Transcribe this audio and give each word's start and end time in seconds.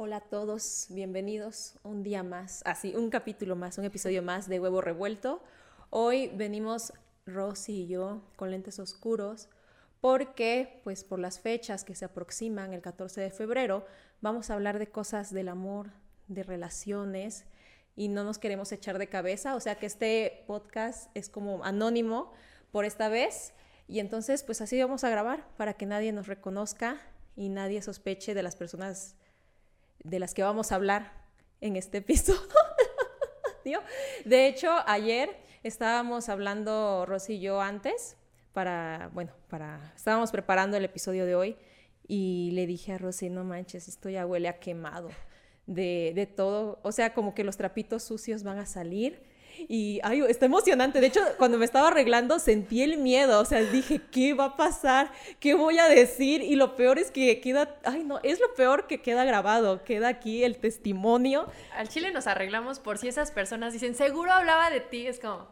Hola 0.00 0.18
a 0.18 0.20
todos, 0.20 0.86
bienvenidos 0.90 1.74
un 1.82 2.04
día 2.04 2.22
más, 2.22 2.62
así, 2.64 2.94
un 2.94 3.10
capítulo 3.10 3.56
más, 3.56 3.78
un 3.78 3.84
episodio 3.84 4.22
más 4.22 4.48
de 4.48 4.60
Huevo 4.60 4.80
Revuelto. 4.80 5.42
Hoy 5.90 6.30
venimos 6.36 6.92
Rosy 7.26 7.82
y 7.82 7.86
yo 7.88 8.22
con 8.36 8.52
lentes 8.52 8.78
oscuros 8.78 9.48
porque, 10.00 10.80
pues 10.84 11.02
por 11.02 11.18
las 11.18 11.40
fechas 11.40 11.82
que 11.82 11.96
se 11.96 12.04
aproximan, 12.04 12.72
el 12.74 12.80
14 12.80 13.20
de 13.20 13.30
febrero, 13.32 13.86
vamos 14.20 14.50
a 14.50 14.54
hablar 14.54 14.78
de 14.78 14.86
cosas 14.86 15.34
del 15.34 15.48
amor, 15.48 15.90
de 16.28 16.44
relaciones 16.44 17.44
y 17.96 18.06
no 18.06 18.22
nos 18.22 18.38
queremos 18.38 18.70
echar 18.70 18.98
de 18.98 19.08
cabeza, 19.08 19.56
o 19.56 19.60
sea 19.60 19.80
que 19.80 19.86
este 19.86 20.44
podcast 20.46 21.10
es 21.14 21.28
como 21.28 21.64
anónimo 21.64 22.32
por 22.70 22.84
esta 22.84 23.08
vez 23.08 23.52
y 23.88 23.98
entonces 23.98 24.44
pues 24.44 24.60
así 24.60 24.80
vamos 24.80 25.02
a 25.02 25.10
grabar 25.10 25.44
para 25.56 25.74
que 25.74 25.86
nadie 25.86 26.12
nos 26.12 26.28
reconozca 26.28 27.00
y 27.34 27.48
nadie 27.48 27.82
sospeche 27.82 28.34
de 28.34 28.44
las 28.44 28.54
personas 28.54 29.16
de 30.04 30.18
las 30.18 30.34
que 30.34 30.42
vamos 30.42 30.72
a 30.72 30.76
hablar 30.76 31.12
en 31.60 31.76
este 31.76 31.98
episodio. 31.98 32.40
de 34.24 34.46
hecho, 34.46 34.70
ayer 34.86 35.36
estábamos 35.62 36.28
hablando 36.28 37.04
Rosy 37.06 37.34
y 37.34 37.40
yo 37.40 37.60
antes 37.60 38.16
para, 38.52 39.10
bueno, 39.12 39.32
para, 39.48 39.92
estábamos 39.96 40.30
preparando 40.30 40.76
el 40.76 40.84
episodio 40.84 41.26
de 41.26 41.34
hoy 41.34 41.56
y 42.06 42.50
le 42.52 42.66
dije 42.66 42.92
a 42.92 42.98
Rosy, 42.98 43.30
no 43.30 43.44
manches, 43.44 43.88
esto 43.88 44.08
ya 44.08 44.26
huele 44.26 44.48
a 44.48 44.58
quemado 44.58 45.10
de, 45.66 46.12
de 46.14 46.26
todo, 46.26 46.80
o 46.82 46.92
sea, 46.92 47.12
como 47.12 47.34
que 47.34 47.44
los 47.44 47.56
trapitos 47.56 48.02
sucios 48.02 48.42
van 48.42 48.58
a 48.58 48.66
salir 48.66 49.22
y 49.68 50.00
ay, 50.02 50.22
está 50.28 50.46
emocionante. 50.46 51.00
De 51.00 51.06
hecho, 51.08 51.20
cuando 51.36 51.58
me 51.58 51.64
estaba 51.64 51.88
arreglando 51.88 52.38
sentí 52.38 52.82
el 52.82 52.98
miedo. 52.98 53.40
O 53.40 53.44
sea, 53.44 53.60
dije, 53.60 54.00
¿qué 54.10 54.34
va 54.34 54.44
a 54.44 54.56
pasar? 54.56 55.10
¿Qué 55.40 55.54
voy 55.54 55.78
a 55.78 55.88
decir? 55.88 56.42
Y 56.42 56.56
lo 56.56 56.76
peor 56.76 56.98
es 56.98 57.10
que 57.10 57.40
queda, 57.40 57.76
ay 57.84 58.04
no, 58.04 58.20
es 58.22 58.40
lo 58.40 58.54
peor 58.54 58.86
que 58.86 59.00
queda 59.00 59.24
grabado. 59.24 59.82
Queda 59.84 60.08
aquí 60.08 60.44
el 60.44 60.58
testimonio. 60.58 61.46
Al 61.76 61.88
chile 61.88 62.12
nos 62.12 62.26
arreglamos 62.26 62.78
por 62.78 62.98
si 62.98 63.08
esas 63.08 63.32
personas 63.32 63.72
dicen, 63.72 63.94
seguro 63.94 64.32
hablaba 64.32 64.70
de 64.70 64.80
ti. 64.80 65.06
Es 65.06 65.18
como... 65.20 65.48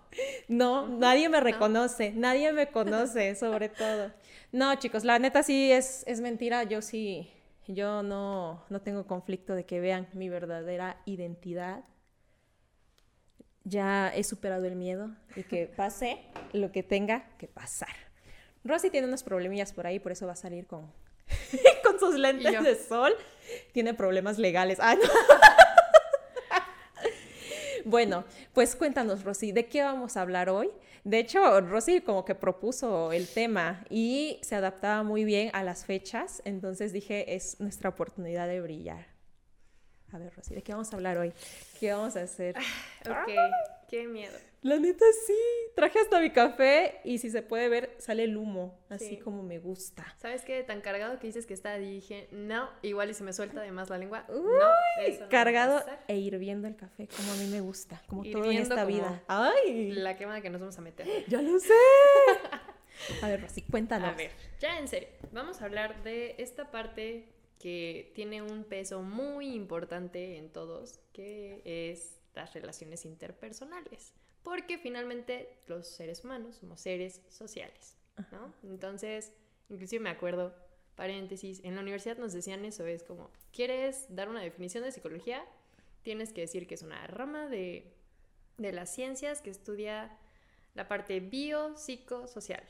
No, 0.49 0.87
nadie 0.87 1.29
me 1.29 1.41
reconoce. 1.41 2.13
Nadie 2.13 2.53
me 2.53 2.69
conoce, 2.69 3.35
sobre 3.37 3.69
todo. 3.69 4.13
No, 4.53 4.75
chicos, 4.77 5.05
la 5.05 5.19
neta 5.19 5.43
sí 5.43 5.73
es, 5.73 6.05
es 6.07 6.21
mentira. 6.21 6.63
Yo 6.65 6.81
sí, 6.83 7.31
yo 7.67 8.03
no, 8.03 8.65
no 8.69 8.81
tengo 8.81 9.07
conflicto 9.07 9.55
de 9.55 9.65
que 9.65 9.81
vean 9.81 10.09
mi 10.13 10.29
verdadera 10.29 11.01
identidad 11.05 11.85
ya 13.67 14.13
he 14.15 14.23
superado 14.23 14.65
el 14.65 14.77
miedo 14.77 15.11
y 15.35 15.43
que 15.43 15.67
pase 15.77 16.19
lo 16.53 16.73
que 16.73 16.83
tenga 16.83 17.29
que 17.37 17.49
pasar. 17.49 17.95
Rosy 18.65 18.91
tiene 18.91 19.07
unos 19.07 19.23
problemillas 19.23 19.73
por 19.73 19.87
ahí, 19.87 19.99
por 19.99 20.13
eso 20.13 20.27
va 20.27 20.33
a 20.33 20.37
salir 20.37 20.67
con, 20.67 20.91
con 21.85 22.01
sus 22.01 22.15
lentes 22.15 22.63
de 22.63 22.77
sol. 22.77 23.13
Tiene 23.73 23.95
problemas 23.95 24.39
legales. 24.39 24.79
bueno, 27.85 28.25
pues 28.53 28.75
cuéntanos, 28.75 29.23
Rosy, 29.23 29.53
¿de 29.53 29.67
qué 29.67 29.83
vamos 29.83 30.17
a 30.17 30.23
hablar 30.23 30.49
hoy? 30.49 30.71
De 31.05 31.21
hecho, 31.21 31.61
Rosy 31.61 32.01
como 32.01 32.25
que 32.25 32.35
propuso 32.35 33.13
el 33.13 33.29
tema 33.29 33.85
y 33.89 34.41
se 34.43 34.57
adaptaba 34.57 35.05
muy 35.05 35.25
bien 35.25 35.51
a 35.53 35.63
las 35.63 35.85
fechas, 35.85 36.43
entonces 36.45 36.93
dije, 36.93 37.37
es 37.37 37.61
nuestra 37.61 37.91
oportunidad 37.91 38.49
de 38.49 38.61
brillar. 38.61 39.16
A 40.13 40.19
ver, 40.19 40.33
Rosy, 40.35 40.55
¿de 40.55 40.63
qué 40.63 40.73
vamos 40.73 40.93
a 40.93 40.97
hablar 40.97 41.19
hoy? 41.19 41.33
¿Qué 41.81 41.93
vamos 41.93 42.17
a 42.17 42.23
hacer? 42.23 42.57
ok, 43.09 43.29
qué 43.89 44.07
miedo. 44.07 44.39
La 44.63 44.79
neta 44.79 45.05
sí, 45.27 45.35
traje 45.75 45.99
hasta 45.99 46.21
mi 46.21 46.31
café 46.31 47.01
y 47.05 47.19
si 47.19 47.31
se 47.31 47.43
puede 47.43 47.69
ver 47.69 47.95
sale 47.99 48.25
el 48.25 48.37
humo, 48.37 48.79
así 48.89 49.17
como 49.17 49.43
me 49.43 49.59
gusta. 49.59 50.05
¿Sabes 50.19 50.43
qué? 50.45 50.63
Tan 50.63 50.81
cargado 50.81 51.19
que 51.19 51.27
dices 51.27 51.47
que 51.47 51.55
está, 51.55 51.77
dije, 51.77 52.29
no, 52.31 52.69
igual 52.83 53.11
y 53.11 53.15
se 53.15 53.25
me 53.25 53.33
suelta 53.33 53.61
además 53.61 53.91
la 53.91 53.99
lengua. 53.99 54.25
Uy, 54.29 55.19
no, 55.19 55.29
cargado 55.29 55.85
e 56.09 56.17
hirviendo 56.17 56.69
el 56.69 56.77
café, 56.77 57.09
como 57.09 57.33
a 57.33 57.37
mí 57.37 57.47
me 57.47 57.61
gusta, 57.61 58.03
como 58.07 58.25
todo 58.25 58.51
en 58.51 58.59
esta 58.59 58.85
vida. 58.85 59.23
Ay, 59.29 59.93
la 59.93 60.17
quema 60.17 60.41
que 60.41 60.51
nos 60.51 60.61
vamos 60.61 60.79
a 60.79 60.81
meter. 60.83 61.07
Ya 61.29 61.43
lo 61.43 61.59
sé. 61.59 61.73
a 63.23 63.29
ver, 63.29 63.43
Rosy, 63.43 63.63
cuéntanos. 63.63 64.09
A 64.09 64.17
ver, 64.17 64.31
ya 64.61 64.79
en 64.79 64.89
serio, 64.89 65.09
vamos 65.33 65.61
a 65.61 65.65
hablar 65.65 66.03
de 66.03 66.37
esta 66.39 66.71
parte 66.71 67.29
que 67.59 68.13
tiene 68.15 68.43
un 68.43 68.65
peso 68.65 69.03
muy 69.03 69.55
importante 69.55 70.37
en 70.37 70.51
todos, 70.51 71.01
que 71.13 71.63
es 71.65 72.19
las 72.35 72.53
relaciones 72.53 73.05
interpersonales, 73.05 74.13
porque 74.43 74.79
finalmente 74.79 75.59
los 75.67 75.87
seres 75.87 76.25
humanos 76.25 76.57
somos 76.57 76.81
seres 76.81 77.23
sociales, 77.29 77.97
¿no? 78.31 78.53
Entonces, 78.63 79.33
inclusive 79.71 80.03
me 80.03 80.11
acuerdo, 80.11 80.55
paréntesis, 80.95 81.61
en 81.65 81.75
la 81.75 81.81
universidad 81.81 82.19
nos 82.19 82.33
decían 82.33 82.65
eso, 82.65 82.87
es 82.87 83.03
como, 83.03 83.31
¿quieres 83.53 84.07
dar 84.15 84.29
una 84.29 84.43
definición 84.43 84.85
de 84.85 84.93
psicología? 84.93 85.45
Tienes 86.03 86.33
que 86.33 86.43
decir 86.43 86.67
que 86.67 86.75
es 86.75 86.83
una 86.83 87.07
rama 87.07 87.49
de, 87.49 87.93
de 88.59 88.73
las 88.73 88.95
ciencias 88.95 89.41
que 89.41 89.51
estudia 89.51 90.17
la 90.75 90.89
parte 90.89 91.21
biopsicosocial 91.21 92.63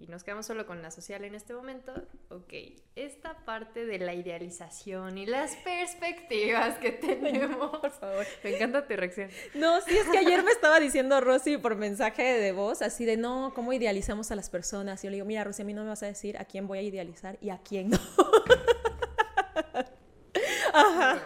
y 0.00 0.06
nos 0.06 0.24
quedamos 0.24 0.46
solo 0.46 0.66
con 0.66 0.82
la 0.82 0.90
social 0.90 1.24
en 1.24 1.34
este 1.34 1.54
momento, 1.54 1.92
ok, 2.30 2.52
esta 2.96 3.44
parte 3.44 3.84
de 3.84 3.98
la 3.98 4.14
idealización 4.14 5.18
y 5.18 5.26
las 5.26 5.54
perspectivas 5.56 6.78
que 6.78 6.92
tenemos. 6.92 7.78
Por 7.78 7.90
favor. 7.90 8.26
Me 8.42 8.56
encanta 8.56 8.86
tu 8.86 8.96
reacción. 8.96 9.30
No, 9.54 9.80
sí, 9.82 9.96
es 9.96 10.08
que 10.08 10.18
ayer 10.18 10.42
me 10.42 10.50
estaba 10.50 10.80
diciendo 10.80 11.20
Rosy 11.20 11.58
por 11.58 11.76
mensaje 11.76 12.22
de 12.22 12.52
voz, 12.52 12.82
así 12.82 13.04
de, 13.04 13.16
no, 13.16 13.52
¿cómo 13.54 13.72
idealizamos 13.72 14.30
a 14.30 14.36
las 14.36 14.50
personas? 14.50 15.02
Y 15.02 15.06
yo 15.06 15.10
le 15.10 15.16
digo, 15.16 15.26
mira, 15.26 15.44
Rosy, 15.44 15.62
a 15.62 15.64
mí 15.64 15.74
no 15.74 15.82
me 15.82 15.88
vas 15.88 16.02
a 16.02 16.06
decir 16.06 16.38
a 16.38 16.44
quién 16.44 16.66
voy 16.66 16.78
a 16.78 16.82
idealizar 16.82 17.38
y 17.40 17.50
a 17.50 17.58
quién 17.58 17.90
no. 17.90 17.98
Ajá. 20.72 21.20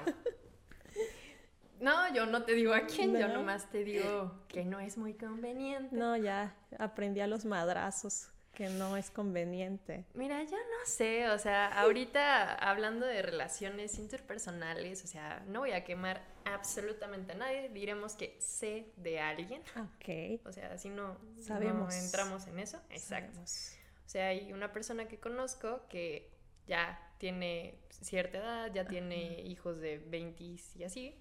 No, 1.78 2.12
yo 2.12 2.26
no 2.26 2.42
te 2.42 2.54
digo 2.54 2.74
a 2.74 2.86
quién, 2.86 3.16
yo 3.16 3.28
nomás 3.28 3.70
te 3.70 3.84
digo 3.84 4.32
que 4.48 4.64
no 4.64 4.80
es 4.80 4.98
muy 4.98 5.14
conveniente. 5.14 5.94
No, 5.94 6.16
ya 6.16 6.56
aprendí 6.78 7.20
a 7.20 7.28
los 7.28 7.44
madrazos 7.44 8.30
que 8.56 8.70
no 8.70 8.96
es 8.96 9.10
conveniente. 9.10 10.06
Mira, 10.14 10.42
yo 10.42 10.56
no 10.56 10.86
sé, 10.86 11.28
o 11.28 11.38
sea, 11.38 11.66
ahorita 11.78 12.54
hablando 12.54 13.04
de 13.04 13.20
relaciones 13.20 13.98
interpersonales, 13.98 15.04
o 15.04 15.06
sea, 15.06 15.44
no 15.46 15.60
voy 15.60 15.72
a 15.72 15.84
quemar 15.84 16.22
absolutamente 16.46 17.32
a 17.32 17.34
nadie, 17.34 17.68
diremos 17.68 18.14
que 18.14 18.34
sé 18.40 18.86
de 18.96 19.20
alguien. 19.20 19.60
Ok. 19.76 20.40
O 20.46 20.52
sea, 20.52 20.78
si 20.78 20.88
no, 20.88 21.18
Sabemos. 21.38 21.94
entramos 21.94 22.46
en 22.46 22.58
eso. 22.58 22.80
Exacto. 22.88 23.38
O 23.40 24.08
sea, 24.08 24.28
hay 24.28 24.50
una 24.54 24.72
persona 24.72 25.06
que 25.06 25.20
conozco 25.20 25.86
que 25.90 26.32
ya 26.66 26.98
tiene 27.18 27.78
cierta 27.90 28.38
edad, 28.38 28.72
ya 28.72 28.86
tiene 28.86 29.42
hijos 29.42 29.78
de 29.80 29.98
20 29.98 30.42
y 30.76 30.82
así. 30.82 31.14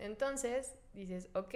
Entonces, 0.00 0.74
dices, 0.94 1.28
ok, 1.34 1.54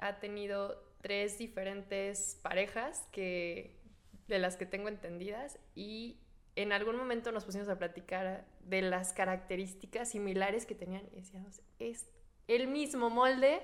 ha 0.00 0.20
tenido 0.20 0.80
tres 1.00 1.38
diferentes 1.38 2.38
parejas 2.40 3.08
que 3.10 3.83
de 4.28 4.38
las 4.38 4.56
que 4.56 4.66
tengo 4.66 4.88
entendidas 4.88 5.58
y 5.74 6.18
en 6.56 6.72
algún 6.72 6.96
momento 6.96 7.32
nos 7.32 7.44
pusimos 7.44 7.68
a 7.68 7.78
platicar 7.78 8.44
de 8.60 8.82
las 8.82 9.12
características 9.12 10.10
similares 10.10 10.66
que 10.66 10.74
tenían 10.74 11.02
y 11.12 11.16
decíamos, 11.16 11.60
es 11.78 12.06
el 12.46 12.68
mismo 12.68 13.10
molde, 13.10 13.60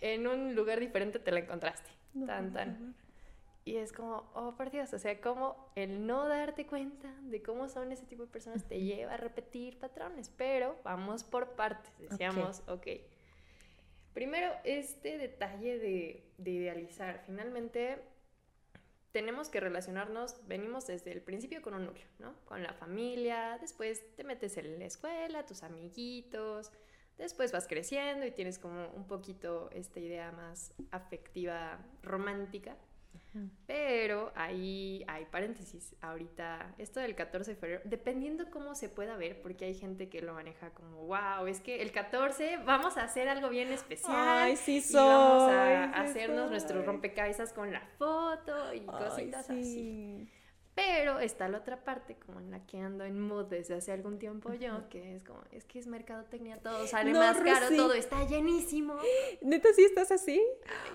en 0.00 0.26
un 0.26 0.54
lugar 0.54 0.80
diferente 0.80 1.18
te 1.18 1.30
la 1.30 1.40
encontraste, 1.40 1.90
tan 2.26 2.52
tan. 2.52 2.94
Y 3.66 3.76
es 3.76 3.92
como, 3.92 4.30
oh, 4.34 4.54
por 4.56 4.70
Dios, 4.70 4.92
o 4.92 4.98
sea, 4.98 5.18
como 5.22 5.70
el 5.74 6.06
no 6.06 6.28
darte 6.28 6.66
cuenta 6.66 7.10
de 7.22 7.42
cómo 7.42 7.68
son 7.68 7.92
ese 7.92 8.04
tipo 8.04 8.24
de 8.24 8.28
personas 8.28 8.64
te 8.64 8.80
lleva 8.80 9.14
a 9.14 9.16
repetir 9.16 9.78
patrones, 9.78 10.30
pero 10.36 10.76
vamos 10.84 11.24
por 11.24 11.50
partes, 11.50 11.90
decíamos, 11.98 12.62
ok. 12.68 12.86
Primero, 14.12 14.52
este 14.64 15.16
detalle 15.16 15.78
de, 15.78 16.24
de 16.36 16.50
idealizar, 16.50 17.22
finalmente 17.24 17.98
tenemos 19.14 19.48
que 19.48 19.60
relacionarnos, 19.60 20.44
venimos 20.48 20.88
desde 20.88 21.12
el 21.12 21.22
principio 21.22 21.62
con 21.62 21.74
un 21.74 21.86
núcleo, 21.86 22.08
¿no? 22.18 22.34
Con 22.46 22.64
la 22.64 22.72
familia, 22.72 23.58
después 23.60 24.02
te 24.16 24.24
metes 24.24 24.56
en 24.56 24.76
la 24.76 24.86
escuela, 24.86 25.46
tus 25.46 25.62
amiguitos, 25.62 26.72
después 27.16 27.52
vas 27.52 27.68
creciendo 27.68 28.26
y 28.26 28.32
tienes 28.32 28.58
como 28.58 28.88
un 28.88 29.06
poquito 29.06 29.70
esta 29.70 30.00
idea 30.00 30.32
más 30.32 30.74
afectiva, 30.90 31.78
romántica 32.02 32.76
pero 33.66 34.32
ahí 34.34 35.04
hay 35.08 35.24
paréntesis. 35.26 35.94
Ahorita, 36.00 36.74
esto 36.78 37.00
del 37.00 37.14
14 37.14 37.52
de 37.52 37.56
febrero, 37.56 37.82
dependiendo 37.84 38.50
cómo 38.50 38.74
se 38.74 38.88
pueda 38.88 39.16
ver, 39.16 39.40
porque 39.42 39.64
hay 39.64 39.74
gente 39.74 40.08
que 40.08 40.22
lo 40.22 40.34
maneja 40.34 40.70
como, 40.70 41.06
wow, 41.06 41.46
es 41.46 41.60
que 41.60 41.82
el 41.82 41.92
14 41.92 42.58
vamos 42.58 42.96
a 42.96 43.04
hacer 43.04 43.28
algo 43.28 43.48
bien 43.48 43.72
especial. 43.72 44.14
Ay, 44.16 44.56
sí 44.56 44.80
soy, 44.80 45.00
vamos 45.02 45.50
a 45.50 46.00
hacernos 46.00 46.50
nuestros 46.50 46.84
rompecabezas 46.86 47.52
con 47.52 47.72
la 47.72 47.80
foto 47.98 48.72
y 48.72 48.80
cositas 48.80 49.50
así. 49.50 50.28
Pero 50.74 51.20
está 51.20 51.48
la 51.48 51.58
otra 51.58 51.84
parte, 51.84 52.16
como 52.16 52.40
en 52.40 52.50
la 52.50 52.66
que 52.66 52.80
ando 52.80 53.04
en 53.04 53.20
mood 53.20 53.44
desde 53.44 53.74
hace 53.74 53.92
algún 53.92 54.18
tiempo 54.18 54.52
yo, 54.54 54.88
que 54.88 55.14
es 55.14 55.22
como, 55.22 55.40
es 55.52 55.64
que 55.64 55.78
es 55.78 55.86
mercadotecnia, 55.86 56.58
todo 56.58 56.84
sale 56.88 57.12
más 57.12 57.36
caro, 57.38 57.68
todo 57.76 57.94
está 57.94 58.26
llenísimo. 58.26 58.96
¿Neta 59.40 59.68
sí 59.72 59.84
estás 59.84 60.10
así? 60.10 60.42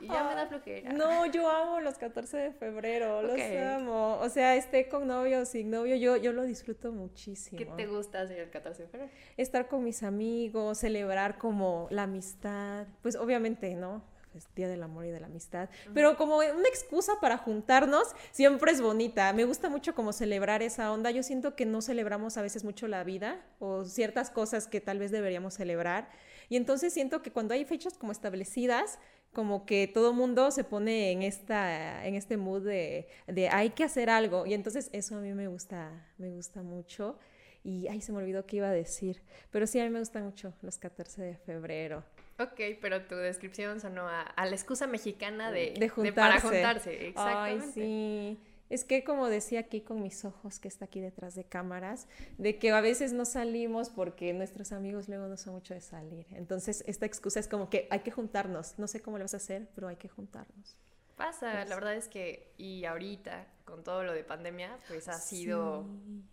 Ya 0.02 0.26
me 0.26 0.36
da 0.36 0.48
flojera. 0.48 0.92
No, 0.92 1.26
yo 1.28 1.50
amo 1.50 1.80
los 1.80 1.98
14 1.98 2.38
de 2.38 2.52
febrero, 2.52 3.22
los 3.22 3.40
amo. 3.40 4.20
O 4.20 4.28
sea, 4.28 4.56
esté 4.56 4.90
con 4.90 5.08
novio 5.08 5.42
o 5.42 5.46
sin 5.46 5.70
novio, 5.70 5.96
yo, 5.96 6.18
yo 6.18 6.34
lo 6.34 6.44
disfruto 6.44 6.92
muchísimo. 6.92 7.58
¿Qué 7.58 7.66
te 7.66 7.88
gusta 7.88 8.22
hacer 8.22 8.40
el 8.40 8.50
14 8.50 8.84
de 8.84 8.90
febrero? 8.90 9.12
Estar 9.38 9.70
con 9.70 9.86
mis 9.86 10.04
amigos, 10.04 10.80
celebrar 10.80 11.38
como 11.38 11.88
la 11.90 12.04
amistad, 12.04 12.86
pues 13.02 13.16
obviamente, 13.16 13.76
¿no? 13.76 14.04
Pues, 14.32 14.48
Día 14.56 14.68
del 14.68 14.84
Amor 14.84 15.06
y 15.06 15.10
de 15.10 15.20
la 15.20 15.28
Amistad, 15.28 15.70
pero 15.94 16.18
como 16.18 16.38
una 16.38 16.68
excusa 16.68 17.14
para 17.22 17.38
juntarnos 17.38 18.08
siempre 18.32 18.72
es 18.72 18.82
bonita. 18.82 19.32
Me 19.34 19.46
gusta 19.46 19.70
mucho 19.70 19.96
como 19.96 20.14
celebrar 20.14 20.62
esa 20.62 20.92
onda. 20.92 21.12
Yo 21.12 21.24
siento 21.24 21.56
que 21.56 21.66
no 21.66 21.82
celebramos 21.82 22.38
a 22.38 22.42
veces 22.42 22.64
mucho 22.64 22.88
la 22.88 23.04
vida 23.04 23.46
o 23.60 23.86
ciertas 23.86 24.30
cosas 24.30 24.68
que 24.68 24.82
tal 24.82 25.00
vez 25.00 25.12
deberíamos 25.12 25.54
celebrar. 25.54 26.10
Y 26.50 26.56
entonces 26.56 26.94
siento 26.94 27.22
que 27.22 27.32
cuando 27.32 27.54
hay 27.54 27.64
fechas 27.66 27.98
como 27.98 28.12
establecidas, 28.12 29.00
como 29.34 29.66
que 29.66 29.88
todo 29.88 30.14
mundo 30.14 30.52
se 30.52 30.64
pone 30.64 31.12
en 31.12 31.22
esta 31.22 32.06
en 32.06 32.16
este 32.16 32.38
mood 32.38 32.66
de, 32.66 33.08
de 33.28 33.50
hay 33.50 33.72
que 33.72 33.84
hacer 33.84 34.10
algo 34.10 34.46
y 34.46 34.54
entonces 34.54 34.90
eso 34.92 35.16
a 35.18 35.22
mí 35.22 35.34
me 35.34 35.48
gusta 35.48 36.08
me 36.18 36.32
gusta 36.32 36.64
mucho 36.64 37.20
y 37.64 37.88
ay 37.88 38.02
se 38.02 38.12
me 38.12 38.18
olvidó 38.18 38.46
qué 38.46 38.58
iba 38.58 38.70
a 38.70 38.74
decir 38.74 39.22
pero 39.52 39.68
sí 39.68 39.80
a 39.80 39.84
mí 39.84 39.92
me 39.92 40.00
gustan 40.00 40.26
mucho 40.26 40.54
los 40.62 40.80
14 40.80 41.22
de 41.22 41.36
febrero 41.36 42.04
Ok, 42.40 42.80
pero 42.82 43.02
tu 43.02 43.16
descripción 43.16 43.82
sonó 43.82 44.08
a, 44.08 44.34
la 44.38 44.52
excusa 44.52 44.88
mexicana 44.88 45.52
de, 45.52 45.74
de, 45.78 45.90
juntarse. 45.90 46.16
para 46.16 46.40
juntarse. 46.40 47.08
Exactamente. 47.08 47.66
Ay, 47.66 47.72
sí. 47.74 48.40
Es 48.70 48.86
que 48.86 49.04
como 49.04 49.28
decía 49.28 49.62
aquí 49.62 49.82
con 49.82 50.02
mis 50.02 50.24
ojos, 50.26 50.60
que 50.60 50.68
está 50.68 50.86
aquí 50.86 51.02
detrás 51.02 51.34
de 51.36 51.44
cámaras, 51.44 52.08
de 52.38 52.60
que 52.60 52.72
a 52.72 52.82
veces 52.82 53.14
no 53.14 53.26
salimos 53.26 53.90
porque 53.90 54.32
nuestros 54.34 54.72
amigos 54.72 55.10
luego 55.10 55.28
no 55.28 55.38
son 55.38 55.56
mucho 55.56 55.74
de 55.74 55.82
salir. 55.82 56.28
Entonces, 56.32 56.84
esta 56.88 57.06
excusa 57.06 57.40
es 57.40 57.48
como 57.48 57.70
que 57.70 57.88
hay 57.90 58.02
que 58.02 58.12
juntarnos. 58.12 58.78
No 58.78 58.88
sé 58.88 59.02
cómo 59.02 59.18
lo 59.18 59.24
vas 59.24 59.34
a 59.34 59.38
hacer, 59.38 59.68
pero 59.74 59.88
hay 59.88 59.96
que 59.96 60.08
juntarnos. 60.08 60.78
Pasa, 61.18 61.66
la 61.66 61.76
verdad 61.76 61.96
es 61.96 62.08
que, 62.08 62.54
y 62.58 62.86
ahorita, 62.86 63.48
con 63.66 63.84
todo 63.84 64.04
lo 64.04 64.14
de 64.14 64.24
pandemia, 64.24 64.78
pues 64.88 65.10
ha 65.10 65.20
sido 65.20 65.86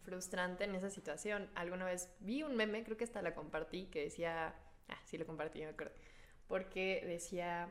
frustrante 0.02 0.64
en 0.64 0.74
esa 0.76 0.90
situación. 0.90 1.50
Alguna 1.56 1.86
vez 1.86 2.10
vi 2.20 2.42
un 2.42 2.54
meme, 2.54 2.84
creo 2.84 2.96
que 2.96 3.04
hasta 3.04 3.22
la 3.22 3.34
compartí, 3.34 3.86
que 3.86 4.04
decía 4.04 4.54
Ah, 4.88 4.98
sí 5.04 5.18
lo 5.18 5.26
compartí, 5.26 5.60
me 5.60 5.66
acuerdo. 5.66 5.94
Porque 6.46 7.02
decía, 7.06 7.68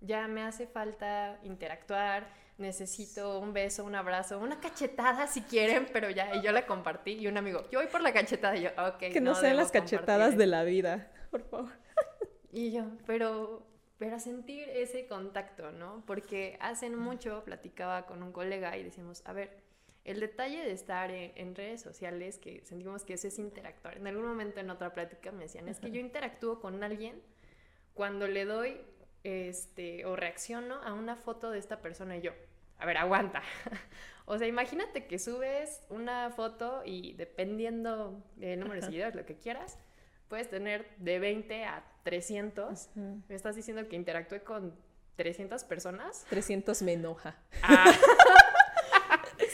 ya 0.00 0.28
me 0.28 0.42
hace 0.42 0.66
falta 0.66 1.38
interactuar, 1.42 2.28
necesito 2.58 3.38
un 3.38 3.52
beso, 3.52 3.84
un 3.84 3.94
abrazo, 3.94 4.38
una 4.38 4.60
cachetada 4.60 5.26
si 5.26 5.42
quieren, 5.42 5.88
pero 5.92 6.10
ya, 6.10 6.34
y 6.34 6.42
yo 6.42 6.52
la 6.52 6.66
compartí 6.66 7.12
y 7.12 7.26
un 7.26 7.36
amigo, 7.36 7.68
yo 7.70 7.78
voy 7.78 7.88
por 7.88 8.02
la 8.02 8.12
cachetada 8.12 8.56
y 8.56 8.62
yo, 8.62 8.70
ok. 8.70 8.98
Que 9.12 9.20
no, 9.20 9.34
sean 9.34 9.56
las 9.56 9.70
cachetadas 9.70 10.36
de 10.36 10.46
la 10.46 10.64
vida, 10.64 11.10
por 11.30 11.42
favor. 11.48 11.72
Y 12.50 12.72
yo, 12.72 12.86
pero, 13.06 13.66
pero 13.98 14.18
sentir 14.18 14.70
ese 14.70 15.06
contacto, 15.06 15.70
¿no? 15.70 16.02
Porque 16.06 16.56
hace 16.60 16.88
mucho 16.88 17.44
platicaba 17.44 18.06
con 18.06 18.22
un 18.22 18.32
colega 18.32 18.74
y 18.78 18.82
decimos, 18.82 19.22
a 19.26 19.34
ver, 19.34 19.67
el 20.08 20.20
detalle 20.20 20.62
de 20.62 20.72
estar 20.72 21.10
en, 21.10 21.54
redes 21.54 21.82
sociales, 21.82 22.38
que 22.38 22.64
sentimos 22.64 23.04
que 23.04 23.14
eso 23.14 23.28
es 23.28 23.38
interactuar. 23.38 23.98
En 23.98 24.06
algún 24.06 24.24
momento 24.24 24.58
en 24.58 24.70
otra 24.70 24.94
plática 24.94 25.30
me 25.32 25.42
decían, 25.44 25.68
es 25.68 25.80
que 25.80 25.90
yo 25.90 26.00
interactúo 26.00 26.60
con 26.60 26.82
alguien 26.82 27.20
cuando 27.92 28.26
le 28.26 28.46
doy 28.46 28.80
este, 29.22 30.06
o 30.06 30.16
reacciono 30.16 30.76
a 30.82 30.94
una 30.94 31.16
foto 31.16 31.50
de 31.50 31.58
esta 31.58 31.82
persona 31.82 32.16
y 32.16 32.22
yo, 32.22 32.32
a 32.78 32.86
ver, 32.86 32.96
aguanta. 32.96 33.42
o 34.24 34.38
sea, 34.38 34.46
imagínate 34.46 35.06
que 35.06 35.18
subes 35.18 35.82
una 35.90 36.30
foto 36.30 36.82
y 36.86 37.12
dependiendo 37.12 38.24
del 38.36 38.60
número 38.60 38.80
de 38.80 38.86
seguidores, 38.86 39.14
lo 39.14 39.26
que 39.26 39.36
quieras, 39.36 39.78
puedes 40.28 40.48
tener 40.48 40.88
de 40.96 41.18
20 41.18 41.64
a 41.64 41.84
300. 42.04 42.90
Me 42.96 43.34
estás 43.34 43.56
diciendo 43.56 43.86
que 43.88 43.96
interactúe 43.96 44.42
con 44.42 44.74
300 45.16 45.64
personas. 45.64 46.24
300 46.30 46.80
me 46.80 46.94
enoja. 46.94 47.36
Ah. 47.62 47.92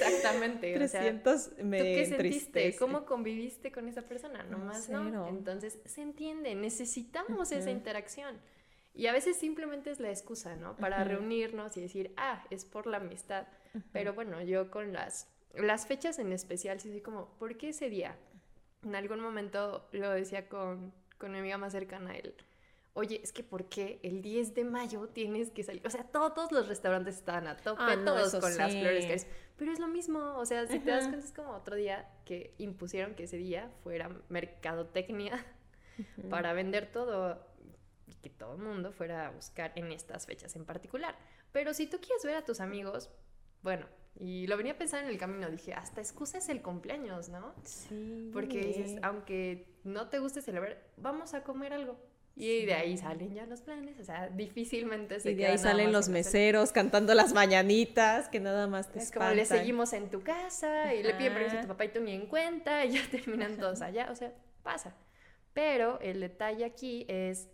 Exactamente. 0.03 0.75
300 0.75 1.51
me 1.63 1.79
¿Tú 1.79 1.85
qué 1.85 2.07
sentiste? 2.07 2.77
¿Cómo 2.77 3.05
conviviste 3.05 3.73
con 3.73 3.89
esa 3.89 4.03
persona? 4.03 4.43
Nomás 4.45 4.89
no. 4.89 5.29
Entonces, 5.29 5.79
se 5.85 6.03
entiende, 6.03 6.55
necesitamos 6.55 7.53
esa 7.53 7.71
interacción. 7.71 8.39
Y 8.97 9.09
a 9.09 9.13
veces 9.13 9.37
simplemente 9.37 9.91
es 9.91 9.99
la 9.99 10.11
excusa, 10.11 10.55
¿no? 10.57 10.77
Para 10.77 11.03
reunirnos 11.03 11.77
y 11.77 11.81
decir, 11.81 12.13
ah, 12.17 12.45
es 12.51 12.65
por 12.65 12.87
la 12.87 12.99
amistad. 12.99 13.47
Pero 13.93 14.15
bueno, 14.15 14.41
yo 14.43 14.71
con 14.71 14.93
las, 14.93 15.29
las 15.55 15.87
fechas 15.87 16.19
en 16.19 16.33
especial, 16.33 16.81
sí 16.81 16.91
soy 16.91 17.01
como, 17.01 17.29
¿por 17.39 17.57
qué 17.57 17.71
ese 17.71 17.91
día? 17.91 18.17
En 18.85 18.95
algún 18.95 19.21
momento 19.21 19.89
lo 19.93 20.11
decía 20.11 20.49
con, 20.49 20.93
con 21.19 21.33
mi 21.33 21.39
amiga 21.39 21.59
más 21.59 21.73
cercana 21.73 22.11
a 22.11 22.17
él 22.17 22.35
oye, 22.95 23.21
es 23.23 23.33
que 23.33 23.43
¿por 23.43 23.69
qué 23.69 23.99
el 24.03 24.23
10 24.23 24.55
de 24.55 24.65
mayo 24.65 25.09
tienes 25.09 25.51
que 25.51 25.63
salir? 25.63 25.83
O 25.87 25.91
sea, 25.91 26.05
todos 26.05 26.51
los 26.53 26.69
restaurantes 26.69 27.17
estaban 27.17 27.47
a 27.47 27.57
tope, 27.57 27.83
ah, 27.83 27.99
todos 28.05 28.35
con 28.37 28.57
las 28.57 28.73
flores. 28.73 29.27
Pero 29.57 29.73
es 29.73 29.79
lo 29.79 29.87
mismo, 29.87 30.37
o 30.37 30.45
sea, 30.47 30.67
si 30.67 30.81
te 30.81 30.91
das 30.91 31.07
cuenta 31.07 31.25
es 31.25 31.33
como 31.33 31.53
otro 31.53 31.77
día 31.77 32.09
que 32.25 32.55
impusieron 32.59 33.15
que 33.15 33.25
ese 33.25 33.37
día 33.37 33.71
fuera 33.83 34.11
mercadotecnia 34.29 35.45
para 36.31 36.53
vender 36.53 36.91
todo 36.91 37.41
y 38.07 38.15
que 38.15 38.31
todo 38.31 38.55
el 38.55 38.63
mundo 38.63 38.91
fuera 38.91 39.29
a 39.29 39.31
buscar 39.31 39.73
en 39.77 39.93
estas 39.93 40.27
fechas 40.27 40.57
en 40.57 40.65
particular. 40.65 41.15
Pero 41.53 41.73
si 41.73 41.87
tú 41.87 41.99
quieres 42.01 42.25
ver 42.25 42.35
a 42.35 42.45
tus 42.45 42.59
amigos, 42.59 43.11
bueno, 43.63 43.87
y 44.19 44.47
lo 44.47 44.57
venía 44.57 44.73
a 44.73 44.79
pensar 44.79 45.05
en 45.05 45.11
el 45.11 45.19
camino, 45.19 45.49
dije, 45.51 45.73
hasta 45.73 46.01
excusa 46.01 46.39
es 46.39 46.49
el 46.49 46.61
cumpleaños, 46.61 47.29
¿no? 47.29 47.55
Sí. 47.65 48.31
Porque 48.33 48.59
dices, 48.59 48.99
aunque 49.03 49.69
no 49.85 50.09
te 50.09 50.19
guste 50.19 50.43
celebrar, 50.43 50.83
vamos 50.97 51.35
a 51.35 51.45
comer 51.45 51.73
algo. 51.73 51.99
Y 52.37 52.67
de 52.67 52.75
ahí 52.75 52.97
salen 52.97 53.33
ya 53.33 53.47
los 53.47 53.61
planes, 53.61 53.99
o 54.01 54.05
sea, 54.05 54.29
difícilmente 54.29 55.21
se 55.21 55.31
Y 55.31 55.35
de 55.37 55.47
ahí 55.47 55.59
salen 55.59 55.93
los 55.93 56.09
meseros 56.09 56.73
cantando 56.73 57.15
las 57.15 57.33
mañanitas, 57.33 58.29
que 58.29 58.41
nada 58.41 58.67
más 58.67 58.91
te 58.91 58.99
Es 58.99 59.13
como 59.13 59.31
le 59.31 59.45
seguimos 59.45 59.93
en 59.93 60.11
tu 60.11 60.23
casa 60.23 60.93
y 60.95 61.05
le 61.05 61.15
piden 61.15 61.35
permiso 61.35 61.59
a 61.59 61.63
tu 61.63 61.69
papá 61.69 61.85
y 61.85 61.89
tú 61.91 62.01
ni 62.01 62.13
en 62.13 62.27
cuenta 62.27 62.85
y 62.85 62.93
ya 62.93 63.03
terminan 63.11 63.57
todos 63.57 63.83
allá, 63.83 64.09
o 64.11 64.17
sea, 64.17 64.33
pasa. 64.65 64.97
Pero 65.53 66.01
el 66.01 66.19
detalle 66.19 66.65
aquí 66.65 67.07
es 67.09 67.49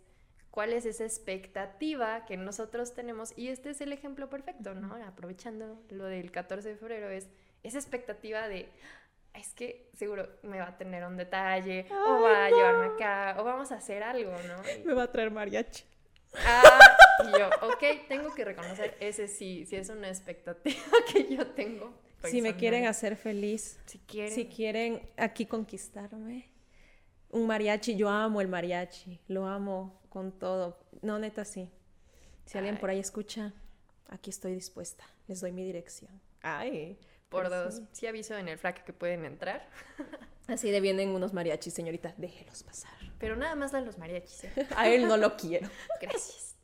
cuál 0.49 0.73
es 0.73 0.87
esa 0.87 1.03
expectativa 1.03 2.25
que 2.25 2.35
nosotros 2.35 2.95
tenemos 2.95 3.37
y 3.37 3.49
este 3.49 3.69
es 3.69 3.81
el 3.81 3.93
ejemplo 3.93 4.29
perfecto, 4.31 4.73
¿no? 4.73 4.95
Aprovechando 5.05 5.79
lo 5.89 6.05
del 6.05 6.31
14 6.31 6.69
de 6.69 6.75
febrero 6.75 7.09
es 7.09 7.29
esa 7.61 7.77
expectativa 7.77 8.47
de 8.47 8.67
es 9.33 9.53
que 9.53 9.89
seguro 9.93 10.27
me 10.43 10.59
va 10.59 10.69
a 10.69 10.77
tener 10.77 11.03
un 11.05 11.17
detalle, 11.17 11.87
o 11.89 12.21
va 12.21 12.45
a 12.45 12.49
llevarme 12.49 12.95
acá, 12.95 13.35
o 13.39 13.43
vamos 13.43 13.71
a 13.71 13.75
hacer 13.75 14.03
algo, 14.03 14.31
¿no? 14.31 14.85
Me 14.85 14.93
va 14.93 15.03
a 15.03 15.11
traer 15.11 15.31
mariachi. 15.31 15.85
Ah, 16.45 16.79
y 17.25 17.39
yo, 17.39 17.49
ok, 17.67 18.07
tengo 18.07 18.33
que 18.33 18.45
reconocer, 18.45 18.95
ese 18.99 19.27
sí, 19.27 19.65
sí 19.65 19.75
es 19.75 19.89
una 19.89 20.07
expectativa 20.07 20.75
que 21.13 21.33
yo 21.33 21.47
tengo. 21.47 21.93
Si 22.23 22.41
me 22.41 22.55
quieren 22.55 22.85
hacer 22.85 23.15
feliz, 23.15 23.79
si 23.85 23.97
quieren. 23.99 24.33
si 24.33 24.45
quieren 24.45 25.09
aquí 25.17 25.45
conquistarme, 25.45 26.49
un 27.31 27.47
mariachi, 27.47 27.95
yo 27.95 28.09
amo 28.09 28.41
el 28.41 28.47
mariachi, 28.47 29.19
lo 29.27 29.47
amo 29.47 30.01
con 30.09 30.31
todo. 30.31 30.77
No, 31.01 31.17
neta, 31.17 31.45
sí. 31.45 31.69
Si 32.45 32.57
alguien 32.57 32.77
por 32.77 32.89
ahí 32.89 32.99
escucha, 32.99 33.53
aquí 34.09 34.29
estoy 34.29 34.53
dispuesta, 34.53 35.03
les 35.27 35.41
doy 35.41 35.51
mi 35.51 35.65
dirección. 35.65 36.11
Ay. 36.41 36.99
Por 37.31 37.49
dos. 37.49 37.81
Sí. 37.93 38.07
aviso 38.07 38.37
en 38.37 38.49
el 38.49 38.57
frac 38.57 38.83
que 38.83 38.91
pueden 38.91 39.23
entrar. 39.23 39.65
Así 40.47 40.69
de 40.69 40.81
vienen 40.81 41.09
unos 41.09 41.31
mariachis, 41.31 41.73
señorita. 41.73 42.13
Déjelos 42.17 42.61
pasar. 42.63 42.91
Pero 43.19 43.37
nada 43.37 43.55
más 43.55 43.71
dan 43.71 43.85
los 43.85 43.97
mariachis. 43.97 44.43
¿eh? 44.43 44.67
A 44.75 44.89
él 44.89 45.07
no 45.07 45.15
lo 45.15 45.37
quiero. 45.37 45.69
Gracias. 46.01 46.57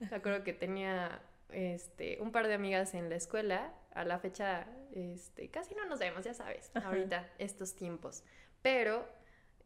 Me 0.00 0.14
acuerdo 0.14 0.42
que 0.42 0.52
tenía 0.52 1.22
este, 1.50 2.18
un 2.20 2.32
par 2.32 2.48
de 2.48 2.54
amigas 2.54 2.94
en 2.94 3.08
la 3.10 3.14
escuela. 3.14 3.72
A 3.94 4.04
la 4.04 4.18
fecha, 4.18 4.66
este, 4.92 5.50
casi 5.50 5.76
no 5.76 5.84
nos 5.84 6.00
vemos, 6.00 6.24
ya 6.24 6.34
sabes, 6.34 6.72
ahorita, 6.74 7.30
estos 7.38 7.76
tiempos. 7.76 8.24
Pero 8.62 9.06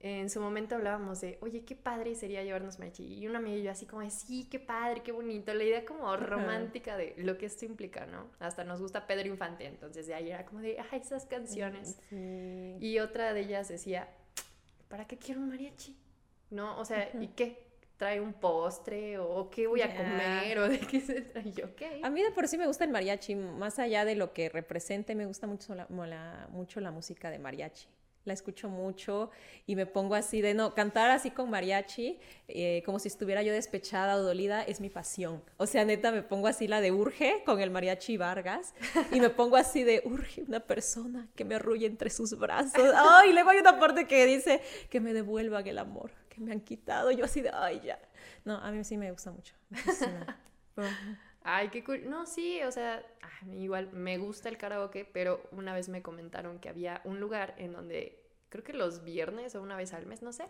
en 0.01 0.29
su 0.29 0.41
momento 0.41 0.75
hablábamos 0.75 1.21
de, 1.21 1.39
oye, 1.41 1.65
qué 1.65 1.75
padre 1.75 2.15
sería 2.15 2.43
llevarnos 2.43 2.79
mariachi. 2.79 3.05
Y 3.05 3.27
una 3.27 3.39
amiga 3.39 3.57
y 3.57 3.63
yo 3.63 3.71
así 3.71 3.87
como 3.87 4.03
de, 4.03 4.11
sí, 4.11 4.47
qué 4.51 4.61
padre, 4.61 5.03
qué 5.03 5.13
bonito. 5.13 5.53
La 5.55 5.65
idea 5.65 5.85
como 5.85 6.15
romántica 6.17 6.97
de 6.97 7.15
lo 7.17 7.39
que 7.39 7.47
esto 7.47 7.65
implica, 7.65 8.07
¿no? 8.07 8.27
Hasta 8.39 8.65
nos 8.65 8.81
gusta 8.81 9.07
Pedro 9.07 9.29
Infante, 9.29 9.65
entonces 9.65 10.07
de 10.07 10.15
ahí 10.15 10.31
era 10.31 10.45
como 10.45 10.61
de, 10.61 10.79
ay, 10.91 11.01
esas 11.01 11.27
canciones. 11.27 11.99
Y 12.11 12.99
otra 12.99 13.33
de 13.33 13.41
ellas 13.41 13.69
decía, 13.69 14.09
¿para 14.89 15.07
qué 15.07 15.17
quiero 15.17 15.41
un 15.41 15.49
mariachi? 15.49 15.97
¿No? 16.51 16.79
O 16.79 16.85
sea, 16.85 17.11
¿y 17.19 17.29
qué? 17.29 17.65
¿Trae 17.97 18.21
un 18.21 18.35
postre? 18.35 19.19
¿O 19.19 19.49
qué 19.49 19.67
voy 19.67 19.81
a 19.81 19.97
comer? 19.97 20.59
¿O 20.59 20.69
de 20.69 20.79
qué 20.79 21.01
se 21.01 21.23
trae? 21.23 21.51
Yo, 21.53 21.75
¿qué? 21.75 22.01
A 22.03 22.11
mí 22.11 22.23
de 22.23 22.31
por 22.31 22.47
sí 22.47 22.59
me 22.59 22.67
gusta 22.67 22.85
el 22.85 22.91
mariachi, 22.91 23.35
más 23.35 23.79
allá 23.79 24.05
de 24.05 24.15
lo 24.15 24.35
que 24.35 24.51
represente, 24.51 25.15
me 25.15 25.25
gusta 25.25 25.47
mucho 25.47 25.75
la, 25.75 25.87
mucho 26.51 26.81
la 26.81 26.91
música 26.91 27.31
de 27.31 27.39
mariachi 27.39 27.89
la 28.27 28.35
escucho 28.35 28.69
mucho 28.69 29.31
y 29.67 29.77
me 29.77 29.87
pongo 29.87 30.15
así 30.15 30.43
de, 30.43 30.53
no, 30.53 30.75
cantar 30.75 31.11
así 31.11 31.31
con 31.31 31.49
mariachi, 31.49 32.19
eh, 32.49 32.83
como 32.85 32.99
si 32.99 33.09
estuviera 33.09 33.43
yo 33.43 33.53
despechada 33.53 34.17
o 34.17 34.23
dolida, 34.23 34.63
es 34.63 34.81
mi 34.81 34.91
pasión. 34.91 35.43
O 35.57 35.67
sea, 35.67 35.85
neta, 35.85 36.13
me 36.13 36.23
pongo 36.23 36.49
así 36.49 36.69
la 36.69 36.81
de 36.81 36.93
urge 36.93 37.43
con 37.47 37.61
el 37.61 37.71
mariachi 37.71 38.17
Vargas 38.17 38.75
y 39.13 39.21
me 39.21 39.31
pongo 39.31 39.57
así 39.57 39.85
de 39.85 40.03
urge 40.05 40.43
una 40.43 40.61
persona 40.61 41.29
que 41.35 41.45
me 41.45 41.55
arrulle 41.55 41.87
entre 41.87 42.11
sus 42.11 42.37
brazos. 42.39 42.75
Ay, 42.95 43.33
luego 43.33 43.51
hay 43.51 43.59
una 43.59 43.79
parte 43.79 44.07
que 44.07 44.27
dice 44.27 44.61
que 44.91 45.01
me 45.01 45.13
devuelvan 45.13 45.67
el 45.67 45.79
amor 45.79 46.11
que 46.29 46.41
me 46.41 46.53
han 46.53 46.61
quitado. 46.61 47.11
Yo 47.11 47.25
así 47.25 47.41
de, 47.41 47.51
ay, 47.53 47.81
ya. 47.85 47.99
No, 48.45 48.57
a 48.57 48.71
mí 48.71 48.85
sí 48.85 48.97
me 48.97 49.11
gusta 49.11 49.31
mucho. 49.31 49.55
Ay, 51.49 51.69
qué 51.69 51.85
cool. 51.85 52.11
No, 52.11 52.27
sí, 52.27 52.61
o 52.65 52.73
sea, 52.73 53.07
igual 53.53 53.93
me 53.93 54.19
gusta 54.19 54.49
el 54.49 54.59
karaoke, 54.59 55.05
pero 55.05 55.49
una 55.53 55.73
vez 55.73 55.89
me 55.89 56.03
comentaron 56.03 56.59
que 56.59 56.69
había 56.69 57.01
un 57.05 57.21
lugar 57.21 57.55
en 57.59 57.73
donde, 57.73 58.21
creo 58.49 58.65
que 58.65 58.73
los 58.73 59.05
viernes 59.05 59.55
o 59.55 59.63
una 59.63 59.77
vez 59.77 59.93
al 59.95 60.07
mes, 60.07 60.23
no 60.23 60.33
sé, 60.33 60.47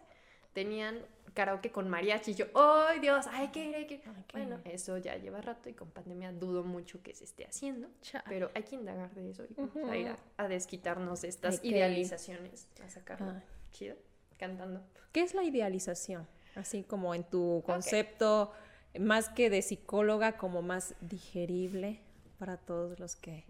tenían 0.55 1.05
karaoke 1.35 1.71
con 1.71 1.91
mariachi. 1.91 2.31
Y 2.31 2.35
yo, 2.35 2.47
¡ay, 2.55 3.01
Dios! 3.01 3.27
¡Ay, 3.31 3.51
qué, 3.53 3.87
qué! 3.87 4.01
bueno, 4.33 4.59
eso 4.65 4.97
ya 4.97 5.17
lleva 5.17 5.43
rato 5.43 5.69
y 5.69 5.75
con 5.75 5.91
pandemia 5.91 6.33
dudo 6.33 6.65
mucho 6.65 7.03
que 7.03 7.15
se 7.15 7.25
esté 7.25 7.45
haciendo. 7.45 7.89
Pero 8.27 8.51
hay 8.55 8.63
que 8.63 8.77
indagar 8.77 9.15
de 9.15 9.29
eso 9.29 9.45
y 9.45 9.53
vamos 9.53 9.77
a 9.91 9.97
ir 9.99 10.17
a, 10.39 10.49
desquitarnos 10.49 11.21
de 11.21 11.29
estas 11.29 11.63
idealizaciones, 11.63 12.69
a 12.83 12.89
sacarlo. 12.89 13.35
Chido, 13.73 13.97
cantando. 14.39 14.83
¿Qué 15.13 15.21
es 15.21 15.35
la 15.35 15.45
idealización? 15.45 16.27
Así 16.55 16.85
como 16.85 17.15
en 17.15 17.25
tu 17.25 17.63
concepto 17.67 18.51
más 18.99 19.29
que 19.29 19.51
de 19.51 19.63
psicóloga, 19.63 20.37
como 20.37 20.63
más 20.63 20.95
digerible 21.01 22.01
para 22.39 22.57
todos 22.57 22.99
los 22.99 23.17
que 23.17 23.45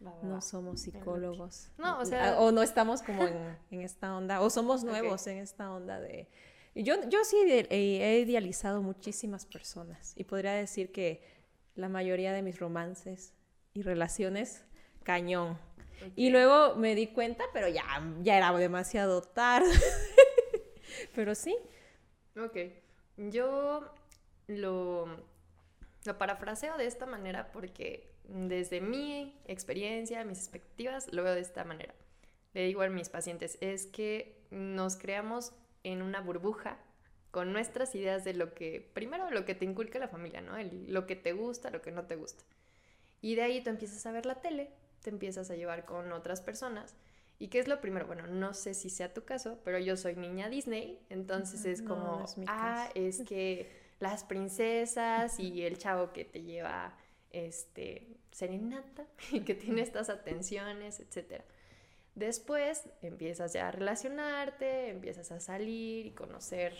no 0.00 0.40
somos 0.40 0.80
psicólogos. 0.82 1.70
No, 1.78 1.98
o 1.98 2.04
sea... 2.04 2.38
O 2.40 2.52
no 2.52 2.62
estamos 2.62 3.02
como 3.02 3.26
en, 3.26 3.80
esta 3.80 4.16
onda, 4.16 4.40
o 4.40 4.50
somos 4.50 4.84
nuevos 4.84 5.26
en 5.26 5.38
esta 5.38 5.72
onda 5.72 6.00
de... 6.00 6.28
Yo, 6.74 6.94
yo 7.08 7.24
sí 7.24 7.36
he 7.70 8.18
idealizado 8.18 8.82
muchísimas 8.82 9.46
personas 9.46 10.12
y 10.14 10.24
podría 10.24 10.52
decir 10.52 10.92
que 10.92 11.22
la 11.74 11.88
mayoría 11.88 12.32
de 12.32 12.42
mis 12.42 12.58
romances 12.58 13.32
y 13.72 13.82
relaciones, 13.82 14.64
cañón. 15.02 15.58
Y 16.14 16.28
luego 16.28 16.76
me 16.76 16.94
di 16.94 17.06
cuenta, 17.06 17.44
pero 17.54 17.68
ya, 17.68 17.84
ya 18.22 18.36
era 18.36 18.52
demasiado 18.52 19.22
tarde. 19.22 19.70
pero 21.14 21.34
sí. 21.34 21.56
Ok. 22.38 22.56
Yo 23.16 23.80
lo, 24.46 25.06
lo 26.04 26.18
parafraseo 26.18 26.76
de 26.76 26.86
esta 26.86 27.06
manera 27.06 27.50
porque 27.52 28.10
desde 28.28 28.80
mi 28.80 29.34
experiencia, 29.46 30.24
mis 30.24 30.38
expectativas, 30.38 31.12
lo 31.12 31.22
veo 31.22 31.34
de 31.34 31.40
esta 31.40 31.64
manera. 31.64 31.94
Le 32.54 32.66
digo 32.66 32.82
a 32.82 32.88
mis 32.88 33.08
pacientes, 33.08 33.58
es 33.60 33.86
que 33.86 34.40
nos 34.50 34.96
creamos 34.96 35.52
en 35.84 36.02
una 36.02 36.20
burbuja 36.20 36.78
con 37.30 37.52
nuestras 37.52 37.94
ideas 37.94 38.24
de 38.24 38.34
lo 38.34 38.54
que, 38.54 38.90
primero 38.94 39.30
lo 39.30 39.44
que 39.44 39.54
te 39.54 39.64
inculca 39.64 39.98
la 39.98 40.08
familia, 40.08 40.40
¿no? 40.40 40.54
lo 40.88 41.06
que 41.06 41.16
te 41.16 41.32
gusta, 41.32 41.70
lo 41.70 41.82
que 41.82 41.90
no 41.90 42.04
te 42.04 42.16
gusta. 42.16 42.44
Y 43.20 43.34
de 43.34 43.42
ahí 43.42 43.62
tú 43.62 43.70
empiezas 43.70 44.04
a 44.06 44.12
ver 44.12 44.26
la 44.26 44.36
tele, 44.36 44.70
te 45.02 45.10
empiezas 45.10 45.50
a 45.50 45.54
llevar 45.54 45.84
con 45.84 46.12
otras 46.12 46.40
personas. 46.40 46.94
¿Y 47.38 47.48
qué 47.48 47.58
es 47.58 47.68
lo 47.68 47.80
primero? 47.82 48.06
Bueno, 48.06 48.26
no 48.26 48.54
sé 48.54 48.72
si 48.72 48.88
sea 48.88 49.12
tu 49.12 49.24
caso, 49.24 49.58
pero 49.64 49.78
yo 49.78 49.96
soy 49.96 50.16
niña 50.16 50.48
Disney, 50.48 50.98
entonces 51.10 51.66
es 51.66 51.82
como, 51.82 52.24
ah, 52.46 52.88
es 52.94 53.22
que 53.24 53.85
las 53.98 54.24
princesas 54.24 55.38
y 55.38 55.62
el 55.62 55.78
chavo 55.78 56.12
que 56.12 56.24
te 56.24 56.42
lleva 56.42 56.96
este 57.30 58.18
serenata 58.30 59.06
y 59.32 59.40
que 59.40 59.54
tiene 59.54 59.82
estas 59.82 60.10
atenciones, 60.10 61.00
etc. 61.00 61.42
Después 62.14 62.84
empiezas 63.02 63.52
ya 63.52 63.68
a 63.68 63.70
relacionarte, 63.70 64.90
empiezas 64.90 65.30
a 65.32 65.40
salir 65.40 66.06
y 66.06 66.10
conocer 66.12 66.74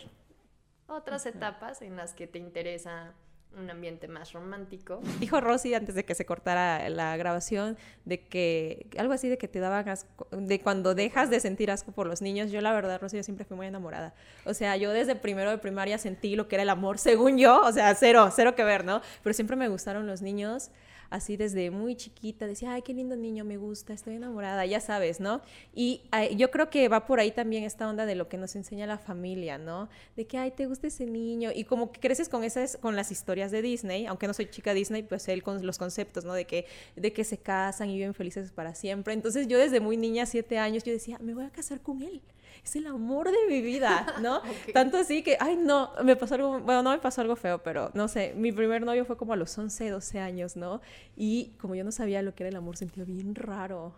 otras 0.87 1.25
etapas 1.25 1.81
en 1.81 1.95
las 1.95 2.13
que 2.13 2.27
te 2.27 2.39
interesa 2.39 3.13
un 3.57 3.69
ambiente 3.69 4.07
más 4.07 4.33
romántico. 4.33 5.01
Dijo 5.19 5.41
Rosy 5.41 5.73
antes 5.73 5.95
de 5.95 6.05
que 6.05 6.15
se 6.15 6.25
cortara 6.25 6.87
la 6.89 7.17
grabación 7.17 7.77
de 8.05 8.21
que 8.21 8.87
algo 8.97 9.13
así 9.13 9.29
de 9.29 9.37
que 9.37 9.47
te 9.47 9.59
daban 9.59 9.89
asco, 9.89 10.27
de 10.31 10.61
cuando 10.61 10.95
dejas 10.95 11.29
de 11.29 11.39
sentir 11.39 11.71
asco 11.71 11.91
por 11.91 12.07
los 12.07 12.21
niños. 12.21 12.51
Yo 12.51 12.61
la 12.61 12.73
verdad, 12.73 12.99
Rosy, 13.01 13.17
yo 13.17 13.23
siempre 13.23 13.45
fui 13.45 13.57
muy 13.57 13.67
enamorada. 13.67 14.13
O 14.45 14.53
sea, 14.53 14.77
yo 14.77 14.91
desde 14.91 15.15
primero 15.15 15.49
de 15.49 15.57
primaria 15.57 15.97
sentí 15.97 16.35
lo 16.35 16.47
que 16.47 16.55
era 16.55 16.63
el 16.63 16.69
amor, 16.69 16.99
según 16.99 17.37
yo, 17.37 17.61
o 17.61 17.71
sea, 17.71 17.93
cero, 17.95 18.29
cero 18.35 18.55
que 18.55 18.63
ver, 18.63 18.85
¿no? 18.85 19.01
Pero 19.23 19.33
siempre 19.33 19.55
me 19.55 19.67
gustaron 19.67 20.07
los 20.07 20.21
niños 20.21 20.69
así 21.09 21.37
desde 21.37 21.71
muy 21.71 21.95
chiquita, 21.95 22.47
decía, 22.47 22.73
ay, 22.73 22.81
qué 22.81 22.93
lindo 22.93 23.15
niño, 23.15 23.43
me 23.45 23.57
gusta, 23.57 23.93
estoy 23.93 24.15
enamorada, 24.15 24.65
ya 24.65 24.79
sabes, 24.79 25.19
¿no? 25.19 25.41
Y 25.73 26.01
yo 26.35 26.51
creo 26.51 26.69
que 26.69 26.87
va 26.89 27.05
por 27.05 27.19
ahí 27.19 27.31
también 27.31 27.63
esta 27.63 27.87
onda 27.87 28.05
de 28.05 28.15
lo 28.15 28.27
que 28.27 28.37
nos 28.37 28.55
enseña 28.55 28.85
la 28.87 28.97
familia, 28.97 29.57
¿no? 29.57 29.89
De 30.15 30.25
que, 30.25 30.37
ay, 30.37 30.51
te 30.51 30.65
gusta 30.65 30.87
ese 30.87 31.05
niño, 31.05 31.51
y 31.53 31.63
como 31.63 31.91
que 31.91 31.99
creces 31.99 32.29
con 32.29 32.43
esas, 32.43 32.77
con 32.77 32.95
las 32.95 33.11
historias 33.11 33.51
de 33.51 33.61
Disney, 33.61 34.05
aunque 34.05 34.27
no 34.27 34.33
soy 34.33 34.49
chica 34.49 34.73
Disney, 34.73 35.03
pues 35.03 35.27
él 35.27 35.43
con 35.43 35.65
los 35.65 35.77
conceptos, 35.77 36.25
¿no? 36.25 36.33
De 36.33 36.45
que, 36.45 36.65
de 36.95 37.13
que 37.13 37.23
se 37.23 37.37
casan 37.37 37.89
y 37.89 37.95
viven 37.97 38.13
felices 38.13 38.51
para 38.51 38.75
siempre. 38.75 39.13
Entonces 39.13 39.47
yo 39.47 39.57
desde 39.57 39.79
muy 39.79 39.97
niña, 39.97 40.25
siete 40.25 40.57
años, 40.57 40.83
yo 40.83 40.93
decía, 40.93 41.17
me 41.19 41.33
voy 41.33 41.45
a 41.45 41.49
casar 41.49 41.81
con 41.81 42.01
él 42.01 42.21
es 42.63 42.75
el 42.75 42.87
amor 42.87 43.31
de 43.31 43.37
mi 43.47 43.61
vida, 43.61 44.15
¿no? 44.21 44.41
Tanto 44.73 44.97
así 44.97 45.23
que, 45.23 45.37
ay, 45.39 45.55
no, 45.55 45.91
me 46.03 46.15
pasó 46.15 46.35
algo, 46.35 46.59
bueno, 46.59 46.83
no 46.83 46.91
me 46.91 46.99
pasó 46.99 47.21
algo 47.21 47.35
feo, 47.35 47.61
pero 47.63 47.91
no 47.93 48.07
sé, 48.07 48.33
mi 48.35 48.51
primer 48.51 48.83
novio 48.83 49.05
fue 49.05 49.17
como 49.17 49.33
a 49.33 49.35
los 49.35 49.57
11, 49.57 49.89
12 49.89 50.19
años, 50.19 50.55
¿no? 50.55 50.81
Y 51.15 51.55
como 51.59 51.75
yo 51.75 51.83
no 51.83 51.91
sabía 51.91 52.21
lo 52.21 52.35
que 52.35 52.43
era 52.43 52.49
el 52.49 52.55
amor, 52.55 52.77
sentía 52.77 53.03
bien 53.03 53.35
raro. 53.35 53.95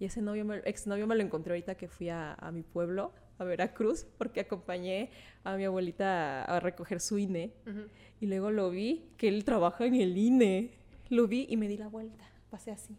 Y 0.00 0.06
ese 0.06 0.22
novio, 0.22 0.46
ex 0.64 0.86
novio 0.86 1.06
me 1.06 1.14
lo 1.14 1.22
encontré 1.22 1.52
ahorita 1.52 1.76
que 1.76 1.88
fui 1.88 2.08
a, 2.08 2.36
mi 2.52 2.62
pueblo, 2.62 3.12
a 3.38 3.44
Veracruz, 3.44 4.06
porque 4.18 4.40
acompañé 4.40 5.10
a 5.44 5.56
mi 5.56 5.64
abuelita 5.64 6.44
a, 6.44 6.60
recoger 6.60 7.00
su 7.00 7.18
INE. 7.18 7.52
Y 8.20 8.26
luego 8.26 8.50
lo 8.50 8.70
vi, 8.70 9.10
que 9.16 9.28
él 9.28 9.44
trabaja 9.44 9.86
en 9.86 9.94
el 9.94 10.16
INE. 10.16 10.72
Lo 11.10 11.28
vi 11.28 11.46
y 11.48 11.56
me 11.56 11.68
di 11.68 11.76
la 11.76 11.88
vuelta, 11.88 12.24
pasé 12.50 12.72
así 12.72 12.96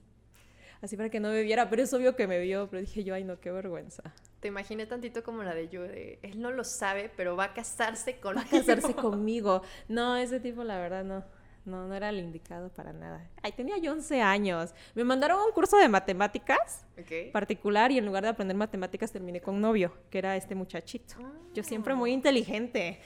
así 0.85 0.95
para 0.95 1.09
que 1.09 1.19
no 1.19 1.29
me 1.29 1.41
viera, 1.43 1.69
pero 1.69 1.83
es 1.83 1.93
obvio 1.93 2.15
que 2.15 2.27
me 2.27 2.39
vio, 2.39 2.69
pero 2.69 2.79
dije 2.81 3.03
yo, 3.03 3.13
ay 3.13 3.23
no, 3.23 3.39
qué 3.39 3.51
vergüenza. 3.51 4.03
Te 4.45 4.49
imaginé 4.49 4.85
tantito 4.85 5.23
como 5.23 5.41
la 5.41 5.55
de 5.55 5.69
yo, 5.69 5.81
de 5.81 6.19
él 6.21 6.39
no 6.39 6.51
lo 6.51 6.63
sabe, 6.63 7.09
pero 7.17 7.35
va 7.35 7.45
a 7.45 7.53
casarse 7.55 8.19
conmigo. 8.19 8.45
Va 8.53 8.57
a 8.57 8.61
casarse 8.61 8.93
conmigo. 8.93 9.63
No, 9.87 10.17
ese 10.17 10.39
tipo 10.39 10.63
la 10.63 10.77
verdad 10.77 11.03
no. 11.03 11.25
No, 11.65 11.87
no 11.87 11.95
era 11.95 12.09
el 12.09 12.19
indicado 12.19 12.69
para 12.69 12.93
nada. 12.93 13.27
Ay, 13.41 13.53
tenía 13.53 13.79
yo 13.79 13.91
11 13.91 14.21
años. 14.21 14.75
Me 14.93 15.03
mandaron 15.03 15.39
a 15.39 15.45
un 15.47 15.51
curso 15.51 15.77
de 15.77 15.89
matemáticas 15.89 16.85
particular 17.33 17.91
y 17.91 17.97
en 17.97 18.05
lugar 18.05 18.21
de 18.21 18.29
aprender 18.29 18.55
matemáticas 18.55 19.11
terminé 19.11 19.41
con 19.41 19.55
un 19.55 19.61
novio, 19.61 19.91
que 20.11 20.19
era 20.19 20.35
este 20.35 20.53
muchachito. 20.53 21.15
Yo 21.55 21.63
siempre 21.63 21.95
muy 21.95 22.11
ah. 22.11 22.13
inteligente. 22.13 22.99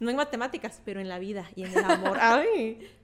No 0.00 0.10
en 0.10 0.16
matemáticas, 0.16 0.82
pero 0.84 1.00
en 1.00 1.08
la 1.08 1.18
vida 1.18 1.48
y 1.56 1.64
en 1.64 1.78
el 1.78 1.82
amor. 1.82 2.18
Ay. 2.20 2.94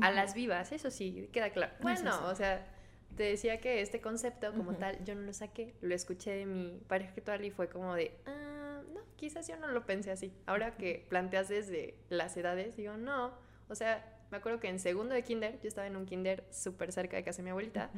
A 0.00 0.10
las 0.10 0.34
vivas, 0.34 0.72
eso 0.72 0.90
sí, 0.90 1.28
queda 1.32 1.50
claro. 1.50 1.72
Bueno, 1.82 2.18
o 2.26 2.34
sea, 2.34 2.66
te 3.16 3.24
decía 3.24 3.60
que 3.60 3.80
este 3.80 4.00
concepto 4.00 4.52
como 4.54 4.74
tal 4.74 5.02
yo 5.04 5.14
no 5.14 5.22
lo 5.22 5.32
saqué, 5.32 5.74
lo 5.80 5.94
escuché 5.94 6.32
de 6.32 6.46
mi 6.46 6.80
pareja 6.88 7.12
actual 7.16 7.44
y 7.44 7.50
fue 7.50 7.68
como 7.68 7.94
de, 7.94 8.12
ah, 8.26 8.82
no, 8.92 9.00
quizás 9.16 9.46
yo 9.48 9.56
no 9.56 9.68
lo 9.68 9.84
pensé 9.84 10.10
así. 10.10 10.32
Ahora 10.46 10.76
que 10.76 11.06
planteas 11.08 11.48
desde 11.48 11.94
las 12.08 12.36
edades, 12.36 12.76
digo, 12.76 12.96
no, 12.96 13.32
o 13.68 13.74
sea, 13.74 14.18
me 14.30 14.38
acuerdo 14.38 14.60
que 14.60 14.68
en 14.68 14.78
segundo 14.78 15.14
de 15.14 15.22
kinder, 15.22 15.60
yo 15.60 15.68
estaba 15.68 15.86
en 15.86 15.96
un 15.96 16.06
kinder 16.06 16.44
súper 16.50 16.92
cerca 16.92 17.16
de 17.16 17.24
casa 17.24 17.38
de 17.38 17.44
mi 17.44 17.50
abuelita 17.50 17.90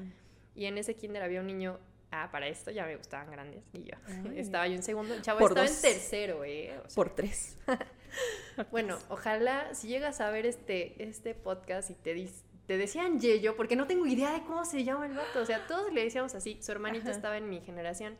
y 0.54 0.66
en 0.66 0.78
ese 0.78 0.94
kinder 0.94 1.22
había 1.22 1.40
un 1.40 1.46
niño 1.46 1.78
ah, 2.14 2.28
para 2.30 2.46
esto 2.48 2.70
ya 2.70 2.86
me 2.86 2.96
gustaban 2.96 3.30
grandes. 3.30 3.64
Y 3.72 3.84
yo 3.84 3.96
estaba 4.36 4.66
yo 4.68 4.74
en 4.74 4.82
segundo, 4.82 5.14
chavo 5.20 5.46
estaba 5.46 5.66
en 5.66 5.80
tercero, 5.80 6.44
¿eh? 6.44 6.80
Por 6.94 7.14
tres. 7.14 7.58
bueno, 8.70 8.98
ojalá 9.08 9.74
si 9.74 9.88
llegas 9.88 10.20
a 10.20 10.30
ver 10.30 10.46
este, 10.46 11.02
este 11.02 11.34
podcast 11.34 11.90
y 11.90 11.94
te, 11.94 12.14
dices 12.14 12.43
te 12.66 12.78
decían 12.78 13.20
Yeyo, 13.20 13.56
porque 13.56 13.76
no 13.76 13.86
tengo 13.86 14.06
idea 14.06 14.32
de 14.32 14.42
cómo 14.42 14.64
se 14.64 14.84
llama 14.84 15.06
el 15.06 15.14
vato. 15.14 15.40
O 15.40 15.46
sea, 15.46 15.66
todos 15.66 15.92
le 15.92 16.04
decíamos 16.04 16.34
así. 16.34 16.58
Su 16.62 16.72
hermanito 16.72 17.10
estaba 17.10 17.36
en 17.36 17.48
mi 17.48 17.60
generación. 17.60 18.16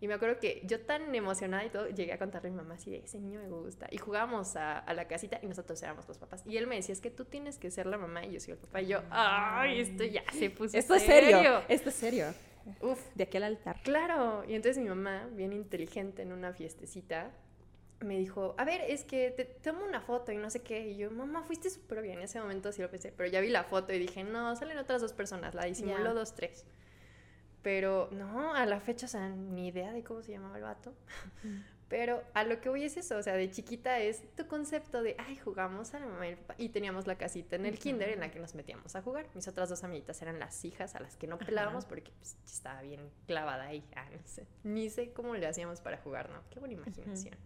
Y 0.00 0.08
me 0.08 0.14
acuerdo 0.14 0.38
que 0.38 0.62
yo 0.64 0.80
tan 0.80 1.14
emocionada 1.14 1.64
y 1.64 1.70
todo, 1.70 1.88
llegué 1.88 2.12
a 2.12 2.18
contarle 2.18 2.48
a 2.48 2.52
mi 2.52 2.56
mamá 2.58 2.74
así 2.74 2.90
de, 2.90 2.98
ese 2.98 3.18
niño 3.18 3.40
me 3.40 3.48
gusta. 3.48 3.86
Y 3.90 3.96
jugábamos 3.96 4.54
a, 4.56 4.84
la 4.92 5.08
casita 5.08 5.38
y 5.42 5.46
nosotros 5.46 5.82
éramos 5.82 6.06
los 6.06 6.18
papás. 6.18 6.42
Y 6.46 6.58
él 6.58 6.66
me 6.66 6.76
decía, 6.76 6.92
es 6.92 7.00
que 7.00 7.10
tú 7.10 7.24
tienes 7.24 7.58
que 7.58 7.70
ser 7.70 7.86
la 7.86 7.96
mamá 7.96 8.24
y 8.24 8.32
yo 8.32 8.40
soy 8.40 8.52
el 8.52 8.58
papá. 8.58 8.82
Y 8.82 8.88
yo, 8.88 9.02
ay, 9.10 9.80
esto 9.80 10.04
ya 10.04 10.22
se 10.32 10.50
puso 10.50 10.76
Esto 10.76 10.94
es 10.94 11.02
serio. 11.02 11.62
Esto 11.68 11.88
es 11.88 11.94
serio. 11.94 12.26
Uf. 12.82 13.00
De 13.14 13.24
aquel 13.24 13.44
altar. 13.44 13.80
Claro. 13.82 14.44
Y 14.46 14.54
entonces 14.54 14.82
mi 14.82 14.88
mamá, 14.88 15.28
bien 15.32 15.52
inteligente 15.52 16.22
en 16.22 16.32
una 16.32 16.52
fiestecita, 16.52 17.30
me 18.00 18.18
dijo, 18.18 18.54
a 18.58 18.64
ver, 18.64 18.82
es 18.82 19.04
que 19.04 19.30
te 19.30 19.44
tomo 19.44 19.84
una 19.84 20.00
foto 20.00 20.32
y 20.32 20.36
no 20.36 20.50
sé 20.50 20.62
qué. 20.62 20.88
Y 20.88 20.96
yo, 20.96 21.10
mamá, 21.10 21.42
fuiste 21.42 21.70
súper 21.70 22.02
bien. 22.02 22.18
En 22.18 22.24
ese 22.24 22.40
momento 22.40 22.72
sí 22.72 22.82
lo 22.82 22.90
pensé, 22.90 23.12
pero 23.16 23.30
ya 23.30 23.40
vi 23.40 23.48
la 23.48 23.64
foto 23.64 23.92
y 23.92 23.98
dije, 23.98 24.24
no, 24.24 24.54
salen 24.56 24.78
otras 24.78 25.00
dos 25.00 25.12
personas, 25.12 25.54
la 25.54 25.64
disimuló 25.64 26.14
dos, 26.14 26.34
tres. 26.34 26.64
Pero 27.62 28.08
no, 28.12 28.54
a 28.54 28.66
la 28.66 28.80
fecha, 28.80 29.06
o 29.06 29.08
sea, 29.08 29.28
ni 29.28 29.68
idea 29.68 29.92
de 29.92 30.04
cómo 30.04 30.22
se 30.22 30.32
llamaba 30.32 30.56
el 30.56 30.62
vato. 30.62 30.94
Pero 31.88 32.24
a 32.34 32.42
lo 32.42 32.60
que 32.60 32.68
voy 32.68 32.82
es 32.82 32.96
eso, 32.96 33.16
o 33.16 33.22
sea, 33.22 33.34
de 33.34 33.48
chiquita 33.48 34.00
es 34.00 34.22
tu 34.34 34.48
concepto 34.48 35.02
de, 35.02 35.14
ay, 35.18 35.36
jugamos 35.36 35.94
a 35.94 36.00
la 36.00 36.06
mamá 36.06 36.26
y, 36.58 36.68
teníamos 36.70 37.06
la 37.06 37.16
casita 37.16 37.54
en 37.54 37.64
el 37.64 37.78
kinder 37.78 38.08
en 38.08 38.18
la 38.18 38.30
que 38.32 38.40
nos 38.40 38.56
metíamos 38.56 38.96
a 38.96 39.02
jugar. 39.02 39.28
Mis 39.34 39.46
otras 39.46 39.68
dos 39.68 39.84
amiguitas 39.84 40.20
eran 40.20 40.40
las 40.40 40.64
hijas 40.64 40.96
a 40.96 41.00
las 41.00 41.14
que 41.14 41.28
no 41.28 41.38
pelábamos 41.38 41.84
porque 41.84 42.10
pues, 42.18 42.36
estaba 42.44 42.82
bien 42.82 43.08
clavada 43.28 43.66
ahí. 43.66 43.84
Ah, 43.94 44.08
no 44.10 44.18
sé, 44.24 44.48
ni 44.64 44.90
sé 44.90 45.12
cómo 45.12 45.36
le 45.36 45.46
hacíamos 45.46 45.80
para 45.80 45.98
jugar, 45.98 46.28
¿no? 46.28 46.42
Qué 46.50 46.58
buena 46.58 46.74
imaginación. 46.74 47.36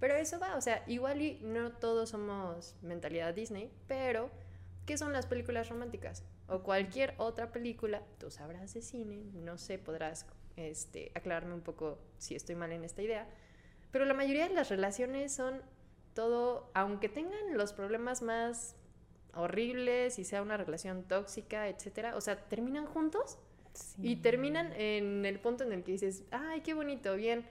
Pero 0.00 0.14
eso 0.14 0.38
va, 0.38 0.56
o 0.56 0.60
sea, 0.60 0.84
igual 0.86 1.20
y 1.22 1.40
no 1.42 1.72
todos 1.72 2.10
somos 2.10 2.76
mentalidad 2.82 3.34
Disney, 3.34 3.70
pero 3.86 4.30
¿qué 4.86 4.96
son 4.96 5.12
las 5.12 5.26
películas 5.26 5.68
románticas? 5.68 6.22
O 6.46 6.62
cualquier 6.62 7.14
otra 7.18 7.50
película, 7.50 8.02
tú 8.18 8.30
sabrás 8.30 8.74
de 8.74 8.82
cine, 8.82 9.24
no 9.34 9.58
sé, 9.58 9.78
podrás 9.78 10.26
este, 10.56 11.10
aclararme 11.14 11.54
un 11.54 11.62
poco 11.62 11.98
si 12.18 12.34
estoy 12.34 12.54
mal 12.54 12.72
en 12.72 12.84
esta 12.84 13.02
idea 13.02 13.26
pero 13.90 14.04
la 14.04 14.14
mayoría 14.14 14.48
de 14.48 14.54
las 14.54 14.68
relaciones 14.68 15.32
son 15.32 15.62
todo, 16.14 16.70
aunque 16.74 17.08
tengan 17.08 17.56
los 17.56 17.72
problemas 17.72 18.22
más 18.22 18.76
horribles 19.34 20.18
y 20.18 20.24
sea 20.24 20.42
una 20.42 20.56
relación 20.56 21.04
tóxica, 21.04 21.68
etcétera, 21.68 22.16
o 22.16 22.20
sea, 22.20 22.36
terminan 22.48 22.86
juntos 22.86 23.38
y 24.02 24.16
terminan 24.16 24.72
en 24.72 25.24
el 25.24 25.38
punto 25.38 25.64
en 25.64 25.72
el 25.72 25.84
que 25.84 25.92
dices, 25.92 26.24
ay, 26.32 26.62
qué 26.62 26.74
bonito, 26.74 27.14
bien. 27.14 27.46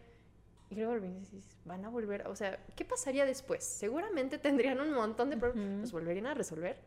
Y 0.70 0.76
luego 0.76 1.00
dices, 1.00 1.58
van 1.66 1.86
a 1.86 1.90
volver, 1.90 2.28
o 2.28 2.36
sea, 2.36 2.60
¿qué 2.76 2.84
pasaría 2.84 3.26
después? 3.26 3.64
Seguramente 3.64 4.38
tendrían 4.38 4.82
un 4.82 4.94
montón 4.94 5.30
de 5.30 5.38
problemas, 5.38 5.82
¿los 5.82 5.92
volverían 5.92 6.28
a 6.28 6.34
resolver? 6.34 6.78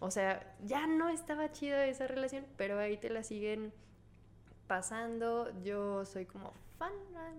O 0.00 0.10
sea, 0.10 0.56
ya 0.64 0.86
no 0.86 1.08
estaba 1.08 1.52
chida 1.52 1.86
esa 1.86 2.06
relación, 2.06 2.44
pero 2.56 2.78
ahí 2.78 2.96
te 2.96 3.10
la 3.10 3.22
siguen 3.22 3.72
pasando. 4.66 5.52
Yo 5.62 6.04
soy 6.04 6.26
como 6.26 6.52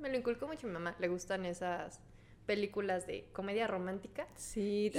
me 0.02 0.10
lo 0.10 0.18
inculcó 0.18 0.48
mucho 0.48 0.68
mi 0.68 0.74
mamá, 0.74 0.96
le 1.00 1.08
gustan 1.08 1.46
esas 1.46 2.00
películas 2.46 3.08
de 3.08 3.26
comedia 3.32 3.68
romántica. 3.68 4.28
Sí, 4.36 4.92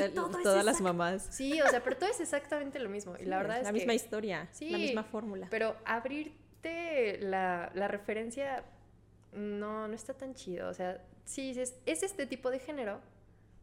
todas 0.42 0.64
las 0.64 0.80
mamás. 0.80 1.26
Sí, 1.30 1.60
o 1.60 1.68
sea, 1.68 1.82
pero 1.82 1.96
todo 1.96 2.10
es 2.10 2.20
exactamente 2.20 2.78
lo 2.78 2.88
mismo. 2.88 3.14
y 3.18 3.24
la 3.24 3.38
verdad 3.38 3.58
es 3.58 3.64
la 3.64 3.72
misma 3.72 3.94
historia, 3.94 4.48
la 4.60 4.78
misma 4.78 5.04
fórmula. 5.04 5.48
Pero 5.50 5.76
abrirte 5.84 7.18
la, 7.20 7.68
referencia 7.88 8.64
no, 9.34 9.88
no 9.88 9.94
está 9.94 10.14
tan 10.14 10.34
chido. 10.34 10.68
O 10.68 10.74
sea, 10.74 11.04
sí, 11.24 11.50
es, 11.58 11.74
es 11.86 12.02
este 12.02 12.26
tipo 12.26 12.50
de 12.50 12.58
género, 12.58 13.00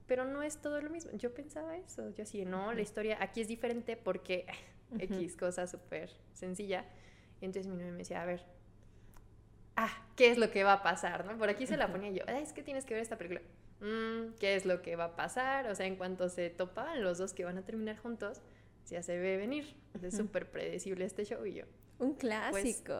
pero 0.08 0.26
no 0.26 0.44
es 0.44 0.58
todo 0.58 0.82
lo 0.82 0.90
mismo. 0.90 1.12
Yo 1.14 1.34
pensaba 1.34 1.78
eso. 1.78 2.10
Yo 2.10 2.24
así, 2.24 2.46
no, 2.46 2.74
la 2.74 2.82
historia 2.82 3.18
aquí 3.22 3.42
es 3.42 3.48
diferente 3.48 3.98
porque 3.98 4.46
X 5.00 5.36
cosa 5.36 5.68
súper 5.68 6.12
sencilla. 6.34 6.86
Y 7.40 7.46
entonces 7.46 7.72
mi 7.72 7.78
novia 7.78 7.92
me 7.92 8.00
decía, 8.00 8.22
a 8.22 8.26
ver, 8.26 8.46
ah, 9.76 10.06
¿qué 10.16 10.30
es 10.30 10.38
lo 10.38 10.52
que 10.52 10.64
va 10.64 10.74
a 10.74 10.84
pasar? 10.84 11.26
¿no? 11.26 11.38
Por 11.38 11.50
aquí 11.50 11.66
se 11.66 11.78
la 11.78 11.92
ponía 11.92 12.12
yo, 12.12 12.24
es 12.26 12.54
que 12.54 12.62
tienes 12.62 12.86
que 12.86 12.94
ver 12.94 13.02
esta 13.02 13.18
película. 13.18 13.42
Mm, 13.80 14.36
¿Qué 14.40 14.56
es 14.56 14.66
lo 14.66 14.82
que 14.82 14.96
va 14.96 15.06
a 15.06 15.16
pasar? 15.16 15.68
O 15.68 15.76
sea, 15.76 15.88
en 15.88 15.96
cuanto 15.96 16.30
se 16.30 16.50
topan 16.52 17.04
los 17.04 17.18
dos 17.18 17.34
que 17.34 17.46
van 17.46 17.58
a 17.58 17.64
terminar 17.64 17.98
juntos, 17.98 18.42
ya 18.90 19.02
se 19.02 19.18
ve 19.18 19.38
venir. 19.38 19.76
Es 20.04 20.16
súper 20.16 20.50
predecible 20.52 21.06
este 21.06 21.26
show 21.26 21.46
y 21.46 21.54
yo. 21.54 21.66
Un 21.98 22.16
pues, 22.16 22.20
clásico. 22.20 22.94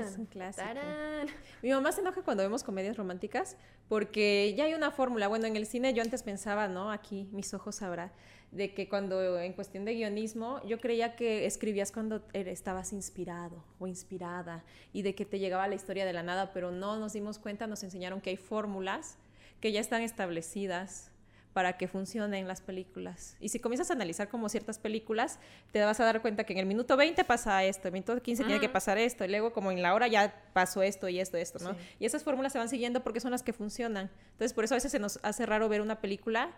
Es 0.00 0.18
un 0.18 0.26
clásico. 0.26 0.66
Mi 1.62 1.70
mamá 1.70 1.92
se 1.92 2.00
enoja 2.00 2.22
cuando 2.22 2.42
vemos 2.42 2.64
comedias 2.64 2.96
románticas 2.96 3.56
porque 3.88 4.54
ya 4.56 4.64
hay 4.64 4.74
una 4.74 4.90
fórmula. 4.90 5.28
Bueno, 5.28 5.46
en 5.46 5.56
el 5.56 5.66
cine 5.66 5.94
yo 5.94 6.02
antes 6.02 6.22
pensaba, 6.22 6.68
¿no? 6.68 6.90
Aquí 6.90 7.28
mis 7.32 7.54
ojos 7.54 7.76
sabrá 7.76 8.12
de 8.50 8.74
que 8.74 8.88
cuando 8.88 9.38
en 9.38 9.52
cuestión 9.54 9.84
de 9.84 9.94
guionismo 9.94 10.60
yo 10.66 10.80
creía 10.80 11.16
que 11.16 11.46
escribías 11.46 11.90
cuando 11.92 12.22
estabas 12.34 12.92
inspirado 12.92 13.64
o 13.78 13.86
inspirada 13.86 14.64
y 14.92 15.02
de 15.02 15.14
que 15.14 15.24
te 15.24 15.38
llegaba 15.38 15.68
la 15.68 15.74
historia 15.74 16.04
de 16.04 16.12
la 16.12 16.22
nada, 16.22 16.52
pero 16.52 16.70
no 16.70 16.98
nos 16.98 17.14
dimos 17.14 17.38
cuenta, 17.38 17.66
nos 17.66 17.82
enseñaron 17.82 18.20
que 18.20 18.30
hay 18.30 18.36
fórmulas 18.36 19.16
que 19.60 19.72
ya 19.72 19.80
están 19.80 20.02
establecidas 20.02 21.11
para 21.52 21.76
que 21.76 21.88
funcionen 21.88 22.48
las 22.48 22.60
películas. 22.60 23.36
Y 23.40 23.50
si 23.50 23.58
comienzas 23.58 23.90
a 23.90 23.94
analizar 23.94 24.28
como 24.28 24.48
ciertas 24.48 24.78
películas, 24.78 25.38
te 25.70 25.84
vas 25.84 26.00
a 26.00 26.04
dar 26.04 26.22
cuenta 26.22 26.44
que 26.44 26.52
en 26.52 26.58
el 26.58 26.66
minuto 26.66 26.96
20 26.96 27.24
pasa 27.24 27.62
esto, 27.64 27.88
en 27.88 27.94
el 27.94 28.02
minuto 28.02 28.22
15 28.22 28.44
tiene 28.44 28.60
que 28.60 28.68
pasar 28.68 28.98
esto, 28.98 29.24
y 29.24 29.28
luego 29.28 29.52
como 29.52 29.70
en 29.70 29.82
la 29.82 29.94
hora 29.94 30.08
ya 30.08 30.34
pasó 30.52 30.82
esto 30.82 31.08
y 31.08 31.20
esto, 31.20 31.36
esto, 31.36 31.58
¿no? 31.58 31.76
Y 31.98 32.06
esas 32.06 32.24
fórmulas 32.24 32.52
se 32.52 32.58
van 32.58 32.68
siguiendo 32.68 33.02
porque 33.02 33.20
son 33.20 33.30
las 33.30 33.42
que 33.42 33.52
funcionan. 33.52 34.10
Entonces, 34.32 34.54
por 34.54 34.64
eso 34.64 34.74
a 34.74 34.76
veces 34.76 34.92
se 34.92 34.98
nos 34.98 35.20
hace 35.22 35.46
raro 35.46 35.68
ver 35.68 35.80
una 35.80 36.00
película 36.00 36.52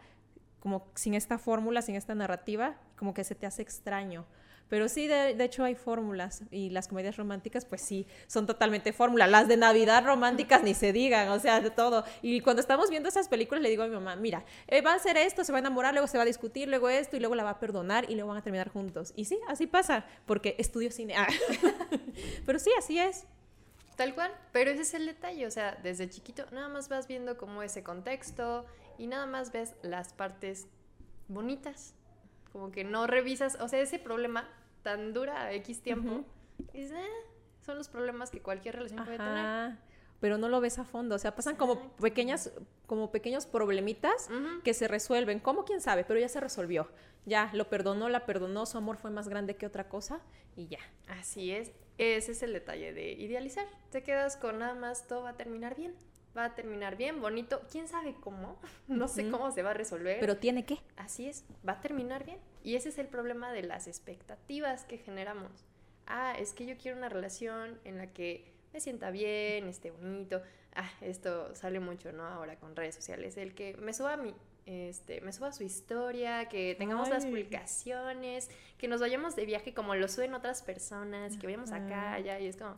como 0.61 0.87
sin 0.95 1.15
esta 1.15 1.39
fórmula, 1.39 1.83
sin 1.83 1.95
esta 1.95 2.15
narrativa, 2.15 2.77
como 2.97 3.13
que 3.13 3.25
se 3.25 3.35
te 3.35 3.47
hace 3.47 3.61
extraño. 3.63 4.25
Pero 4.69 4.89
sí, 4.89 5.07
de, 5.07 5.37
hecho 5.45 5.65
hay 5.65 5.75
fórmulas 5.75 6.43
y 6.51 6.71
las 6.71 6.89
comedias 6.89 7.17
románticas, 7.17 7.65
pues 7.65 7.83
sí, 7.83 8.07
son 8.27 8.47
totalmente 8.47 8.93
fórmula. 8.93 9.27
Las 9.27 9.47
de 9.47 9.57
Navidad 9.57 10.05
románticas 10.05 10.63
ni 10.63 10.75
se 10.75 10.93
digan, 10.93 11.29
o 11.29 11.39
sea, 11.39 11.61
de 11.61 11.71
todo. 11.71 12.05
Y 12.23 12.41
cuando 12.41 12.61
estamos 12.61 12.91
viendo 12.91 13.09
esas 13.09 13.29
películas 13.29 13.63
le 13.63 13.69
digo 13.69 13.83
a 13.83 13.87
mi 13.87 13.95
mamá, 13.95 14.17
mira, 14.17 14.45
eh, 14.69 14.81
va 14.81 14.93
a 14.93 14.97
hacer 14.97 15.17
esto, 15.17 15.45
se 15.45 15.53
va 15.53 15.59
a 15.59 15.61
enamorar, 15.61 15.93
luego 15.93 16.07
se 16.07 16.17
va 16.17 16.23
a 16.23 16.27
discutir, 16.27 16.69
luego 16.69 16.89
esto, 16.89 17.17
y 17.17 17.21
luego 17.21 17.35
la 17.35 17.45
va 17.45 17.51
a 17.51 17.61
perdonar 17.61 18.11
y 18.11 18.15
luego 18.15 18.29
van 18.31 18.39
a 18.39 18.43
terminar 18.43 18.71
juntos. 18.71 19.13
Y 19.17 19.27
sí, 19.27 19.39
así 19.49 19.67
pasa, 19.67 20.07
porque 20.27 20.57
estudio 20.59 20.91
cine. 20.91 21.15
Ah. 21.17 21.29
Pero 22.47 22.59
sí, 22.59 22.71
así 22.79 22.99
es. 22.99 23.27
Tal 23.97 24.13
cual, 24.15 24.33
pero 24.51 24.73
ese 24.73 24.83
es 24.83 24.95
el 24.95 25.07
detalle, 25.07 25.47
o 25.47 25.53
sea, 25.53 25.79
desde 25.85 26.11
chiquito 26.11 26.45
nada 26.51 26.69
más 26.69 26.89
vas 26.89 27.07
viendo 27.07 27.37
como 27.37 27.63
ese 27.63 27.85
contexto, 27.85 28.67
y 28.99 29.07
nada 29.07 29.27
más 29.27 29.53
ves 29.53 29.75
las 29.83 30.13
partes 30.13 30.67
bonitas. 31.29 31.95
Como 32.55 32.71
que 32.71 32.85
no 32.85 33.09
revisas, 33.09 33.59
o 33.61 33.67
sea, 33.67 33.81
ese 33.81 33.99
problema 33.99 34.49
tan 34.85 35.13
dura 35.13 35.53
X 35.55 35.83
tiempo, 35.83 36.25
eh, 36.73 36.89
son 37.67 37.77
los 37.77 37.89
problemas 37.89 38.31
que 38.31 38.41
cualquier 38.41 38.77
relación 38.77 39.05
puede 39.05 39.19
tener. 39.19 39.73
Pero 40.21 40.39
no 40.39 40.49
lo 40.49 40.61
ves 40.61 40.79
a 40.79 40.85
fondo, 40.85 41.17
o 41.17 41.19
sea, 41.19 41.35
pasan 41.35 41.57
como 41.57 41.91
pequeñas, 41.97 42.53
como 42.87 43.11
pequeños 43.11 43.47
problemitas 43.47 44.29
que 44.63 44.73
se 44.73 44.87
resuelven. 44.87 45.41
¿Cómo? 45.41 45.65
¿Quién 45.65 45.81
sabe? 45.81 46.05
Pero 46.05 46.21
ya 46.21 46.29
se 46.29 46.39
resolvió. 46.39 46.89
Ya, 47.27 47.51
lo 47.55 47.69
perdonó, 47.69 48.09
la 48.09 48.25
perdonó, 48.25 48.67
su 48.67 48.79
amor 48.79 48.99
fue 48.99 49.11
más 49.11 49.27
grande 49.27 49.57
que 49.57 49.67
otra 49.67 49.89
cosa 49.89 50.21
y 50.55 50.69
ya. 50.69 50.79
Así 51.09 51.51
es. 51.51 51.73
Ese 51.99 52.31
es 52.31 52.43
el 52.45 52.53
detalle 52.53 52.93
de 52.93 53.15
idealizar. 53.15 53.67
Te 53.91 54.05
quedas 54.05 54.37
con 54.37 54.61
nada 54.61 54.77
más, 54.77 55.09
todo 55.09 55.25
va 55.25 55.31
a 55.31 55.37
terminar 55.37 55.75
bien 55.75 55.93
va 56.37 56.47
a 56.47 56.55
terminar 56.55 56.97
bien, 56.97 57.21
bonito, 57.21 57.63
quién 57.71 57.89
sabe 57.89 58.15
cómo, 58.21 58.59
no 58.89 59.09
sé 59.09 59.31
cómo 59.31 59.51
se 59.53 59.63
va 59.63 59.71
a 59.71 59.75
resolver. 59.75 60.19
Pero 60.21 60.37
tiene 60.37 60.65
que. 60.65 60.79
Así 60.97 61.29
es, 61.29 61.45
va 61.67 61.73
a 61.73 61.81
terminar 61.81 62.25
bien. 62.25 62.39
Y 62.63 62.77
ese 62.77 62.89
es 62.89 62.99
el 62.99 63.07
problema 63.07 63.53
de 63.53 63.63
las 63.63 63.87
expectativas 63.87 64.85
que 64.85 64.99
generamos. 64.99 65.51
Ah, 66.07 66.35
es 66.39 66.53
que 66.53 66.67
yo 66.67 66.77
quiero 66.77 66.99
una 66.99 67.09
relación 67.09 67.79
en 67.85 67.99
la 67.99 68.09
que 68.09 68.53
me 68.73 68.81
sienta 68.81 69.11
bien, 69.11 69.69
esté 69.69 69.91
bonito. 69.91 70.43
Ah, 70.75 70.91
esto 71.01 71.55
sale 71.55 71.81
mucho, 71.81 72.13
¿no? 72.13 72.27
Ahora 72.27 72.59
con 72.59 72.75
redes 72.75 72.95
sociales. 72.95 73.37
El 73.37 73.55
que 73.55 73.77
me 73.77 73.93
suba 73.93 74.17
mi, 74.17 74.35
este, 74.67 75.21
me 75.21 75.33
suba 75.33 75.53
su 75.53 75.63
historia, 75.63 76.49
que 76.49 76.75
tengamos 76.75 77.09
las 77.09 77.27
publicaciones, 77.27 78.51
que 78.79 78.89
nos 78.89 79.01
vayamos 79.01 79.37
de 79.37 79.47
viaje 79.47 79.75
como 79.75 79.95
lo 79.95 80.09
suben 80.09 80.35
otras 80.35 80.63
personas, 80.63 81.37
que 81.37 81.47
vayamos 81.47 81.71
acá, 81.71 82.15
allá, 82.15 82.41
y 82.41 82.47
es 82.47 82.57
como 82.57 82.77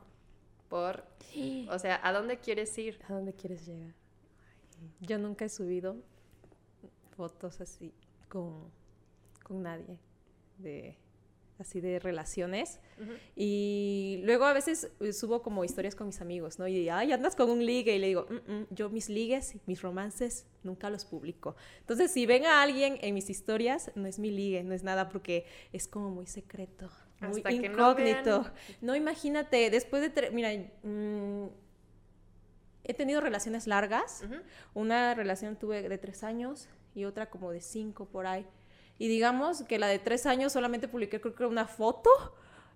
por, 0.69 1.05
o 1.69 1.79
sea, 1.79 2.01
¿a 2.03 2.13
dónde 2.13 2.39
quieres 2.39 2.77
ir? 2.79 2.99
¿A 3.09 3.13
dónde 3.13 3.33
quieres 3.33 3.67
llegar? 3.67 3.95
Yo 5.01 5.19
nunca 5.19 5.45
he 5.45 5.49
subido 5.49 5.97
fotos 7.17 7.61
así 7.61 7.93
con, 8.29 8.71
con 9.43 9.63
nadie 9.63 9.99
de 10.59 10.97
así 11.59 11.81
de 11.81 11.99
relaciones. 11.99 12.81
Y 13.35 14.21
luego 14.25 14.45
a 14.45 14.53
veces 14.53 14.91
eh, 15.01 15.13
subo 15.13 15.43
como 15.43 15.65
historias 15.65 15.95
con 15.95 16.07
mis 16.07 16.21
amigos, 16.21 16.59
¿no? 16.59 16.69
Y 16.69 16.89
ay, 16.89 17.13
andas 17.13 17.35
con 17.37 17.51
un 17.51 17.65
ligue. 17.65 17.97
Y 17.97 17.99
le 17.99 18.09
digo, 18.09 18.27
mm, 18.29 18.53
mm, 18.53 18.67
yo 18.71 18.91
mis 18.91 19.09
ligues, 19.09 19.57
mis 19.67 19.81
romances, 19.83 20.47
nunca 20.63 20.91
los 20.91 21.05
publico. 21.05 21.57
Entonces, 21.81 22.11
si 22.11 22.27
ven 22.27 22.45
a 22.45 22.63
alguien 22.63 22.99
en 23.01 23.15
mis 23.15 23.31
historias, 23.31 23.91
no 23.95 24.07
es 24.07 24.19
mi 24.19 24.31
ligue, 24.31 24.63
no 24.65 24.75
es 24.75 24.83
nada 24.83 25.09
porque 25.09 25.47
es 25.73 25.89
como 25.89 26.11
muy 26.11 26.27
secreto 26.27 26.91
muy 27.21 27.43
incógnito. 27.49 28.51
no, 28.81 28.95
imagínate, 28.95 29.71
después 29.71 30.03
de, 30.03 30.31
mira, 30.31 30.51
mm, 30.83 31.47
he 32.85 32.95
tenido 32.95 33.21
relaciones 33.21 33.67
largas. 33.67 34.25
Una 34.75 35.15
relación 35.15 35.57
tuve 35.57 35.89
de 35.89 35.99
tres 35.99 36.23
años 36.23 36.69
y 36.95 37.05
otra 37.05 37.31
como 37.31 37.51
de 37.51 37.61
cinco 37.61 38.07
por 38.07 38.27
ahí. 38.27 38.47
Y 38.99 39.09
digamos 39.09 39.63
que 39.65 39.79
la 39.79 39.89
de 39.89 39.99
tres 39.99 40.25
años 40.27 40.53
solamente 40.53 40.89
publiqué 40.89 41.21
creo 41.21 41.35
que 41.35 41.47
una 41.47 41.67
foto. 41.67 42.11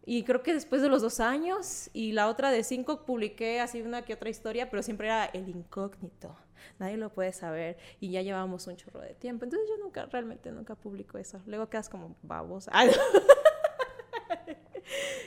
Y 0.06 0.24
creo 0.24 0.42
que 0.42 0.54
después 0.54 0.80
de 0.82 0.88
los 0.88 1.02
dos 1.02 1.20
años 1.20 1.90
y 1.92 2.12
la 2.12 2.28
otra 2.28 2.50
de 2.50 2.64
cinco 2.64 3.04
publiqué 3.04 3.60
así 3.60 3.82
una 3.82 4.02
que 4.02 4.14
otra 4.14 4.30
historia, 4.30 4.70
pero 4.70 4.82
siempre 4.82 5.06
era 5.06 5.26
el 5.26 5.48
incógnito. 5.48 6.36
Nadie 6.78 6.96
lo 6.96 7.10
puede 7.10 7.32
saber 7.32 7.76
y 8.00 8.10
ya 8.10 8.22
llevamos 8.22 8.66
un 8.66 8.76
chorro 8.76 9.00
de 9.00 9.14
tiempo. 9.14 9.44
Entonces 9.44 9.68
yo 9.68 9.76
nunca, 9.82 10.06
realmente 10.06 10.50
nunca 10.52 10.74
publico 10.74 11.18
eso. 11.18 11.40
Luego 11.46 11.68
quedas 11.68 11.88
como 11.88 12.16
babosa. 12.22 12.72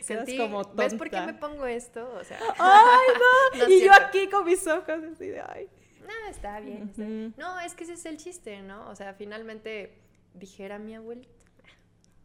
Sentí, 0.01 0.37
como 0.37 0.63
¿Ves 0.73 0.93
por 0.95 1.09
qué 1.09 1.21
me 1.21 1.33
pongo 1.33 1.65
esto? 1.65 2.11
O 2.19 2.23
sea, 2.23 2.39
¡ay, 2.59 3.59
no! 3.59 3.67
y 3.69 3.83
yo 3.83 3.91
aquí 3.93 4.29
con 4.29 4.45
mis 4.45 4.65
ojos 4.67 4.89
así 4.89 5.27
de, 5.27 5.41
¡ay! 5.41 5.69
No, 6.01 6.29
está 6.29 6.59
bien, 6.59 7.33
No, 7.37 7.59
es 7.59 7.75
que 7.75 7.85
ese 7.85 7.93
es 7.93 8.05
el 8.05 8.17
chiste, 8.17 8.61
¿no? 8.61 8.89
O 8.89 8.95
sea, 8.95 9.13
finalmente, 9.13 9.93
dijera 10.33 10.77
mi 10.77 10.95
abuelita, 10.95 11.45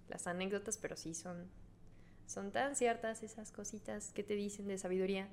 las 0.08 0.26
anécdotas, 0.26 0.78
pero 0.78 0.96
sí 0.96 1.14
son, 1.14 1.48
son 2.26 2.50
tan 2.50 2.74
ciertas 2.74 3.22
esas 3.22 3.52
cositas 3.52 4.12
que 4.12 4.24
te 4.24 4.34
dicen 4.34 4.66
de 4.66 4.78
sabiduría. 4.78 5.28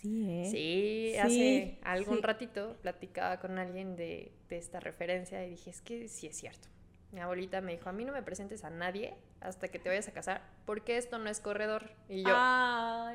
Sí, 0.00 0.26
¿eh? 0.30 0.48
Sí, 0.50 1.18
hace 1.18 1.78
algún 1.82 2.22
ratito 2.22 2.76
platicaba 2.80 3.40
con 3.40 3.58
alguien 3.58 3.96
de, 3.96 4.30
de 4.48 4.58
esta 4.58 4.78
referencia 4.78 5.44
y 5.44 5.50
dije, 5.50 5.70
es 5.70 5.80
que 5.80 6.06
sí 6.06 6.28
es 6.28 6.36
cierto. 6.36 6.68
Mi 7.10 7.20
abuelita 7.20 7.60
me 7.62 7.72
dijo, 7.72 7.88
a 7.88 7.92
mí 7.92 8.04
no 8.04 8.12
me 8.12 8.22
presentes 8.22 8.64
a 8.64 8.70
nadie 8.70 9.16
hasta 9.40 9.68
que 9.68 9.78
te 9.78 9.88
vayas 9.88 10.08
a 10.08 10.12
casar, 10.12 10.42
porque 10.66 10.98
esto 10.98 11.18
no 11.18 11.30
es 11.30 11.40
corredor. 11.40 11.90
Y 12.08 12.22
yo, 12.22 12.34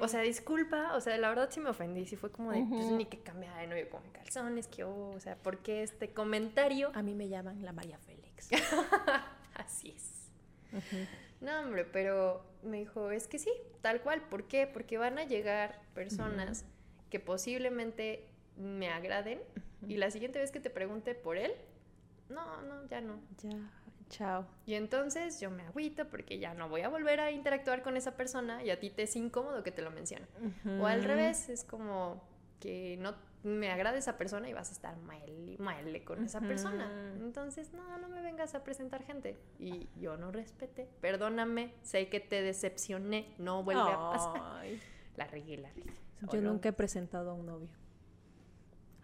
o 0.01 0.07
sea, 0.07 0.21
disculpa, 0.21 0.95
o 0.95 1.01
sea, 1.01 1.17
la 1.17 1.29
verdad 1.29 1.49
sí 1.51 1.59
me 1.59 1.69
ofendí, 1.69 2.05
sí 2.05 2.15
fue 2.15 2.31
como 2.31 2.51
de, 2.51 2.65
pues 2.67 2.87
ni 2.91 3.05
que 3.05 3.19
cambiar 3.19 3.55
de 3.59 3.67
novio 3.67 3.89
con 3.89 4.01
calzones, 4.11 4.67
que, 4.67 4.83
oh, 4.83 5.11
o 5.11 5.19
sea, 5.19 5.35
¿por 5.35 5.59
qué 5.59 5.83
este 5.83 6.11
comentario? 6.11 6.91
A 6.95 7.03
mí 7.03 7.13
me 7.13 7.29
llaman 7.29 7.63
la 7.63 7.71
María 7.71 7.99
Félix. 7.99 8.49
Así 9.53 9.91
es. 9.95 10.31
No, 11.39 11.59
hombre, 11.59 11.85
pero 11.85 12.43
me 12.63 12.77
dijo, 12.77 13.11
es 13.11 13.27
que 13.27 13.37
sí, 13.37 13.51
tal 13.81 14.01
cual, 14.01 14.21
¿por 14.21 14.47
qué? 14.47 14.65
Porque 14.65 14.97
van 14.97 15.19
a 15.19 15.25
llegar 15.25 15.81
personas 15.93 16.65
que 17.11 17.19
posiblemente 17.19 18.25
me 18.57 18.89
agraden 18.89 19.39
y 19.87 19.97
la 19.97 20.09
siguiente 20.09 20.39
vez 20.39 20.51
que 20.51 20.59
te 20.59 20.69
pregunte 20.69 21.13
por 21.13 21.37
él, 21.37 21.51
no, 22.33 22.61
no, 22.63 22.87
ya 22.87 23.01
no. 23.01 23.19
Ya 23.41 23.57
Chao. 24.09 24.45
Y 24.65 24.75
entonces 24.75 25.39
yo 25.39 25.49
me 25.49 25.63
agüito 25.63 26.07
porque 26.07 26.37
ya 26.37 26.53
no 26.53 26.69
voy 26.69 26.81
a 26.81 26.89
volver 26.89 27.19
a 27.19 27.31
interactuar 27.31 27.81
con 27.81 27.97
esa 27.97 28.15
persona 28.15 28.63
y 28.63 28.69
a 28.69 28.79
ti 28.79 28.91
te 28.91 29.03
es 29.03 29.15
incómodo 29.15 29.63
que 29.63 29.71
te 29.71 29.81
lo 29.81 29.89
mencione. 29.89 30.27
O 30.79 30.85
al 30.85 31.03
revés, 31.03 31.49
es 31.49 31.63
como 31.63 32.21
que 32.59 32.97
no 32.99 33.15
me 33.41 33.71
agrada 33.71 33.97
esa 33.97 34.17
persona 34.17 34.47
y 34.47 34.53
vas 34.53 34.69
a 34.69 34.73
estar 34.73 34.97
mal 34.97 35.27
y 35.27 35.57
mal 35.57 36.03
con 36.03 36.23
esa 36.23 36.39
persona. 36.41 36.89
Entonces, 37.19 37.73
no, 37.73 37.97
no 37.97 38.07
me 38.07 38.21
vengas 38.21 38.53
a 38.53 38.63
presentar 38.63 39.03
gente. 39.03 39.37
Y 39.59 39.89
yo 39.99 40.15
no 40.15 40.31
respete. 40.31 40.87
Perdóname, 41.01 41.73
sé 41.81 42.07
que 42.09 42.19
te 42.19 42.41
decepcioné, 42.41 43.33
no 43.39 43.63
vuelve 43.63 43.91
a 43.91 44.11
pasar. 44.11 44.65
La 45.17 45.25
regué, 45.25 45.57
la 45.57 45.69
regué. 45.71 45.91
Yo 46.31 46.41
nunca 46.41 46.69
he 46.69 46.73
presentado 46.73 47.31
a 47.31 47.33
un 47.33 47.47
novio 47.47 47.82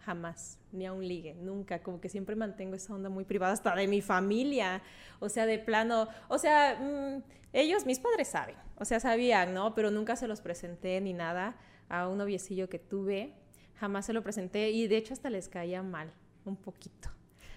jamás, 0.04 0.58
ni 0.72 0.86
a 0.86 0.92
un 0.92 1.06
ligue, 1.06 1.34
nunca, 1.34 1.82
como 1.82 2.00
que 2.00 2.08
siempre 2.08 2.36
mantengo 2.36 2.74
esa 2.74 2.94
onda 2.94 3.08
muy 3.08 3.24
privada 3.24 3.52
hasta 3.52 3.74
de 3.74 3.86
mi 3.86 4.00
familia, 4.00 4.82
o 5.18 5.28
sea, 5.28 5.46
de 5.46 5.58
plano, 5.58 6.08
o 6.28 6.38
sea, 6.38 6.78
mm, 6.80 7.22
ellos, 7.52 7.84
mis 7.86 7.98
padres 7.98 8.28
saben, 8.28 8.56
o 8.76 8.84
sea, 8.84 9.00
sabían, 9.00 9.52
¿no? 9.52 9.74
Pero 9.74 9.90
nunca 9.90 10.16
se 10.16 10.28
los 10.28 10.40
presenté 10.40 11.00
ni 11.00 11.12
nada 11.12 11.56
a 11.88 12.08
un 12.08 12.18
noviecillo 12.18 12.68
que 12.68 12.78
tuve, 12.78 13.34
jamás 13.74 14.06
se 14.06 14.12
lo 14.12 14.22
presenté 14.22 14.70
y 14.70 14.88
de 14.88 14.96
hecho 14.96 15.12
hasta 15.12 15.30
les 15.30 15.48
caía 15.48 15.82
mal, 15.82 16.12
un 16.44 16.56
poquito. 16.56 17.10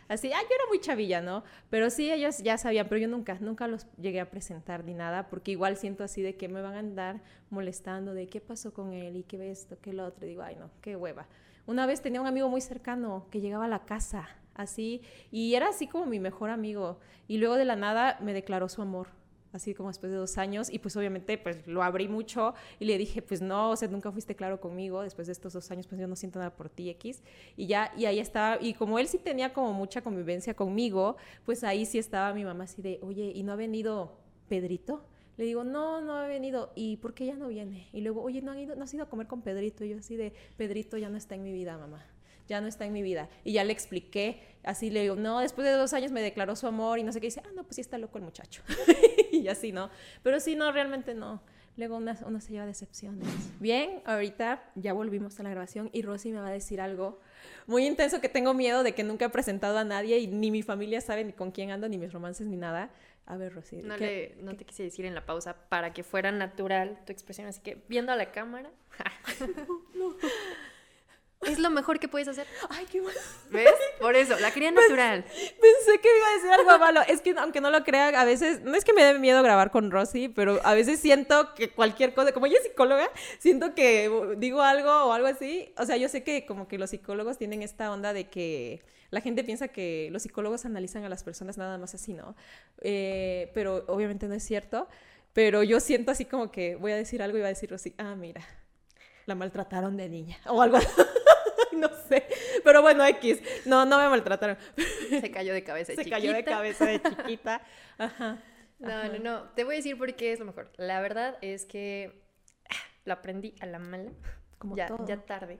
Así, 0.07 0.31
ah, 0.33 0.41
yo 0.41 0.55
era 0.55 0.65
muy 0.67 0.79
chavilla, 0.79 1.21
¿no? 1.21 1.43
Pero 1.69 1.89
sí, 1.89 2.11
ellos 2.11 2.39
ya 2.39 2.57
sabían, 2.57 2.87
pero 2.89 2.99
yo 2.99 3.07
nunca, 3.07 3.37
nunca 3.39 3.67
los 3.67 3.87
llegué 3.97 4.19
a 4.19 4.29
presentar 4.29 4.83
ni 4.83 4.93
nada, 4.93 5.29
porque 5.29 5.51
igual 5.51 5.77
siento 5.77 6.03
así 6.03 6.21
de 6.21 6.35
que 6.35 6.49
me 6.49 6.61
van 6.61 6.75
a 6.75 6.79
andar 6.79 7.21
molestando 7.49 8.13
de 8.13 8.27
qué 8.27 8.41
pasó 8.41 8.73
con 8.73 8.93
él 8.93 9.15
y 9.15 9.23
qué 9.23 9.49
esto, 9.49 9.77
qué 9.81 9.93
lo 9.93 10.05
otro. 10.05 10.25
Y 10.25 10.29
digo, 10.29 10.43
ay, 10.43 10.55
no, 10.57 10.69
qué 10.81 10.95
hueva. 10.95 11.25
Una 11.65 11.85
vez 11.85 12.01
tenía 12.01 12.19
un 12.19 12.27
amigo 12.27 12.49
muy 12.49 12.59
cercano 12.59 13.27
que 13.31 13.39
llegaba 13.39 13.65
a 13.65 13.69
la 13.69 13.85
casa, 13.85 14.27
así, 14.53 15.01
y 15.31 15.55
era 15.55 15.69
así 15.69 15.87
como 15.87 16.05
mi 16.05 16.19
mejor 16.19 16.49
amigo. 16.49 16.99
Y 17.27 17.37
luego 17.37 17.55
de 17.55 17.63
la 17.63 17.77
nada 17.77 18.17
me 18.21 18.33
declaró 18.33 18.67
su 18.67 18.81
amor, 18.81 19.07
así 19.53 19.73
como 19.73 19.87
después 19.87 20.11
de 20.11 20.17
dos 20.17 20.37
años, 20.37 20.69
y 20.69 20.79
pues 20.79 20.97
obviamente 20.97 21.37
pues 21.37 21.65
lo 21.65 21.81
abrí 21.81 22.09
mucho 22.09 22.53
y 22.79 22.85
le 22.85 22.97
dije, 22.97 23.21
pues 23.21 23.41
no, 23.41 23.69
o 23.69 23.75
sea, 23.77 23.87
nunca 23.87 24.11
fuiste 24.11 24.35
claro 24.35 24.59
conmigo, 24.59 25.03
después 25.03 25.27
de 25.27 25.33
estos 25.33 25.53
dos 25.53 25.71
años 25.71 25.87
pues 25.87 26.01
yo 26.01 26.07
no 26.07 26.17
siento 26.17 26.39
nada 26.39 26.53
por 26.53 26.69
ti, 26.69 26.89
X, 26.89 27.23
y 27.55 27.67
ya, 27.67 27.93
y 27.95 28.07
ahí 28.07 28.19
estaba, 28.19 28.61
y 28.61 28.73
como 28.73 28.99
él 28.99 29.07
sí 29.07 29.17
tenía 29.17 29.53
como 29.53 29.71
mucha 29.71 30.01
convivencia 30.01 30.55
conmigo, 30.55 31.15
pues 31.45 31.63
ahí 31.63 31.85
sí 31.85 31.97
estaba 31.97 32.33
mi 32.33 32.43
mamá 32.43 32.65
así 32.65 32.81
de, 32.81 32.99
oye, 33.01 33.31
¿y 33.33 33.43
no 33.43 33.53
ha 33.53 33.55
venido 33.55 34.17
Pedrito? 34.49 35.05
Le 35.37 35.45
digo, 35.45 35.63
no, 35.63 36.01
no 36.01 36.15
ha 36.15 36.27
venido. 36.27 36.71
¿Y 36.75 36.97
por 36.97 37.13
qué 37.13 37.25
ya 37.25 37.35
no 37.35 37.47
viene? 37.47 37.87
Y 37.91 38.01
luego, 38.01 38.21
oye, 38.21 38.41
¿no, 38.41 38.57
ido, 38.57 38.75
no 38.75 38.83
has 38.83 38.93
ido 38.93 39.03
a 39.03 39.09
comer 39.09 39.27
con 39.27 39.41
Pedrito? 39.41 39.83
Y 39.83 39.89
yo 39.89 39.97
así 39.97 40.15
de, 40.15 40.33
Pedrito 40.57 40.97
ya 40.97 41.09
no 41.09 41.17
está 41.17 41.35
en 41.35 41.43
mi 41.43 41.51
vida, 41.51 41.77
mamá. 41.77 42.05
Ya 42.47 42.61
no 42.61 42.67
está 42.67 42.85
en 42.85 42.93
mi 42.93 43.01
vida. 43.01 43.29
Y 43.43 43.53
ya 43.53 43.63
le 43.63 43.73
expliqué, 43.73 44.41
así 44.63 44.89
le 44.89 45.01
digo, 45.01 45.15
no, 45.15 45.39
después 45.39 45.65
de 45.65 45.73
dos 45.73 45.93
años 45.93 46.11
me 46.11 46.21
declaró 46.21 46.55
su 46.55 46.67
amor 46.67 46.99
y 46.99 47.03
no 47.03 47.11
sé 47.11 47.21
qué. 47.21 47.27
dice, 47.27 47.41
ah, 47.43 47.49
no, 47.55 47.63
pues 47.63 47.75
sí 47.75 47.81
está 47.81 47.97
loco 47.97 48.17
el 48.17 48.25
muchacho. 48.25 48.61
y 49.31 49.47
así, 49.47 49.71
¿no? 49.71 49.89
Pero 50.21 50.39
sí, 50.39 50.55
no, 50.55 50.71
realmente 50.71 51.13
no. 51.15 51.41
Luego 51.75 51.97
uno 51.97 52.39
se 52.39 52.51
lleva 52.51 52.67
decepciones. 52.67 53.27
Bien, 53.59 54.01
ahorita 54.05 54.63
ya 54.75 54.93
volvimos 54.93 55.39
a 55.39 55.43
la 55.43 55.49
grabación 55.49 55.89
y 55.91 56.03
Rosy 56.03 56.31
me 56.31 56.39
va 56.39 56.49
a 56.49 56.51
decir 56.51 56.79
algo 56.79 57.19
muy 57.65 57.87
intenso 57.87 58.21
que 58.21 58.29
tengo 58.29 58.53
miedo 58.53 58.83
de 58.83 58.93
que 58.93 59.03
nunca 59.03 59.25
he 59.25 59.29
presentado 59.29 59.79
a 59.79 59.83
nadie 59.83 60.19
y 60.19 60.27
ni 60.27 60.51
mi 60.51 60.61
familia 60.61 61.01
sabe 61.01 61.23
ni 61.23 61.33
con 61.33 61.49
quién 61.49 61.71
ando, 61.71 61.89
ni 61.89 61.97
mis 61.97 62.13
romances, 62.13 62.45
ni 62.45 62.57
nada. 62.57 62.91
A 63.25 63.37
ver, 63.37 63.53
Rosy. 63.53 63.77
No, 63.77 63.95
le, 63.95 64.35
no 64.41 64.55
te 64.55 64.65
quise 64.65 64.83
decir 64.83 65.05
en 65.05 65.15
la 65.15 65.25
pausa 65.25 65.55
para 65.69 65.93
que 65.93 66.03
fuera 66.03 66.31
natural 66.31 66.99
tu 67.05 67.13
expresión, 67.13 67.47
así 67.47 67.61
que 67.61 67.83
viendo 67.87 68.11
a 68.11 68.15
la 68.15 68.31
cámara. 68.31 68.69
no. 69.95 70.15
Es 71.45 71.59
lo 71.59 71.69
mejor 71.69 71.99
que 71.99 72.07
puedes 72.07 72.27
hacer. 72.27 72.47
Ay, 72.69 72.85
qué 72.89 73.01
bueno. 73.01 73.19
¿Ves? 73.49 73.73
Por 73.99 74.15
eso, 74.15 74.37
la 74.39 74.51
quería 74.51 74.71
natural. 74.71 75.23
Pensé 75.23 75.99
que 76.01 76.17
iba 76.17 76.27
a 76.27 76.33
decir 76.35 76.51
algo 76.51 76.79
malo. 76.79 77.01
Es 77.07 77.21
que 77.21 77.33
aunque 77.37 77.61
no 77.61 77.69
lo 77.69 77.83
crea, 77.83 78.19
a 78.19 78.25
veces, 78.25 78.61
no 78.61 78.75
es 78.75 78.85
que 78.85 78.93
me 78.93 79.03
dé 79.03 79.19
miedo 79.19 79.41
grabar 79.43 79.71
con 79.71 79.91
Rosy, 79.91 80.29
pero 80.29 80.59
a 80.63 80.73
veces 80.73 80.99
siento 80.99 81.53
que 81.53 81.69
cualquier 81.69 82.13
cosa, 82.13 82.31
como 82.31 82.45
ella 82.45 82.57
es 82.57 82.63
psicóloga, 82.63 83.09
siento 83.39 83.75
que 83.75 84.35
digo 84.37 84.61
algo 84.61 84.89
o 85.05 85.13
algo 85.13 85.27
así. 85.27 85.73
O 85.77 85.85
sea, 85.85 85.97
yo 85.97 86.07
sé 86.09 86.23
que 86.23 86.45
como 86.45 86.67
que 86.67 86.77
los 86.77 86.89
psicólogos 86.89 87.37
tienen 87.37 87.61
esta 87.61 87.91
onda 87.91 88.13
de 88.13 88.29
que 88.29 88.81
la 89.13 89.21
gente 89.21 89.43
piensa 89.43 89.67
que 89.67 90.09
los 90.11 90.23
psicólogos 90.23 90.65
analizan 90.65 91.03
a 91.03 91.09
las 91.09 91.23
personas 91.23 91.57
nada 91.59 91.77
más 91.77 91.93
así, 91.93 92.13
¿no? 92.13 92.35
Eh, 92.81 93.51
pero 93.53 93.85
obviamente 93.87 94.27
no 94.27 94.33
es 94.33 94.43
cierto. 94.43 94.87
Pero 95.33 95.61
yo 95.61 95.79
siento 95.79 96.11
así 96.11 96.25
como 96.25 96.51
que 96.51 96.75
voy 96.75 96.91
a 96.91 96.95
decir 96.95 97.21
algo 97.21 97.37
y 97.37 97.41
va 97.41 97.47
a 97.47 97.49
decir 97.49 97.69
Rosy, 97.69 97.93
ah, 97.99 98.15
mira, 98.15 98.41
la 99.27 99.35
maltrataron 99.35 99.97
de 99.97 100.09
niña 100.09 100.37
o 100.47 100.61
algo 100.63 100.77
así. 100.77 100.87
no 101.73 101.89
sé. 102.09 102.27
Pero 102.63 102.81
bueno, 102.81 103.05
X. 103.05 103.39
No, 103.65 103.85
no 103.85 103.99
me 103.99 104.09
maltrataron. 104.09 104.57
Se 105.09 105.29
cayó 105.29 105.53
de 105.53 105.63
cabeza 105.63 105.93
de 105.93 106.03
Se 106.03 106.09
cayó 106.09 106.33
de 106.33 106.43
cabeza 106.43 106.85
de 106.85 106.99
chiquita. 107.01 107.61
Ajá. 107.99 108.41
No, 108.79 109.09
no, 109.09 109.19
no. 109.19 109.43
Te 109.49 109.63
voy 109.63 109.75
a 109.75 109.77
decir 109.77 109.95
por 109.95 110.15
qué 110.15 110.33
es 110.33 110.39
lo 110.39 110.45
mejor. 110.45 110.71
La 110.77 111.01
verdad 111.01 111.37
es 111.41 111.65
que 111.65 112.23
ah, 112.67 112.89
lo 113.05 113.13
aprendí 113.13 113.53
a 113.59 113.67
la 113.67 113.77
mala. 113.77 114.11
Como 114.57 114.75
ya, 114.75 114.89
ya 115.05 115.17
tarde. 115.17 115.59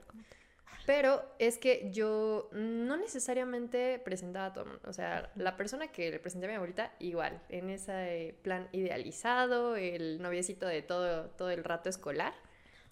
Pero 0.86 1.24
es 1.38 1.56
que 1.56 1.90
yo 1.92 2.50
no 2.52 2.96
necesariamente 2.96 3.98
presentaba 4.04 4.46
a 4.46 4.52
todo 4.52 4.64
el 4.64 4.70
mundo. 4.72 4.88
O 4.88 4.92
sea, 4.92 5.30
la 5.34 5.56
persona 5.56 5.88
que 5.88 6.10
le 6.10 6.18
presenté 6.18 6.46
a 6.46 6.50
mi 6.50 6.56
abuelita, 6.56 6.92
igual, 6.98 7.40
en 7.48 7.70
ese 7.70 8.36
plan 8.42 8.68
idealizado, 8.72 9.76
el 9.76 10.20
noviecito 10.20 10.66
de 10.66 10.82
todo, 10.82 11.30
todo 11.30 11.50
el 11.50 11.64
rato 11.64 11.88
escolar. 11.88 12.34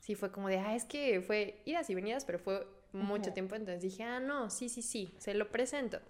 Sí, 0.01 0.15
fue 0.15 0.33
como 0.33 0.49
de, 0.49 0.59
ah, 0.59 0.75
es 0.75 0.85
que 0.85 1.21
fue 1.21 1.61
idas 1.65 1.91
y 1.91 1.95
venidas, 1.95 2.25
pero 2.25 2.39
fue 2.39 2.67
mucho 2.93 3.33
tiempo, 3.33 3.55
entonces 3.55 3.83
dije, 3.83 4.03
ah, 4.05 4.21
no, 4.21 4.51
sí, 4.51 4.69
sí, 4.69 4.83
sí, 4.83 5.15
se 5.19 5.35
lo 5.35 5.51
presento. 5.51 6.01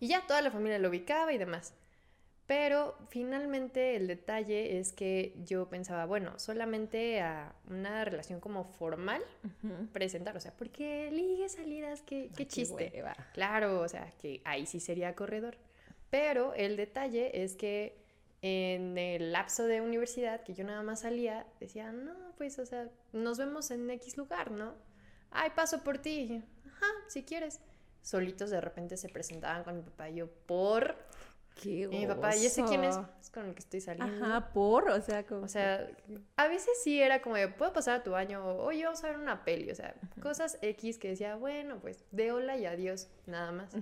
Y 0.00 0.08
ya 0.08 0.26
toda 0.26 0.40
la 0.40 0.50
familia 0.50 0.78
lo 0.78 0.88
ubicaba 0.88 1.32
y 1.32 1.38
demás. 1.38 1.74
Pero 2.48 2.96
finalmente 3.10 3.94
el 3.94 4.08
detalle 4.08 4.80
es 4.80 4.92
que 4.92 5.34
yo 5.44 5.68
pensaba, 5.68 6.06
bueno, 6.06 6.36
solamente 6.38 7.20
a 7.20 7.54
una 7.68 8.04
relación 8.04 8.40
como 8.40 8.64
formal 8.64 9.22
presentar, 9.92 10.36
o 10.36 10.40
sea, 10.40 10.52
porque 10.56 11.10
ligue 11.12 11.48
salidas, 11.48 12.02
qué, 12.02 12.30
qué 12.34 12.48
chiste. 12.48 13.04
claro, 13.34 13.80
o 13.82 13.88
sea, 13.88 14.10
que 14.20 14.40
ahí 14.44 14.66
sí 14.66 14.80
sería 14.80 15.14
corredor. 15.14 15.58
Pero 16.08 16.54
el 16.54 16.76
detalle 16.76 17.44
es 17.44 17.54
que 17.54 18.02
en 18.40 18.96
el 18.96 19.30
lapso 19.32 19.66
de 19.66 19.82
universidad, 19.82 20.42
que 20.42 20.54
yo 20.54 20.64
nada 20.64 20.82
más 20.82 21.00
salía, 21.00 21.46
decía, 21.60 21.92
no, 21.92 22.14
pues, 22.38 22.58
o 22.58 22.64
sea, 22.64 22.88
nos 23.12 23.36
vemos 23.36 23.70
en 23.70 23.90
X 23.90 24.16
lugar, 24.16 24.50
¿no? 24.50 24.74
ay, 25.30 25.50
paso 25.54 25.82
por 25.84 25.98
ti. 25.98 26.42
Ajá, 26.66 26.86
si 27.08 27.24
quieres. 27.24 27.60
Solitos 28.02 28.50
de 28.50 28.60
repente 28.60 28.96
se 28.96 29.08
presentaban 29.08 29.64
con 29.64 29.76
mi 29.76 29.82
papá 29.82 30.08
y 30.08 30.16
yo, 30.16 30.28
por... 30.46 30.96
Qué 31.60 31.70
y 31.70 31.86
mi 31.88 32.06
papá, 32.06 32.36
¿y 32.36 32.46
ese 32.46 32.64
quién 32.64 32.84
es? 32.84 32.96
Es 33.20 33.30
con 33.30 33.46
el 33.46 33.54
que 33.54 33.60
estoy 33.60 33.80
saliendo. 33.80 34.24
Ajá, 34.24 34.52
por, 34.52 34.88
o 34.90 35.00
sea, 35.00 35.26
como... 35.26 35.42
O 35.42 35.48
sea, 35.48 35.88
a 36.36 36.48
veces 36.48 36.82
sí 36.82 37.00
era 37.00 37.20
como 37.20 37.36
de, 37.36 37.48
puedo 37.48 37.72
pasar 37.72 38.00
a 38.00 38.02
tu 38.02 38.12
baño, 38.12 38.44
oye, 38.58 38.84
vamos 38.84 39.02
a 39.02 39.08
ver 39.08 39.18
una 39.18 39.44
peli, 39.44 39.70
o 39.70 39.74
sea, 39.74 39.94
cosas 40.22 40.58
X 40.62 40.98
que 40.98 41.08
decía, 41.08 41.36
bueno, 41.36 41.78
pues, 41.80 42.04
de 42.10 42.32
hola 42.32 42.56
y 42.56 42.66
adiós, 42.66 43.08
nada 43.26 43.52
más. 43.52 43.74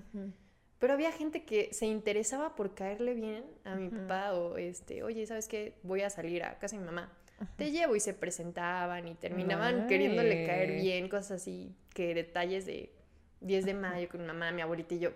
Pero 0.79 0.93
había 0.93 1.12
gente 1.12 1.45
que 1.45 1.73
se 1.73 1.87
interesaba 1.87 2.55
por 2.55 2.75
caerle 2.75 3.15
bien 3.15 3.45
a 3.65 3.75
mi 3.75 3.89
papá 3.89 4.35
o, 4.35 4.57
este, 4.57 5.03
oye, 5.03 5.27
¿sabes 5.27 5.49
qué? 5.49 5.79
Voy 5.83 6.03
a 6.03 6.11
salir 6.11 6.45
a 6.45 6.59
casa 6.59 6.77
de 6.77 6.81
mi 6.81 6.87
mamá 6.87 7.12
te 7.57 7.71
llevo 7.71 7.97
y 7.97 8.01
se 8.01 8.15
presentaban 8.15 9.07
y 9.09 9.15
terminaban 9.15 9.87
queriéndole 9.87 10.47
caer 10.47 10.81
bien, 10.81 11.09
cosas 11.09 11.43
así, 11.43 11.75
que 11.93 12.15
detalles 12.15 12.65
de 12.65 12.93
10 13.41 13.67
de 13.67 13.75
mayo 13.75 14.09
con 14.09 14.23
mi 14.23 14.27
mamá, 14.27 14.53
mi 14.53 14.62
abuelita 14.62 14.95
y 14.95 15.01
yo, 15.01 15.11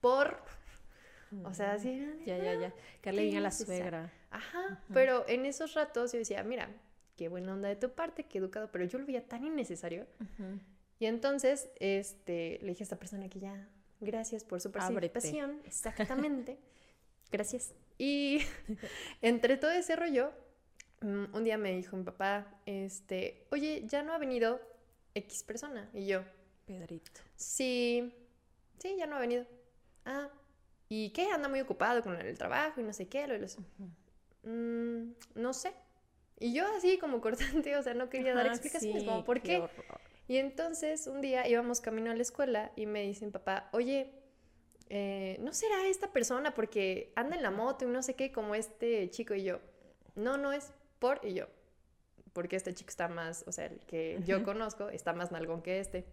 por... 0.00 0.42
O 1.44 1.52
sea, 1.52 1.72
así... 1.72 2.00
Ya, 2.24 2.38
ya, 2.38 2.54
ya. 2.54 2.74
Caerle 3.00 3.24
bien 3.24 3.38
a 3.38 3.40
la 3.40 3.50
suegra. 3.50 4.12
Ajá, 4.30 4.80
pero 4.92 5.24
en 5.28 5.46
esos 5.46 5.74
ratos 5.74 6.12
yo 6.12 6.18
decía, 6.18 6.42
mira, 6.42 6.68
qué 7.16 7.28
buena 7.28 7.54
onda 7.54 7.68
de 7.68 7.76
tu 7.76 7.90
parte, 7.90 8.24
qué 8.24 8.38
educado, 8.38 8.70
pero 8.70 8.84
yo 8.84 8.98
lo 8.98 9.06
veía 9.06 9.26
tan 9.26 9.44
innecesario. 9.44 10.06
Y 10.98 11.06
entonces, 11.06 11.70
este, 11.80 12.58
le 12.62 12.68
dije 12.68 12.82
a 12.82 12.84
esta 12.84 12.98
persona 12.98 13.28
que 13.28 13.40
ya, 13.40 13.68
gracias 14.00 14.44
por 14.44 14.60
su 14.60 14.70
participación. 14.70 15.60
Exactamente. 15.64 16.58
gracias. 17.32 17.74
Y 17.98 18.40
entre 19.22 19.56
todo 19.56 19.70
ese 19.70 19.96
rollo, 19.96 20.32
mm, 21.00 21.34
un 21.34 21.44
día 21.44 21.58
me 21.58 21.74
dijo 21.74 21.96
mi 21.96 22.04
papá, 22.04 22.60
este, 22.66 23.46
oye, 23.50 23.84
ya 23.86 24.02
no 24.02 24.12
ha 24.12 24.18
venido 24.18 24.60
X 25.14 25.42
persona. 25.42 25.88
Y 25.92 26.06
yo, 26.06 26.22
Pedrito. 26.66 27.20
Sí, 27.36 28.12
sí, 28.78 28.96
ya 28.98 29.06
no 29.06 29.16
ha 29.16 29.20
venido. 29.20 29.46
Ah, 30.04 30.28
¿y 30.88 31.10
qué? 31.10 31.30
Anda 31.30 31.48
muy 31.48 31.60
ocupado 31.60 32.02
con 32.02 32.20
el 32.20 32.38
trabajo 32.38 32.80
y 32.80 32.84
no 32.84 32.92
sé 32.92 33.08
qué. 33.08 33.26
Lo, 33.26 33.34
mm, 34.42 35.12
no 35.34 35.52
sé. 35.52 35.72
Y 36.38 36.52
yo 36.52 36.66
así 36.76 36.98
como 36.98 37.20
cortante, 37.20 37.76
o 37.76 37.82
sea, 37.82 37.94
no 37.94 38.08
quería 38.10 38.34
dar 38.34 38.46
explicaciones, 38.46 39.04
como, 39.04 39.24
¿por 39.24 39.40
qué? 39.40 39.66
Y 40.28 40.38
entonces 40.38 41.06
un 41.06 41.20
día 41.20 41.46
íbamos 41.48 41.80
camino 41.80 42.10
a 42.10 42.14
la 42.14 42.22
escuela 42.22 42.72
y 42.76 42.86
me 42.86 43.02
dicen, 43.02 43.30
papá, 43.30 43.68
oye, 43.72 44.12
eh, 44.88 45.38
¿no 45.40 45.52
será 45.52 45.86
esta 45.86 46.12
persona 46.12 46.52
porque 46.54 47.12
anda 47.16 47.36
en 47.36 47.42
la 47.42 47.50
moto 47.50 47.84
y 47.84 47.88
no 47.88 48.02
sé 48.02 48.14
qué, 48.14 48.32
como 48.32 48.54
este 48.54 49.08
chico? 49.10 49.34
Y 49.34 49.44
yo, 49.44 49.60
no, 50.14 50.36
no 50.36 50.52
es 50.52 50.72
por, 50.98 51.20
y 51.24 51.34
yo, 51.34 51.46
porque 52.32 52.56
este 52.56 52.74
chico 52.74 52.90
está 52.90 53.08
más, 53.08 53.44
o 53.46 53.52
sea, 53.52 53.66
el 53.66 53.80
que 53.80 54.20
yo 54.26 54.42
conozco 54.42 54.88
está 54.90 55.12
más 55.12 55.32
nalgón 55.32 55.62
que 55.62 55.80
este. 55.80 56.04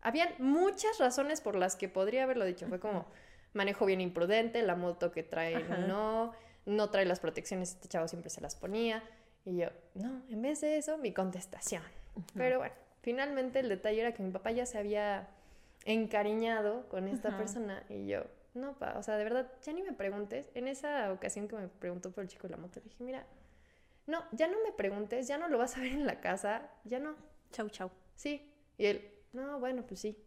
Habían 0.00 0.34
muchas 0.38 0.98
razones 0.98 1.40
por 1.40 1.56
las 1.56 1.76
que 1.76 1.88
podría 1.88 2.24
haberlo 2.24 2.44
dicho. 2.44 2.66
Fue 2.68 2.78
como 2.78 3.06
manejo 3.52 3.86
bien 3.86 4.00
imprudente, 4.00 4.62
la 4.62 4.76
moto 4.76 5.12
que 5.12 5.22
trae 5.22 5.62
no, 5.86 6.32
no 6.66 6.90
trae 6.90 7.04
las 7.04 7.20
protecciones, 7.20 7.70
este 7.70 7.88
chavo 7.88 8.08
siempre 8.08 8.30
se 8.30 8.40
las 8.40 8.56
ponía. 8.56 9.02
Y 9.44 9.56
yo, 9.56 9.68
no, 9.94 10.22
en 10.28 10.42
vez 10.42 10.60
de 10.60 10.76
eso, 10.76 10.98
mi 10.98 11.12
contestación. 11.12 11.82
Pero 12.34 12.58
bueno, 12.58 12.74
finalmente 13.02 13.58
el 13.60 13.68
detalle 13.68 14.00
era 14.00 14.12
que 14.12 14.22
mi 14.22 14.30
papá 14.30 14.52
ya 14.52 14.66
se 14.66 14.78
había 14.78 15.28
encariñado 15.84 16.88
con 16.88 17.08
esta 17.08 17.36
persona 17.36 17.84
y 17.88 18.06
yo, 18.06 18.24
no, 18.54 18.78
pa, 18.78 18.94
o 18.98 19.02
sea, 19.02 19.16
de 19.16 19.24
verdad, 19.24 19.50
ya 19.62 19.72
ni 19.72 19.82
me 19.82 19.92
preguntes. 19.92 20.50
En 20.54 20.68
esa 20.68 21.12
ocasión 21.12 21.48
que 21.48 21.56
me 21.56 21.68
preguntó 21.68 22.12
por 22.12 22.22
el 22.22 22.28
chico 22.28 22.46
de 22.46 22.50
la 22.50 22.56
moto, 22.58 22.80
le 22.80 22.90
dije, 22.90 23.02
mira, 23.02 23.26
no, 24.06 24.22
ya 24.32 24.48
no 24.48 24.56
me 24.64 24.72
preguntes, 24.72 25.26
ya 25.26 25.38
no 25.38 25.48
lo 25.48 25.58
vas 25.58 25.76
a 25.76 25.80
ver 25.80 25.92
en 25.92 26.06
la 26.06 26.20
casa, 26.20 26.70
ya 26.84 26.98
no. 26.98 27.14
Chau, 27.50 27.68
chau. 27.70 27.90
Sí. 28.14 28.52
Y 28.78 28.86
él, 28.86 29.10
no, 29.32 29.58
bueno, 29.58 29.84
pues 29.86 30.00
sí. 30.00 30.18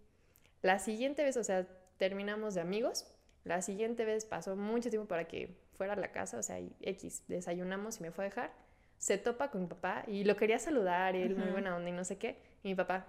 La 0.61 0.79
siguiente 0.79 1.23
vez, 1.23 1.37
o 1.37 1.43
sea, 1.43 1.67
terminamos 1.97 2.55
de 2.55 2.61
amigos. 2.61 3.14
La 3.45 3.61
siguiente 3.61 4.05
vez 4.05 4.25
pasó 4.25 4.55
mucho 4.55 4.89
tiempo 4.89 5.07
para 5.07 5.27
que 5.27 5.55
fuera 5.77 5.93
a 5.93 5.95
la 5.95 6.11
casa, 6.11 6.39
o 6.39 6.43
sea, 6.43 6.59
X, 6.81 7.23
desayunamos 7.27 7.99
y 7.99 8.03
me 8.03 8.11
fue 8.11 8.25
a 8.25 8.27
dejar. 8.29 8.51
Se 8.97 9.19
topa 9.19 9.51
con 9.51 9.61
mi 9.61 9.67
papá 9.67 10.03
y 10.07 10.23
lo 10.23 10.35
quería 10.35 10.57
saludar 10.57 11.15
él 11.15 11.35
muy 11.35 11.49
buena 11.51 11.75
onda 11.75 11.89
y 11.89 11.93
no 11.93 12.03
sé 12.03 12.17
qué. 12.17 12.39
Y 12.63 12.69
mi 12.69 12.75
papá, 12.75 13.05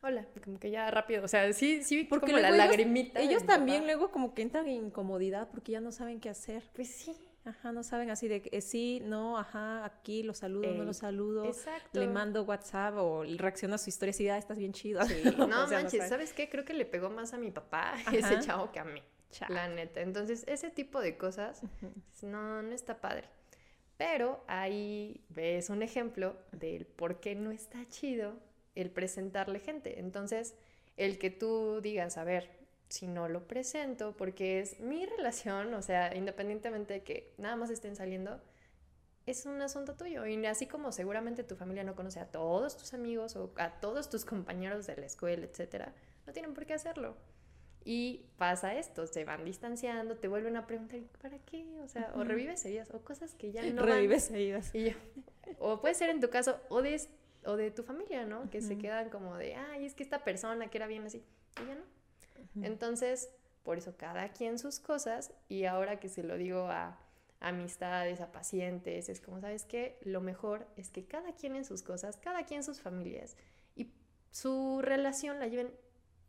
hola, 0.00 0.26
como 0.44 0.60
que 0.60 0.70
ya 0.70 0.88
rápido, 0.92 1.24
o 1.24 1.28
sea, 1.28 1.52
sí, 1.52 1.82
sí, 1.82 2.04
porque 2.04 2.26
como 2.26 2.38
la 2.38 2.52
lagrimita. 2.52 3.20
Ellos 3.20 3.44
también 3.44 3.84
luego 3.84 4.12
como 4.12 4.32
que 4.32 4.42
entran 4.42 4.68
en 4.68 4.86
incomodidad 4.86 5.48
porque 5.50 5.72
ya 5.72 5.80
no 5.80 5.90
saben 5.90 6.20
qué 6.20 6.28
hacer. 6.28 6.62
Pues 6.74 6.88
sí. 6.88 7.16
Ajá, 7.44 7.72
no 7.72 7.82
saben 7.82 8.08
así 8.10 8.28
de 8.28 8.40
que 8.40 8.60
sí, 8.60 9.02
no, 9.04 9.36
ajá, 9.36 9.84
aquí 9.84 10.22
lo 10.22 10.32
saludo, 10.32 10.72
no 10.74 10.84
lo 10.84 10.92
saludo. 10.92 11.44
Exacto. 11.44 11.98
Le 11.98 12.06
mando 12.06 12.44
WhatsApp 12.44 12.94
o 12.96 13.24
reacciona 13.24 13.74
a 13.74 13.78
su 13.78 13.90
historia 13.90 14.14
y 14.16 14.28
ah, 14.28 14.38
estás 14.38 14.58
bien 14.58 14.72
chido. 14.72 15.02
Sí. 15.02 15.22
no, 15.36 15.66
manches, 15.66 16.08
¿sabes 16.08 16.32
qué? 16.32 16.48
Creo 16.48 16.64
que 16.64 16.72
le 16.72 16.84
pegó 16.84 17.10
más 17.10 17.34
a 17.34 17.38
mi 17.38 17.50
papá 17.50 17.94
ese 18.12 18.38
chavo 18.38 18.70
que 18.70 18.78
a 18.78 18.84
mí. 18.84 19.02
La 19.48 19.68
neta. 19.68 20.00
Entonces, 20.00 20.44
ese 20.46 20.70
tipo 20.70 21.00
de 21.00 21.16
cosas, 21.16 21.62
no, 22.22 22.62
no 22.62 22.72
está 22.72 23.00
padre. 23.00 23.28
Pero 23.96 24.42
ahí 24.48 25.24
ves 25.28 25.70
un 25.70 25.82
ejemplo 25.82 26.36
del 26.52 26.86
por 26.86 27.20
qué 27.20 27.34
no 27.34 27.50
está 27.50 27.86
chido 27.88 28.34
el 28.74 28.90
presentarle 28.90 29.60
gente. 29.60 30.00
Entonces, 30.00 30.54
el 30.96 31.18
que 31.18 31.30
tú 31.30 31.80
digas, 31.80 32.16
a 32.18 32.24
ver, 32.24 32.50
si 32.88 33.06
no 33.06 33.28
lo 33.28 33.46
presento, 33.46 34.14
porque 34.16 34.60
es 34.60 34.80
mi 34.80 35.06
relación, 35.06 35.72
o 35.74 35.82
sea, 35.82 36.14
independientemente 36.14 36.94
de 36.94 37.02
que 37.02 37.34
nada 37.38 37.56
más 37.56 37.70
estén 37.70 37.96
saliendo, 37.96 38.40
es 39.24 39.46
un 39.46 39.60
asunto 39.62 39.94
tuyo. 39.94 40.26
Y 40.26 40.44
así 40.46 40.66
como 40.66 40.92
seguramente 40.92 41.44
tu 41.44 41.56
familia 41.56 41.84
no 41.84 41.94
conoce 41.94 42.20
a 42.20 42.26
todos 42.26 42.76
tus 42.76 42.92
amigos 42.94 43.36
o 43.36 43.52
a 43.56 43.80
todos 43.80 44.10
tus 44.10 44.24
compañeros 44.24 44.86
de 44.86 44.96
la 44.96 45.06
escuela, 45.06 45.46
etcétera, 45.46 45.94
no 46.26 46.32
tienen 46.32 46.54
por 46.54 46.66
qué 46.66 46.74
hacerlo. 46.74 47.16
Y 47.84 48.26
pasa 48.36 48.74
esto, 48.74 49.06
se 49.06 49.24
van 49.24 49.44
distanciando, 49.44 50.16
te 50.16 50.28
vuelven 50.28 50.56
a 50.56 50.66
preguntar, 50.66 51.00
¿para 51.20 51.38
qué? 51.38 51.66
O 51.80 51.88
sea, 51.88 52.12
o 52.14 52.22
revives 52.22 52.64
heridas, 52.64 52.90
o 52.92 53.00
cosas 53.00 53.34
que 53.34 53.52
ya 53.52 53.62
no 53.72 53.82
Revives 53.82 54.30
heridas. 54.30 54.74
Y 54.74 54.94
o 55.58 55.80
puede 55.80 55.94
ser 55.94 56.10
en 56.10 56.20
tu 56.20 56.30
caso, 56.30 56.60
o 56.68 56.82
de, 56.82 57.00
o 57.44 57.56
de 57.56 57.70
tu 57.70 57.82
familia, 57.82 58.24
¿no? 58.24 58.48
Que 58.50 58.60
se 58.60 58.78
quedan 58.78 59.10
como 59.10 59.36
de, 59.36 59.56
ay, 59.56 59.84
es 59.84 59.94
que 59.94 60.02
esta 60.02 60.22
persona 60.22 60.68
que 60.68 60.78
era 60.78 60.86
bien 60.86 61.04
así, 61.04 61.24
y 61.62 61.66
ya 61.66 61.74
no. 61.74 62.64
Entonces, 62.64 63.30
por 63.62 63.78
eso 63.78 63.96
cada 63.96 64.28
quien 64.32 64.58
sus 64.58 64.78
cosas, 64.78 65.32
y 65.48 65.64
ahora 65.64 65.98
que 65.98 66.08
se 66.08 66.22
lo 66.22 66.36
digo 66.36 66.68
a 66.68 66.98
amistades, 67.40 68.20
a 68.20 68.30
pacientes, 68.30 69.08
es 69.08 69.20
como, 69.20 69.40
¿sabes 69.40 69.64
qué? 69.64 69.98
Lo 70.02 70.20
mejor 70.20 70.66
es 70.76 70.90
que 70.90 71.04
cada 71.04 71.34
quien 71.34 71.56
en 71.56 71.64
sus 71.64 71.82
cosas, 71.82 72.16
cada 72.16 72.44
quien 72.44 72.62
sus 72.62 72.80
familias, 72.80 73.36
y 73.74 73.90
su 74.30 74.80
relación 74.82 75.40
la 75.40 75.48
lleven 75.48 75.72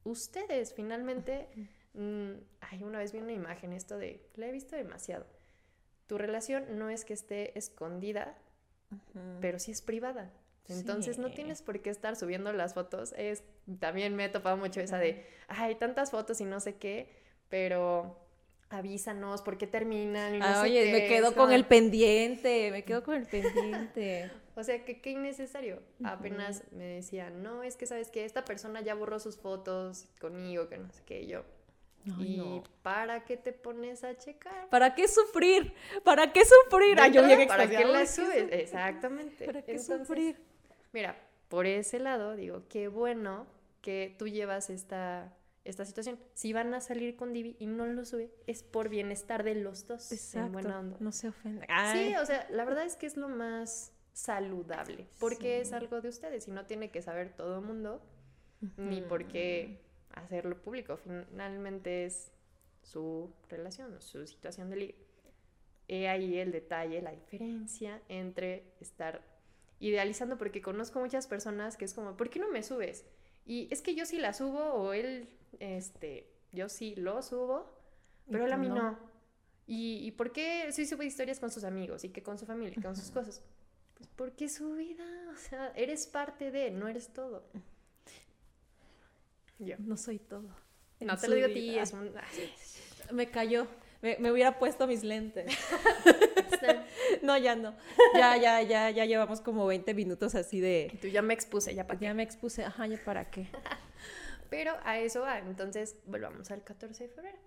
ustedes 0.04 0.74
finalmente. 0.74 1.48
Mm, 1.94 2.34
ay, 2.62 2.84
una 2.84 3.00
vez 3.00 3.12
vi 3.12 3.20
una 3.20 3.34
imagen, 3.34 3.74
esto 3.74 3.98
de, 3.98 4.26
la 4.36 4.48
he 4.48 4.52
visto 4.52 4.76
demasiado. 4.76 5.26
Tu 6.08 6.18
relación 6.18 6.78
no 6.78 6.90
es 6.90 7.06
que 7.06 7.14
esté 7.14 7.58
escondida, 7.58 8.38
pero 9.42 9.60
sí 9.60 9.72
es 9.72 9.82
privada. 9.82 10.32
Entonces 10.70 11.18
no 11.18 11.32
tienes 11.32 11.62
por 11.62 11.82
qué 11.82 11.90
estar 11.90 12.16
subiendo 12.16 12.54
las 12.54 12.74
fotos. 12.74 13.14
Es, 13.18 13.44
también 13.80 14.16
me 14.16 14.26
he 14.26 14.30
topado 14.30 14.58
mucho 14.58 14.80
esa 14.80 14.98
de, 14.98 15.26
ay, 15.48 15.76
tantas 15.76 16.12
fotos 16.12 16.40
y 16.42 16.46
no 16.46 16.60
sé 16.60 16.76
qué, 16.76 17.10
pero 17.50 18.20
avísanos 18.70 19.42
por 19.42 19.58
qué 19.58 19.68
terminan. 19.68 20.36
Y 20.36 20.40
no 20.40 20.62
oye, 20.62 20.92
me 20.92 21.08
quedo 21.08 21.36
con 21.36 21.52
el 21.52 21.66
pendiente, 21.66 22.72
me 22.72 22.84
quedo 22.84 23.04
con 23.04 23.16
el 23.16 23.26
pendiente. 23.26 24.32
o 24.56 24.64
sea, 24.64 24.86
que 24.86 25.02
qué 25.02 25.12
innecesario. 25.12 25.82
Apenas 26.04 26.64
me 26.72 26.86
decían, 26.86 27.44
no, 27.44 27.64
es 27.64 27.76
que 27.76 27.86
sabes 27.86 28.10
que 28.10 28.26
esta 28.26 28.46
persona 28.46 28.82
ya 28.82 28.94
borró 28.96 29.20
sus 29.20 29.38
fotos 29.38 30.08
conmigo, 30.20 30.68
que 30.70 30.78
no 30.78 30.92
sé 30.92 31.04
qué, 31.06 31.26
yo. 31.26 31.44
¿Y 32.20 32.62
para 32.82 33.24
qué 33.24 33.38
te 33.38 33.54
pones 33.54 34.04
a 34.04 34.18
checar? 34.18 34.70
¿Para 34.70 34.94
qué 34.94 35.08
sufrir? 35.08 35.74
¿Para 36.04 36.34
qué 36.34 36.42
sufrir? 36.44 37.00
Ah, 37.00 37.08
yo 37.08 37.26
bien 37.26 37.48
¿Para 37.48 37.70
qué 37.70 37.86
la 37.86 38.06
subes? 38.06 38.52
Exactamente. 38.52 39.46
¿Para 39.46 39.62
qué 39.62 39.80
sufrir? 39.80 40.38
Mira, 40.92 41.18
por 41.48 41.66
ese 41.66 42.00
lado 42.00 42.36
digo, 42.36 42.64
qué 42.68 42.88
bueno 42.88 43.48
que 43.82 44.16
tú 44.18 44.28
llevas 44.28 44.70
esta, 44.70 45.34
esta 45.64 45.86
situación. 45.86 46.20
Si 46.34 46.52
van 46.52 46.74
a 46.74 46.82
salir 46.82 47.16
con 47.16 47.32
Divi 47.32 47.56
y 47.60 47.68
no 47.68 47.86
lo 47.86 48.06
sube, 48.06 48.32
es 48.48 48.64
por 48.64 48.90
bienestar 48.90 49.44
de 49.44 49.56
los 49.56 49.88
dos. 49.88 50.12
Exacto. 50.12 50.96
No 51.00 51.12
se 51.12 51.30
ofenda. 51.30 51.66
Sí, 51.94 52.16
o 52.16 52.26
sea, 52.26 52.48
la 52.50 52.66
verdad 52.66 52.86
es 52.86 52.96
que 52.98 53.06
es 53.06 53.16
lo 53.16 53.30
más 53.30 53.94
saludable, 54.14 55.08
porque 55.20 55.60
es 55.60 55.74
algo 55.74 56.00
de 56.00 56.10
ustedes 56.10 56.48
y 56.48 56.52
no 56.52 56.66
tiene 56.66 56.92
que 56.92 57.02
saber 57.02 57.36
todo 57.36 57.60
el 57.60 57.66
mundo, 57.66 58.02
ni 58.78 59.02
por 59.02 59.28
qué 59.28 59.82
hacerlo 60.14 60.62
público. 60.62 60.98
Finalmente 60.98 62.06
es 62.06 62.32
su 62.82 63.34
relación, 63.50 64.02
su 64.02 64.26
situación 64.28 64.70
de 64.70 64.76
ligue. 64.76 64.96
He 65.88 66.08
ahí 66.08 66.38
el 66.38 66.52
detalle, 66.52 67.02
la 67.02 67.12
diferencia 67.12 68.02
entre 68.08 68.74
estar 68.80 69.22
idealizando 69.80 70.38
porque 70.38 70.62
conozco 70.62 71.00
muchas 71.00 71.28
personas 71.28 71.76
que 71.76 71.86
es 71.86 71.94
como, 71.94 72.16
¿por 72.16 72.30
qué 72.30 72.40
no 72.40 72.50
me 72.50 72.64
subes? 72.64 73.06
Y 73.46 73.68
es 73.72 73.82
que 73.82 73.96
yo 73.96 74.06
sí 74.06 74.18
la 74.18 74.34
subo 74.34 74.60
o 74.60 74.94
él, 74.94 75.28
este, 75.60 76.32
yo 76.54 76.70
sí 76.70 76.96
lo 76.96 77.22
subo, 77.22 77.78
pero 78.32 78.46
él 78.46 78.54
a 78.54 78.58
mí 78.58 78.70
no. 78.70 78.98
¿Y, 79.66 80.06
¿Y 80.06 80.12
por 80.12 80.32
qué 80.32 80.72
sí 80.72 80.86
sube 80.86 81.06
historias 81.06 81.40
con 81.40 81.52
sus 81.52 81.64
amigos 81.64 82.04
y 82.04 82.10
que 82.10 82.24
con 82.24 82.38
su 82.38 82.46
familia 82.46 82.82
con 82.82 82.96
sus 82.96 83.12
cosas? 83.12 83.44
Pues 84.04 84.12
porque 84.16 84.50
su 84.50 84.74
vida, 84.74 85.06
o 85.34 85.38
sea, 85.38 85.72
eres 85.76 86.08
parte 86.08 86.52
de, 86.52 86.72
no 86.72 86.90
eres 86.90 87.10
todo. 87.14 87.46
Yo. 89.60 89.76
No 89.80 89.96
soy 89.96 90.20
todo. 90.20 90.50
No 91.00 91.18
te 91.18 91.28
lo 91.30 91.36
digo 91.36 91.48
a 91.48 91.54
ti, 91.54 91.78
es 91.78 91.94
un... 91.94 92.12
Me 93.12 93.30
cayó. 93.30 93.68
Me, 94.02 94.18
me, 94.18 94.32
hubiera 94.32 94.60
puesto 94.60 94.88
mis 94.88 95.04
lentes. 95.04 95.58
no, 97.22 97.38
ya 97.38 97.56
no. 97.56 97.74
Ya, 98.14 98.36
ya, 98.36 98.62
ya, 98.62 98.90
ya 98.90 99.06
llevamos 99.06 99.40
como 99.40 99.66
20 99.66 99.94
minutos 99.94 100.36
así 100.36 100.60
de... 100.60 100.90
Y 100.94 100.98
tú 100.98 101.08
ya 101.08 101.22
me 101.22 101.34
expuse, 101.34 101.74
ya 101.74 101.88
para 101.88 102.00
qué. 102.00 102.06
Ya 102.06 102.14
me 102.14 102.24
expuse, 102.24 102.66
ajá, 102.66 102.88
ya 102.88 103.02
para 103.06 103.30
qué. 103.30 103.48
Pero 104.50 104.74
a 104.84 105.00
eso 105.00 105.22
va, 105.22 105.40
entonces 105.40 105.96
volvamos 106.06 106.52
al 106.52 106.64
14 106.64 107.08
de 107.08 107.10
febrero. 107.10 107.38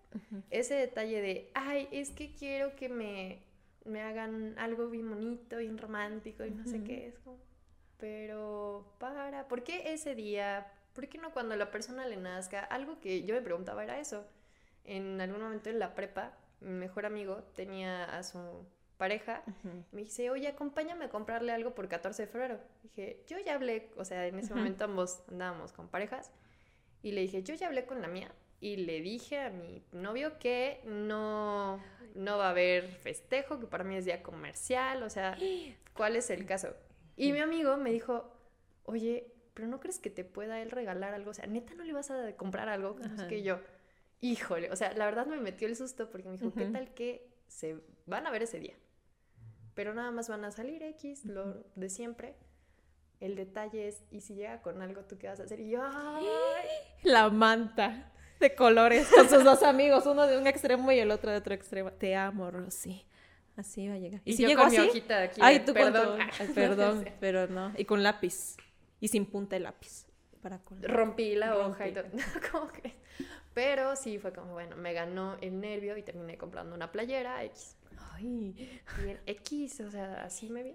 Ese 0.51 0.75
detalle 0.75 1.21
de, 1.21 1.51
ay, 1.55 1.89
es 1.93 2.11
que 2.11 2.35
quiero 2.35 2.75
que 2.77 2.89
me, 2.89 3.43
me 3.87 4.03
hagan 4.03 4.59
algo 4.59 4.89
bien 4.89 5.09
bonito, 5.09 5.59
bien 5.59 5.79
romántico 5.79 6.45
y 6.45 6.51
no 6.51 6.65
sé 6.65 6.83
qué, 6.85 7.09
es 7.09 7.19
como, 7.19 7.39
pero 7.99 8.95
para, 8.99 9.49
¿por 9.49 9.63
qué 9.63 9.93
ese 9.93 10.15
día? 10.15 10.73
¿Por 10.93 11.09
qué 11.09 11.19
no 11.19 11.33
cuando 11.33 11.57
la 11.57 11.71
persona 11.71 12.07
le 12.07 12.17
nazca? 12.17 12.61
Algo 12.61 13.01
que 13.01 13.25
yo 13.25 13.35
me 13.35 13.43
preguntaba 13.43 13.85
era 13.85 13.99
eso. 13.99 14.27
En 14.85 15.21
algún 15.21 15.43
momento 15.43 15.71
en 15.71 15.79
la 15.79 15.95
prepa, 15.95 16.33
mi 16.61 16.73
mejor 16.73 17.07
amigo 17.07 17.43
tenía 17.55 18.05
a 18.05 18.23
su 18.23 18.67
pareja, 18.97 19.43
me 19.93 20.03
dice, 20.03 20.31
oye, 20.31 20.49
acompáñame 20.49 21.05
a 21.05 21.09
comprarle 21.11 21.53
algo 21.53 21.75
por 21.75 21.89
14 21.89 22.23
de 22.23 22.29
febrero. 22.29 22.61
Dije, 22.83 23.23
yo 23.27 23.39
ya 23.39 23.55
hablé, 23.55 23.91
o 23.97 24.05
sea, 24.05 24.27
en 24.27 24.39
ese 24.39 24.55
momento 24.55 24.85
ambos 24.85 25.23
andábamos 25.29 25.73
con 25.73 25.89
parejas, 25.89 26.31
y 27.03 27.13
le 27.13 27.21
dije, 27.21 27.43
yo 27.43 27.55
ya 27.55 27.67
hablé 27.67 27.85
con 27.85 28.01
la 28.01 28.09
mía 28.09 28.33
y 28.61 28.77
le 28.77 29.01
dije 29.01 29.41
a 29.41 29.51
mi 29.51 29.83
novio 29.93 30.39
que 30.39 30.81
no, 30.85 31.81
no 32.15 32.39
va 32.39 32.47
a 32.47 32.51
haber 32.51 32.89
festejo, 32.89 33.61
que 33.61 33.67
para 33.67 33.85
mí 33.85 33.97
es 33.97 34.05
día 34.05 34.23
comercial, 34.23 35.03
o 35.03 35.11
sea, 35.11 35.37
¿cuál 35.95 36.17
es 36.17 36.31
el 36.31 36.47
caso? 36.47 36.75
Y 37.17 37.33
mi 37.33 37.41
amigo 37.41 37.77
me 37.77 37.91
dijo, 37.91 38.33
oye, 38.85 39.33
pero 39.55 39.69
¿no 39.69 39.81
crees 39.81 39.99
que 39.99 40.11
te 40.11 40.25
pueda 40.25 40.61
él 40.61 40.71
regalar 40.71 41.15
algo? 41.15 41.31
O 41.31 41.35
sea, 41.35 41.47
neta, 41.47 41.75
¿no 41.75 41.85
le 41.85 41.93
vas 41.93 42.11
a 42.11 42.37
comprar 42.37 42.69
algo? 42.69 42.97
Es 43.17 43.23
que 43.25 43.43
yo, 43.43 43.61
híjole, 44.21 44.71
o 44.71 44.77
sea, 44.77 44.93
la 44.93 45.05
verdad 45.07 45.27
me 45.27 45.39
metió 45.39 45.69
el 45.69 45.77
susto 45.77 46.11
porque 46.11 46.29
me 46.29 46.37
dijo, 46.37 46.53
¿qué 46.55 46.67
tal 46.67 46.93
que 46.95 47.29
se 47.49 47.81
van 48.07 48.27
a 48.27 48.31
ver 48.31 48.43
ese 48.43 48.59
día? 48.59 48.75
Pero 49.75 49.93
nada 49.93 50.11
más 50.11 50.29
van 50.29 50.45
a 50.45 50.51
salir 50.51 50.83
X, 50.83 51.27
lo 51.27 51.65
de 51.75 51.91
siempre. 51.91 52.35
El 53.21 53.35
detalle 53.35 53.89
es, 53.89 54.03
¿y 54.11 54.21
si 54.21 54.35
llega 54.35 54.61
con 54.61 54.83
algo, 54.83 55.03
tú 55.05 55.19
qué 55.19 55.29
vas 55.29 55.41
a 55.41 55.45
hacer? 55.45 55.61
Y 55.61 55.71
yo, 55.71 55.83
¡ay! 55.83 56.27
La 57.03 57.31
manta 57.31 58.13
de 58.41 58.55
colores 58.55 59.09
con 59.09 59.29
sus 59.29 59.45
dos 59.45 59.63
amigos, 59.63 60.07
uno 60.07 60.27
de 60.27 60.39
un 60.39 60.47
extremo 60.47 60.91
y 60.93 60.99
el 60.99 61.11
otro 61.11 61.31
de 61.31 61.39
otro 61.39 61.55
extremo. 61.55 61.93
Te 61.93 62.15
amo, 62.15 62.51
Rosy. 62.51 63.05
Así 63.57 63.89
va 63.89 63.95
a 63.95 63.99
llegar. 63.99 64.21
¿Y, 64.25 64.35
si 64.35 64.47
llegó 64.47 64.63
así? 64.63 64.79
hojita 64.79 65.23
aquí 65.23 65.41
Ay, 65.43 65.61
tú 65.61 65.73
perdón. 65.73 66.19
perdón, 66.55 67.09
pero 67.21 67.47
no. 67.47 67.73
Y 67.77 67.85
con 67.85 68.03
lápiz. 68.03 68.57
Y 69.01 69.09
sin 69.09 69.27
punta 69.27 69.57
de 69.57 69.61
lápiz. 69.61 70.07
Para 70.43 70.61
Rompí 70.83 71.35
la 71.35 71.57
hoja 71.57 71.89
y 71.89 71.93
todo. 71.93 72.05
¿Cómo 72.53 72.69
que? 72.69 72.95
Pero 73.55 73.97
sí 73.97 74.19
fue 74.19 74.33
como, 74.33 74.53
bueno, 74.53 74.77
me 74.77 74.93
ganó 74.93 75.37
el 75.41 75.59
nervio 75.61 75.97
y 75.97 76.03
terminé 76.03 76.37
comprando 76.37 76.75
una 76.75 76.93
playera 76.93 77.43
X. 77.45 77.77
Ay. 78.13 78.81
Bien 79.03 79.19
X, 79.25 79.81
o 79.81 79.91
sea, 79.91 80.25
así 80.25 80.51
me 80.51 80.63
vi. 80.63 80.75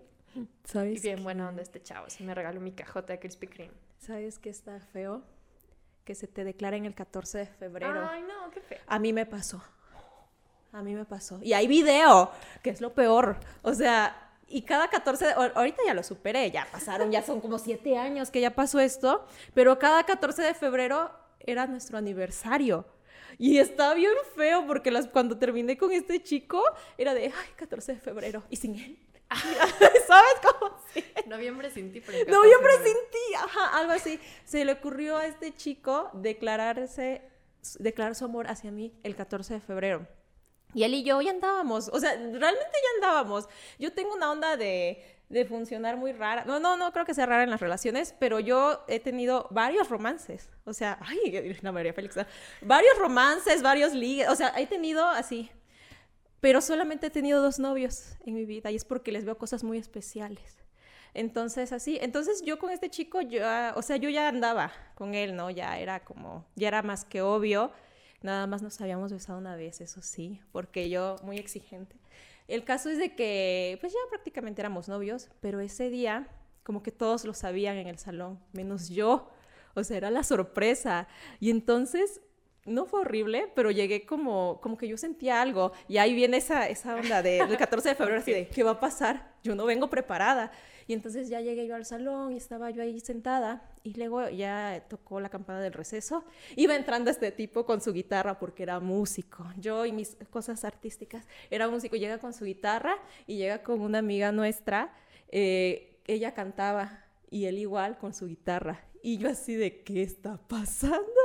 ¿Sabes? 0.63 0.97
Y 0.97 1.01
bien 1.01 1.23
bueno 1.23 1.45
buena 1.45 1.61
este 1.61 1.81
chavo. 1.81 2.09
Sí 2.09 2.23
me 2.23 2.33
regaló 2.33 2.59
mi 2.59 2.71
cajota 2.71 3.13
de 3.13 3.19
Krispy 3.19 3.47
Kreme. 3.47 3.73
¿Sabes 3.99 4.39
qué 4.39 4.49
está 4.49 4.79
feo? 4.79 5.23
Que 6.05 6.15
se 6.15 6.27
te 6.27 6.43
declaren 6.43 6.85
el 6.85 6.95
14 6.95 7.37
de 7.39 7.45
febrero. 7.45 8.07
Ay, 8.09 8.21
no, 8.23 8.49
qué 8.51 8.61
feo. 8.61 8.79
A 8.87 8.99
mí 8.99 9.13
me 9.13 9.25
pasó. 9.25 9.63
A 10.71 10.81
mí 10.81 10.95
me 10.95 11.05
pasó. 11.05 11.39
Y 11.43 11.53
hay 11.53 11.67
video, 11.67 12.31
que 12.63 12.69
es 12.69 12.81
lo 12.81 12.93
peor. 12.93 13.37
O 13.61 13.73
sea, 13.73 14.31
y 14.47 14.61
cada 14.63 14.89
14, 14.89 15.25
de, 15.25 15.31
ahorita 15.33 15.81
ya 15.85 15.93
lo 15.93 16.03
superé, 16.03 16.49
ya 16.51 16.67
pasaron, 16.71 17.11
ya 17.11 17.21
son 17.21 17.41
como 17.41 17.57
siete 17.57 17.97
años 17.97 18.31
que 18.31 18.41
ya 18.41 18.51
pasó 18.51 18.79
esto, 18.79 19.25
pero 19.53 19.79
cada 19.79 20.03
14 20.03 20.41
de 20.41 20.53
febrero 20.53 21.11
era 21.39 21.67
nuestro 21.67 21.97
aniversario. 21.97 22.85
Y 23.37 23.57
estaba 23.57 23.93
bien 23.93 24.11
feo 24.35 24.67
porque 24.67 24.91
las, 24.91 25.07
cuando 25.07 25.37
terminé 25.37 25.77
con 25.77 25.91
este 25.91 26.21
chico 26.21 26.61
era 26.97 27.13
de, 27.13 27.25
ay, 27.25 27.49
14 27.55 27.93
de 27.93 27.99
febrero, 27.99 28.43
y 28.49 28.57
sin 28.57 28.75
él. 28.75 28.99
¿Sabes 30.07 30.33
cómo? 30.41 30.77
Sí. 30.93 31.03
Noviembre 31.27 31.69
sin 31.71 31.91
ti. 31.91 32.01
Noviembre 32.27 32.73
sin 32.83 32.97
ti, 33.11 33.35
ajá, 33.37 33.77
algo 33.77 33.93
así. 33.93 34.19
Se 34.43 34.65
le 34.65 34.73
ocurrió 34.73 35.17
a 35.17 35.25
este 35.25 35.53
chico 35.53 36.09
declararse, 36.13 37.21
declarar 37.79 38.15
su 38.15 38.25
amor 38.25 38.47
hacia 38.47 38.71
mí 38.71 38.93
el 39.03 39.15
14 39.15 39.55
de 39.55 39.59
febrero. 39.61 40.07
Y 40.73 40.83
él 40.83 40.93
y 40.93 41.03
yo 41.03 41.21
ya 41.21 41.31
andábamos, 41.31 41.89
o 41.89 41.99
sea, 41.99 42.13
realmente 42.13 42.41
ya 42.41 43.07
andábamos. 43.07 43.47
Yo 43.77 43.91
tengo 43.93 44.13
una 44.13 44.31
onda 44.31 44.55
de, 44.55 45.03
de 45.27 45.45
funcionar 45.45 45.97
muy 45.97 46.13
rara. 46.13 46.45
No, 46.45 46.59
no, 46.59 46.77
no 46.77 46.91
creo 46.93 47.05
que 47.05 47.13
sea 47.13 47.25
rara 47.25 47.43
en 47.43 47.49
las 47.49 47.59
relaciones, 47.59 48.15
pero 48.19 48.39
yo 48.39 48.83
he 48.87 48.99
tenido 48.99 49.47
varios 49.51 49.89
romances. 49.89 50.49
O 50.63 50.73
sea, 50.73 50.97
ay, 51.01 51.57
la 51.61 51.71
María 51.73 51.93
Félix. 51.93 52.15
Varios 52.61 52.97
romances, 52.97 53.61
varios 53.61 53.93
ligues. 53.93 54.29
O 54.29 54.35
sea, 54.35 54.53
he 54.57 54.65
tenido 54.67 55.05
así. 55.05 55.51
Pero 56.41 56.59
solamente 56.59 57.07
he 57.07 57.09
tenido 57.11 57.41
dos 57.41 57.59
novios 57.59 58.17
en 58.25 58.33
mi 58.33 58.45
vida 58.45 58.71
y 58.71 58.75
es 58.75 58.83
porque 58.83 59.11
les 59.11 59.25
veo 59.25 59.37
cosas 59.37 59.63
muy 59.63 59.77
especiales. 59.77 60.57
Entonces, 61.13 61.71
así, 61.71 61.99
entonces 62.01 62.41
yo 62.43 62.57
con 62.57 62.71
este 62.71 62.89
chico, 62.89 63.21
yo, 63.21 63.41
o 63.75 63.81
sea, 63.81 63.97
yo 63.97 64.09
ya 64.09 64.27
andaba 64.27 64.71
con 64.95 65.13
él, 65.13 65.35
¿no? 65.35 65.49
Ya 65.49 65.77
era 65.77 66.03
como, 66.03 66.45
ya 66.55 66.69
era 66.69 66.81
más 66.81 67.05
que 67.05 67.21
obvio. 67.21 67.71
Nada 68.21 68.47
más 68.47 68.61
nos 68.61 68.79
habíamos 68.81 69.11
besado 69.11 69.37
una 69.37 69.55
vez, 69.55 69.81
eso 69.81 70.01
sí, 70.01 70.41
porque 70.51 70.89
yo 70.89 71.17
muy 71.23 71.37
exigente. 71.37 71.95
El 72.47 72.63
caso 72.63 72.89
es 72.89 72.97
de 72.97 73.15
que, 73.15 73.77
pues 73.81 73.93
ya 73.93 73.99
prácticamente 74.09 74.61
éramos 74.61 74.87
novios, 74.87 75.29
pero 75.41 75.59
ese 75.59 75.89
día, 75.89 76.27
como 76.63 76.81
que 76.81 76.91
todos 76.91 77.25
lo 77.25 77.33
sabían 77.33 77.77
en 77.77 77.87
el 77.87 77.97
salón, 77.97 78.39
menos 78.51 78.89
yo. 78.89 79.31
O 79.73 79.83
sea, 79.83 79.97
era 79.97 80.11
la 80.11 80.23
sorpresa. 80.23 81.07
Y 81.39 81.49
entonces, 81.49 82.21
no 82.65 82.85
fue 82.85 83.01
horrible, 83.01 83.51
pero 83.55 83.71
llegué 83.71 84.05
como, 84.05 84.59
como 84.61 84.77
que 84.77 84.87
yo 84.87 84.97
sentía 84.97 85.41
algo. 85.41 85.71
Y 85.87 85.97
ahí 85.97 86.13
viene 86.13 86.37
esa, 86.37 86.67
esa 86.67 86.95
onda 86.95 87.21
de, 87.21 87.45
del 87.45 87.57
14 87.57 87.89
de 87.89 87.95
febrero, 87.95 88.19
así 88.19 88.31
de, 88.31 88.47
¿qué 88.47 88.63
va 88.63 88.71
a 88.71 88.79
pasar? 88.79 89.33
Yo 89.43 89.55
no 89.55 89.65
vengo 89.65 89.89
preparada. 89.89 90.51
Y 90.87 90.93
entonces 90.93 91.29
ya 91.29 91.41
llegué 91.41 91.67
yo 91.67 91.75
al 91.75 91.85
salón 91.85 92.33
y 92.33 92.37
estaba 92.37 92.69
yo 92.69 92.81
ahí 92.81 92.99
sentada 92.99 93.63
y 93.83 93.93
luego 93.93 94.27
ya 94.29 94.83
tocó 94.89 95.19
la 95.19 95.29
campana 95.29 95.61
del 95.61 95.73
receso. 95.73 96.25
Iba 96.55 96.75
entrando 96.75 97.09
este 97.09 97.31
tipo 97.31 97.65
con 97.65 97.81
su 97.81 97.93
guitarra 97.93 98.37
porque 98.39 98.63
era 98.63 98.79
músico. 98.79 99.45
Yo 99.57 99.85
y 99.85 99.91
mis 99.91 100.17
cosas 100.29 100.65
artísticas, 100.65 101.25
era 101.49 101.69
músico. 101.69 101.95
Llega 101.95 102.17
con 102.17 102.33
su 102.33 102.45
guitarra 102.45 102.95
y 103.25 103.37
llega 103.37 103.63
con 103.63 103.81
una 103.81 103.99
amiga 103.99 104.31
nuestra. 104.31 104.93
Eh, 105.29 105.97
ella 106.07 106.33
cantaba 106.33 107.05
y 107.29 107.45
él 107.45 107.57
igual 107.57 107.97
con 107.97 108.13
su 108.13 108.27
guitarra. 108.27 108.83
Y 109.03 109.17
yo 109.17 109.29
así 109.29 109.55
de, 109.55 109.83
¿qué 109.83 110.03
está 110.03 110.37
pasando? 110.47 111.21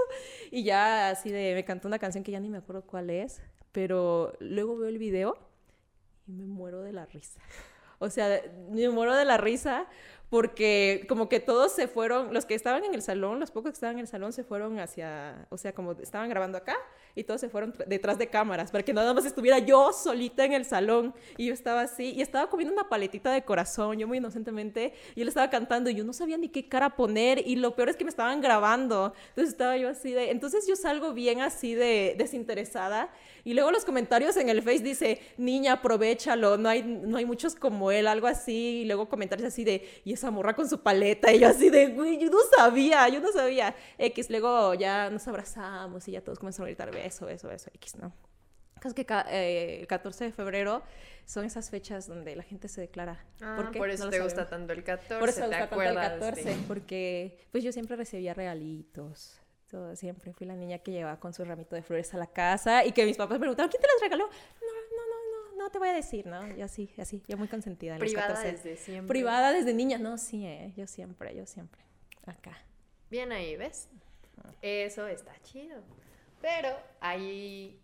Y 0.50 0.64
ya 0.64 1.10
así 1.10 1.30
de, 1.30 1.54
me 1.54 1.64
cantó 1.64 1.88
una 1.88 1.98
canción 1.98 2.24
que 2.24 2.32
ya 2.32 2.40
ni 2.40 2.48
me 2.48 2.58
acuerdo 2.58 2.82
cuál 2.82 3.10
es, 3.10 3.40
pero 3.72 4.32
luego 4.40 4.76
veo 4.76 4.88
el 4.88 4.98
video 4.98 5.38
y 6.26 6.32
me 6.32 6.46
muero 6.46 6.82
de 6.82 6.92
la 6.92 7.06
risa. 7.06 7.40
O 7.98 8.10
sea, 8.10 8.42
me 8.70 8.88
muero 8.90 9.14
de 9.14 9.24
la 9.24 9.36
risa 9.38 9.86
porque 10.28 11.04
como 11.08 11.28
que 11.28 11.38
todos 11.38 11.72
se 11.72 11.86
fueron, 11.86 12.34
los 12.34 12.46
que 12.46 12.54
estaban 12.54 12.84
en 12.84 12.94
el 12.94 13.02
salón, 13.02 13.38
los 13.38 13.50
pocos 13.50 13.70
que 13.70 13.74
estaban 13.74 13.96
en 13.96 14.00
el 14.00 14.06
salón 14.08 14.32
se 14.32 14.42
fueron 14.42 14.78
hacia, 14.78 15.46
o 15.50 15.56
sea, 15.56 15.72
como 15.72 15.92
estaban 15.92 16.28
grabando 16.28 16.58
acá 16.58 16.76
y 17.14 17.24
todos 17.24 17.40
se 17.40 17.48
fueron 17.48 17.74
detrás 17.86 18.18
de 18.18 18.28
cámaras 18.28 18.70
para 18.70 18.84
que 18.84 18.92
nada 18.92 19.14
más 19.14 19.24
estuviera 19.24 19.58
yo 19.60 19.92
solita 19.92 20.44
en 20.44 20.52
el 20.52 20.64
salón 20.64 21.14
y 21.36 21.46
yo 21.46 21.54
estaba 21.54 21.82
así 21.82 22.12
y 22.12 22.22
estaba 22.22 22.50
comiendo 22.50 22.74
una 22.74 22.88
paletita 22.88 23.32
de 23.32 23.44
corazón, 23.44 23.98
yo 23.98 24.08
muy 24.08 24.18
inocentemente, 24.18 24.94
y 25.14 25.22
él 25.22 25.28
estaba 25.28 25.48
cantando 25.48 25.90
y 25.90 25.94
yo 25.94 26.04
no 26.04 26.12
sabía 26.12 26.36
ni 26.36 26.48
qué 26.48 26.68
cara 26.68 26.96
poner 26.96 27.46
y 27.46 27.56
lo 27.56 27.76
peor 27.76 27.88
es 27.88 27.96
que 27.96 28.04
me 28.04 28.10
estaban 28.10 28.40
grabando, 28.40 29.14
entonces 29.28 29.52
estaba 29.52 29.76
yo 29.76 29.88
así 29.88 30.12
de, 30.12 30.30
entonces 30.30 30.66
yo 30.66 30.74
salgo 30.74 31.12
bien 31.12 31.40
así 31.40 31.74
de 31.74 32.16
desinteresada 32.18 33.10
y 33.46 33.54
luego 33.54 33.70
los 33.70 33.84
comentarios 33.84 34.36
en 34.38 34.48
el 34.48 34.60
Face 34.60 34.80
dice, 34.80 35.20
niña, 35.36 35.74
aprovechalo, 35.74 36.56
no 36.56 36.68
hay, 36.68 36.82
no 36.82 37.16
hay 37.16 37.24
muchos 37.24 37.54
como 37.54 37.92
él, 37.92 38.08
algo 38.08 38.26
así. 38.26 38.80
Y 38.80 38.84
luego 38.86 39.08
comentarios 39.08 39.46
así 39.46 39.62
de, 39.62 39.88
y 40.04 40.14
esa 40.16 40.30
morra 40.30 40.54
con 40.54 40.68
su 40.68 40.82
paleta. 40.82 41.32
Y 41.32 41.40
yo 41.40 41.48
así 41.48 41.70
de, 41.70 41.88
güey, 41.88 42.18
yo 42.18 42.30
no 42.30 42.38
sabía, 42.56 43.08
yo 43.08 43.20
no 43.20 43.32
sabía. 43.32 43.74
X, 43.98 44.28
luego 44.30 44.74
ya 44.74 45.10
nos 45.10 45.26
abrazamos 45.28 46.06
y 46.08 46.12
ya 46.12 46.22
todos 46.22 46.38
comenzaron 46.38 46.66
a 46.66 46.68
gritar 46.68 46.90
beso, 46.90 47.26
beso, 47.26 47.48
beso, 47.48 47.70
X, 47.74 47.96
¿no? 47.96 48.12
Es 48.84 48.94
que 48.94 49.06
eh, 49.30 49.78
el 49.80 49.86
14 49.86 50.24
de 50.24 50.32
febrero 50.32 50.82
son 51.24 51.44
esas 51.44 51.70
fechas 51.70 52.06
donde 52.06 52.36
la 52.36 52.44
gente 52.44 52.68
se 52.68 52.80
declara. 52.80 53.24
Ah, 53.40 53.70
¿Por, 53.76 53.90
eso 53.90 54.08
te 54.10 54.20
gusta 54.20 54.48
tanto 54.48 54.72
el 54.72 54.84
14. 54.84 55.18
Por 55.18 55.28
eso 55.28 55.40
me 55.40 55.46
gusta 55.46 55.68
tanto 55.68 55.82
el 55.82 55.94
14, 55.94 56.56
porque 56.68 57.38
pues 57.50 57.64
yo 57.64 57.72
siempre 57.72 57.96
recibía 57.96 58.32
regalitos 58.32 59.40
siempre 59.94 60.32
fui 60.32 60.46
la 60.46 60.54
niña 60.54 60.78
que 60.78 60.92
llevaba 60.92 61.18
con 61.18 61.32
su 61.34 61.44
ramito 61.44 61.74
de 61.74 61.82
flores 61.82 62.12
a 62.14 62.18
la 62.18 62.26
casa 62.26 62.84
y 62.84 62.92
que 62.92 63.04
mis 63.04 63.16
papás 63.16 63.38
preguntaban, 63.38 63.70
¿quién 63.70 63.80
te 63.80 63.88
las 63.88 64.00
regaló? 64.00 64.26
No, 64.26 64.72
no, 64.96 65.05
no, 65.56 65.70
te 65.70 65.78
voy 65.78 65.88
a 65.88 65.92
decir, 65.92 66.26
¿no? 66.26 66.56
Y 66.56 66.62
así, 66.62 66.90
así, 66.98 67.22
yo 67.26 67.36
muy 67.36 67.48
consentida. 67.48 67.98
Privada 67.98 68.40
desde 68.42 68.76
siempre. 68.76 69.08
Privada 69.08 69.52
desde 69.52 69.74
niña, 69.74 69.98
no, 69.98 70.18
sí, 70.18 70.46
eh, 70.46 70.72
yo 70.76 70.86
siempre, 70.86 71.34
yo 71.34 71.46
siempre. 71.46 71.80
Acá. 72.26 72.58
Bien 73.10 73.32
ahí, 73.32 73.56
¿ves? 73.56 73.88
Eso 74.62 75.06
está 75.06 75.32
chido. 75.42 75.82
Pero 76.40 76.68
ahí, 77.00 77.80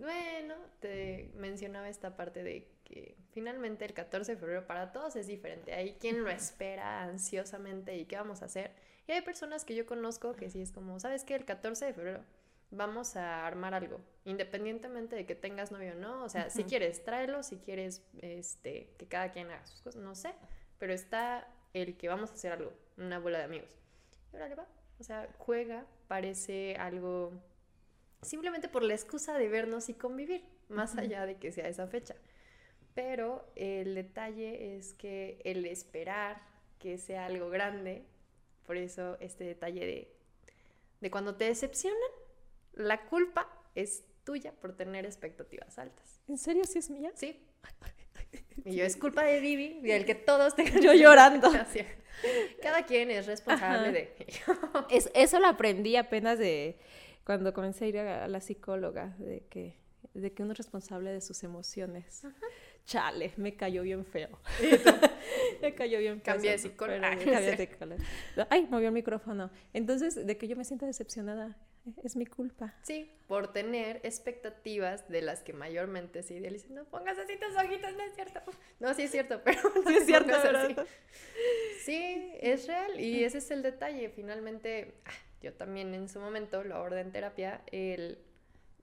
bueno, 0.00 0.54
te 0.80 1.30
mencionaba 1.36 1.88
esta 1.88 2.16
parte 2.16 2.42
de 2.42 2.68
que 2.84 3.16
finalmente 3.32 3.84
el 3.84 3.92
14 3.92 4.32
de 4.32 4.38
febrero 4.38 4.66
para 4.66 4.92
todos 4.92 5.16
es 5.16 5.26
diferente. 5.26 5.74
Hay 5.74 5.94
quien 5.94 6.22
lo 6.22 6.30
espera 6.30 7.02
ansiosamente 7.02 7.96
y 7.96 8.06
qué 8.06 8.16
vamos 8.16 8.42
a 8.42 8.46
hacer. 8.46 8.72
Y 9.06 9.12
hay 9.12 9.22
personas 9.22 9.64
que 9.64 9.74
yo 9.74 9.86
conozco 9.86 10.34
que 10.34 10.50
sí 10.50 10.60
es 10.60 10.72
como, 10.72 10.98
¿sabes 11.00 11.24
qué? 11.24 11.34
El 11.34 11.44
14 11.44 11.86
de 11.86 11.92
febrero 11.94 12.24
vamos 12.76 13.16
a 13.16 13.46
armar 13.46 13.74
algo, 13.74 14.00
independientemente 14.24 15.16
de 15.16 15.26
que 15.26 15.34
tengas 15.34 15.72
novio 15.72 15.92
o 15.92 15.96
no. 15.96 16.24
O 16.24 16.28
sea, 16.28 16.50
si 16.50 16.64
quieres, 16.64 17.04
tráelo, 17.04 17.42
si 17.42 17.56
quieres, 17.58 18.02
este, 18.20 18.94
que 18.98 19.06
cada 19.06 19.30
quien 19.30 19.50
haga 19.50 19.66
sus 19.66 19.82
cosas, 19.82 20.02
no 20.02 20.14
sé. 20.14 20.34
Pero 20.78 20.92
está 20.92 21.48
el 21.72 21.96
que 21.96 22.08
vamos 22.08 22.30
a 22.30 22.34
hacer 22.34 22.52
algo, 22.52 22.72
una 22.96 23.18
bola 23.18 23.38
de 23.38 23.44
amigos. 23.44 23.70
Y 24.32 24.36
ahora 24.36 24.48
le 24.48 24.54
va. 24.54 24.66
O 24.98 25.04
sea, 25.04 25.28
juega, 25.38 25.86
parece 26.08 26.76
algo 26.76 27.32
simplemente 28.22 28.68
por 28.68 28.82
la 28.82 28.94
excusa 28.94 29.36
de 29.38 29.48
vernos 29.48 29.88
y 29.88 29.94
convivir, 29.94 30.44
más 30.68 30.96
allá 30.96 31.26
de 31.26 31.36
que 31.36 31.52
sea 31.52 31.68
esa 31.68 31.86
fecha. 31.86 32.16
Pero 32.94 33.50
el 33.56 33.94
detalle 33.94 34.76
es 34.76 34.94
que 34.94 35.40
el 35.44 35.66
esperar 35.66 36.40
que 36.78 36.98
sea 36.98 37.26
algo 37.26 37.50
grande 37.50 38.06
por 38.66 38.76
eso 38.76 39.16
este 39.20 39.44
detalle 39.44 40.10
de, 41.00 41.10
cuando 41.10 41.36
te 41.36 41.44
decepcionan, 41.44 42.10
la 42.76 43.06
culpa 43.06 43.48
es 43.74 44.04
tuya 44.24 44.52
por 44.52 44.76
tener 44.76 45.04
expectativas 45.04 45.78
altas. 45.78 46.20
¿En 46.28 46.38
serio 46.38 46.64
sí 46.64 46.78
es 46.78 46.90
mía? 46.90 47.10
Sí. 47.14 47.42
Y 48.64 48.74
yo 48.74 48.84
es 48.84 48.96
culpa 48.96 49.22
de 49.22 49.38
Vivi 49.38 49.80
y 49.84 49.92
el 49.92 50.04
que 50.04 50.16
todos 50.16 50.56
tengan... 50.56 50.80
Yo 50.82 50.92
llorando. 50.92 51.52
Cada 52.62 52.84
quien 52.84 53.12
es 53.12 53.26
responsable 53.26 53.92
de... 53.92 54.26
es, 54.90 55.08
eso 55.14 55.38
lo 55.38 55.46
aprendí 55.46 55.94
apenas 55.94 56.36
de 56.38 56.76
cuando 57.22 57.52
comencé 57.54 57.84
a 57.84 57.88
ir 57.88 57.98
a 57.98 58.26
la 58.26 58.40
psicóloga, 58.40 59.14
de 59.18 59.46
que, 59.48 59.78
de 60.14 60.32
que 60.32 60.42
uno 60.42 60.52
es 60.52 60.58
responsable 60.58 61.12
de 61.12 61.20
sus 61.20 61.44
emociones. 61.44 62.22
Chale, 62.86 63.32
me 63.36 63.56
cayó 63.56 63.82
bien 63.82 64.04
feo. 64.04 64.28
me 65.62 65.74
cayó 65.74 65.98
bien 65.98 66.20
feo. 66.20 66.34
Cambié 66.34 66.52
de 66.52 66.58
psicóloga. 66.58 67.18
Ay, 68.48 68.68
movió 68.70 68.88
el 68.88 68.94
micrófono. 68.94 69.50
Entonces, 69.72 70.24
de 70.24 70.38
que 70.38 70.46
yo 70.46 70.56
me 70.56 70.64
sienta 70.64 70.86
decepcionada, 70.86 71.56
es 72.04 72.14
mi 72.14 72.26
culpa. 72.26 72.74
Sí, 72.82 73.10
por 73.26 73.52
tener 73.52 74.00
expectativas 74.04 75.08
de 75.08 75.22
las 75.22 75.42
que 75.42 75.52
mayormente 75.52 76.22
se 76.22 76.34
idealizan. 76.34 76.74
No 76.74 76.84
pongas 76.84 77.18
así 77.18 77.36
tus 77.36 77.56
ojitos, 77.56 77.92
no 77.92 78.02
es 78.04 78.14
cierto. 78.14 78.40
No, 78.78 78.94
sí 78.94 79.02
es 79.02 79.10
cierto, 79.10 79.40
pero 79.44 79.60
no 79.62 79.90
sí 79.90 79.96
es 79.96 80.06
cierto, 80.06 80.28
¿verdad? 80.28 80.86
Sí, 81.82 82.32
es 82.40 82.68
real 82.68 83.00
y 83.00 83.24
ese 83.24 83.38
es 83.38 83.50
el 83.50 83.62
detalle. 83.62 84.10
Finalmente, 84.10 84.94
ah, 85.04 85.10
yo 85.42 85.52
también 85.52 85.92
en 85.94 86.08
su 86.08 86.20
momento 86.20 86.62
lo 86.62 86.76
abordé 86.76 87.00
en 87.00 87.10
terapia, 87.12 87.62
el 87.72 88.18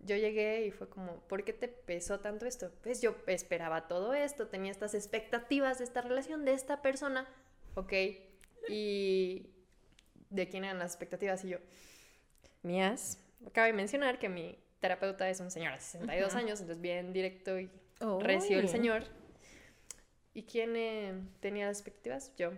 yo 0.06 0.16
llegué 0.16 0.66
y 0.66 0.72
fue 0.72 0.90
como, 0.90 1.20
¿por 1.28 1.44
qué 1.44 1.54
te 1.54 1.68
pesó 1.68 2.20
tanto 2.20 2.46
esto? 2.46 2.72
Pues 2.84 3.02
yo 3.02 3.16
esperaba 3.28 3.88
todo 3.88 4.14
esto, 4.14 4.48
tenía 4.48 4.72
estas 4.72 4.94
expectativas 4.94 5.80
de 5.80 5.86
esta 5.86 6.02
relación, 6.02 6.46
de 6.46 6.54
esta 6.54 6.82
persona, 6.82 7.28
ok, 7.76 7.94
y 8.70 9.50
de 10.30 10.50
quién 10.50 10.64
eran 10.64 10.80
las 10.80 10.92
expectativas 10.92 11.44
y 11.46 11.50
yo, 11.50 11.58
mías. 12.62 13.20
Cabe 13.52 13.74
mencionar 13.74 14.20
que 14.20 14.30
mi 14.30 14.58
terapeuta 14.80 15.30
es 15.30 15.40
un 15.40 15.52
señor 15.52 15.74
de 15.74 15.80
62 15.80 16.36
años, 16.36 16.62
entonces 16.62 16.82
bien 16.82 17.14
directo 17.14 17.60
y 17.60 17.70
recio 18.22 18.60
el 18.60 18.70
señor. 18.70 19.04
¿Y 20.34 20.44
quién 20.44 20.76
eh, 20.76 21.14
tenía 21.40 21.68
las 21.68 21.78
expectativas? 21.78 22.36
Yo. 22.38 22.52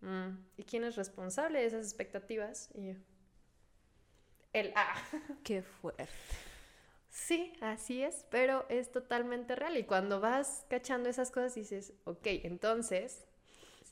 Mm, 0.00 0.38
¿Y 0.56 0.64
quién 0.64 0.84
es 0.84 0.96
responsable 0.96 1.60
de 1.60 1.66
esas 1.66 1.84
expectativas? 1.86 2.70
Y 2.74 2.88
yo. 2.88 2.94
El 4.52 4.72
A. 4.74 4.94
Qué 5.44 5.62
fuerte. 5.62 6.08
Sí, 7.10 7.52
así 7.60 8.02
es, 8.02 8.24
pero 8.30 8.64
es 8.68 8.92
totalmente 8.92 9.56
real. 9.56 9.76
Y 9.76 9.82
cuando 9.82 10.20
vas 10.20 10.64
cachando 10.68 11.08
esas 11.08 11.30
cosas 11.30 11.54
dices, 11.54 11.92
ok, 12.04 12.26
entonces 12.44 13.24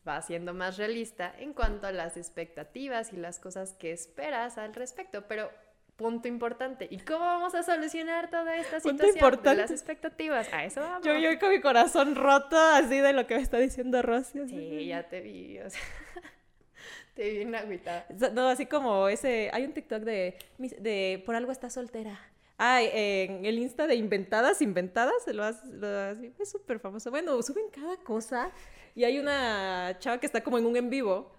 va 0.07 0.23
siendo 0.23 0.55
más 0.55 0.79
realista 0.79 1.35
en 1.39 1.53
cuanto 1.53 1.89
a 1.89 1.93
las 1.93 2.16
expectativas 2.16 3.12
y 3.12 3.16
las 3.16 3.41
cosas 3.41 3.75
que 3.75 3.91
esperas 3.91 4.57
al 4.57 4.73
respecto. 4.73 5.27
Pero 5.27 5.51
punto 5.97 6.29
importante, 6.29 6.87
¿y 6.89 6.99
cómo 7.01 7.25
vamos 7.25 7.57
a 7.57 7.64
solucionar 7.64 8.31
toda 8.31 8.57
esta 8.57 8.79
situación 8.79 9.43
de 9.43 9.55
las 9.57 9.73
expectativas? 9.73 10.51
A 10.53 10.64
eso 10.64 10.81
vamos. 10.81 11.05
Yo, 11.05 11.19
yo 11.19 11.37
con 11.41 11.51
mi 11.51 11.61
corazón 11.61 12.14
roto 12.14 12.57
así 12.57 13.01
de 13.01 13.12
lo 13.12 13.27
que 13.27 13.35
me 13.35 13.43
está 13.43 13.59
diciendo 13.59 14.01
Rosy. 14.01 14.47
Sí, 14.47 14.87
ya 14.87 15.09
te 15.09 15.21
vi, 15.21 15.59
o 15.59 15.69
sea, 15.69 15.81
te 17.14 17.31
vi 17.31 17.41
en 17.43 17.53
agüita. 17.53 18.07
No, 18.33 18.49
así 18.49 18.66
como 18.66 19.09
ese, 19.09 19.51
hay 19.53 19.64
un 19.64 19.73
TikTok 19.73 20.03
de, 20.03 20.39
de 20.59 21.21
por 21.27 21.35
algo 21.35 21.51
está 21.51 21.69
soltera 21.69 22.16
Ah, 22.59 22.83
en 22.83 23.47
el 23.47 23.57
Insta 23.59 23.87
de 23.87 23.95
Inventadas, 23.95 24.61
Inventadas, 24.61 25.27
lo, 25.29 25.47
es 25.47 26.51
súper 26.51 26.81
famoso. 26.81 27.09
Bueno, 27.11 27.41
suben 27.41 27.67
cada 27.71 27.97
cosa 27.99 28.51
y 28.97 29.05
hay 29.05 29.21
una 29.21 29.97
chava 30.01 30.19
que 30.19 30.27
está 30.27 30.43
como 30.43 30.59
en 30.59 30.67
un 30.67 30.77
en 30.77 30.91
vivo 30.91 31.31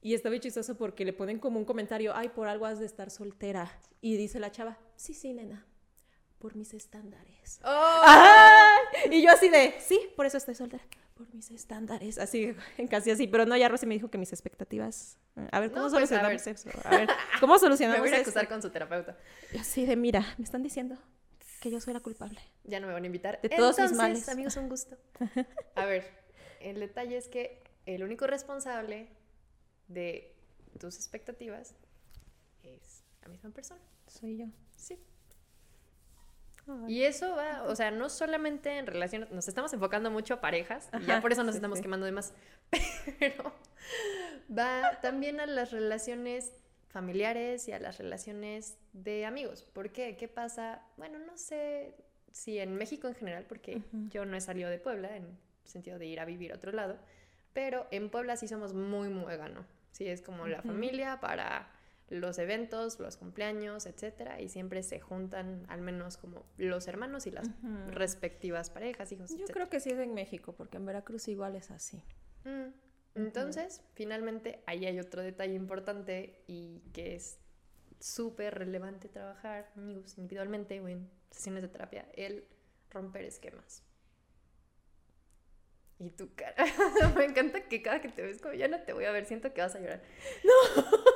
y 0.00 0.14
está 0.14 0.28
bien 0.30 0.40
chistoso 0.40 0.76
porque 0.76 1.04
le 1.04 1.12
ponen 1.12 1.40
como 1.40 1.58
un 1.58 1.64
comentario, 1.64 2.14
ay, 2.14 2.28
por 2.28 2.46
algo 2.46 2.66
has 2.66 2.78
de 2.78 2.86
estar 2.86 3.10
soltera. 3.10 3.68
Y 4.00 4.16
dice 4.16 4.38
la 4.38 4.52
chava, 4.52 4.78
sí, 4.94 5.12
sí, 5.12 5.32
nena, 5.32 5.66
por 6.40 6.56
mis 6.56 6.74
estándares. 6.74 7.60
Oh. 7.62 8.02
Y 9.10 9.22
yo 9.22 9.30
así 9.30 9.48
de, 9.48 9.76
sí, 9.80 10.00
por 10.16 10.26
eso 10.26 10.38
estoy 10.38 10.56
soltera 10.56 10.82
por 11.20 11.34
mis 11.34 11.50
estándares, 11.50 12.16
así, 12.16 12.56
casi 12.90 13.10
así, 13.10 13.26
pero 13.26 13.44
no, 13.44 13.54
ya 13.54 13.68
Rosy 13.68 13.84
me 13.84 13.92
dijo 13.92 14.10
que 14.10 14.16
mis 14.16 14.32
expectativas, 14.32 15.18
a 15.52 15.60
ver, 15.60 15.70
¿cómo 15.70 15.82
pues, 15.82 15.92
solucionamos 15.92 16.46
eso? 16.46 16.70
A 16.84 16.96
ver, 16.96 17.08
¿cómo 17.40 17.58
solucionamos 17.58 18.02
Me 18.02 18.08
voy 18.08 18.18
a 18.18 18.22
acusar 18.22 18.48
con 18.48 18.62
su 18.62 18.70
terapeuta. 18.70 19.18
Y 19.52 19.58
así 19.58 19.84
de, 19.84 19.96
mira, 19.96 20.24
me 20.38 20.44
están 20.44 20.62
diciendo 20.62 20.96
que 21.60 21.70
yo 21.70 21.78
soy 21.78 21.92
la 21.92 22.00
culpable. 22.00 22.40
Ya 22.64 22.80
no 22.80 22.86
me 22.86 22.94
van 22.94 23.02
a 23.02 23.06
invitar. 23.06 23.38
De 23.42 23.50
todos 23.50 23.78
mis 23.78 23.92
males. 23.92 24.30
amigos, 24.30 24.56
un 24.56 24.70
gusto. 24.70 24.96
A 25.74 25.84
ver, 25.84 26.08
el 26.60 26.80
detalle 26.80 27.18
es 27.18 27.28
que 27.28 27.62
el 27.84 28.02
único 28.02 28.26
responsable 28.26 29.08
de 29.88 30.34
tus 30.78 30.96
expectativas 30.96 31.74
es 32.62 33.02
la 33.20 33.28
misma 33.28 33.50
persona. 33.50 33.82
Soy 34.06 34.38
yo. 34.38 34.46
Sí. 34.74 34.98
Y 36.88 37.04
eso 37.04 37.36
va, 37.36 37.64
o 37.64 37.76
sea, 37.76 37.90
no 37.90 38.08
solamente 38.08 38.78
en 38.78 38.86
relaciones, 38.86 39.30
nos 39.30 39.48
estamos 39.48 39.72
enfocando 39.72 40.10
mucho 40.10 40.34
a 40.34 40.40
parejas, 40.40 40.88
y 41.00 41.06
ya 41.06 41.20
por 41.20 41.32
eso 41.32 41.44
nos 41.44 41.54
estamos 41.54 41.80
quemando 41.80 42.06
de 42.06 42.12
más, 42.12 42.32
pero 43.18 43.52
va 44.56 45.00
también 45.00 45.40
a 45.40 45.46
las 45.46 45.70
relaciones 45.70 46.52
familiares 46.88 47.68
y 47.68 47.72
a 47.72 47.78
las 47.78 47.98
relaciones 47.98 48.76
de 48.92 49.24
amigos. 49.24 49.62
¿Por 49.62 49.90
qué? 49.90 50.16
¿Qué 50.16 50.28
pasa? 50.28 50.82
Bueno, 50.96 51.18
no 51.18 51.36
sé 51.36 51.94
si 52.32 52.58
en 52.58 52.74
México 52.76 53.08
en 53.08 53.14
general, 53.14 53.44
porque 53.48 53.82
yo 54.08 54.24
no 54.24 54.36
he 54.36 54.40
salido 54.40 54.68
de 54.70 54.78
Puebla 54.78 55.16
en 55.16 55.38
sentido 55.64 55.98
de 55.98 56.06
ir 56.06 56.20
a 56.20 56.24
vivir 56.24 56.52
a 56.52 56.56
otro 56.56 56.72
lado, 56.72 56.98
pero 57.52 57.86
en 57.90 58.10
Puebla 58.10 58.36
sí 58.36 58.48
somos 58.48 58.74
muy 58.74 59.08
muégano. 59.08 59.64
Sí, 59.92 60.06
es 60.08 60.22
como 60.22 60.46
la 60.46 60.62
familia 60.62 61.20
para 61.20 61.68
los 62.10 62.38
eventos, 62.38 62.98
los 62.98 63.16
cumpleaños, 63.16 63.86
etcétera, 63.86 64.40
y 64.40 64.48
siempre 64.48 64.82
se 64.82 65.00
juntan 65.00 65.64
al 65.68 65.80
menos 65.80 66.16
como 66.16 66.44
los 66.58 66.88
hermanos 66.88 67.26
y 67.26 67.30
las 67.30 67.48
respectivas 67.88 68.68
parejas, 68.68 69.12
hijos. 69.12 69.30
Yo 69.36 69.46
creo 69.46 69.70
que 69.70 69.80
sí 69.80 69.90
es 69.90 69.98
en 69.98 70.12
México, 70.12 70.52
porque 70.52 70.76
en 70.76 70.86
Veracruz 70.86 71.28
igual 71.28 71.54
es 71.54 71.70
así. 71.70 72.02
Mm. 72.44 72.72
Entonces, 73.14 73.82
finalmente, 73.94 74.62
ahí 74.66 74.86
hay 74.86 74.98
otro 74.98 75.22
detalle 75.22 75.54
importante 75.54 76.42
y 76.46 76.80
que 76.92 77.14
es 77.14 77.38
súper 78.00 78.58
relevante 78.58 79.08
trabajar, 79.08 79.70
amigos, 79.76 80.18
individualmente 80.18 80.80
o 80.80 80.88
en 80.88 81.08
sesiones 81.30 81.62
de 81.62 81.68
terapia, 81.68 82.08
el 82.14 82.44
romper 82.90 83.24
esquemas. 83.24 83.84
Y 85.98 86.10
tu 86.10 86.34
cara, 86.34 86.56
me 87.16 87.24
encanta 87.24 87.68
que 87.68 87.82
cada 87.82 88.00
que 88.00 88.08
te 88.08 88.22
ves 88.22 88.40
como 88.40 88.54
ya 88.54 88.68
no 88.68 88.80
te 88.80 88.94
voy 88.94 89.04
a 89.04 89.12
ver, 89.12 89.26
siento 89.26 89.52
que 89.52 89.60
vas 89.60 89.74
a 89.74 89.80
llorar. 89.80 90.02
No. 90.42 91.09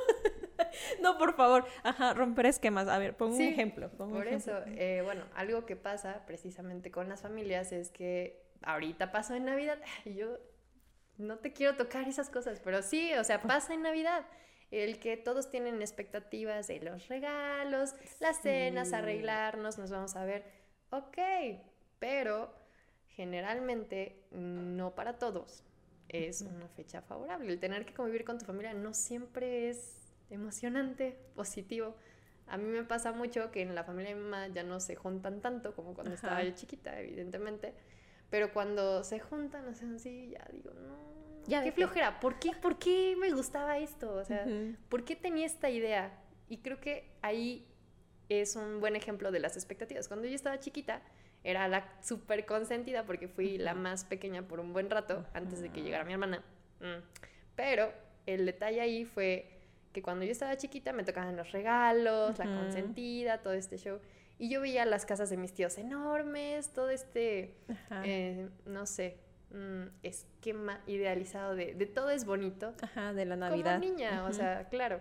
no, 1.01 1.17
por 1.17 1.35
favor. 1.35 1.65
Ajá, 1.83 2.13
romper 2.13 2.47
esquemas. 2.47 2.87
A 2.87 2.97
ver, 2.97 3.15
pongo 3.15 3.35
un 3.35 3.41
ejemplo. 3.41 3.89
por 3.91 4.27
eso, 4.27 4.61
eh, 4.67 5.01
bueno, 5.03 5.23
algo 5.35 5.65
que 5.65 5.75
pasa 5.75 6.23
precisamente 6.25 6.91
con 6.91 7.09
las 7.09 7.21
familias 7.21 7.71
es 7.71 7.89
que 7.91 8.43
ahorita 8.63 9.11
pasó 9.11 9.35
en 9.35 9.45
Navidad 9.45 9.79
y 10.05 10.15
yo 10.15 10.37
no 11.17 11.37
te 11.37 11.53
quiero 11.53 11.75
tocar 11.75 12.07
esas 12.07 12.29
cosas, 12.29 12.59
pero 12.63 12.81
sí, 12.81 13.13
o 13.13 13.23
sea, 13.23 13.41
pasa 13.41 13.73
en 13.73 13.81
Navidad. 13.81 14.25
El 14.71 14.99
que 14.99 15.15
todos 15.15 15.49
tienen 15.49 15.81
expectativas 15.81 16.67
de 16.67 16.79
los 16.79 17.07
regalos, 17.07 17.95
las 18.19 18.41
cenas, 18.41 18.93
arreglarnos, 18.93 19.77
nos 19.77 19.91
vamos 19.91 20.15
a 20.15 20.25
ver. 20.25 20.43
Ok, 20.89 21.17
pero 21.99 22.53
generalmente 23.07 24.25
no 24.31 24.95
para 24.95 25.17
todos 25.17 25.63
es 26.09 26.41
una 26.41 26.67
fecha 26.69 27.01
favorable. 27.01 27.51
El 27.51 27.59
tener 27.59 27.85
que 27.85 27.93
convivir 27.93 28.25
con 28.25 28.37
tu 28.37 28.45
familia 28.45 28.73
no 28.73 28.93
siempre 28.93 29.69
es 29.69 30.04
emocionante, 30.29 31.17
positivo. 31.35 31.95
A 32.47 32.57
mí 32.57 32.65
me 32.65 32.83
pasa 32.83 33.11
mucho 33.11 33.51
que 33.51 33.61
en 33.61 33.73
la 33.73 33.83
familia 33.83 34.09
de 34.09 34.15
mi 34.15 34.23
mamá 34.23 34.47
ya 34.47 34.63
no 34.63 34.79
se 34.79 34.95
juntan 34.95 35.41
tanto 35.41 35.73
como 35.75 35.93
cuando 35.93 36.13
estaba 36.13 36.43
yo 36.43 36.51
chiquita, 36.51 36.99
evidentemente. 36.99 37.73
Pero 38.29 38.53
cuando 38.53 39.03
se 39.03 39.19
juntan, 39.19 39.67
o 39.67 39.73
sea, 39.73 39.87
así, 39.95 40.29
ya 40.29 40.45
digo, 40.51 40.71
no, 40.73 41.15
ya 41.47 41.63
qué 41.63 41.71
flojera. 41.71 42.19
¿Por 42.19 42.39
qué, 42.39 42.51
¿Por 42.53 42.77
qué 42.77 43.15
me 43.17 43.31
gustaba 43.31 43.77
esto? 43.77 44.13
O 44.13 44.23
sea, 44.25 44.45
¿por 44.89 45.05
qué 45.05 45.15
tenía 45.15 45.45
esta 45.45 45.69
idea? 45.69 46.19
Y 46.49 46.57
creo 46.57 46.79
que 46.79 47.11
ahí 47.21 47.67
es 48.29 48.55
un 48.55 48.79
buen 48.79 48.95
ejemplo 48.95 49.31
de 49.31 49.39
las 49.39 49.55
expectativas. 49.55 50.07
Cuando 50.07 50.27
yo 50.27 50.35
estaba 50.35 50.59
chiquita, 50.59 51.01
era 51.43 51.67
la 51.67 51.87
súper 52.01 52.45
consentida 52.45 53.05
porque 53.05 53.27
fui 53.27 53.57
la 53.57 53.75
más 53.75 54.05
pequeña 54.05 54.47
por 54.47 54.59
un 54.59 54.73
buen 54.73 54.89
rato 54.89 55.25
antes 55.33 55.61
de 55.61 55.69
que 55.69 55.81
llegara 55.81 56.03
mi 56.03 56.13
hermana. 56.13 56.43
Mm. 56.79 57.03
Pero 57.55 57.93
el 58.25 58.45
detalle 58.45 58.81
ahí 58.81 59.05
fue 59.05 59.54
que 59.95 60.01
cuando 60.01 60.25
yo 60.25 60.33
estaba 60.33 60.57
chiquita 60.57 60.91
me 60.91 61.05
tocaban 61.05 61.37
los 61.37 61.53
regalos, 61.53 62.37
la 62.37 62.43
consentida, 62.43 63.41
todo 63.41 63.53
este 63.53 63.77
show. 63.77 64.01
Y 64.37 64.49
yo 64.49 64.59
veía 64.59 64.83
las 64.83 65.05
casas 65.05 65.29
de 65.29 65.37
mis 65.37 65.53
tíos 65.53 65.77
enormes, 65.77 66.73
todo 66.73 66.89
este, 66.89 67.55
eh, 68.03 68.49
no 68.65 68.85
sé, 68.85 69.17
mm, 69.51 69.83
esquema 70.03 70.81
idealizado 70.85 71.55
de, 71.55 71.75
de, 71.75 71.85
todo 71.85 72.09
es 72.09 72.25
bonito. 72.25 72.73
Ajá, 72.81 73.13
de 73.13 73.23
la 73.23 73.37
Navidad. 73.37 73.79
Como 73.79 73.93
niña, 73.93 74.25
o 74.25 74.33
sea, 74.33 74.67
claro. 74.67 74.99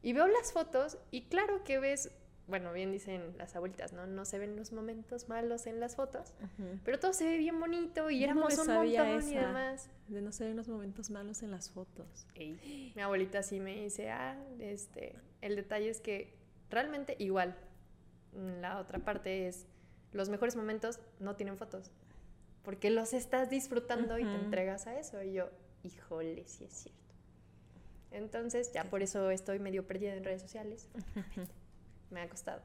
Y 0.00 0.14
veo 0.14 0.26
las 0.26 0.50
fotos 0.50 0.96
y 1.10 1.24
claro 1.24 1.62
que 1.62 1.78
ves 1.78 2.10
bueno, 2.48 2.72
bien 2.72 2.90
dicen 2.90 3.36
las 3.38 3.54
abuelitas, 3.54 3.92
¿no? 3.92 4.06
No 4.06 4.24
se 4.24 4.38
ven 4.38 4.56
los 4.56 4.72
momentos 4.72 5.28
malos 5.28 5.66
en 5.66 5.80
las 5.80 5.96
fotos, 5.96 6.34
pero 6.84 6.98
todo 6.98 7.12
se 7.12 7.24
ve 7.24 7.38
bien 7.38 7.58
bonito 7.60 8.10
y 8.10 8.24
éramos 8.24 8.58
un 8.58 8.66
montón 8.66 8.86
y 8.86 9.34
demás. 9.34 9.88
De 10.08 10.20
no 10.20 10.32
se 10.32 10.46
ven 10.46 10.56
los 10.56 10.68
momentos 10.68 11.10
malos 11.10 11.42
en 11.42 11.50
las 11.50 11.70
fotos. 11.70 12.26
mi 12.36 13.00
abuelita 13.00 13.42
sí 13.42 13.60
me 13.60 13.82
dice, 13.82 14.10
ah, 14.10 14.36
este, 14.58 15.16
el 15.40 15.56
detalle 15.56 15.88
es 15.88 16.00
que 16.00 16.34
realmente 16.68 17.16
igual, 17.18 17.56
la 18.60 18.78
otra 18.78 18.98
parte 18.98 19.46
es, 19.46 19.66
los 20.12 20.28
mejores 20.28 20.56
momentos 20.56 20.98
no 21.20 21.36
tienen 21.36 21.56
fotos, 21.56 21.90
porque 22.64 22.90
los 22.90 23.12
estás 23.12 23.50
disfrutando 23.50 24.18
y 24.18 24.24
te 24.24 24.34
entregas 24.34 24.86
a 24.86 24.98
eso. 24.98 25.22
Y 25.22 25.32
yo, 25.32 25.48
híjole, 25.84 26.44
sí 26.46 26.64
es 26.64 26.72
cierto. 26.72 27.00
Entonces, 28.10 28.72
ya 28.72 28.84
por 28.84 29.02
eso 29.02 29.30
estoy 29.30 29.58
medio 29.58 29.86
perdida 29.86 30.14
en 30.14 30.24
redes 30.24 30.42
sociales. 30.42 30.88
me 32.12 32.20
ha 32.20 32.28
costado. 32.28 32.62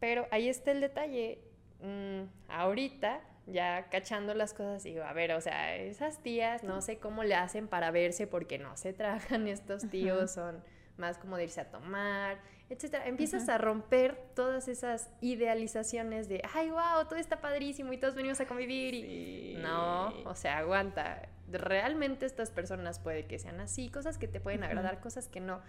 Pero 0.00 0.26
ahí 0.30 0.48
está 0.48 0.72
el 0.72 0.80
detalle. 0.80 1.38
Mm, 1.80 2.24
ahorita, 2.48 3.20
ya 3.46 3.88
cachando 3.90 4.34
las 4.34 4.54
cosas, 4.54 4.82
digo, 4.82 5.04
a 5.04 5.12
ver, 5.12 5.32
o 5.32 5.40
sea, 5.40 5.76
esas 5.76 6.22
tías 6.22 6.62
no 6.62 6.80
sé 6.80 6.98
cómo 6.98 7.24
le 7.24 7.34
hacen 7.34 7.68
para 7.68 7.90
verse 7.90 8.26
porque 8.26 8.58
no 8.58 8.76
se 8.76 8.92
trajan 8.92 9.48
estos 9.48 9.88
tíos, 9.90 10.32
son 10.32 10.62
más 10.96 11.18
como 11.18 11.36
de 11.36 11.44
irse 11.44 11.60
a 11.60 11.70
tomar, 11.70 12.38
etcétera. 12.70 13.06
Empiezas 13.06 13.48
a 13.48 13.58
romper 13.58 14.16
todas 14.34 14.68
esas 14.68 15.10
idealizaciones 15.20 16.28
de, 16.28 16.42
ay, 16.54 16.70
wow, 16.70 17.04
todo 17.08 17.16
está 17.16 17.40
padrísimo 17.40 17.92
y 17.92 17.98
todos 17.98 18.14
venimos 18.14 18.40
a 18.40 18.46
convivir. 18.46 18.94
Y... 18.94 19.56
No, 19.60 20.08
o 20.24 20.34
sea, 20.34 20.58
aguanta. 20.58 21.28
Realmente 21.50 22.26
estas 22.26 22.50
personas 22.50 22.98
puede 22.98 23.26
que 23.26 23.38
sean 23.38 23.60
así, 23.60 23.90
cosas 23.90 24.18
que 24.18 24.28
te 24.28 24.40
pueden 24.40 24.64
agradar, 24.64 25.00
cosas 25.00 25.28
que 25.28 25.40
no. 25.40 25.60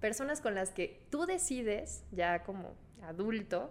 Personas 0.00 0.40
con 0.40 0.54
las 0.54 0.70
que 0.70 1.06
tú 1.10 1.26
decides, 1.26 2.04
ya 2.10 2.42
como 2.42 2.74
adulto, 3.02 3.70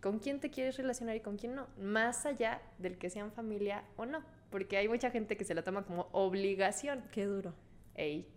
con 0.00 0.18
quién 0.18 0.40
te 0.40 0.50
quieres 0.50 0.76
relacionar 0.76 1.16
y 1.16 1.20
con 1.20 1.36
quién 1.36 1.54
no, 1.54 1.66
más 1.80 2.26
allá 2.26 2.60
del 2.78 2.98
que 2.98 3.10
sean 3.10 3.32
familia 3.32 3.84
o 3.96 4.06
no, 4.06 4.22
porque 4.50 4.76
hay 4.76 4.88
mucha 4.88 5.10
gente 5.10 5.36
que 5.36 5.44
se 5.44 5.54
la 5.54 5.62
toma 5.62 5.84
como 5.84 6.08
obligación. 6.12 7.02
Qué 7.10 7.24
duro. 7.24 7.54
Ey, 7.94 8.28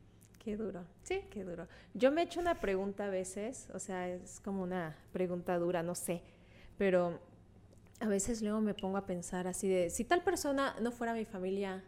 Qué 0.47 0.55
duro. 0.55 0.85
Sí. 1.03 1.23
Qué 1.29 1.43
duro. 1.43 1.67
Yo 1.93 2.09
me 2.09 2.21
he 2.21 2.23
hecho 2.23 2.39
una 2.39 2.55
pregunta 2.61 3.07
a 3.07 3.09
veces, 3.09 3.67
o 3.73 3.79
sea, 3.79 4.07
es 4.07 4.39
como 4.39 4.63
una 4.63 4.95
pregunta 5.11 5.57
dura, 5.57 5.83
no 5.83 5.93
sé, 5.93 6.21
pero 6.77 7.19
a 7.99 8.07
veces 8.07 8.41
luego 8.41 8.61
me 8.61 8.73
pongo 8.73 8.95
a 8.95 9.05
pensar 9.05 9.45
así 9.45 9.67
de, 9.67 9.89
si 9.89 10.05
tal 10.05 10.23
persona 10.23 10.73
no 10.79 10.93
fuera 10.93 11.13
mi 11.13 11.25
familia, 11.25 11.83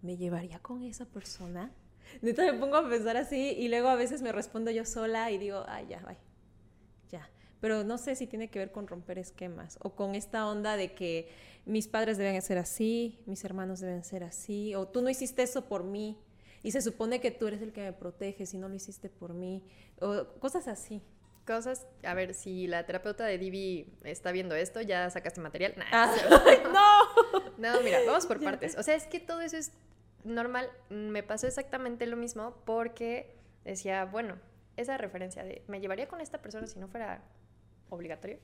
¿me 0.00 0.16
llevaría 0.16 0.60
con 0.60 0.82
esa 0.82 1.04
persona? 1.04 1.72
Entonces 2.22 2.54
me 2.54 2.60
pongo 2.60 2.76
a 2.76 2.88
pensar 2.88 3.16
así 3.16 3.54
y 3.58 3.68
luego 3.68 3.88
a 3.88 3.94
veces 3.94 4.22
me 4.22 4.32
respondo 4.32 4.70
yo 4.70 4.84
sola 4.84 5.30
y 5.30 5.38
digo, 5.38 5.64
ay, 5.68 5.86
ya, 5.88 6.00
bye. 6.00 6.16
Ya. 7.10 7.30
Pero 7.60 7.84
no 7.84 7.98
sé 7.98 8.16
si 8.16 8.26
tiene 8.26 8.50
que 8.50 8.58
ver 8.58 8.72
con 8.72 8.86
romper 8.86 9.18
esquemas 9.18 9.78
o 9.82 9.94
con 9.94 10.14
esta 10.14 10.46
onda 10.48 10.76
de 10.76 10.94
que 10.94 11.28
mis 11.66 11.88
padres 11.88 12.18
deben 12.18 12.40
ser 12.42 12.58
así, 12.58 13.22
mis 13.26 13.44
hermanos 13.44 13.80
deben 13.80 14.04
ser 14.04 14.24
así, 14.24 14.74
o 14.74 14.86
tú 14.86 15.02
no 15.02 15.08
hiciste 15.08 15.42
eso 15.42 15.66
por 15.66 15.84
mí 15.84 16.18
y 16.62 16.72
se 16.72 16.82
supone 16.82 17.20
que 17.20 17.30
tú 17.30 17.46
eres 17.46 17.62
el 17.62 17.72
que 17.72 17.82
me 17.82 17.92
protege 17.92 18.46
si 18.46 18.58
no 18.58 18.68
lo 18.68 18.74
hiciste 18.74 19.08
por 19.08 19.34
mí, 19.34 19.62
o 20.00 20.26
cosas 20.40 20.66
así. 20.66 21.02
Cosas, 21.46 21.86
a 22.04 22.14
ver, 22.14 22.32
si 22.32 22.66
la 22.66 22.86
terapeuta 22.86 23.26
de 23.26 23.36
Divi 23.36 23.98
está 24.02 24.32
viendo 24.32 24.54
esto, 24.54 24.80
ya 24.80 25.10
sacaste 25.10 25.42
material. 25.42 25.74
Ah, 25.92 26.10
no. 27.58 27.72
no, 27.74 27.82
mira, 27.82 27.98
vamos 28.06 28.24
por 28.24 28.42
partes. 28.42 28.78
O 28.78 28.82
sea, 28.82 28.94
es 28.94 29.06
que 29.06 29.20
todo 29.20 29.42
eso 29.42 29.58
es 29.58 29.72
normal. 30.24 30.70
Me 30.90 31.22
pasó 31.22 31.46
exactamente 31.46 32.06
lo 32.06 32.16
mismo 32.16 32.56
porque 32.64 33.36
decía, 33.64 34.04
bueno, 34.04 34.36
esa 34.76 34.98
referencia 34.98 35.44
de 35.44 35.62
me 35.68 35.80
llevaría 35.80 36.08
con 36.08 36.20
esta 36.20 36.42
persona 36.42 36.66
si 36.66 36.78
no 36.78 36.88
fuera 36.88 37.22
obligatorio. 37.90 38.38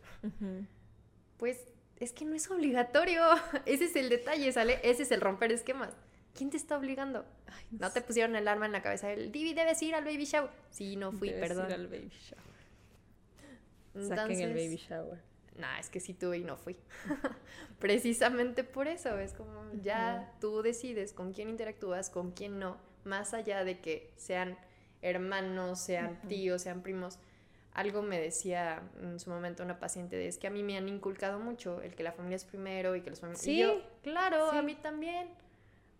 Pues 1.36 1.66
es 1.98 2.12
que 2.12 2.24
no 2.24 2.34
es 2.34 2.50
obligatorio. 2.50 3.22
Ese 3.66 3.84
es 3.86 3.96
el 3.96 4.08
detalle, 4.08 4.52
¿sale? 4.52 4.80
Ese 4.82 5.02
es 5.02 5.10
el 5.10 5.20
romper 5.20 5.52
esquemas. 5.52 5.90
¿Quién 6.34 6.50
te 6.50 6.56
está 6.56 6.76
obligando? 6.78 7.24
no, 7.72 7.90
te 7.90 8.00
pusieron 8.00 8.36
el 8.36 8.46
arma 8.46 8.66
en 8.66 8.72
la 8.72 8.82
cabeza. 8.82 9.10
El 9.12 9.32
Divi 9.32 9.52
debes 9.52 9.82
ir 9.82 9.94
al 9.94 10.04
baby 10.04 10.24
shower. 10.24 10.50
Sí, 10.70 10.96
no 10.96 11.12
fui, 11.12 11.30
perdón. 11.30 11.66
Ir 11.68 11.74
al 11.74 11.86
baby 11.88 12.08
shower. 12.08 12.50
Saquen 14.08 14.40
el 14.40 14.54
baby 14.54 14.76
shower. 14.76 15.29
Nah, 15.56 15.78
es 15.78 15.90
que 15.90 16.00
sí 16.00 16.14
tuve 16.14 16.38
y 16.38 16.44
no 16.44 16.56
fui. 16.56 16.76
Precisamente 17.78 18.64
por 18.64 18.88
eso. 18.88 19.18
Es 19.18 19.32
como 19.32 19.70
ya 19.82 20.32
tú 20.40 20.62
decides 20.62 21.12
con 21.12 21.32
quién 21.32 21.48
interactúas, 21.48 22.10
con 22.10 22.32
quién 22.32 22.58
no. 22.58 22.78
Más 23.04 23.34
allá 23.34 23.64
de 23.64 23.80
que 23.80 24.12
sean 24.16 24.58
hermanos, 25.02 25.80
sean 25.80 26.20
tíos, 26.28 26.62
sean 26.62 26.82
primos. 26.82 27.18
Algo 27.72 28.02
me 28.02 28.18
decía 28.18 28.82
en 29.00 29.20
su 29.20 29.30
momento 29.30 29.62
una 29.62 29.78
paciente 29.78 30.16
de 30.16 30.26
es 30.26 30.38
que 30.38 30.46
a 30.46 30.50
mí 30.50 30.62
me 30.62 30.76
han 30.76 30.88
inculcado 30.88 31.38
mucho 31.38 31.80
el 31.82 31.94
que 31.94 32.02
la 32.02 32.12
familia 32.12 32.36
es 32.36 32.44
primero 32.44 32.96
y 32.96 33.02
que 33.02 33.10
los 33.10 33.20
familiares. 33.20 33.44
Sí, 33.44 33.82
claro, 34.02 34.50
a 34.50 34.62
mí 34.62 34.74
también. 34.74 35.28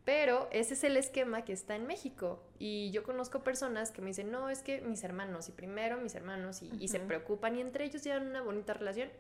Pero 0.05 0.49
ese 0.51 0.75
es 0.75 0.85
el 0.85 0.97
esquema 0.97 1.45
que 1.45 1.53
está 1.53 1.77
en 1.77 1.87
México. 1.87 2.43
Y 2.59 2.91
yo 2.91 3.03
conozco 3.03 3.45
personas 3.45 3.91
que 3.91 4.01
me 4.01 4.09
dicen, 4.09 4.31
no, 4.31 4.49
es 4.49 4.63
que 4.63 4.81
mis 4.81 5.05
hermanos, 5.05 5.49
y 5.49 5.53
primero 5.53 5.99
mis 5.99 6.15
hermanos, 6.15 6.63
y, 6.63 6.89
se 6.89 7.01
preocupan, 7.01 7.57
y 7.57 7.61
entre 7.61 7.85
ellos 7.85 8.03
llevan 8.03 8.27
una 8.27 8.43
bonita 8.43 8.73
relación. 8.73 9.11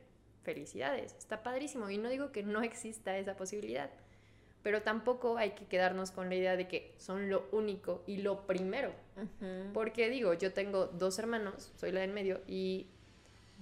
Felicidades, 0.50 1.14
está 1.16 1.44
padrísimo. 1.44 1.90
Y 1.90 1.98
no 1.98 2.08
digo 2.08 2.32
que 2.32 2.42
no 2.42 2.62
exista 2.62 3.16
esa 3.16 3.36
posibilidad. 3.36 3.88
Pero 4.64 4.82
tampoco 4.82 5.36
hay 5.36 5.52
que 5.52 5.66
quedarnos 5.66 6.10
con 6.10 6.28
la 6.28 6.34
idea 6.34 6.56
de 6.56 6.66
que 6.66 6.92
son 6.98 7.30
lo 7.30 7.48
único 7.52 8.02
y 8.04 8.16
lo 8.16 8.48
primero. 8.48 8.92
Porque 9.72 10.10
digo, 10.10 10.34
yo 10.34 10.52
tengo 10.52 10.86
dos 10.86 11.20
hermanos, 11.20 11.72
soy 11.76 11.92
la 11.92 12.00
del 12.00 12.10
medio, 12.10 12.40
y 12.48 12.88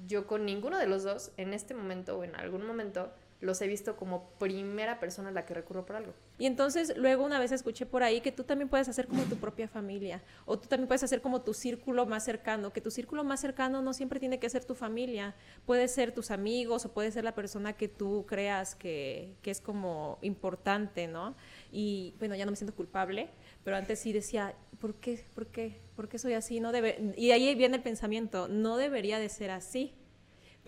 yo 0.06 0.26
con 0.26 0.46
ninguno 0.46 0.78
de 0.78 0.86
los 0.86 1.02
dos, 1.02 1.30
en 1.36 1.52
este 1.52 1.74
momento 1.74 2.16
o 2.16 2.24
en 2.24 2.34
algún 2.36 2.66
momento, 2.66 3.12
los 3.40 3.60
he 3.62 3.68
visto 3.68 3.96
como 3.96 4.30
primera 4.38 4.98
persona 4.98 5.28
a 5.28 5.32
la 5.32 5.46
que 5.46 5.54
recurro 5.54 5.86
por 5.86 5.96
algo. 5.96 6.12
Y 6.38 6.46
entonces 6.46 6.96
luego 6.96 7.24
una 7.24 7.38
vez 7.38 7.52
escuché 7.52 7.86
por 7.86 8.02
ahí 8.02 8.20
que 8.20 8.32
tú 8.32 8.42
también 8.42 8.68
puedes 8.68 8.88
hacer 8.88 9.06
como 9.06 9.22
tu 9.24 9.36
propia 9.36 9.68
familia 9.68 10.22
o 10.44 10.58
tú 10.58 10.68
también 10.68 10.88
puedes 10.88 11.04
hacer 11.04 11.20
como 11.20 11.42
tu 11.42 11.54
círculo 11.54 12.04
más 12.06 12.24
cercano, 12.24 12.72
que 12.72 12.80
tu 12.80 12.90
círculo 12.90 13.22
más 13.22 13.40
cercano 13.40 13.80
no 13.80 13.92
siempre 13.92 14.18
tiene 14.18 14.40
que 14.40 14.50
ser 14.50 14.64
tu 14.64 14.74
familia, 14.74 15.36
puede 15.66 15.86
ser 15.86 16.12
tus 16.12 16.30
amigos 16.30 16.84
o 16.84 16.92
puede 16.92 17.12
ser 17.12 17.22
la 17.22 17.34
persona 17.34 17.74
que 17.74 17.88
tú 17.88 18.26
creas 18.26 18.74
que, 18.74 19.36
que 19.42 19.52
es 19.52 19.60
como 19.60 20.18
importante, 20.22 21.06
¿no? 21.06 21.36
Y 21.70 22.14
bueno, 22.18 22.34
ya 22.34 22.44
no 22.44 22.50
me 22.50 22.56
siento 22.56 22.74
culpable, 22.74 23.30
pero 23.62 23.76
antes 23.76 24.00
sí 24.00 24.12
decía, 24.12 24.54
¿por 24.80 24.94
qué? 24.96 25.24
¿Por 25.34 25.46
qué? 25.46 25.80
¿Por 25.94 26.08
qué 26.08 26.18
soy 26.18 26.32
así? 26.32 26.58
No 26.60 26.72
debe... 26.72 27.12
Y 27.16 27.30
ahí 27.30 27.54
viene 27.54 27.76
el 27.76 27.82
pensamiento, 27.82 28.48
no 28.48 28.76
debería 28.76 29.18
de 29.18 29.28
ser 29.28 29.50
así 29.50 29.94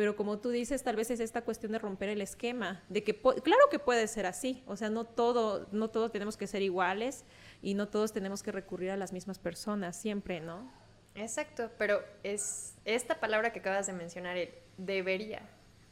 pero 0.01 0.17
como 0.17 0.39
tú 0.39 0.49
dices, 0.49 0.83
tal 0.83 0.97
vez 0.97 1.11
es 1.11 1.21
esta 1.21 1.43
cuestión 1.43 1.73
de 1.73 1.79
romper 1.79 2.09
el 2.09 2.23
esquema, 2.23 2.83
de 2.89 3.05
que 3.05 3.21
claro 3.21 3.69
que 3.71 3.79
puede 3.79 4.09
ser 4.09 4.25
así, 4.25 4.63
o 4.67 4.75
sea, 4.75 4.89
no 4.89 5.05
todo, 5.05 5.69
no 5.73 5.91
todos 5.91 6.11
tenemos 6.11 6.39
que 6.39 6.47
ser 6.47 6.63
iguales 6.63 7.27
y 7.61 7.75
no 7.75 7.87
todos 7.87 8.11
tenemos 8.11 8.43
que 8.43 8.51
recurrir 8.51 8.93
a 8.93 8.97
las 8.97 9.13
mismas 9.13 9.39
personas 9.39 10.01
siempre, 10.01 10.41
¿no? 10.41 10.73
Exacto, 11.15 11.71
pero 11.77 12.03
es 12.23 12.77
esta 12.87 13.21
palabra 13.21 13.53
que 13.53 13.59
acabas 13.59 13.89
de 13.89 13.93
mencionar, 13.93 14.39
el 14.39 14.49
debería, 14.79 15.43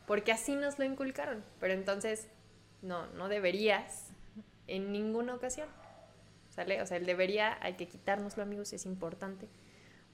porque 0.06 0.32
así 0.32 0.56
nos 0.56 0.78
lo 0.78 0.86
inculcaron, 0.86 1.44
pero 1.60 1.74
entonces 1.74 2.28
no, 2.80 3.08
no 3.08 3.28
deberías 3.28 4.06
en 4.68 4.90
ninguna 4.90 5.34
ocasión, 5.34 5.68
¿sale? 6.48 6.80
O 6.80 6.86
sea, 6.86 6.96
el 6.96 7.04
debería 7.04 7.58
hay 7.60 7.74
que 7.74 7.86
quitárnoslo, 7.86 8.42
amigos, 8.42 8.72
es 8.72 8.86
importante 8.86 9.50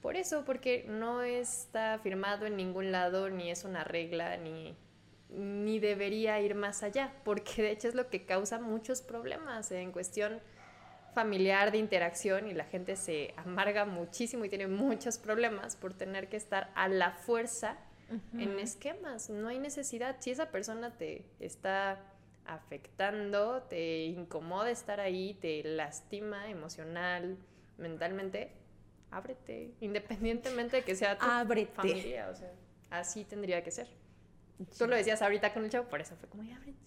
por 0.05 0.19
eso, 0.19 0.45
porque 0.45 0.85
no 0.87 1.23
está 1.23 1.99
firmado 1.99 2.45
en 2.45 2.59
ningún 2.59 2.93
lado, 2.93 3.31
ni 3.31 3.51
es 3.51 3.65
una 3.65 3.85
regla, 3.85 4.37
ni, 4.37 4.77
ni 5.31 5.79
debería 5.79 6.39
ir 6.43 6.55
más 6.55 6.83
allá, 6.83 7.15
porque 7.25 7.63
de 7.63 7.71
hecho 7.71 7.89
es 7.89 7.95
lo 7.95 8.11
que 8.11 8.27
causa 8.27 8.61
muchos 8.61 9.01
problemas 9.01 9.71
en 9.71 9.93
cuestión 9.93 10.43
familiar 11.15 11.73
de 11.73 11.79
interacción 11.79 12.47
y 12.47 12.53
la 12.53 12.65
gente 12.65 12.97
se 12.97 13.33
amarga 13.39 13.87
muchísimo 13.87 14.45
y 14.45 14.51
tiene 14.51 14.67
muchos 14.67 15.17
problemas 15.17 15.75
por 15.75 15.95
tener 15.95 16.29
que 16.29 16.37
estar 16.37 16.71
a 16.75 16.87
la 16.89 17.13
fuerza 17.13 17.79
en 18.35 18.59
esquemas. 18.59 19.31
No 19.31 19.49
hay 19.49 19.59
necesidad. 19.59 20.17
Si 20.19 20.31
esa 20.31 20.51
persona 20.51 20.91
te 20.99 21.25
está 21.41 21.99
afectando, 22.45 23.63
te 23.71 24.05
incomoda 24.05 24.71
estar 24.71 25.01
ahí, 25.01 25.33
te 25.41 25.65
lastima 25.65 26.51
emocional, 26.51 27.39
mentalmente, 27.79 28.53
ábrete, 29.17 29.75
independientemente 29.81 30.79
de 30.79 30.83
que 30.83 30.95
sea 30.95 31.17
tu 31.17 31.25
familia, 31.75 32.29
o 32.31 32.35
sea, 32.35 32.53
así 32.91 33.25
tendría 33.25 33.63
que 33.63 33.71
ser. 33.71 33.89
Tú 34.79 34.87
lo 34.87 34.97
decías 34.97 35.23
ahorita 35.23 35.53
con 35.53 35.65
el 35.65 35.71
chavo, 35.71 35.89
por 35.89 36.01
eso 36.01 36.17
fue 36.17 36.29
como, 36.29 36.43
ábrete. 36.43 36.79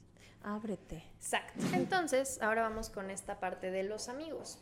Ábrete. 0.43 1.03
Exacto. 1.15 1.63
Entonces, 1.73 2.41
ahora 2.41 2.61
vamos 2.63 2.89
con 2.89 3.11
esta 3.11 3.39
parte 3.39 3.71
de 3.71 3.83
los 3.83 4.07
amigos. 4.09 4.59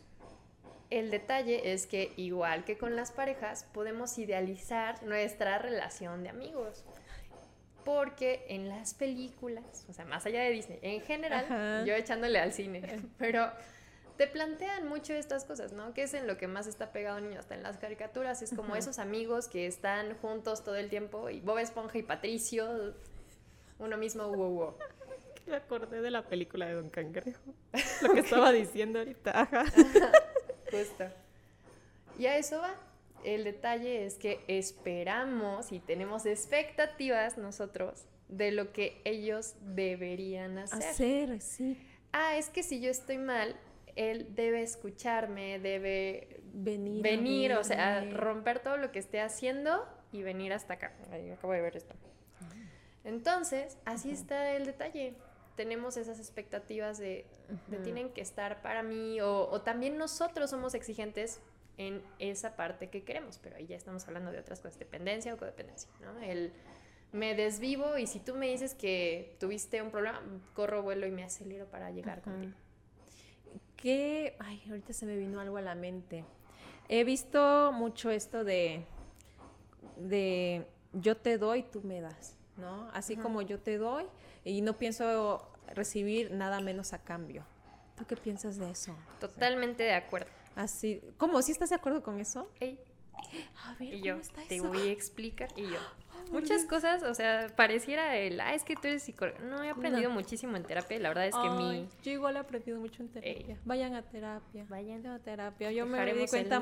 El 0.90 1.12
detalle 1.12 1.74
es 1.74 1.88
que, 1.88 2.14
igual 2.16 2.64
que 2.64 2.78
con 2.78 2.96
las 2.96 3.12
parejas, 3.12 3.68
podemos 3.74 4.18
idealizar 4.18 5.04
nuestra 5.04 5.58
relación 5.58 6.24
de 6.24 6.30
amigos. 6.30 6.84
Porque 7.84 8.46
en 8.50 8.68
las 8.68 8.96
películas, 8.96 9.86
o 9.88 9.94
sea, 9.94 10.06
más 10.06 10.26
allá 10.26 10.42
de 10.42 10.50
Disney, 10.50 10.80
en 10.82 11.02
general, 11.02 11.86
yo 11.86 11.94
echándole 11.94 12.40
al 12.40 12.52
cine, 12.52 12.82
pero 13.20 13.52
te 14.18 14.28
plantean 14.28 14.88
mucho 14.88 15.14
estas 15.14 15.46
cosas, 15.46 15.74
¿no? 15.74 15.94
Que 15.94 16.04
es 16.04 16.14
en 16.14 16.28
lo 16.28 16.38
que 16.38 16.48
más 16.48 16.68
está 16.68 16.92
pegado 16.92 17.20
niño, 17.20 17.40
hasta 17.40 17.56
en 17.56 17.64
las 17.64 17.78
caricaturas, 17.78 18.42
es 18.42 18.54
como 18.54 18.76
esos 18.76 19.00
amigos 19.00 19.48
que 19.48 19.68
están 19.68 20.16
juntos 20.18 20.64
todo 20.64 20.76
el 20.76 20.90
tiempo 20.90 21.30
y 21.30 21.42
Bob 21.42 21.60
Esponja 21.60 21.98
y 21.98 22.04
Patricio, 22.04 22.94
uno 23.80 23.98
mismo, 23.98 24.28
wow, 24.28 24.50
wow. 24.50 24.74
Me 25.48 25.58
acordé 25.58 26.02
de 26.02 26.10
la 26.10 26.24
película 26.24 26.66
de 26.66 26.74
Don 26.74 26.90
Cangrejo, 26.90 27.54
lo 28.02 28.14
que 28.14 28.22
estaba 28.22 28.52
diciendo 28.52 29.00
ahorita, 29.00 29.48
Justo. 30.72 31.06
Y 32.18 32.26
a 32.26 32.38
eso 32.38 32.60
va. 32.60 32.74
El 33.24 33.44
detalle 33.44 34.06
es 34.06 34.16
que 34.16 34.44
esperamos 34.48 35.72
y 35.72 35.80
tenemos 35.80 36.26
expectativas 36.26 37.38
nosotros 37.38 38.06
de 38.28 38.52
lo 38.52 38.72
que 38.72 39.02
ellos 39.04 39.56
deberían 39.62 40.58
hacer. 40.60 40.84
Hacer, 40.84 41.42
sí. 41.42 41.78
Ah, 42.12 42.38
es 42.38 42.50
que 42.50 42.64
si 42.64 42.80
yo 42.80 42.90
estoy 42.90 43.18
mal, 43.18 43.56
él 43.96 44.36
debe 44.36 44.62
escucharme, 44.62 45.60
debe 45.60 46.42
venir, 46.54 47.02
venir 47.02 47.54
o 47.54 47.64
sea, 47.64 48.04
romper 48.12 48.60
todo 48.60 48.78
lo 48.78 48.92
que 48.92 49.00
esté 49.00 49.22
haciendo 49.22 49.88
y 50.12 50.24
venir 50.24 50.54
hasta 50.54 50.76
acá. 50.76 50.94
Ahí 51.12 51.30
acabo 51.30 51.54
de 51.54 51.62
ver 51.62 51.78
esto. 51.78 51.96
Entonces, 53.04 53.78
así 53.86 54.12
está 54.12 54.52
el 54.52 54.66
detalle. 54.66 55.14
Tenemos 55.56 55.96
esas 55.96 56.20
expectativas 56.20 56.98
de, 56.98 57.26
tienen 57.84 58.10
que 58.10 58.22
estar 58.22 58.62
para 58.62 58.84
mí 58.84 59.22
o, 59.22 59.50
o, 59.50 59.62
también 59.62 59.98
nosotros 59.98 60.50
somos 60.50 60.74
exigentes 60.74 61.40
en 61.78 62.02
esa 62.20 62.58
parte 62.58 62.90
que 62.90 63.04
queremos, 63.04 63.40
pero 63.42 63.56
ahí 63.56 63.68
ya 63.68 63.78
estamos 63.78 64.06
hablando 64.08 64.32
de 64.32 64.40
otras 64.40 64.60
cosas, 64.60 64.80
dependencia 64.80 65.34
o 65.34 65.38
codependencia, 65.38 65.90
¿no? 66.02 66.20
El 66.20 66.52
me 67.16 67.34
desvivo 67.34 67.98
y 67.98 68.08
si 68.08 68.20
tú 68.20 68.36
me 68.36 68.48
dices 68.48 68.76
que 68.76 69.38
tuviste 69.40 69.82
un 69.82 69.90
problema, 69.90 70.22
corro, 70.54 70.84
vuelo 70.84 71.08
y 71.08 71.12
me 71.12 71.24
acelero 71.24 71.66
para 71.66 71.90
llegar 71.90 72.22
contigo. 72.22 72.54
¿Qué? 73.76 74.36
Ay, 74.40 74.64
ahorita 74.68 74.94
se 74.94 75.06
me 75.06 75.16
vino 75.18 75.40
algo 75.40 75.58
a 75.58 75.62
la 75.62 75.76
mente. 75.76 76.26
He 76.90 77.04
visto 77.04 77.72
mucho 77.72 78.12
esto 78.12 78.44
de, 78.44 78.86
de 79.98 80.68
yo 80.94 81.18
te 81.18 81.38
doy, 81.38 81.64
tú 81.64 81.82
me 81.82 82.02
das, 82.02 82.36
¿no? 82.58 82.90
Así 82.94 83.16
como 83.16 83.42
yo 83.42 83.60
te 83.60 83.78
doy 83.78 84.06
y 84.44 84.62
no 84.62 84.78
pienso 84.78 85.50
recibir 85.74 86.32
nada 86.32 86.60
menos 86.62 86.94
a 86.94 87.00
cambio. 87.00 87.44
¿Tú 87.98 88.06
qué 88.06 88.16
piensas 88.16 88.58
de 88.58 88.70
eso? 88.70 88.96
Totalmente 89.20 89.84
de 89.84 89.94
acuerdo. 89.94 90.30
Así, 90.56 91.02
¿cómo? 91.18 91.42
¿Sí 91.42 91.52
estás 91.52 91.70
de 91.70 91.76
acuerdo 91.76 92.04
con 92.04 92.20
eso? 92.20 92.50
A 93.64 93.74
ver, 93.80 93.94
y 93.94 94.02
yo 94.02 94.18
te 94.48 94.62
voy 94.62 94.90
a 94.90 94.92
explicar 94.92 95.50
y 95.56 95.64
yo 95.64 95.80
muchas 96.32 96.66
cosas, 96.66 97.04
o 97.04 97.14
sea, 97.14 97.48
pareciera 97.56 98.18
el, 98.18 98.40
ah, 98.40 98.54
es 98.54 98.64
que 98.64 98.76
tú 98.76 98.88
eres 98.88 99.04
psicólogo. 99.04 99.40
No, 99.40 99.64
he 99.64 99.70
aprendido 99.70 100.10
muchísimo 100.10 100.56
en 100.58 100.64
terapia, 100.64 101.00
la 101.00 101.10
verdad 101.10 101.28
es 101.28 101.36
que 101.36 101.50
mi... 101.50 101.90
Yo 102.04 102.12
igual 102.12 102.36
he 102.36 102.40
aprendido 102.40 102.80
mucho 102.80 103.04
en 103.04 103.10
terapia. 103.10 103.58
Vayan 103.66 103.96
a 103.96 104.02
terapia. 104.02 104.66
Vayan 104.70 105.06
a 105.08 105.20
terapia. 105.20 105.72
Yo 105.72 105.86
me 105.86 106.14
di 106.14 106.28
cuenta 106.28 106.60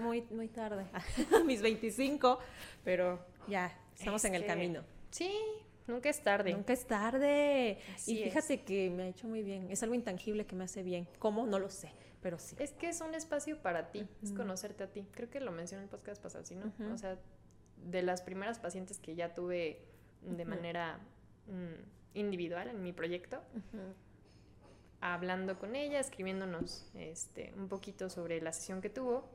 muy, 0.00 0.22
muy, 0.30 0.48
tarde, 0.48 0.86
mis 1.44 1.62
25, 1.62 2.38
pero 2.84 3.18
ya, 3.48 3.72
estamos 3.94 4.24
en 4.24 4.34
el 4.34 4.46
camino. 4.46 4.82
Sí, 5.10 5.32
Nunca 5.86 6.08
es 6.08 6.20
tarde. 6.20 6.52
Nunca 6.52 6.72
es 6.72 6.84
tarde. 6.84 7.78
y 8.06 8.24
fíjate 8.24 8.62
que 8.62 8.90
me 8.90 9.04
ha 9.04 9.08
hecho 9.08 9.28
muy 9.28 9.42
bien. 9.42 9.70
Es 9.70 9.82
algo 9.82 9.94
intangible 9.94 10.44
que 10.44 10.56
me 10.56 10.64
hace 10.64 10.82
bien. 10.82 11.06
¿Cómo? 11.18 11.46
No 11.46 11.58
lo 11.58 11.70
sé, 11.70 11.90
pero 12.20 12.38
sí. 12.38 12.56
Es 12.58 12.72
que 12.72 12.88
es 12.88 13.00
un 13.00 13.14
espacio 13.14 13.62
para 13.62 13.90
ti, 13.90 14.06
es 14.22 14.32
conocerte 14.32 14.84
a 14.84 14.86
ti. 14.88 15.06
Creo 15.12 15.30
que 15.30 15.40
lo 15.40 15.52
mencioné 15.52 15.84
en 15.84 15.84
el 15.84 15.90
podcast 15.90 16.22
pasado, 16.22 16.44
¿sí 16.44 16.56
no? 16.56 16.72
O 16.92 16.98
sea, 16.98 17.18
de 17.84 18.02
las 18.02 18.22
primeras 18.22 18.58
pacientes 18.58 18.98
que 18.98 19.14
ya 19.14 19.34
tuve 19.34 19.80
de 20.22 20.44
manera 20.44 20.98
mm, 21.46 22.18
individual 22.18 22.68
en 22.68 22.82
mi 22.82 22.92
proyecto, 22.92 23.40
hablando 25.00 25.58
con 25.58 25.76
ella, 25.76 26.00
escribiéndonos 26.00 26.90
este, 26.94 27.52
un 27.56 27.68
poquito 27.68 28.10
sobre 28.10 28.40
la 28.40 28.52
sesión 28.52 28.80
que 28.80 28.90
tuvo, 28.90 29.28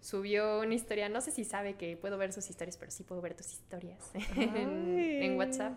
subió 0.00 0.60
una 0.60 0.74
historia, 0.74 1.08
no 1.08 1.20
sé 1.20 1.30
si 1.30 1.44
sabe 1.44 1.74
que 1.74 1.96
puedo 1.96 2.16
ver 2.18 2.32
sus 2.32 2.48
historias, 2.48 2.76
pero 2.76 2.90
sí 2.90 3.02
puedo 3.02 3.20
ver 3.20 3.34
tus 3.34 3.52
historias 3.52 4.10
en, 4.36 5.36
WhatsApp. 5.36 5.74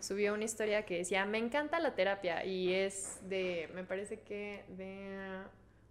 Subió 0.00 0.34
una 0.34 0.44
historia 0.44 0.84
que 0.84 0.98
decía, 0.98 1.26
me 1.26 1.38
encanta 1.38 1.78
la 1.78 1.94
terapia 1.94 2.44
y 2.44 2.72
es 2.72 3.18
de, 3.28 3.68
me 3.74 3.84
parece 3.84 4.20
que 4.20 4.64
de 4.68 5.42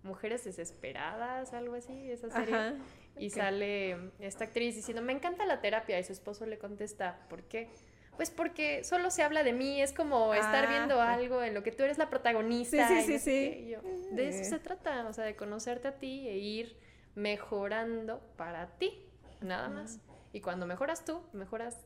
mujeres 0.04 0.44
desesperadas, 0.44 1.54
algo 1.54 1.76
así, 1.76 2.12
esa 2.12 2.30
serie. 2.30 2.76
Y 3.18 3.30
sale 3.30 4.12
esta 4.20 4.46
actriz 4.46 4.76
diciendo, 4.76 5.02
me 5.02 5.14
encanta 5.14 5.46
la 5.46 5.62
terapia. 5.62 6.00
Y 6.00 6.04
su 6.04 6.14
esposo 6.14 6.46
le 6.46 6.58
contesta, 6.58 7.26
¿por 7.30 7.44
qué? 7.44 7.70
Pues 8.16 8.30
porque 8.30 8.84
solo 8.84 9.10
se 9.10 9.24
habla 9.24 9.44
de 9.44 9.54
mí, 9.54 9.82
es 9.82 9.92
como 9.92 10.34
estar 10.34 10.70
viendo 10.70 11.02
ah, 11.02 11.14
algo 11.14 11.42
en 11.42 11.54
lo 11.54 11.64
que 11.64 11.72
tú 11.72 11.84
eres 11.84 11.98
la 11.98 12.10
protagonista. 12.10 12.88
Sí, 12.88 13.02
sí, 13.02 13.20
sí, 13.20 13.76
de 14.12 14.30
eso 14.30 14.50
se 14.50 14.60
trata, 14.60 15.08
o 15.08 15.14
sea, 15.14 15.24
de 15.24 15.36
conocerte 15.36 15.88
a 15.88 15.98
ti 15.98 16.28
e 16.28 16.38
ir 16.38 16.78
mejorando 17.16 18.20
para 18.36 18.78
ti, 18.78 19.06
nada 19.42 19.70
más. 19.70 20.00
Y 20.32 20.42
cuando 20.42 20.68
mejoras 20.68 21.06
tú, 21.06 21.22
mejoras 21.34 21.80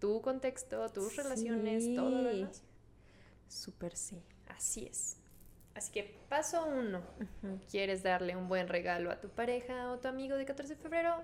tu 0.00 0.20
contexto, 0.20 0.88
tus 0.88 1.16
relaciones, 1.16 1.94
todo 1.94 2.22
lo 2.22 2.28
demás. 2.28 2.64
Súper 3.48 3.96
sí. 3.96 4.22
Así 4.48 4.86
es. 4.86 5.18
Así 5.78 5.92
que 5.92 6.12
paso 6.28 6.66
uno, 6.66 7.00
¿quieres 7.70 8.02
darle 8.02 8.34
un 8.34 8.48
buen 8.48 8.66
regalo 8.66 9.12
a 9.12 9.20
tu 9.20 9.28
pareja 9.28 9.92
o 9.92 9.98
tu 10.00 10.08
amigo 10.08 10.36
de 10.36 10.44
14 10.44 10.74
de 10.74 10.82
febrero? 10.82 11.22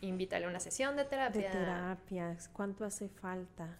Invítale 0.00 0.46
a 0.46 0.48
una 0.48 0.60
sesión 0.60 0.96
de 0.96 1.04
terapia. 1.04 1.42
De 1.42 1.48
terapia, 1.48 2.34
¿cuánto 2.54 2.86
hace 2.86 3.10
falta? 3.10 3.78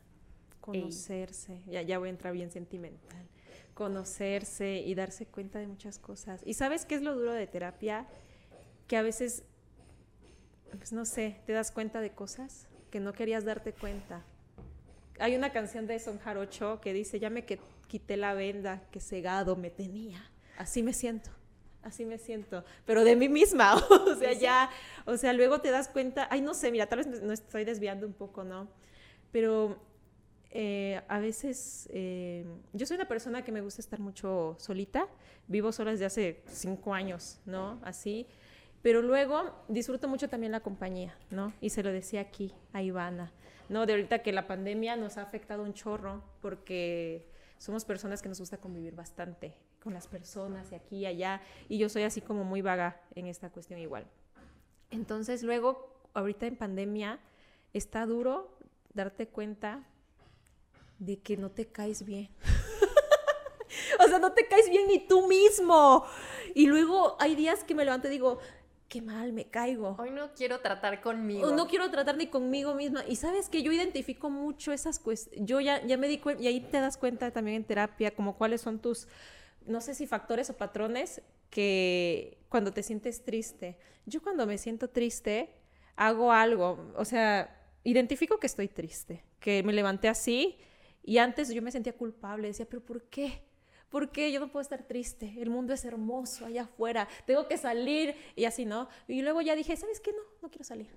Conocerse, 0.60 1.62
ya, 1.66 1.80
ya 1.80 1.98
voy 1.98 2.08
a 2.08 2.10
entrar 2.10 2.34
bien 2.34 2.50
sentimental. 2.50 3.26
Conocerse 3.72 4.80
y 4.80 4.94
darse 4.94 5.24
cuenta 5.24 5.60
de 5.60 5.66
muchas 5.66 5.98
cosas. 5.98 6.42
¿Y 6.44 6.52
sabes 6.52 6.84
qué 6.84 6.96
es 6.96 7.00
lo 7.00 7.14
duro 7.14 7.32
de 7.32 7.46
terapia? 7.46 8.06
Que 8.88 8.98
a 8.98 9.02
veces, 9.02 9.44
pues 10.76 10.92
no 10.92 11.06
sé, 11.06 11.40
te 11.46 11.54
das 11.54 11.70
cuenta 11.72 12.02
de 12.02 12.10
cosas 12.10 12.68
que 12.90 13.00
no 13.00 13.14
querías 13.14 13.46
darte 13.46 13.72
cuenta. 13.72 14.22
Hay 15.18 15.34
una 15.36 15.52
canción 15.52 15.86
de 15.86 15.98
Son 16.00 16.18
Jarocho 16.18 16.82
que 16.82 16.92
dice, 16.92 17.18
ya 17.18 17.30
me, 17.30 17.46
que, 17.46 17.58
quité 17.86 18.16
la 18.16 18.34
venda 18.34 18.82
que 18.90 19.00
cegado 19.00 19.56
me 19.56 19.70
tenía. 19.70 20.30
Así 20.58 20.82
me 20.82 20.92
siento, 20.92 21.30
así 21.82 22.04
me 22.04 22.18
siento, 22.18 22.64
pero 22.84 23.04
de 23.04 23.16
mí 23.16 23.28
misma, 23.28 23.74
o 23.90 24.14
sea, 24.16 24.32
ya, 24.32 24.70
o 25.04 25.16
sea, 25.16 25.32
luego 25.32 25.60
te 25.60 25.70
das 25.70 25.88
cuenta, 25.88 26.28
ay, 26.30 26.40
no 26.40 26.54
sé, 26.54 26.70
mira, 26.70 26.86
tal 26.86 26.98
vez 26.98 27.22
no 27.22 27.32
estoy 27.32 27.64
desviando 27.64 28.06
un 28.06 28.14
poco, 28.14 28.44
¿no? 28.44 28.68
Pero 29.32 29.78
eh, 30.50 31.02
a 31.08 31.18
veces, 31.18 31.88
eh, 31.92 32.46
yo 32.72 32.86
soy 32.86 32.96
una 32.96 33.08
persona 33.08 33.44
que 33.44 33.52
me 33.52 33.60
gusta 33.60 33.82
estar 33.82 34.00
mucho 34.00 34.56
solita, 34.58 35.06
vivo 35.48 35.72
sola 35.72 35.90
desde 35.90 36.06
hace 36.06 36.42
cinco 36.46 36.94
años, 36.94 37.40
¿no? 37.44 37.78
Así, 37.84 38.26
pero 38.80 39.02
luego 39.02 39.52
disfruto 39.68 40.08
mucho 40.08 40.28
también 40.28 40.52
la 40.52 40.60
compañía, 40.60 41.14
¿no? 41.30 41.52
Y 41.60 41.70
se 41.70 41.82
lo 41.82 41.92
decía 41.92 42.20
aquí 42.22 42.54
a 42.72 42.82
Ivana, 42.82 43.32
¿no? 43.68 43.84
De 43.84 43.92
ahorita 43.92 44.20
que 44.20 44.32
la 44.32 44.46
pandemia 44.46 44.96
nos 44.96 45.18
ha 45.18 45.22
afectado 45.22 45.62
un 45.62 45.74
chorro 45.74 46.22
porque 46.40 47.26
somos 47.58 47.84
personas 47.84 48.22
que 48.22 48.28
nos 48.28 48.40
gusta 48.40 48.58
convivir 48.58 48.94
bastante 48.94 49.54
con 49.82 49.94
las 49.94 50.06
personas 50.06 50.70
y 50.72 50.74
aquí 50.74 50.96
y 50.98 51.06
allá, 51.06 51.40
y 51.68 51.78
yo 51.78 51.88
soy 51.88 52.02
así 52.02 52.20
como 52.20 52.44
muy 52.44 52.62
vaga 52.62 53.00
en 53.14 53.26
esta 53.26 53.50
cuestión 53.50 53.80
igual. 53.80 54.06
Entonces 54.90 55.42
luego, 55.42 56.08
ahorita 56.14 56.46
en 56.46 56.56
pandemia, 56.56 57.18
está 57.72 58.06
duro 58.06 58.58
darte 58.94 59.28
cuenta 59.28 59.84
de 60.98 61.18
que 61.18 61.36
no 61.36 61.50
te 61.50 61.66
caes 61.66 62.04
bien. 62.04 62.30
o 64.04 64.08
sea, 64.08 64.18
no 64.18 64.32
te 64.32 64.46
caes 64.46 64.70
bien 64.70 64.86
ni 64.88 65.06
tú 65.06 65.26
mismo. 65.26 66.04
Y 66.54 66.66
luego 66.66 67.16
hay 67.20 67.34
días 67.34 67.64
que 67.64 67.74
me 67.74 67.84
levanto 67.84 68.08
y 68.08 68.10
digo, 68.10 68.38
qué 68.88 69.02
mal 69.02 69.32
me 69.32 69.46
caigo. 69.46 69.96
Hoy 69.98 70.10
no 70.10 70.32
quiero 70.34 70.60
tratar 70.60 71.00
conmigo. 71.00 71.50
no 71.52 71.66
quiero 71.66 71.90
tratar 71.90 72.16
ni 72.16 72.28
conmigo 72.28 72.74
misma. 72.74 73.04
Y 73.06 73.16
sabes 73.16 73.48
que 73.48 73.62
yo 73.62 73.72
identifico 73.72 74.30
mucho 74.30 74.72
esas 74.72 74.98
cuestiones. 74.98 75.46
Yo 75.46 75.60
ya, 75.60 75.84
ya 75.84 75.96
me 75.96 76.08
di 76.08 76.18
cuenta, 76.18 76.42
y 76.42 76.46
ahí 76.46 76.60
te 76.60 76.80
das 76.80 76.96
cuenta 76.96 77.30
también 77.30 77.58
en 77.58 77.64
terapia, 77.64 78.14
como 78.14 78.36
cuáles 78.36 78.60
son 78.60 78.78
tus, 78.78 79.08
no 79.66 79.80
sé 79.80 79.94
si 79.94 80.06
factores 80.06 80.50
o 80.50 80.56
patrones 80.56 81.22
que 81.50 82.38
cuando 82.48 82.72
te 82.72 82.82
sientes 82.82 83.24
triste. 83.24 83.78
Yo 84.06 84.22
cuando 84.22 84.46
me 84.46 84.58
siento 84.58 84.88
triste, 84.88 85.50
hago 85.96 86.32
algo. 86.32 86.92
O 86.96 87.04
sea, 87.04 87.58
identifico 87.82 88.38
que 88.38 88.46
estoy 88.46 88.68
triste, 88.68 89.24
que 89.40 89.62
me 89.62 89.72
levanté 89.72 90.08
así. 90.08 90.58
Y 91.02 91.18
antes 91.18 91.48
yo 91.50 91.62
me 91.62 91.70
sentía 91.70 91.96
culpable, 91.96 92.48
decía, 92.48 92.66
pero 92.68 92.84
¿por 92.84 93.04
qué? 93.04 93.42
¿Por 93.88 94.10
qué 94.10 94.32
yo 94.32 94.40
no 94.40 94.48
puedo 94.48 94.62
estar 94.62 94.82
triste? 94.82 95.34
El 95.38 95.50
mundo 95.50 95.72
es 95.72 95.84
hermoso 95.84 96.46
allá 96.46 96.62
afuera, 96.62 97.08
tengo 97.24 97.46
que 97.46 97.56
salir 97.56 98.14
y 98.34 98.44
así, 98.44 98.64
¿no? 98.64 98.88
Y 99.06 99.22
luego 99.22 99.40
ya 99.40 99.54
dije, 99.54 99.76
¿sabes 99.76 100.00
qué? 100.00 100.12
No, 100.12 100.22
no 100.42 100.50
quiero 100.50 100.64
salir. 100.64 100.92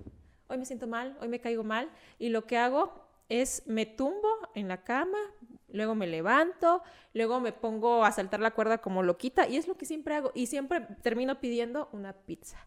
Hoy 0.47 0.57
me 0.57 0.65
siento 0.65 0.87
mal, 0.87 1.15
hoy 1.21 1.27
me 1.27 1.39
caigo 1.39 1.63
mal 1.63 1.89
y 2.17 2.29
lo 2.29 2.47
que 2.47 2.57
hago 2.57 3.07
es 3.29 3.63
me 3.67 3.85
tumbo 3.85 4.27
en 4.55 4.67
la 4.67 4.83
cama, 4.83 5.19
luego 5.67 5.93
me 5.93 6.07
levanto, 6.07 6.81
luego 7.13 7.39
me 7.39 7.53
pongo 7.53 8.03
a 8.03 8.11
saltar 8.11 8.39
la 8.39 8.51
cuerda 8.51 8.79
como 8.79 9.03
loquita 9.03 9.47
y 9.47 9.57
es 9.57 9.67
lo 9.67 9.77
que 9.77 9.85
siempre 9.85 10.15
hago 10.15 10.31
y 10.33 10.47
siempre 10.47 10.81
termino 11.03 11.39
pidiendo 11.39 11.89
una 11.91 12.13
pizza. 12.13 12.57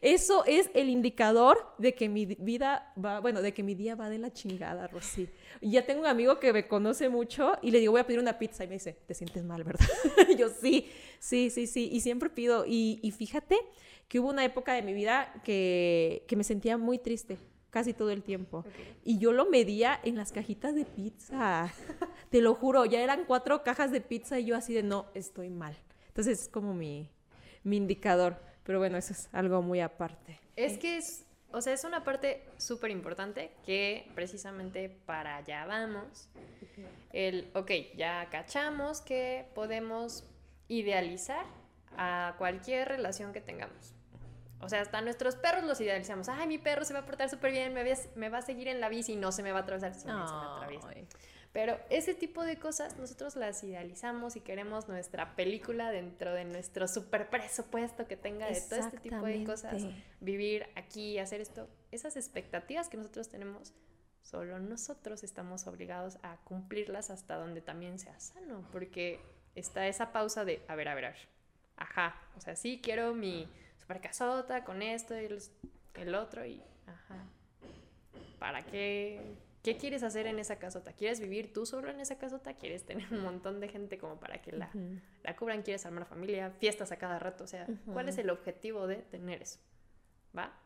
Eso 0.00 0.44
es 0.44 0.70
el 0.74 0.88
indicador 0.88 1.74
de 1.78 1.94
que 1.94 2.08
mi 2.08 2.26
vida 2.26 2.92
va, 3.02 3.20
bueno, 3.20 3.42
de 3.42 3.52
que 3.54 3.62
mi 3.62 3.74
día 3.74 3.94
va 3.94 4.10
de 4.10 4.18
la 4.18 4.32
chingada, 4.32 4.86
Rosy. 4.86 5.28
Y 5.60 5.72
ya 5.72 5.84
tengo 5.86 6.00
un 6.00 6.06
amigo 6.06 6.38
que 6.38 6.52
me 6.52 6.66
conoce 6.66 7.08
mucho 7.08 7.52
y 7.62 7.70
le 7.70 7.80
digo, 7.80 7.92
voy 7.92 8.00
a 8.00 8.06
pedir 8.06 8.20
una 8.20 8.38
pizza 8.38 8.64
y 8.64 8.68
me 8.68 8.74
dice, 8.74 8.96
te 9.06 9.14
sientes 9.14 9.44
mal, 9.44 9.64
¿verdad? 9.64 9.86
y 10.28 10.36
yo 10.36 10.48
sí, 10.48 10.90
sí, 11.18 11.50
sí, 11.50 11.66
sí. 11.66 11.88
Y 11.92 12.00
siempre 12.00 12.30
pido. 12.30 12.64
Y, 12.66 13.12
fíjate 13.16 13.56
que 14.08 14.20
hubo 14.20 14.28
una 14.28 14.44
época 14.44 14.72
de 14.74 14.82
mi 14.82 14.92
vida 14.92 15.32
que, 15.44 16.24
me 16.36 16.44
sentía 16.44 16.78
muy 16.78 16.98
triste 16.98 17.38
casi 17.70 17.92
todo 17.92 18.10
el 18.10 18.22
tiempo. 18.22 18.64
Y 19.04 19.18
yo 19.18 19.32
lo 19.32 19.50
medía 19.50 19.98
en 20.02 20.16
las 20.16 20.32
cajitas 20.32 20.74
de 20.74 20.84
pizza. 20.84 21.72
Te 22.30 22.40
lo 22.40 22.54
juro, 22.54 22.84
ya 22.84 23.00
eran 23.00 23.24
cuatro 23.26 23.62
cajas 23.62 23.90
de 23.90 24.00
pizza 24.00 24.38
y 24.38 24.46
yo 24.46 24.56
así 24.56 24.72
de, 24.72 24.82
no, 24.82 25.06
estoy 25.14 25.50
mal. 25.50 25.76
Entonces 26.08 26.42
es 26.42 26.48
como 26.48 26.74
mi, 26.74 27.10
mi 27.62 27.76
indicador. 27.76 28.47
Pero 28.68 28.80
bueno, 28.80 28.98
eso 28.98 29.14
es 29.14 29.30
algo 29.32 29.62
muy 29.62 29.80
aparte. 29.80 30.38
Es 30.54 30.76
que 30.76 30.98
es, 30.98 31.24
o 31.52 31.62
sea, 31.62 31.72
es 31.72 31.84
una 31.84 32.04
parte 32.04 32.44
súper 32.58 32.90
importante 32.90 33.50
que 33.64 34.12
precisamente 34.14 34.90
para 35.06 35.36
allá 35.36 35.64
vamos. 35.64 36.28
El, 37.14 37.50
ok, 37.54 37.70
ya 37.96 38.28
cachamos 38.30 39.00
que 39.00 39.46
podemos 39.54 40.24
idealizar 40.68 41.46
a 41.96 42.34
cualquier 42.36 42.88
relación 42.88 43.32
que 43.32 43.40
tengamos. 43.40 43.94
O 44.60 44.68
sea, 44.68 44.82
hasta 44.82 45.00
nuestros 45.00 45.36
perros 45.36 45.64
los 45.64 45.80
idealizamos. 45.80 46.28
Ay, 46.28 46.46
mi 46.46 46.58
perro 46.58 46.84
se 46.84 46.92
va 46.92 47.00
a 47.00 47.06
portar 47.06 47.30
súper 47.30 47.52
bien, 47.52 47.72
me, 47.72 47.82
me, 48.16 48.28
va 48.28 48.36
a 48.36 48.42
seguir 48.42 48.68
en 48.68 48.80
la 48.82 48.90
bici 48.90 49.14
y 49.14 49.16
no 49.16 49.32
se 49.32 49.42
me 49.42 49.50
va 49.50 49.60
a 49.60 49.62
atravesar 49.62 49.94
si 49.94 50.06
no. 50.06 50.28
se 50.28 50.34
me 50.34 50.40
atraviesa. 50.40 50.88
Pero 51.58 51.76
ese 51.90 52.14
tipo 52.14 52.44
de 52.44 52.56
cosas 52.56 52.96
nosotros 52.98 53.34
las 53.34 53.64
idealizamos 53.64 54.36
y 54.36 54.40
queremos 54.40 54.86
nuestra 54.86 55.34
película 55.34 55.90
dentro 55.90 56.32
de 56.32 56.44
nuestro 56.44 56.86
super 56.86 57.30
presupuesto 57.30 58.06
que 58.06 58.16
tenga 58.16 58.46
de 58.46 58.60
todo 58.60 58.78
este 58.78 58.98
tipo 58.98 59.24
de 59.24 59.42
cosas. 59.42 59.82
Vivir 60.20 60.68
aquí, 60.76 61.18
hacer 61.18 61.40
esto. 61.40 61.68
Esas 61.90 62.16
expectativas 62.16 62.88
que 62.88 62.96
nosotros 62.96 63.28
tenemos, 63.28 63.74
solo 64.22 64.60
nosotros 64.60 65.24
estamos 65.24 65.66
obligados 65.66 66.18
a 66.22 66.36
cumplirlas 66.44 67.10
hasta 67.10 67.34
donde 67.34 67.60
también 67.60 67.98
sea 67.98 68.20
sano. 68.20 68.64
Porque 68.70 69.18
está 69.56 69.88
esa 69.88 70.12
pausa 70.12 70.44
de, 70.44 70.62
a 70.68 70.76
ver, 70.76 70.86
a 70.86 70.94
ver, 70.94 71.06
a 71.06 71.10
ver. 71.10 71.28
Ajá, 71.76 72.22
o 72.36 72.40
sea, 72.40 72.54
sí 72.54 72.78
quiero 72.80 73.14
mi 73.14 73.48
super 73.80 74.00
casota 74.00 74.62
con 74.62 74.80
esto 74.80 75.20
y 75.20 75.24
el, 75.24 75.42
el 75.94 76.14
otro 76.14 76.46
y, 76.46 76.62
ajá. 76.86 77.26
¿Para 78.38 78.62
qué? 78.62 79.47
¿Qué 79.68 79.76
quieres 79.76 80.02
hacer 80.02 80.26
en 80.26 80.38
esa 80.38 80.58
casota? 80.58 80.94
¿Quieres 80.94 81.20
vivir 81.20 81.52
tú 81.52 81.66
solo 81.66 81.90
en 81.90 82.00
esa 82.00 82.16
casota? 82.16 82.54
¿Quieres 82.54 82.86
tener 82.86 83.12
un 83.12 83.22
montón 83.22 83.60
de 83.60 83.68
gente 83.68 83.98
como 83.98 84.18
para 84.18 84.40
que 84.40 84.52
la, 84.52 84.70
la 85.22 85.36
cubran? 85.36 85.62
¿Quieres 85.62 85.84
armar 85.84 86.06
familia? 86.06 86.50
¿Fiestas 86.52 86.90
a 86.90 86.96
cada 86.96 87.18
rato? 87.18 87.44
O 87.44 87.46
sea, 87.46 87.66
¿cuál 87.92 88.08
es 88.08 88.16
el 88.16 88.30
objetivo 88.30 88.86
de 88.86 88.96
tener 88.96 89.42
eso? 89.42 89.58
¿Va? 90.36 90.58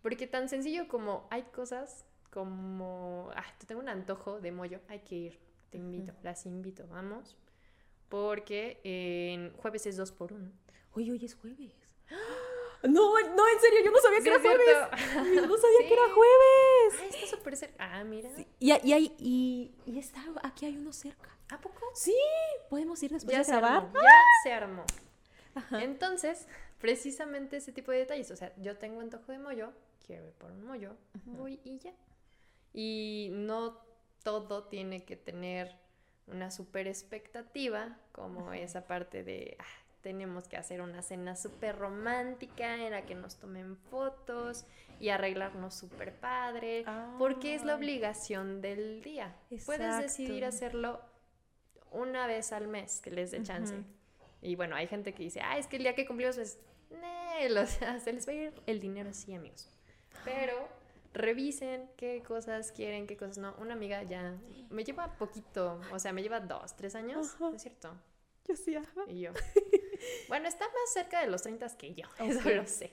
Porque 0.00 0.28
tan 0.28 0.48
sencillo 0.48 0.86
como 0.86 1.26
hay 1.30 1.42
cosas 1.42 2.06
como, 2.30 3.30
ah, 3.34 3.44
te 3.58 3.66
tengo 3.66 3.80
un 3.80 3.88
antojo 3.88 4.40
de 4.40 4.52
mollo, 4.52 4.80
hay 4.88 5.00
que 5.00 5.14
ir, 5.16 5.40
te 5.70 5.78
invito, 5.78 6.12
las 6.22 6.46
invito, 6.46 6.86
vamos. 6.86 7.36
Porque 8.08 8.80
en 8.84 9.52
jueves 9.54 9.86
es 9.86 9.96
dos 9.96 10.12
por 10.12 10.32
uno. 10.32 10.52
Oye, 10.92 11.10
hoy 11.10 11.24
es 11.24 11.34
jueves. 11.34 11.74
No, 12.82 13.12
no, 13.12 13.48
en 13.48 13.60
serio, 13.60 13.80
yo 13.84 13.90
no 13.90 13.98
sabía 13.98 14.20
que 14.20 14.28
era 14.28 14.40
jueves. 14.40 14.76
Yo 15.34 15.46
no 15.46 15.56
sabía 15.56 15.88
que 15.88 15.92
era 15.92 16.02
jueves. 16.14 16.94
Ah, 17.00 17.04
está 17.10 17.36
súper 17.36 17.56
cerca. 17.56 17.76
Ah, 17.78 18.04
mira. 18.04 18.30
Y, 18.58 18.72
y, 18.72 19.14
y, 19.18 19.74
y, 19.86 19.98
está, 19.98 20.22
aquí 20.42 20.66
hay 20.66 20.76
uno 20.76 20.92
cerca. 20.92 21.36
¿A 21.48 21.60
poco? 21.60 21.80
Sí, 21.94 22.16
podemos 22.68 23.02
ir 23.02 23.12
después 23.12 23.36
ya 23.36 23.42
de 23.42 23.60
grabar. 23.60 23.92
ya 23.92 24.00
se 24.42 24.52
armó. 24.52 24.84
Entonces, 25.72 26.46
precisamente 26.80 27.56
ese 27.56 27.72
tipo 27.72 27.90
de 27.92 27.98
detalles. 27.98 28.30
O 28.30 28.36
sea, 28.36 28.54
yo 28.56 28.76
tengo 28.76 29.00
antojo 29.00 29.32
de 29.32 29.38
mollo, 29.38 29.72
quiero 30.06 30.26
ir 30.26 30.34
por 30.34 30.50
un 30.50 30.64
mollo, 30.64 30.96
voy 31.24 31.60
y 31.64 31.78
ya. 31.78 31.92
Y 32.72 33.28
no 33.32 33.80
todo 34.22 34.64
tiene 34.64 35.04
que 35.04 35.16
tener 35.16 35.76
una 36.26 36.50
super 36.50 36.86
expectativa, 36.88 37.98
como 38.12 38.52
esa 38.52 38.86
parte 38.86 39.22
de, 39.22 39.56
ah, 39.60 39.64
tenemos 40.06 40.46
que 40.46 40.56
hacer 40.56 40.82
una 40.82 41.02
cena 41.02 41.34
súper 41.34 41.76
romántica 41.76 42.76
en 42.76 42.92
la 42.92 43.02
que 43.02 43.16
nos 43.16 43.40
tomen 43.40 43.76
fotos 43.76 44.64
y 45.00 45.08
arreglarnos 45.08 45.74
súper 45.74 46.14
padre, 46.14 46.84
porque 47.18 47.56
es 47.56 47.64
la 47.64 47.74
obligación 47.74 48.60
del 48.60 49.02
día. 49.02 49.34
Puedes 49.64 49.98
decidir 49.98 50.44
hacerlo 50.44 51.00
una 51.90 52.28
vez 52.28 52.52
al 52.52 52.68
mes, 52.68 53.00
que 53.00 53.10
les 53.10 53.32
dé 53.32 53.42
chance. 53.42 53.74
Y 54.42 54.54
bueno, 54.54 54.76
hay 54.76 54.86
gente 54.86 55.12
que 55.12 55.24
dice, 55.24 55.40
ah, 55.40 55.58
es 55.58 55.66
que 55.66 55.74
el 55.74 55.82
día 55.82 55.96
que 55.96 56.06
cumplimos 56.06 56.38
es, 56.38 56.60
o 56.92 57.66
sea, 57.66 57.98
se 57.98 58.12
les 58.12 58.28
va 58.28 58.30
a 58.30 58.34
ir 58.36 58.54
el 58.66 58.78
dinero 58.78 59.10
así, 59.10 59.34
amigos. 59.34 59.72
Pero 60.24 60.68
revisen 61.14 61.90
qué 61.96 62.22
cosas 62.22 62.70
quieren, 62.70 63.08
qué 63.08 63.16
cosas 63.16 63.38
no. 63.38 63.56
Una 63.58 63.72
amiga 63.72 64.04
ya 64.04 64.36
me 64.70 64.84
lleva 64.84 65.18
poquito, 65.18 65.80
o 65.92 65.98
sea, 65.98 66.12
me 66.12 66.22
lleva 66.22 66.38
dos, 66.38 66.76
tres 66.76 66.94
años, 66.94 67.36
es 67.56 67.62
cierto? 67.62 67.90
Yo 68.46 68.54
sí, 68.54 68.76
ajá. 68.76 69.04
Y 69.08 69.22
yo. 69.22 69.32
Bueno, 70.28 70.48
está 70.48 70.64
más 70.64 70.92
cerca 70.92 71.20
de 71.20 71.28
los 71.28 71.42
30 71.42 71.76
que 71.76 71.94
yo, 71.94 72.06
eso 72.18 72.48
lo 72.50 72.66
sé. 72.66 72.92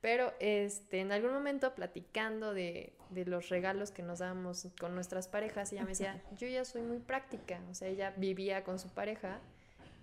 Pero 0.00 0.32
este, 0.40 1.00
en 1.00 1.10
algún 1.10 1.32
momento 1.32 1.74
platicando 1.74 2.52
de, 2.52 2.92
de, 3.10 3.24
los 3.24 3.48
regalos 3.48 3.90
que 3.90 4.02
nos 4.02 4.18
dábamos 4.18 4.68
con 4.78 4.94
nuestras 4.94 5.26
parejas, 5.26 5.72
ella 5.72 5.82
me 5.82 5.90
decía, 5.90 6.22
yo 6.38 6.46
ya 6.46 6.64
soy 6.64 6.82
muy 6.82 6.98
práctica, 6.98 7.60
o 7.70 7.74
sea, 7.74 7.88
ella 7.88 8.12
vivía 8.16 8.62
con 8.62 8.78
su 8.78 8.88
pareja 8.88 9.40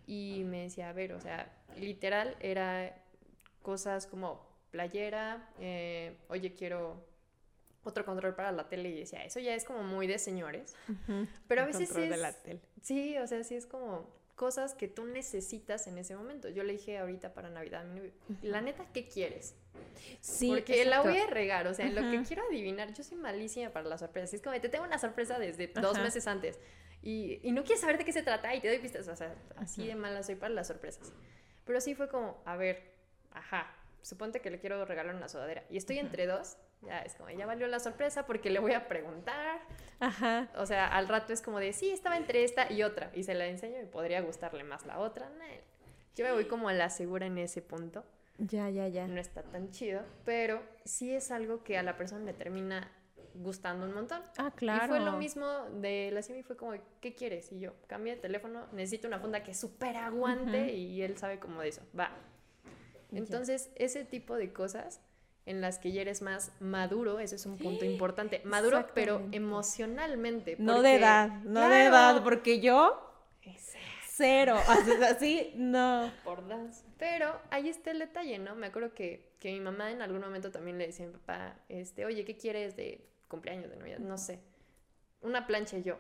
y 0.07 0.43
me 0.45 0.63
decía, 0.63 0.89
a 0.89 0.93
ver, 0.93 1.13
o 1.13 1.21
sea, 1.21 1.51
literal 1.77 2.35
era 2.39 2.95
cosas 3.61 4.07
como 4.07 4.45
playera, 4.71 5.49
eh, 5.59 6.17
oye, 6.27 6.53
quiero 6.53 7.05
otro 7.83 8.05
control 8.05 8.35
para 8.35 8.51
la 8.51 8.67
tele 8.69 8.89
y 8.89 8.99
decía, 8.99 9.23
eso 9.23 9.39
ya 9.39 9.53
es 9.53 9.65
como 9.65 9.83
muy 9.83 10.07
de 10.07 10.17
señores. 10.17 10.75
Pero 11.47 11.61
a 11.61 11.65
veces 11.65 11.89
es... 11.91 12.09
de 12.09 12.17
la 12.17 12.33
tele. 12.33 12.61
Sí, 12.81 13.17
o 13.17 13.27
sea, 13.27 13.43
sí 13.43 13.55
es 13.55 13.65
como 13.65 14.09
cosas 14.43 14.73
que 14.73 14.89
tú 14.89 15.05
necesitas 15.05 15.87
en 15.87 15.97
ese 15.97 16.17
momento. 16.17 16.49
Yo 16.49 16.65
le 16.65 16.73
dije 16.73 16.97
ahorita 16.97 17.33
para 17.33 17.49
Navidad, 17.49 17.85
la 18.41 18.59
neta, 18.59 18.85
¿qué 18.93 19.07
quieres? 19.07 19.55
Sí, 20.19 20.49
porque 20.49 20.83
la 20.83 21.01
voy 21.01 21.17
a 21.17 21.27
regar, 21.27 21.65
o 21.67 21.73
sea, 21.73 21.87
lo 21.87 22.01
que 22.11 22.21
quiero 22.27 22.43
adivinar, 22.49 22.93
yo 22.93 23.05
soy 23.05 23.15
malísima 23.15 23.69
para 23.69 23.87
las 23.87 24.01
sorpresas. 24.01 24.33
Es 24.33 24.41
como, 24.41 24.59
te 24.59 24.67
tengo 24.67 24.83
una 24.83 24.99
sorpresa 24.99 25.39
desde 25.39 25.67
dos 25.67 25.97
meses 25.97 26.27
antes 26.27 26.59
y, 27.01 27.39
y, 27.41 27.53
no 27.53 27.63
quieres 27.63 27.79
saber 27.79 27.97
de 27.97 28.03
qué 28.03 28.11
se 28.11 28.21
trata 28.21 28.53
y 28.53 28.59
te 28.59 28.67
doy 28.67 28.79
pistas, 28.79 29.07
o 29.07 29.15
sea, 29.15 29.33
así 29.55 29.87
de 29.87 29.95
mala 29.95 30.23
soy 30.23 30.35
para 30.35 30.53
las 30.53 30.67
sorpresas. 30.67 31.13
Pero 31.63 31.79
sí 31.79 31.95
fue 31.95 32.09
como, 32.09 32.43
a 32.43 32.57
ver, 32.57 32.83
ajá, 33.31 33.73
suponte 34.03 34.39
que 34.39 34.51
le 34.51 34.59
quiero 34.59 34.85
regalar 34.85 35.15
una 35.15 35.27
sudadera 35.27 35.63
y 35.69 35.77
estoy 35.77 35.97
entre 35.97 36.27
dos 36.27 36.57
ya 36.85 36.99
es 36.99 37.15
como, 37.15 37.29
ya 37.29 37.45
valió 37.45 37.67
la 37.67 37.79
sorpresa 37.79 38.25
porque 38.25 38.49
le 38.49 38.59
voy 38.59 38.73
a 38.73 38.87
preguntar. 38.87 39.61
Ajá. 39.99 40.49
O 40.57 40.65
sea, 40.65 40.87
al 40.87 41.07
rato 41.07 41.33
es 41.33 41.41
como 41.41 41.59
de, 41.59 41.73
sí, 41.73 41.89
estaba 41.89 42.17
entre 42.17 42.43
esta 42.43 42.71
y 42.71 42.83
otra. 42.83 43.11
Y 43.13 43.23
se 43.23 43.33
la 43.33 43.47
enseño 43.47 43.81
y 43.81 43.85
podría 43.85 44.21
gustarle 44.21 44.63
más 44.63 44.85
la 44.85 44.99
otra. 44.99 45.29
Yo 46.15 46.25
me 46.25 46.31
voy 46.31 46.45
como 46.45 46.69
a 46.69 46.73
la 46.73 46.89
segura 46.89 47.25
en 47.25 47.37
ese 47.37 47.61
punto. 47.61 48.03
Ya, 48.37 48.69
ya, 48.69 48.87
ya. 48.87 49.07
No 49.07 49.19
está 49.19 49.43
tan 49.43 49.71
chido, 49.71 50.01
pero 50.25 50.61
sí 50.85 51.13
es 51.13 51.31
algo 51.31 51.63
que 51.63 51.77
a 51.77 51.83
la 51.83 51.97
persona 51.97 52.25
le 52.25 52.33
termina 52.33 52.91
gustando 53.35 53.85
un 53.85 53.93
montón. 53.93 54.21
Ah, 54.37 54.51
claro. 54.55 54.85
Y 54.85 54.87
fue 54.87 54.99
lo 54.99 55.13
mismo 55.13 55.47
de 55.75 56.11
la 56.11 56.21
Simi, 56.21 56.43
fue 56.43 56.57
como, 56.57 56.73
¿qué 56.99 57.15
quieres? 57.15 57.51
Y 57.51 57.59
yo, 57.59 57.73
cambia 57.87 58.15
de 58.15 58.21
teléfono, 58.21 58.67
necesito 58.73 59.07
una 59.07 59.19
funda 59.19 59.43
que 59.43 59.53
súper 59.53 59.97
aguante 59.97 60.73
y 60.73 61.01
él 61.01 61.17
sabe 61.17 61.39
como 61.39 61.61
de 61.61 61.69
eso, 61.69 61.81
va. 61.97 62.11
Entonces, 63.15 63.69
ese 63.75 64.05
tipo 64.05 64.35
de 64.35 64.53
cosas 64.53 65.01
en 65.45 65.61
las 65.61 65.77
que 65.77 65.91
ya 65.91 66.01
eres 66.01 66.21
más 66.21 66.51
maduro, 66.59 67.19
ese 67.19 67.35
es 67.35 67.45
un 67.45 67.57
punto 67.57 67.85
importante. 67.85 68.41
Maduro, 68.45 68.87
pero 68.93 69.27
emocionalmente. 69.31 70.55
no 70.59 70.81
de 70.81 70.95
edad, 70.95 71.29
no 71.43 71.67
de 71.69 71.85
edad, 71.85 72.23
porque 72.23 72.59
yo 72.59 73.09
cero, 74.15 74.57
así, 75.09 75.51
no. 75.55 76.11
Por 76.23 76.47
das. 76.47 76.85
Pero 76.97 77.39
ahí 77.49 77.69
está 77.69 77.91
el 77.91 77.99
detalle, 77.99 78.37
¿no? 78.39 78.55
Me 78.55 78.67
acuerdo 78.67 78.93
que, 78.93 79.33
que, 79.39 79.51
mi 79.51 79.59
mamá 79.59 79.91
en 79.91 80.01
algún 80.01 80.21
momento 80.21 80.51
también 80.51 80.77
le 80.77 80.87
decía 80.87 81.05
a 81.05 81.09
mi 81.09 81.13
papá, 81.15 81.55
este, 81.67 82.05
oye, 82.05 82.23
¿qué 82.23 82.37
quieres 82.37 82.75
de 82.75 83.05
cumpleaños, 83.27 83.69
de 83.69 83.77
Navidad? 83.77 83.99
No 83.99 84.17
sé. 84.17 84.39
Una 85.21 85.47
plancha 85.47 85.77
y 85.77 85.83
yo. 85.83 85.97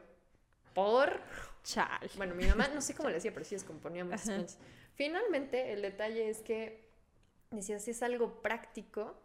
¿Por? 0.73 1.21
Chal. 1.63 2.09
Bueno, 2.17 2.35
mi 2.35 2.45
mamá, 2.45 2.67
no 2.73 2.81
sé 2.81 2.93
cómo 2.93 3.09
le 3.09 3.15
decía, 3.15 3.33
pero 3.33 3.45
sí 3.45 3.55
descomponía 3.55 4.03
muchas 4.03 4.25
planchas. 4.25 4.59
Finalmente, 4.95 5.73
el 5.73 5.81
detalle 5.81 6.29
es 6.29 6.41
que 6.41 6.82
decías, 7.61 7.83
si 7.83 7.91
es 7.91 8.03
algo 8.03 8.41
práctico, 8.41 9.15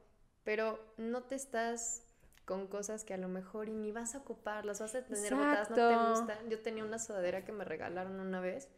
pero 0.45 0.79
no 0.97 1.23
te 1.23 1.35
estás 1.35 2.03
con 2.45 2.67
cosas 2.67 3.05
que 3.05 3.13
a 3.13 3.19
lo 3.19 3.29
mejor 3.29 3.69
y 3.69 3.75
ni 3.75 3.93
vas 3.93 4.15
a 4.15 4.19
ocupar, 4.19 4.65
las 4.65 4.81
vas 4.81 4.95
a 4.95 5.05
tener 5.05 5.35
botadas, 5.35 5.71
no 5.71 5.77
te 5.77 6.11
gustan. 6.11 6.51
Yo 6.51 6.61
tenía 6.61 6.85
una 6.85 6.99
sudadera 6.99 7.45
que 7.45 7.53
me 7.53 7.65
regalaron 7.65 8.19
una 8.21 8.41
vez, 8.41 8.69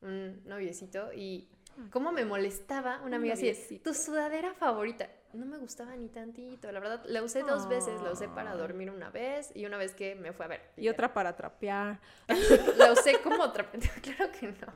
un 0.00 0.42
noviecito, 0.46 1.12
y 1.12 1.48
cómo 1.90 2.10
me 2.10 2.24
molestaba 2.24 3.02
una 3.02 3.16
amiga 3.16 3.34
así, 3.34 3.78
tu 3.84 3.92
sudadera 3.92 4.54
favorita. 4.54 5.10
No 5.34 5.44
me 5.44 5.58
gustaba 5.58 5.94
ni 5.94 6.08
tantito, 6.08 6.72
la 6.72 6.80
verdad, 6.80 7.02
la 7.06 7.22
usé 7.22 7.42
dos 7.42 7.68
veces, 7.68 8.00
la 8.00 8.12
usé 8.12 8.28
para 8.28 8.54
dormir 8.54 8.90
una 8.90 9.10
vez 9.10 9.52
y 9.54 9.66
una 9.66 9.76
vez 9.76 9.94
que 9.94 10.14
me 10.14 10.32
fue 10.32 10.46
a 10.46 10.48
ver. 10.48 10.62
Y, 10.76 10.88
otra 10.88 11.12
para 11.12 11.36
trapear. 11.36 12.00
la 12.76 12.92
usé 12.92 13.20
como 13.20 13.52
trapear, 13.52 13.82
claro 14.02 14.32
que 14.32 14.48
no. 14.48 14.72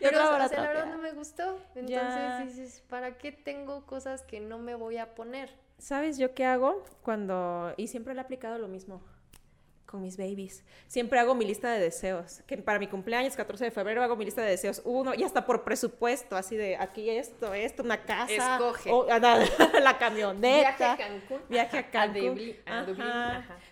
Pero 0.00 0.18
o 0.18 0.48
sea, 0.48 0.60
la 0.60 0.68
verdad 0.68 0.86
no 0.86 0.98
me 0.98 1.12
gustó. 1.12 1.58
Entonces 1.74 2.56
dices, 2.56 2.82
¿para 2.88 3.18
qué 3.18 3.32
tengo 3.32 3.86
cosas 3.86 4.22
que 4.22 4.40
no 4.40 4.58
me 4.58 4.76
voy 4.76 4.98
a 4.98 5.14
poner? 5.14 5.50
¿Sabes 5.78 6.18
yo 6.18 6.34
qué 6.34 6.44
hago 6.44 6.84
cuando... 7.02 7.74
Y 7.76 7.88
siempre 7.88 8.14
le 8.14 8.20
he 8.20 8.24
aplicado 8.24 8.58
lo 8.58 8.68
mismo 8.68 9.02
con 9.88 10.02
mis 10.02 10.18
babies. 10.18 10.62
Siempre 10.86 11.18
hago 11.18 11.34
mi 11.34 11.46
lista 11.46 11.72
de 11.72 11.80
deseos. 11.80 12.42
Que 12.46 12.58
para 12.58 12.78
mi 12.78 12.86
cumpleaños, 12.88 13.34
14 13.34 13.64
de 13.64 13.70
febrero, 13.70 14.02
hago 14.02 14.16
mi 14.16 14.26
lista 14.26 14.42
de 14.42 14.50
deseos. 14.50 14.82
Uno, 14.84 15.14
y 15.14 15.24
hasta 15.24 15.46
por 15.46 15.64
presupuesto, 15.64 16.36
así 16.36 16.56
de 16.56 16.76
aquí 16.76 17.08
esto, 17.08 17.54
esto, 17.54 17.82
una 17.82 18.02
casa. 18.04 18.56
Escoge. 18.56 18.90
la 19.80 19.98
camioneta. 19.98 20.58
Viaje 20.58 20.84
a 20.84 20.96
Cancún. 20.96 21.40
Viaje 21.48 21.78
a 21.78 21.90
Cancún. 21.90 22.38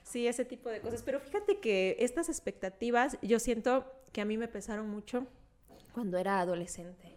Sí, 0.02 0.26
ese 0.26 0.44
tipo 0.44 0.70
de 0.70 0.80
cosas. 0.80 1.02
Pero 1.02 1.20
fíjate 1.20 1.58
que 1.58 1.96
estas 1.98 2.28
expectativas, 2.30 3.18
yo 3.20 3.38
siento 3.38 3.84
que 4.12 4.22
a 4.22 4.24
mí 4.24 4.38
me 4.38 4.48
pesaron 4.48 4.88
mucho 4.88 5.26
cuando 5.92 6.16
era 6.16 6.40
adolescente. 6.40 7.14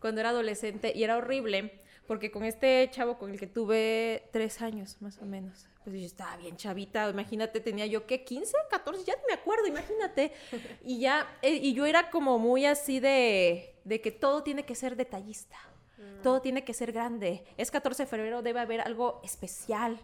Cuando 0.00 0.20
era 0.20 0.30
adolescente 0.30 0.92
y 0.94 1.04
era 1.04 1.16
horrible 1.16 1.80
porque 2.06 2.30
con 2.30 2.44
este 2.44 2.86
chavo 2.90 3.16
con 3.16 3.30
el 3.30 3.38
que 3.38 3.46
tuve 3.46 4.28
tres 4.32 4.60
años, 4.60 5.00
más 5.00 5.18
o 5.22 5.24
menos, 5.24 5.66
pues 5.84 6.00
yo 6.00 6.06
estaba 6.06 6.36
bien 6.38 6.56
chavita, 6.56 7.10
imagínate, 7.10 7.60
tenía 7.60 7.84
yo, 7.84 8.06
¿qué? 8.06 8.24
¿15? 8.24 8.52
¿14? 8.70 9.04
Ya 9.04 9.14
me 9.28 9.34
acuerdo, 9.34 9.66
imagínate. 9.66 10.32
Y 10.82 11.00
ya, 11.00 11.26
eh, 11.42 11.52
y 11.52 11.74
yo 11.74 11.86
era 11.86 12.10
como 12.10 12.38
muy 12.38 12.64
así 12.66 13.00
de, 13.00 13.76
de 13.84 14.00
que 14.00 14.10
todo 14.10 14.42
tiene 14.42 14.64
que 14.64 14.74
ser 14.74 14.96
detallista. 14.96 15.56
Mm. 15.98 16.22
Todo 16.22 16.40
tiene 16.40 16.64
que 16.64 16.72
ser 16.74 16.92
grande. 16.92 17.44
Es 17.56 17.70
14 17.70 18.04
de 18.04 18.06
febrero, 18.06 18.42
debe 18.42 18.60
haber 18.60 18.80
algo 18.80 19.20
especial. 19.22 19.98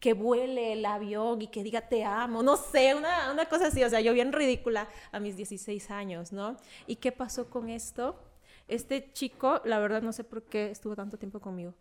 Que 0.00 0.12
vuele 0.12 0.74
el 0.74 0.84
avión 0.84 1.40
y 1.40 1.48
que 1.48 1.62
diga 1.62 1.88
te 1.88 2.04
amo, 2.04 2.42
no 2.42 2.58
sé, 2.58 2.94
una, 2.94 3.32
una 3.32 3.46
cosa 3.46 3.68
así. 3.68 3.82
O 3.82 3.88
sea, 3.88 4.00
yo 4.00 4.12
bien 4.12 4.32
ridícula 4.32 4.88
a 5.10 5.20
mis 5.20 5.36
16 5.36 5.90
años, 5.90 6.32
¿no? 6.32 6.58
¿Y 6.86 6.96
qué 6.96 7.12
pasó 7.12 7.48
con 7.48 7.70
esto? 7.70 8.20
Este 8.68 9.10
chico, 9.12 9.62
la 9.64 9.78
verdad 9.78 10.02
no 10.02 10.12
sé 10.12 10.22
por 10.22 10.42
qué 10.42 10.70
estuvo 10.70 10.94
tanto 10.96 11.16
tiempo 11.16 11.40
conmigo. 11.40 11.74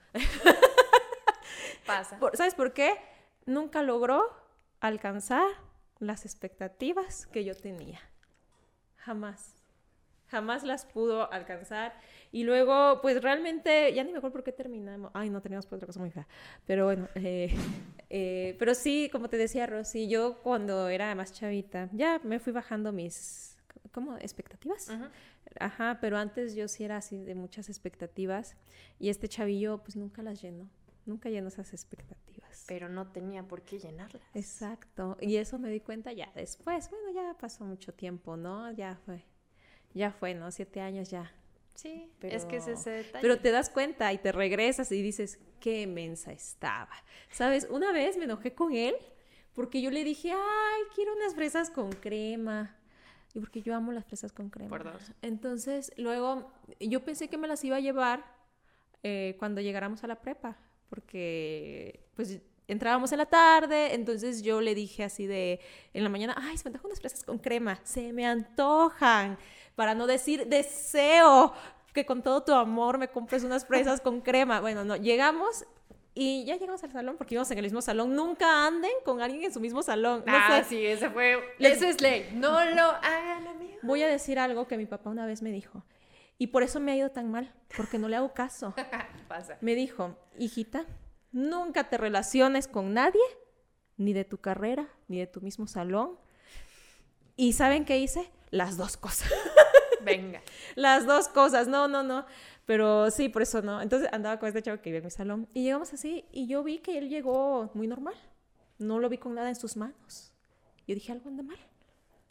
Pasa. 1.85 2.17
¿Sabes 2.35 2.55
por 2.55 2.73
qué? 2.73 2.95
Nunca 3.45 3.83
logró 3.83 4.23
alcanzar 4.79 5.47
las 5.99 6.25
expectativas 6.25 7.27
que 7.27 7.43
yo 7.43 7.55
tenía. 7.55 7.99
Jamás 8.97 9.55
jamás 10.27 10.63
las 10.63 10.85
pudo 10.85 11.31
alcanzar. 11.31 11.93
Y 12.31 12.43
luego, 12.43 12.99
pues 13.01 13.21
realmente, 13.21 13.93
ya 13.93 14.03
ni 14.03 14.11
me 14.11 14.17
acuerdo 14.17 14.33
por 14.33 14.43
qué 14.43 14.51
terminamos. 14.51 15.11
Ay, 15.13 15.29
no, 15.29 15.41
teníamos 15.41 15.65
por 15.65 15.77
otra 15.77 15.87
cosa 15.87 15.99
muy 15.99 16.11
fea. 16.11 16.27
Pero 16.65 16.85
bueno, 16.85 17.07
eh, 17.15 17.53
eh, 18.09 18.55
pero 18.59 18.75
sí, 18.75 19.09
como 19.11 19.29
te 19.29 19.37
decía 19.37 19.65
Rosy, 19.65 20.07
yo 20.07 20.41
cuando 20.43 20.89
era 20.89 21.13
más 21.15 21.31
chavita, 21.31 21.89
ya 21.93 22.19
me 22.23 22.39
fui 22.39 22.51
bajando 22.51 22.91
mis, 22.91 23.57
¿cómo? 23.91 24.17
¿Expectativas? 24.17 24.91
Ajá, 25.59 25.99
pero 26.01 26.17
antes 26.17 26.55
yo 26.55 26.67
sí 26.67 26.83
era 26.83 26.97
así 26.97 27.23
de 27.23 27.35
muchas 27.35 27.69
expectativas. 27.69 28.55
Y 28.99 29.09
este 29.09 29.29
chavillo, 29.29 29.77
pues 29.77 29.95
nunca 29.95 30.21
las 30.21 30.41
llenó. 30.41 30.67
Nunca 31.05 31.29
llenó 31.29 31.49
esas 31.49 31.71
expectativas. 31.73 32.65
Pero 32.67 32.89
no 32.89 33.11
tenía 33.11 33.47
por 33.47 33.61
qué 33.61 33.79
llenarlas. 33.79 34.23
Exacto. 34.33 35.17
Y 35.21 35.37
eso 35.37 35.59
me 35.59 35.69
di 35.69 35.79
cuenta 35.79 36.11
ya 36.13 36.31
después. 36.35 36.89
Bueno, 36.89 37.11
ya 37.13 37.37
pasó 37.37 37.63
mucho 37.63 37.93
tiempo, 37.93 38.37
¿no? 38.37 38.71
Ya 38.71 38.95
fue 39.05 39.23
ya 39.95 40.11
fue, 40.11 40.35
¿no? 40.35 40.51
Siete 40.51 40.81
años 40.81 41.09
ya. 41.09 41.31
Sí, 41.73 42.11
pero, 42.19 42.35
es 42.35 42.45
que 42.45 42.57
es 42.57 42.67
ese 42.67 42.89
detalle. 42.89 43.21
Pero 43.21 43.39
te 43.39 43.51
das 43.51 43.69
cuenta 43.69 44.13
y 44.13 44.17
te 44.17 44.31
regresas 44.31 44.91
y 44.91 45.01
dices, 45.01 45.39
qué 45.59 45.87
mensa 45.87 46.31
estaba. 46.31 46.93
¿Sabes? 47.31 47.67
Una 47.69 47.91
vez 47.91 48.17
me 48.17 48.25
enojé 48.25 48.53
con 48.53 48.73
él 48.73 48.95
porque 49.53 49.81
yo 49.81 49.89
le 49.89 50.03
dije, 50.03 50.31
ay, 50.31 50.81
quiero 50.93 51.13
unas 51.15 51.33
fresas 51.33 51.69
con 51.69 51.91
crema. 51.91 52.77
Y 53.33 53.39
porque 53.39 53.61
yo 53.61 53.73
amo 53.73 53.91
las 53.91 54.05
fresas 54.05 54.31
con 54.31 54.49
crema. 54.49 54.69
Por 54.69 54.99
Entonces, 55.21 55.91
luego 55.97 56.51
yo 56.79 57.03
pensé 57.03 57.29
que 57.29 57.37
me 57.37 57.47
las 57.47 57.63
iba 57.63 57.77
a 57.77 57.81
llevar 57.81 58.25
eh, 59.03 59.35
cuando 59.39 59.59
llegáramos 59.61 60.03
a 60.03 60.07
la 60.07 60.21
prepa. 60.21 60.57
Porque, 60.89 61.99
pues, 62.15 62.39
entrábamos 62.67 63.11
en 63.11 63.19
la 63.19 63.25
tarde, 63.25 63.93
entonces 63.93 64.41
yo 64.41 64.61
le 64.61 64.75
dije 64.75 65.03
así 65.03 65.27
de, 65.27 65.59
en 65.93 66.03
la 66.03 66.09
mañana, 66.09 66.35
ay, 66.37 66.57
se 66.57 66.65
me 66.65 66.69
antojan 66.69 66.87
unas 66.87 66.99
fresas 66.99 67.23
con 67.23 67.37
crema, 67.37 67.79
se 67.83 68.13
me 68.13 68.25
antojan 68.25 69.37
para 69.75 69.93
no 69.93 70.07
decir 70.07 70.47
deseo 70.47 71.53
que 71.93 72.05
con 72.05 72.21
todo 72.21 72.43
tu 72.43 72.53
amor 72.53 72.97
me 72.97 73.07
compres 73.07 73.43
unas 73.43 73.65
fresas 73.65 74.01
con 74.01 74.21
crema. 74.21 74.59
Bueno, 74.59 74.83
no, 74.83 74.95
llegamos 74.95 75.65
y 76.13 76.45
ya 76.45 76.57
llegamos 76.57 76.83
al 76.83 76.91
salón 76.91 77.15
porque 77.17 77.35
íbamos 77.35 77.49
en 77.51 77.57
el 77.57 77.63
mismo 77.63 77.81
salón. 77.81 78.15
Nunca 78.15 78.65
anden 78.67 78.91
con 79.03 79.21
alguien 79.21 79.43
en 79.43 79.53
su 79.53 79.59
mismo 79.59 79.81
salón. 79.81 80.23
No 80.25 80.33
ah, 80.33 80.63
sí, 80.67 80.85
ese 80.85 81.09
fue. 81.09 81.41
Eso 81.59 81.85
es 81.85 82.01
ley. 82.01 82.29
No 82.33 82.63
lo 82.65 82.83
hagan, 82.83 83.47
amigo. 83.47 83.77
Voy 83.81 84.01
a 84.03 84.07
decir 84.07 84.39
algo 84.39 84.67
que 84.67 84.77
mi 84.77 84.85
papá 84.85 85.09
una 85.09 85.25
vez 85.25 85.41
me 85.41 85.51
dijo. 85.51 85.83
Y 86.37 86.47
por 86.47 86.63
eso 86.63 86.79
me 86.79 86.91
ha 86.91 86.95
ido 86.97 87.11
tan 87.11 87.31
mal, 87.31 87.53
porque 87.75 87.97
no 87.97 88.07
le 88.07 88.17
hago 88.17 88.33
caso. 88.33 88.73
Pasa. 89.27 89.57
Me 89.61 89.75
dijo, 89.75 90.17
hijita, 90.37 90.85
nunca 91.31 91.89
te 91.89 91.97
relaciones 91.97 92.67
con 92.67 92.93
nadie, 92.93 93.21
ni 93.97 94.13
de 94.13 94.25
tu 94.25 94.37
carrera, 94.37 94.89
ni 95.07 95.19
de 95.19 95.27
tu 95.27 95.41
mismo 95.41 95.67
salón. 95.67 96.19
¿Y 97.37 97.53
saben 97.53 97.85
qué 97.85 97.99
hice? 97.99 98.29
Las 98.51 98.77
dos 98.77 98.97
cosas. 98.97 99.31
Venga. 100.01 100.41
Las 100.75 101.05
dos 101.05 101.27
cosas, 101.27 101.67
no, 101.67 101.87
no, 101.87 102.03
no. 102.03 102.25
Pero 102.65 103.11
sí, 103.11 103.29
por 103.29 103.41
eso 103.41 103.61
no. 103.61 103.81
Entonces 103.81 104.09
andaba 104.11 104.39
con 104.39 104.47
este 104.47 104.61
chavo 104.61 104.81
que 104.81 104.89
iba 104.89 104.99
en 104.99 105.05
mi 105.05 105.11
salón 105.11 105.47
y 105.53 105.63
llegamos 105.63 105.93
así 105.93 106.25
y 106.31 106.47
yo 106.47 106.63
vi 106.63 106.79
que 106.79 106.97
él 106.97 107.09
llegó 107.09 107.71
muy 107.73 107.87
normal. 107.87 108.15
No 108.77 108.99
lo 108.99 109.09
vi 109.09 109.17
con 109.17 109.35
nada 109.35 109.49
en 109.49 109.55
sus 109.55 109.77
manos. 109.77 110.33
Yo 110.87 110.95
dije, 110.95 111.11
algo 111.11 111.29
anda 111.29 111.43
mal. 111.43 111.57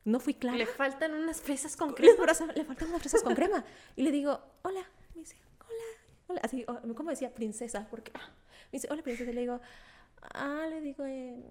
No 0.04 0.20
fui 0.20 0.34
clara. 0.34 0.58
Le 0.58 0.66
faltan 0.66 1.14
unas 1.14 1.40
fresas 1.40 1.76
con 1.76 1.94
crema. 1.94 2.12
Le, 2.54 2.64
faltan 2.64 2.88
unas 2.88 3.00
fresas 3.00 3.22
con 3.22 3.34
crema. 3.34 3.64
Y 3.96 4.02
le 4.02 4.10
digo, 4.10 4.40
hola. 4.62 4.86
Me 5.14 5.20
dice, 5.20 5.36
hola. 5.60 5.84
hola. 6.28 6.40
Así, 6.42 6.64
como 6.94 7.10
decía 7.10 7.32
princesa, 7.32 7.86
porque 7.90 8.12
ah, 8.14 8.28
me 8.66 8.72
dice, 8.72 8.88
hola 8.90 9.02
princesa. 9.02 9.30
Y 9.30 9.34
le 9.34 9.40
digo, 9.40 9.60
ah, 10.34 10.66
le 10.68 10.80
digo, 10.80 11.04
eh, 11.06 11.42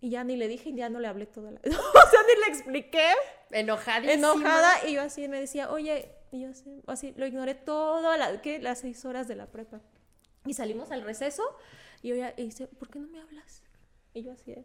y 0.00 0.10
ya 0.10 0.24
ni 0.24 0.36
le 0.36 0.46
dije 0.46 0.72
ya 0.74 0.88
no 0.88 1.00
le 1.00 1.08
hablé 1.08 1.26
toda 1.26 1.50
la... 1.50 1.60
o 1.64 2.10
sea, 2.10 2.20
ni 2.28 2.40
le 2.40 2.48
expliqué. 2.48 3.10
Enojadísima. 3.50 4.12
Enojada. 4.12 4.86
Y 4.88 4.94
yo 4.94 5.02
así 5.02 5.26
me 5.28 5.40
decía, 5.40 5.70
oye, 5.70 6.12
y 6.30 6.42
yo 6.42 6.50
así, 6.50 6.82
así 6.86 7.14
lo 7.16 7.26
ignoré 7.26 7.54
todas 7.54 8.18
la, 8.18 8.40
las 8.60 8.78
seis 8.78 9.04
horas 9.04 9.26
de 9.26 9.36
la 9.36 9.46
prepa. 9.46 9.80
Y 10.44 10.54
salimos 10.54 10.90
al 10.92 11.02
receso 11.02 11.42
y 12.02 12.08
yo 12.08 12.16
ya 12.16 12.34
y 12.36 12.44
dice, 12.44 12.66
¿por 12.66 12.88
qué 12.88 13.00
no 13.00 13.08
me 13.08 13.20
hablas? 13.20 13.62
Y 14.14 14.22
yo 14.22 14.32
así 14.32 14.52
mm". 14.52 14.64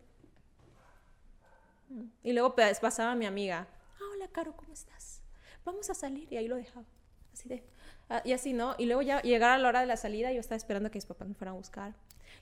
Y 2.24 2.34
luego 2.34 2.56
pasaba 2.56 3.16
mi 3.16 3.26
amiga, 3.26 3.68
ah, 3.96 4.04
hola, 4.14 4.28
Caro, 4.30 4.56
¿cómo 4.56 4.74
estás? 4.74 5.22
Vamos 5.64 5.90
a 5.90 5.94
salir. 5.94 6.32
Y 6.32 6.38
ahí 6.38 6.48
lo 6.48 6.56
dejaba. 6.56 6.86
Así 7.34 7.50
de... 7.50 7.64
Ah, 8.10 8.22
y 8.26 8.34
así, 8.34 8.54
¿no? 8.54 8.76
Y 8.78 8.86
luego 8.86 9.02
ya 9.02 9.22
llegara 9.22 9.58
la 9.58 9.70
hora 9.70 9.82
de 9.82 9.86
la 9.86 9.98
salida, 9.98 10.32
yo 10.34 10.40
estaba 10.40 10.58
esperando 10.58 10.92
que 10.92 10.98
mis 10.98 11.06
papás 11.06 11.28
me 11.28 11.34
fueran 11.34 11.56
a 11.56 11.58
buscar. 11.58 11.96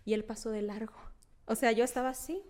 Y 0.06 0.14
él 0.14 0.24
pasó 0.24 0.50
de 0.50 0.62
largo. 0.62 0.96
O 1.46 1.56
sea, 1.56 1.72
yo 1.72 1.84
estaba 1.84 2.10
así 2.10 2.44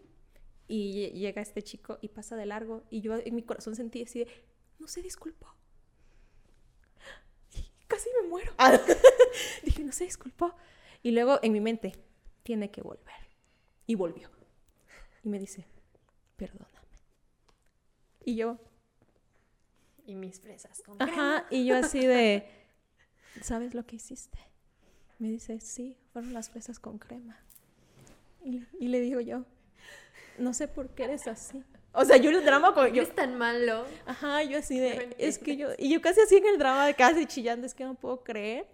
y 0.67 1.09
llega 1.11 1.41
este 1.41 1.61
chico 1.61 1.97
y 2.01 2.09
pasa 2.09 2.35
de 2.35 2.45
largo 2.45 2.83
y 2.89 3.01
yo 3.01 3.15
en 3.17 3.35
mi 3.35 3.43
corazón 3.43 3.75
sentí 3.75 4.03
así 4.03 4.19
de, 4.19 4.27
no 4.77 4.87
se 4.87 5.01
disculpó. 5.01 5.47
casi 7.87 8.09
me 8.21 8.29
muero. 8.29 8.53
Ah. 8.57 8.79
Dije, 9.63 9.83
no 9.83 9.91
se 9.91 10.05
disculpó. 10.05 10.55
Y 11.01 11.11
luego 11.11 11.39
en 11.41 11.53
mi 11.53 11.59
mente, 11.59 11.93
tiene 12.43 12.71
que 12.71 12.81
volver. 12.81 13.15
Y 13.85 13.95
volvió. 13.95 14.29
Y 15.23 15.29
me 15.29 15.39
dice, 15.39 15.65
perdóname. 16.37 16.78
Y 18.29 18.35
yo... 18.35 18.59
Y 20.05 20.13
mis 20.13 20.39
fresas 20.39 20.83
con 20.83 21.01
Ajá, 21.01 21.47
y 21.49 21.65
yo 21.65 21.75
así 21.75 22.05
de, 22.05 22.47
¿sabes 23.41 23.73
lo 23.73 23.87
que 23.87 23.95
hiciste? 23.95 24.37
Me 25.17 25.29
dice, 25.29 25.59
sí, 25.59 25.97
fueron 26.13 26.33
las 26.33 26.51
fresas 26.51 26.79
con 26.79 26.99
crema. 26.99 27.39
Y, 28.43 28.67
y 28.79 28.89
le 28.89 29.01
digo 29.01 29.19
yo, 29.19 29.45
no 30.37 30.53
sé 30.53 30.67
por 30.67 30.89
qué 30.89 31.05
eres 31.05 31.27
así. 31.27 31.63
O 31.91 32.05
sea, 32.05 32.17
yo 32.17 32.29
el 32.29 32.45
drama 32.45 32.75
con... 32.75 32.93
Yo, 32.93 33.01
es 33.01 33.15
tan 33.15 33.35
malo. 33.35 33.85
Ajá, 34.05 34.43
yo 34.43 34.59
así 34.59 34.79
de... 34.79 35.15
Es 35.17 35.39
que 35.39 35.57
yo... 35.57 35.69
Y 35.79 35.91
yo 35.91 36.01
casi 36.01 36.21
así 36.21 36.37
en 36.37 36.45
el 36.45 36.59
drama 36.59 36.85
de 36.85 36.93
casi 36.93 37.25
chillando, 37.25 37.65
es 37.65 37.73
que 37.73 37.83
no 37.83 37.95
puedo 37.95 38.23
creer 38.23 38.67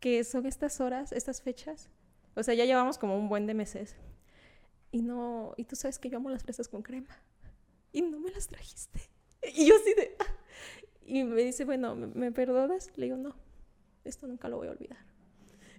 que 0.00 0.24
son 0.24 0.46
estas 0.46 0.80
horas, 0.80 1.12
estas 1.12 1.42
fechas. 1.42 1.90
O 2.34 2.42
sea, 2.42 2.54
ya 2.54 2.64
llevamos 2.64 2.96
como 2.96 3.18
un 3.18 3.28
buen 3.28 3.46
de 3.46 3.52
meses. 3.52 3.96
Y 4.92 5.02
no... 5.02 5.52
Y 5.58 5.64
tú 5.64 5.76
sabes 5.76 5.98
que 5.98 6.08
yo 6.08 6.16
amo 6.16 6.30
las 6.30 6.42
fresas 6.42 6.68
con 6.68 6.80
crema. 6.80 7.18
Y 7.92 8.02
no 8.02 8.18
me 8.20 8.30
las 8.30 8.48
trajiste. 8.48 9.00
Y 9.54 9.66
yo 9.66 9.74
así 9.76 9.94
de... 9.94 10.16
Y 11.06 11.24
me 11.24 11.42
dice, 11.42 11.64
bueno, 11.64 11.94
¿me 11.94 12.32
perdonas? 12.32 12.90
Le 12.96 13.06
digo, 13.06 13.16
no, 13.16 13.34
esto 14.04 14.26
nunca 14.26 14.48
lo 14.48 14.58
voy 14.58 14.68
a 14.68 14.72
olvidar. 14.72 14.98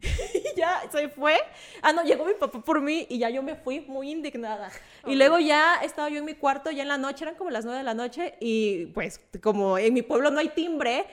y 0.34 0.58
ya 0.58 0.82
se 0.92 1.10
fue. 1.10 1.38
Ah, 1.82 1.94
no, 1.94 2.04
llegó 2.04 2.26
mi 2.26 2.34
papá 2.34 2.62
por 2.62 2.82
mí 2.82 3.06
y 3.10 3.20
ya 3.20 3.30
yo 3.30 3.44
me 3.44 3.56
fui 3.56 3.82
muy 3.82 4.12
indignada. 4.12 4.72
Y 5.06 5.16
luego 5.16 5.40
ya 5.40 5.76
estaba 5.84 6.10
yo 6.10 6.20
en 6.20 6.26
mi 6.26 6.36
cuarto, 6.36 6.72
ya 6.72 6.84
en 6.84 6.88
la 6.88 6.98
noche, 6.98 7.26
eran 7.26 7.36
como 7.36 7.50
las 7.50 7.66
nueve 7.66 7.80
de 7.80 7.84
la 7.84 7.94
noche 7.94 8.36
y 8.40 8.88
pues 8.88 9.22
como 9.42 9.78
en 9.78 9.94
mi 9.94 10.02
pueblo 10.02 10.32
no 10.32 10.40
hay 10.40 10.50
timbre, 10.50 11.06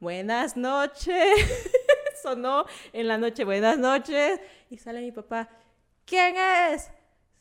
buenas 0.00 0.56
noches, 0.56 1.34
sonó 2.22 2.66
en 2.92 3.08
la 3.08 3.18
noche, 3.18 3.44
buenas 3.44 3.78
noches, 3.78 4.40
y 4.70 4.78
sale 4.78 5.00
mi 5.00 5.12
papá, 5.12 5.48
¿quién 6.04 6.36
es? 6.36 6.90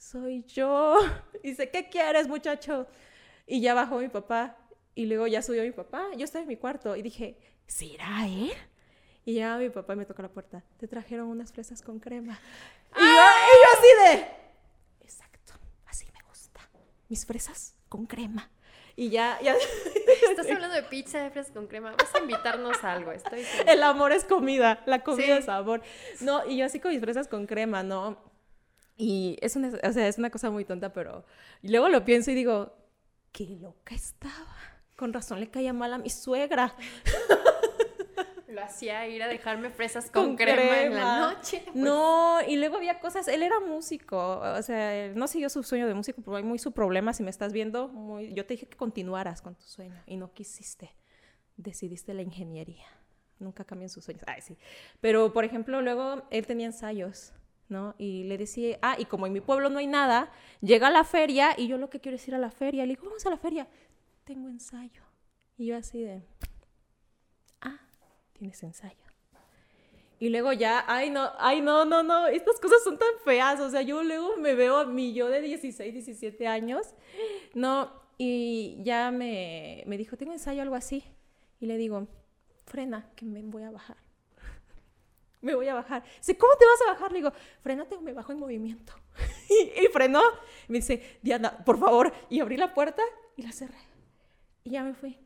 Soy 0.04 0.44
yo. 0.44 1.00
Y 1.44 1.50
dice, 1.50 1.70
¿qué 1.70 1.90
quieres 1.90 2.28
muchacho? 2.30 2.88
Y 3.46 3.60
ya 3.60 3.74
bajó 3.74 3.98
mi 3.98 4.08
papá 4.08 4.56
y 4.96 5.08
luego 5.08 5.28
ya 5.28 5.42
subió 5.42 5.62
mi 5.64 5.72
papá, 5.72 6.08
yo 6.16 6.24
estaba 6.24 6.44
en 6.44 6.48
mi 6.48 6.56
cuarto 6.56 6.96
y 6.96 7.02
dije, 7.02 7.38
¿será 7.68 8.26
él? 8.26 8.54
Y 9.26 9.36
ya 9.36 9.58
mi 9.58 9.70
papá 9.70 9.96
me 9.96 10.06
toca 10.06 10.22
la 10.22 10.30
puerta. 10.30 10.64
Te 10.78 10.88
trajeron 10.88 11.28
unas 11.28 11.52
fresas 11.52 11.82
con 11.82 12.00
crema. 12.00 12.40
Y, 12.96 13.02
yo, 13.02 13.22
así 13.78 13.88
de... 14.06 14.28
Exacto, 15.02 15.54
así 15.86 16.06
me 16.14 16.22
gusta. 16.30 16.62
Mis 17.10 17.26
fresas 17.26 17.76
con 17.90 18.06
crema. 18.06 18.50
Y 18.96 19.10
ya, 19.10 19.38
ya... 19.42 19.56
Estás 20.30 20.50
hablando 20.50 20.76
de 20.76 20.84
pizza 20.84 21.24
de 21.24 21.30
fresas 21.30 21.52
con 21.52 21.68
crema. 21.68 21.92
Vas 21.92 22.16
a 22.16 22.20
invitarnos 22.20 22.82
a 22.86 22.94
algo. 22.94 23.12
Estoy 23.12 23.46
El 23.68 23.84
amor 23.84 24.14
es 24.14 24.24
comida. 24.24 24.82
La 24.86 25.04
comida 25.04 25.38
es 25.38 25.46
sabor. 25.46 25.82
No, 26.22 26.46
y 26.46 26.58
yo 26.58 26.66
así 26.66 26.80
con 26.80 26.92
mis 26.92 27.02
fresas 27.02 27.28
con 27.28 27.48
crema, 27.48 27.84
¿no? 27.84 28.33
Y 28.96 29.38
es 29.42 29.56
una, 29.56 29.72
o 29.84 29.92
sea, 29.92 30.08
es 30.08 30.18
una 30.18 30.30
cosa 30.30 30.50
muy 30.52 30.66
tonta, 30.66 30.94
pero... 30.94 31.26
Y 31.62 31.70
luego 31.70 31.90
lo 31.90 32.06
pienso 32.06 32.32
y 32.32 32.36
digo, 32.36 32.76
qué 33.32 33.46
loca 33.62 33.96
estaba. 33.96 34.56
Con 34.96 35.12
razón 35.12 35.40
le 35.40 35.50
caía 35.50 35.74
mal 35.74 35.94
a 35.94 35.98
mi 35.98 36.10
suegra. 36.10 36.76
Lo 38.54 38.62
hacía 38.62 39.08
ir 39.08 39.24
a 39.24 39.28
dejarme 39.28 39.72
fresas 39.72 40.12
con, 40.12 40.36
crema, 40.36 40.84
en 40.84 40.94
la 40.94 41.20
noche. 41.34 41.64
Pues. 41.66 41.76
No, 41.76 42.38
y 42.48 42.56
luego 42.56 42.78
había 42.78 43.00
cosas, 43.00 43.28
él 43.28 43.42
era 43.42 43.60
músico, 43.60 44.40
o 44.40 44.62
sea, 44.62 45.12
no 45.16 45.28
siguió 45.28 45.50
su 45.50 45.64
sueño 45.64 45.88
de 45.88 45.96
músico, 45.96 46.22
pero 46.22 46.38
hay 46.38 46.44
muy 46.44 46.60
su 46.60 46.72
problema, 46.72 47.14
si 47.14 47.24
me 47.24 47.32
estás 47.32 47.52
viendo, 47.52 47.88
muy, 47.88 48.32
yo 48.34 48.46
te 48.46 48.54
dije 48.54 48.68
que 48.68 48.78
continuaras 48.78 49.42
con 49.42 49.56
tu 49.56 49.64
sueño 49.64 50.00
y 50.06 50.18
no 50.18 50.32
quisiste, 50.34 50.92
decidiste 51.58 52.14
la 52.14 52.22
ingeniería. 52.22 52.86
nunca 53.40 53.66
cambian 53.66 53.90
sus 53.90 54.06
sueños. 54.06 54.24
Ay, 54.28 54.42
sí. 54.42 54.56
Pero, 55.02 55.34
por 55.34 55.46
ejemplo, 55.46 55.82
luego 55.82 56.22
él 56.30 56.46
tenía 56.46 56.68
ensayos, 56.68 57.34
Y 57.98 58.24
le 58.24 58.38
decía, 58.38 58.78
ah, 58.82 58.96
y 58.98 59.06
como 59.06 59.28
en 59.28 59.34
mi 59.34 59.42
pueblo 59.42 59.70
no 59.70 59.80
hay 59.80 59.88
nada, 59.88 60.32
llega 60.62 60.88
a 60.88 60.92
la 60.92 61.04
feria 61.04 61.54
y 61.58 61.68
yo 61.68 61.78
lo 61.78 61.90
que 61.90 62.00
quiero 62.00 62.16
es 62.16 62.28
ir 62.28 62.36
a 62.36 62.40
la 62.40 62.52
feria. 62.52 62.86
Le 62.86 62.94
digo, 62.94 63.06
vamos 63.06 63.26
a 63.26 63.30
la 63.30 63.38
feria. 63.38 63.68
Tengo 64.24 64.50
ensayo. 64.50 65.02
Y 65.58 65.68
yo 65.68 65.78
así 65.78 66.02
de, 66.02 66.22
ah, 67.62 67.80
tienes 68.34 68.62
ensayo. 68.64 68.98
Y 70.20 70.30
luego 70.30 70.54
ya, 70.54 70.86
ay 70.88 71.10
no, 71.10 71.32
ay 71.38 71.60
no, 71.60 71.84
no, 71.84 72.02
no, 72.02 72.28
estas 72.28 72.60
cosas 72.60 72.82
son 72.84 72.98
tan 72.98 73.10
feas. 73.26 73.60
O 73.60 73.70
sea, 73.70 73.82
yo 73.82 74.04
luego 74.04 74.38
me 74.38 74.56
veo 74.56 74.78
a 74.78 74.86
mí, 74.86 75.14
yo 75.14 75.28
de 75.28 75.42
16, 75.42 75.94
17 75.94 76.48
años, 76.48 76.96
no, 77.54 77.92
y 78.18 78.78
ya 78.84 79.12
me, 79.12 79.84
me 79.86 79.98
dijo, 79.98 80.16
tengo 80.16 80.32
ensayo, 80.32 80.62
algo 80.62 80.76
así. 80.76 81.04
Y 81.60 81.66
le 81.66 81.78
digo, 81.78 82.08
frena, 82.66 83.10
que 83.16 83.26
me 83.26 83.42
voy 83.42 83.64
a 83.64 83.72
bajar. 83.72 84.03
Me 85.44 85.54
voy 85.54 85.68
a 85.68 85.74
bajar. 85.74 86.04
Dice, 86.18 86.38
¿cómo 86.38 86.54
te 86.58 86.66
vas 86.66 86.82
a 86.82 86.94
bajar? 86.94 87.12
Le 87.12 87.20
digo, 87.20 87.32
frenate 87.62 87.96
o 87.96 88.02
me 88.02 88.14
bajo 88.14 88.32
en 88.32 88.40
movimiento. 88.40 88.94
y, 89.50 89.88
frenó. 89.88 90.22
me 90.68 90.78
dice, 90.78 91.20
Diana, 91.22 91.64
por 91.64 91.78
favor. 91.78 92.12
Y 92.30 92.40
abrí 92.40 92.58
la 92.58 92.74
puerta 92.74 93.04
y 93.36 93.44
la 93.44 93.52
cerré. 93.52 93.78
Y 94.64 94.72
ya 94.72 94.84
me 94.84 94.94
fui. 94.94 95.18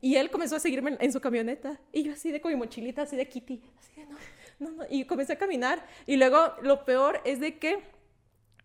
Y 0.00 0.14
él 0.16 0.30
comenzó 0.30 0.56
a 0.56 0.60
seguirme 0.60 0.96
en, 1.00 1.12
su 1.12 1.20
camioneta. 1.20 1.80
Y 1.92 2.04
yo 2.04 2.12
así 2.12 2.30
de 2.30 2.40
con 2.40 2.52
mi 2.52 2.56
mochilita, 2.56 3.02
así 3.02 3.16
de 3.16 3.28
Kitty. 3.28 3.60
Así 3.78 4.00
de, 4.00 4.06
no, 4.06 4.16
no, 4.60 4.70
no. 4.70 4.84
Y 4.88 5.04
comencé 5.04 5.32
a 5.32 5.38
caminar. 5.38 5.84
Y 6.06 6.16
luego 6.16 6.54
lo 6.62 6.84
peor 6.84 7.20
es 7.24 7.40
de 7.40 7.58
que 7.58 7.82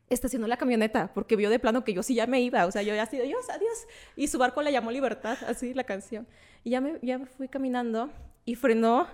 estacionó 0.10 0.46
la 0.46 0.58
camioneta 0.58 1.12
porque 1.14 1.36
vio 1.36 1.50
de 1.50 1.58
plano 1.58 1.84
que 1.84 1.94
yo 1.94 2.04
sí 2.04 2.14
ya 2.14 2.28
me 2.28 2.40
iba. 2.42 2.68
O 2.68 2.72
sea, 2.72 2.84
yo 2.84 2.94
ya 2.94 3.04
así 3.04 3.20
adiós, 3.20 3.50
adiós. 3.50 3.88
Y 4.16 4.28
su 4.28 4.38
barco 4.38 4.62
la 4.62 4.70
llamó 4.70 4.92
Libertad, 4.92 5.38
así 5.48 5.74
la 5.74 5.86
canción. 5.86 6.28
Y 6.64 6.70
ya 6.70 6.82
me, 6.82 7.00
ya 7.02 7.18
me 7.18 7.26
fui 7.26 7.48
caminando 7.48 8.12
y 8.46 8.56
frenó, 8.56 9.08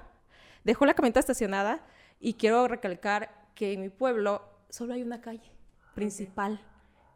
dejó 0.63 0.85
la 0.85 0.93
camioneta 0.93 1.19
estacionada. 1.19 1.85
Y 2.19 2.33
quiero 2.33 2.67
recalcar 2.67 3.47
que 3.55 3.73
en 3.73 3.81
mi 3.81 3.89
pueblo 3.89 4.43
solo 4.69 4.93
hay 4.93 5.01
una 5.01 5.21
calle 5.21 5.51
principal. 5.95 6.59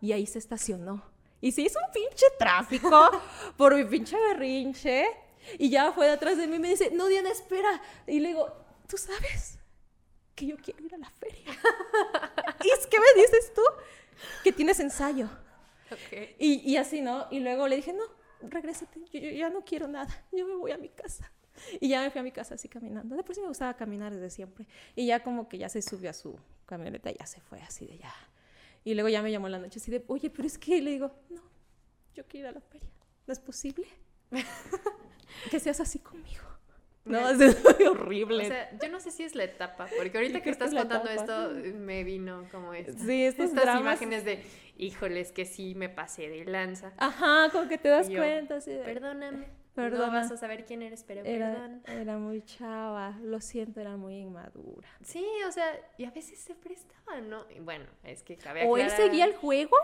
Y 0.01 0.11
ahí 0.11 0.25
se 0.25 0.39
estacionó. 0.39 1.03
Y 1.41 1.51
se 1.51 1.61
hizo 1.61 1.79
un 1.85 1.91
pinche 1.91 2.25
tráfico 2.39 3.09
por 3.57 3.75
mi 3.75 3.83
pinche 3.85 4.17
berrinche. 4.17 5.05
Y 5.57 5.69
ya 5.69 5.91
fue 5.91 6.07
detrás 6.07 6.37
de 6.37 6.47
mí 6.47 6.55
y 6.55 6.59
me 6.59 6.69
dice, 6.69 6.91
no, 6.91 7.07
Diana, 7.07 7.29
espera. 7.29 7.81
Y 8.07 8.19
le 8.19 8.29
digo, 8.29 8.47
¿tú 8.87 8.97
sabes 8.97 9.59
que 10.35 10.47
yo 10.47 10.55
quiero 10.57 10.85
ir 10.85 10.95
a 10.95 10.97
la 10.97 11.09
feria? 11.09 11.51
¿Y 12.63 12.69
es 12.69 12.87
que 12.87 12.99
me 12.99 13.21
dices 13.21 13.53
tú? 13.53 13.61
Que 14.43 14.51
tienes 14.51 14.79
ensayo. 14.79 15.29
Y, 16.39 16.71
y, 16.71 16.77
así, 16.77 17.01
¿no? 17.01 17.27
Y 17.29 17.39
luego 17.39 17.67
le 17.67 17.75
dije, 17.75 17.93
no, 17.93 18.03
regrésate, 18.41 18.99
yo, 19.11 19.19
yo, 19.19 19.29
ya 19.31 19.49
no 19.49 19.63
quiero 19.63 19.87
nada, 19.87 20.25
yo 20.31 20.47
me 20.47 20.55
voy 20.55 20.71
a 20.71 20.77
mi 20.77 20.89
casa. 20.89 21.31
Y 21.79 21.89
ya 21.89 22.01
me 22.01 22.09
fui 22.09 22.19
a 22.19 22.23
mi 22.23 22.31
casa 22.31 22.55
así 22.55 22.67
caminando. 22.67 23.15
De 23.15 23.23
por 23.23 23.35
sí 23.35 23.41
me 23.41 23.47
gustaba 23.47 23.75
caminar 23.75 24.13
desde 24.13 24.29
siempre. 24.29 24.65
Y 24.95 25.05
ya 25.05 25.21
como 25.21 25.47
que 25.47 25.57
ya 25.57 25.69
se 25.69 25.81
subió 25.81 26.09
a 26.09 26.13
su 26.13 26.37
camioneta 26.65 27.11
y 27.11 27.15
ya 27.15 27.25
se 27.25 27.41
fue 27.41 27.61
así 27.61 27.85
de 27.85 27.97
ya 27.97 28.13
y 28.85 28.93
luego 28.95 29.09
ya 29.09 29.21
me 29.21 29.31
llamó 29.31 29.47
la 29.49 29.59
noche 29.59 29.79
así 29.79 29.91
de, 29.91 30.03
oye, 30.07 30.29
pero 30.29 30.45
es 30.45 30.57
que 30.57 30.81
le 30.81 30.91
digo, 30.91 31.11
no, 31.29 31.41
yo 32.15 32.25
quiero 32.25 32.47
ir 32.47 32.51
a 32.51 32.51
la 32.53 32.61
feria. 32.61 32.89
¿No 33.25 33.31
es 33.31 33.39
posible? 33.39 33.87
que 35.51 35.59
seas 35.59 35.79
así 35.79 35.99
conmigo. 35.99 36.43
No, 37.05 37.29
es 37.29 37.57
horrible. 37.89 38.43
O 38.43 38.47
sea, 38.47 38.77
yo 38.77 38.89
no 38.89 38.99
sé 38.99 39.11
si 39.11 39.23
es 39.23 39.35
la 39.35 39.45
etapa, 39.45 39.87
porque 39.97 40.17
ahorita 40.17 40.41
que 40.41 40.49
estás 40.49 40.73
contando 40.73 41.09
esto, 41.09 41.51
me 41.75 42.03
vino 42.03 42.47
como 42.51 42.73
esta, 42.73 42.93
sí, 42.93 43.23
estas 43.23 43.51
imágenes 43.51 44.25
de, 44.25 44.43
híjoles, 44.77 45.31
que 45.31 45.45
sí 45.45 45.75
me 45.75 45.89
pasé 45.89 46.29
de 46.29 46.45
lanza. 46.45 46.93
Ajá, 46.97 47.49
como 47.51 47.69
que 47.69 47.77
te 47.77 47.89
das 47.89 48.09
cuenta. 48.09 48.55
Así 48.55 48.71
de, 48.71 48.83
Perdóname. 48.83 49.62
No 49.76 50.11
vas 50.11 50.32
a 50.32 50.38
saber 50.38 50.65
quién 50.65 50.84
eres, 50.84 51.03
pero 51.03 51.21
era, 51.21 51.51
perdón. 51.51 51.84
Era 51.88 52.17
muy 52.17 52.43
chava, 52.43 53.17
lo 53.24 53.41
siento, 53.41 53.82
era 53.82 53.97
muy 53.97 54.19
inmadura. 54.19 54.88
Sí, 55.01 55.26
o 55.47 55.51
sea, 55.51 55.65
y 55.97 56.05
a 56.05 56.11
veces 56.11 56.39
se 56.39 56.53
prestaba, 56.53 57.21
¿no? 57.21 57.45
Y 57.49 57.59
bueno, 57.59 57.86
es 58.03 58.21
que 58.21 58.38
cabe 58.38 58.67
O 58.67 58.78
él 58.78 58.89
seguía 58.91 59.26
el 59.26 59.36
juego, 59.36 59.76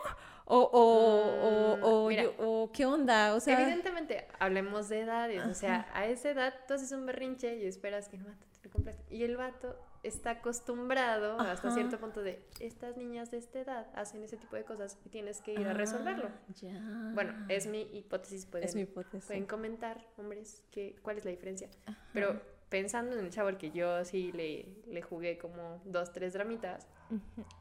o, 0.46 0.60
o, 0.60 1.80
o, 1.82 2.10
mm, 2.12 2.16
o, 2.38 2.72
qué 2.72 2.86
onda, 2.86 3.34
o 3.34 3.40
sea... 3.40 3.60
Evidentemente, 3.60 4.28
hablemos 4.38 4.90
de 4.90 5.02
edades, 5.02 5.44
o 5.46 5.54
sea, 5.54 5.88
a 5.94 6.06
esa 6.06 6.30
edad 6.30 6.54
tú 6.68 6.76
haces 6.76 6.92
un 6.92 7.06
berrinche 7.06 7.58
y 7.58 7.66
esperas 7.66 8.10
que 8.10 8.18
el 8.18 8.24
vato 8.24 8.46
te 8.62 8.70
lo 8.70 8.94
Y 9.10 9.24
el 9.24 9.38
vato 9.38 9.76
está 10.04 10.32
acostumbrado 10.32 11.40
hasta 11.40 11.72
cierto 11.72 12.00
punto 12.00 12.22
de 12.22 12.44
estas 12.60 12.98
niñas 12.98 13.32
de 13.32 13.38
esta 13.38 13.60
edad 13.60 13.88
hacen 13.96 14.24
ese 14.24 14.38
tipo 14.38 14.56
de 14.56 14.64
cosas 14.64 14.98
y 15.06 15.10
tienes 15.10 15.42
que 15.42 15.54
ir 15.54 15.68
a 15.68 15.74
resolverlo. 15.74 16.30
Ah, 16.66 17.12
bueno, 17.14 17.34
es 17.50 17.68
mi 17.68 17.82
hipótesis, 17.82 18.46
pueden, 18.46 18.68
es 18.68 18.76
mi 18.76 18.82
hipótesis. 18.82 19.26
pueden 19.26 19.46
comentar, 19.46 20.06
hombres, 20.18 20.64
que, 20.72 20.96
cuál 21.02 21.18
es 21.18 21.26
la 21.26 21.32
diferencia. 21.32 21.70
Pero 22.14 22.42
pensando 22.70 23.18
en 23.18 23.26
el 23.26 23.32
chavo, 23.32 23.56
que 23.58 23.72
yo 23.72 24.06
sí 24.06 24.32
le, 24.32 24.68
le 24.88 25.02
jugué 25.02 25.38
como 25.38 25.82
dos, 25.86 26.12
tres 26.14 26.34
dramitas, 26.34 26.88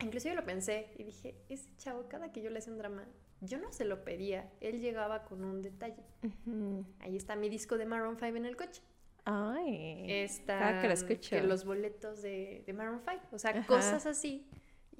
inclusive 0.00 0.34
lo 0.34 0.44
pensé 0.44 0.92
y 0.96 1.04
dije, 1.04 1.34
ese 1.48 1.68
chavo, 1.76 2.08
cada 2.08 2.32
que 2.32 2.42
yo 2.42 2.50
le 2.50 2.58
hacía 2.58 2.72
un 2.72 2.78
drama, 2.78 3.04
yo 3.40 3.58
no 3.58 3.72
se 3.72 3.84
lo 3.84 4.04
pedía, 4.04 4.50
él 4.60 4.80
llegaba 4.80 5.24
con 5.24 5.44
un 5.44 5.62
detalle. 5.62 6.04
Ahí 7.00 7.16
está 7.16 7.36
mi 7.36 7.48
disco 7.48 7.78
de 7.78 7.86
Maroon 7.86 8.16
5 8.18 8.36
en 8.36 8.46
el 8.46 8.56
coche. 8.56 8.82
Ay, 9.30 10.10
está 10.10 10.80
que, 10.80 11.42
los 11.42 11.66
boletos 11.66 12.22
de, 12.22 12.62
de 12.66 12.72
Maroon 12.72 13.02
5, 13.06 13.26
o 13.32 13.38
sea, 13.38 13.66
cosas 13.66 14.06
así. 14.06 14.48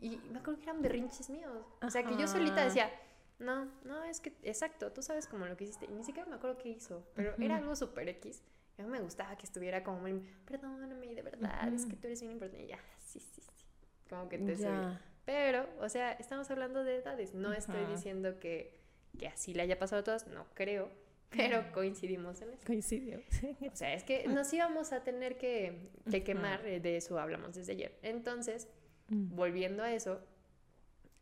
Y 0.03 0.19
me 0.31 0.41
acuerdo 0.41 0.59
que 0.59 0.65
eran 0.65 0.83
berrinches 0.83 1.31
míos. 1.31 1.65
O 1.81 1.89
sea, 1.89 2.03
que 2.05 2.15
yo 2.15 2.29
solita 2.29 2.63
decía, 2.63 2.91
no, 3.39 3.65
no, 3.85 4.05
es 4.05 4.21
que, 4.21 4.35
exacto, 4.43 4.93
tú 4.93 5.01
sabes 5.01 5.27
como 5.27 5.47
lo 5.47 5.57
que 5.57 5.65
hiciste. 5.65 5.87
Y 5.87 5.95
ni 5.95 6.05
siquiera 6.05 6.29
me 6.29 6.37
acuerdo 6.37 6.59
qué 6.59 6.69
hizo, 6.69 7.07
pero 7.15 7.35
era 7.39 7.57
algo 7.57 7.75
súper 7.75 8.07
X. 8.11 8.43
A 8.77 8.83
mí 8.83 8.89
me 8.91 9.01
gustaba 9.01 9.35
que 9.39 9.47
estuviera 9.47 9.83
como 9.83 10.03
perdóname, 10.45 11.15
de 11.15 11.23
verdad, 11.23 11.73
es 11.73 11.87
que 11.87 11.97
tú 11.97 12.07
eres 12.07 12.21
bien 12.21 12.33
importante. 12.33 12.65
Y 12.65 12.69
ya, 12.69 12.79
sí, 12.99 13.21
sí, 13.21 13.41
sí. 13.41 13.65
Como 14.11 14.29
que 14.29 14.39
te 14.39 14.57
yeah. 14.57 15.01
Pero, 15.25 15.67
o 15.81 15.89
sea, 15.89 16.13
estamos 16.13 16.51
hablando 16.51 16.85
de 16.85 16.97
edades. 16.97 17.33
No 17.33 17.55
estoy 17.55 17.83
diciendo 17.87 18.39
que, 18.39 18.79
que 19.19 19.27
así 19.29 19.55
le 19.55 19.63
haya 19.63 19.79
pasado 19.79 20.01
a 20.01 20.05
todas, 20.05 20.27
no 20.27 20.45
creo 20.53 21.08
pero 21.31 21.73
coincidimos 21.73 22.41
en 22.43 22.51
eso. 22.51 22.67
Coincidimos. 22.67 23.25
O 23.73 23.77
sea, 23.77 23.95
es 23.95 24.05
que 24.05 24.27
nos 24.29 24.53
íbamos 24.53 24.93
a 24.93 25.05
tener 25.05 25.39
que, 25.39 25.91
que 26.11 26.23
quemar, 26.23 26.67
eh, 26.67 26.81
de 26.81 26.97
eso 26.97 27.19
hablamos 27.19 27.55
desde 27.55 27.73
ayer. 27.73 27.99
Entonces, 28.03 28.69
mm. 29.09 29.35
volviendo 29.35 29.83
a 29.83 29.93
eso, 29.93 30.21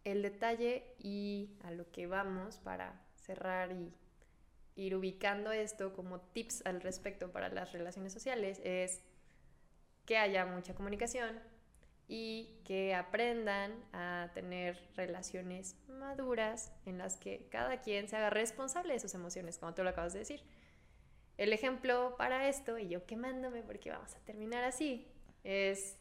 el 0.04 0.22
detalle 0.22 0.94
y 0.98 1.56
a 1.64 1.70
lo 1.72 1.90
que 1.90 2.06
vamos 2.06 2.58
para 2.58 3.04
cerrar 3.16 3.72
y 3.72 3.92
ir 4.76 4.94
ubicando 4.94 5.50
esto 5.50 5.92
como 5.94 6.20
tips 6.20 6.64
al 6.66 6.80
respecto 6.80 7.32
para 7.32 7.48
las 7.48 7.72
relaciones 7.72 8.12
sociales 8.12 8.60
es 8.62 9.02
que 10.04 10.18
haya 10.18 10.46
mucha 10.46 10.74
comunicación, 10.74 11.40
y 12.08 12.60
que 12.64 12.94
aprendan 12.94 13.72
a 13.92 14.30
tener 14.32 14.80
relaciones 14.94 15.76
maduras 15.88 16.72
en 16.84 16.98
las 16.98 17.16
que 17.16 17.48
cada 17.50 17.80
quien 17.80 18.08
se 18.08 18.16
haga 18.16 18.30
responsable 18.30 18.92
de 18.92 19.00
sus 19.00 19.14
emociones, 19.14 19.58
como 19.58 19.74
tú 19.74 19.82
lo 19.82 19.90
acabas 19.90 20.12
de 20.12 20.20
decir. 20.20 20.42
El 21.36 21.52
ejemplo 21.52 22.14
para 22.16 22.48
esto, 22.48 22.78
y 22.78 22.88
yo 22.88 23.04
quemándome 23.06 23.62
porque 23.62 23.90
vamos 23.90 24.14
a 24.14 24.20
terminar 24.20 24.64
así, 24.64 25.06
es, 25.44 25.98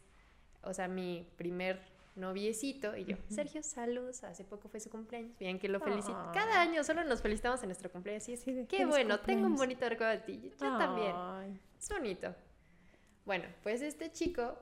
o 0.62 0.72
sea, 0.72 0.88
mi 0.88 1.28
primer 1.36 1.80
noviecito 2.14 2.96
y 2.96 3.04
yo, 3.04 3.16
Sergio, 3.28 3.62
saludos, 3.62 4.24
hace 4.24 4.44
poco 4.44 4.68
fue 4.68 4.80
su 4.80 4.88
cumpleaños, 4.88 5.36
bien 5.38 5.58
que 5.58 5.68
lo 5.68 5.80
felicito. 5.80 6.30
Cada 6.32 6.62
año 6.62 6.82
solo 6.84 7.04
nos 7.04 7.20
felicitamos 7.20 7.62
en 7.62 7.68
nuestro 7.68 7.90
cumpleaños 7.90 8.26
y 8.28 8.32
es, 8.32 8.44
qué 8.68 8.86
bueno, 8.86 9.20
tengo 9.20 9.46
un 9.46 9.56
bonito 9.56 9.86
recuerdo 9.88 10.12
de 10.12 10.20
ti, 10.20 10.52
yo 10.58 10.78
también, 10.78 11.60
es 11.78 11.88
bonito. 11.90 12.34
Bueno, 13.26 13.44
pues 13.62 13.82
este 13.82 14.10
chico 14.12 14.56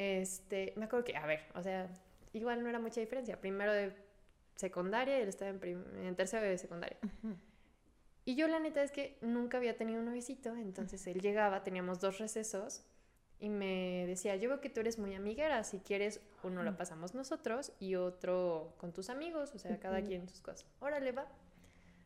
este, 0.00 0.72
me 0.76 0.86
acuerdo 0.86 1.04
que, 1.04 1.16
a 1.16 1.26
ver, 1.26 1.40
o 1.54 1.62
sea, 1.62 1.88
igual 2.32 2.62
no 2.62 2.70
era 2.70 2.78
mucha 2.78 3.00
diferencia. 3.00 3.38
Primero 3.38 3.72
de 3.72 3.92
secundaria 4.56 5.18
y 5.18 5.22
él 5.22 5.28
estaba 5.28 5.50
en, 5.50 5.60
en 6.04 6.16
tercero 6.16 6.46
de 6.46 6.56
secundaria. 6.56 6.98
Y 8.24 8.34
yo 8.36 8.48
la 8.48 8.60
neta 8.60 8.82
es 8.82 8.92
que 8.92 9.18
nunca 9.22 9.56
había 9.56 9.76
tenido 9.76 9.98
un 10.00 10.06
novicito, 10.06 10.54
entonces 10.54 11.06
él 11.06 11.20
llegaba, 11.20 11.64
teníamos 11.64 12.00
dos 12.00 12.18
recesos 12.18 12.84
y 13.40 13.48
me 13.48 14.04
decía, 14.06 14.36
yo 14.36 14.50
veo 14.50 14.60
que 14.60 14.68
tú 14.68 14.80
eres 14.80 14.98
muy 14.98 15.14
amiguera, 15.14 15.64
si 15.64 15.78
quieres 15.78 16.20
uno 16.42 16.62
lo 16.62 16.76
pasamos 16.76 17.14
nosotros 17.14 17.72
y 17.80 17.94
otro 17.96 18.74
con 18.76 18.92
tus 18.92 19.08
amigos, 19.08 19.52
o 19.54 19.58
sea, 19.58 19.80
cada 19.80 20.02
quien 20.02 20.28
sus 20.28 20.42
cosas. 20.42 20.66
Órale, 20.80 21.12
va. 21.12 21.26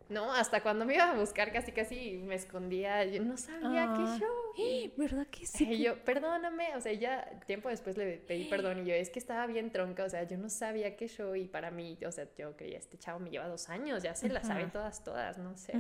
No, 0.09 0.33
hasta 0.33 0.63
cuando 0.63 0.85
me 0.85 0.95
iba 0.95 1.11
a 1.11 1.19
buscar 1.19 1.51
casi 1.51 1.73
casi 1.73 2.19
me 2.19 2.35
escondía, 2.35 3.05
yo 3.05 3.23
no 3.23 3.37
sabía 3.37 3.93
qué 3.97 4.03
ah. 4.03 4.19
show. 4.19 4.93
¿Verdad 4.97 5.27
que 5.29 5.47
sí? 5.47 5.65
Y 5.65 5.83
yo, 5.83 6.05
perdóname, 6.05 6.77
o 6.77 6.81
sea, 6.81 6.93
ya 6.93 7.41
tiempo 7.47 7.71
después 7.71 7.97
le 7.97 8.19
pedí 8.19 8.45
perdón 8.51 8.81
y 8.81 8.91
yo, 8.91 8.95
es 8.95 9.09
que 9.09 9.19
estaba 9.19 9.47
bien 9.47 9.71
tronca, 9.71 10.05
o 10.05 10.09
sea, 10.09 10.25
yo 10.25 10.37
no 10.37 10.51
sabía 10.51 10.97
qué 10.97 11.09
show 11.09 11.35
y 11.35 11.47
para 11.47 11.71
mí, 11.71 11.99
o 12.07 12.13
sea, 12.13 12.29
yo 12.37 12.55
creía, 12.57 12.79
este 12.79 12.99
chavo 12.99 13.19
me 13.19 13.31
lleva 13.31 13.49
dos 13.49 13.69
años, 13.71 14.03
ya 14.03 14.15
se 14.15 14.29
las 14.29 14.47
sabe 14.47 14.67
todas, 14.67 15.03
todas, 15.03 15.39
no 15.39 15.57
sé. 15.57 15.73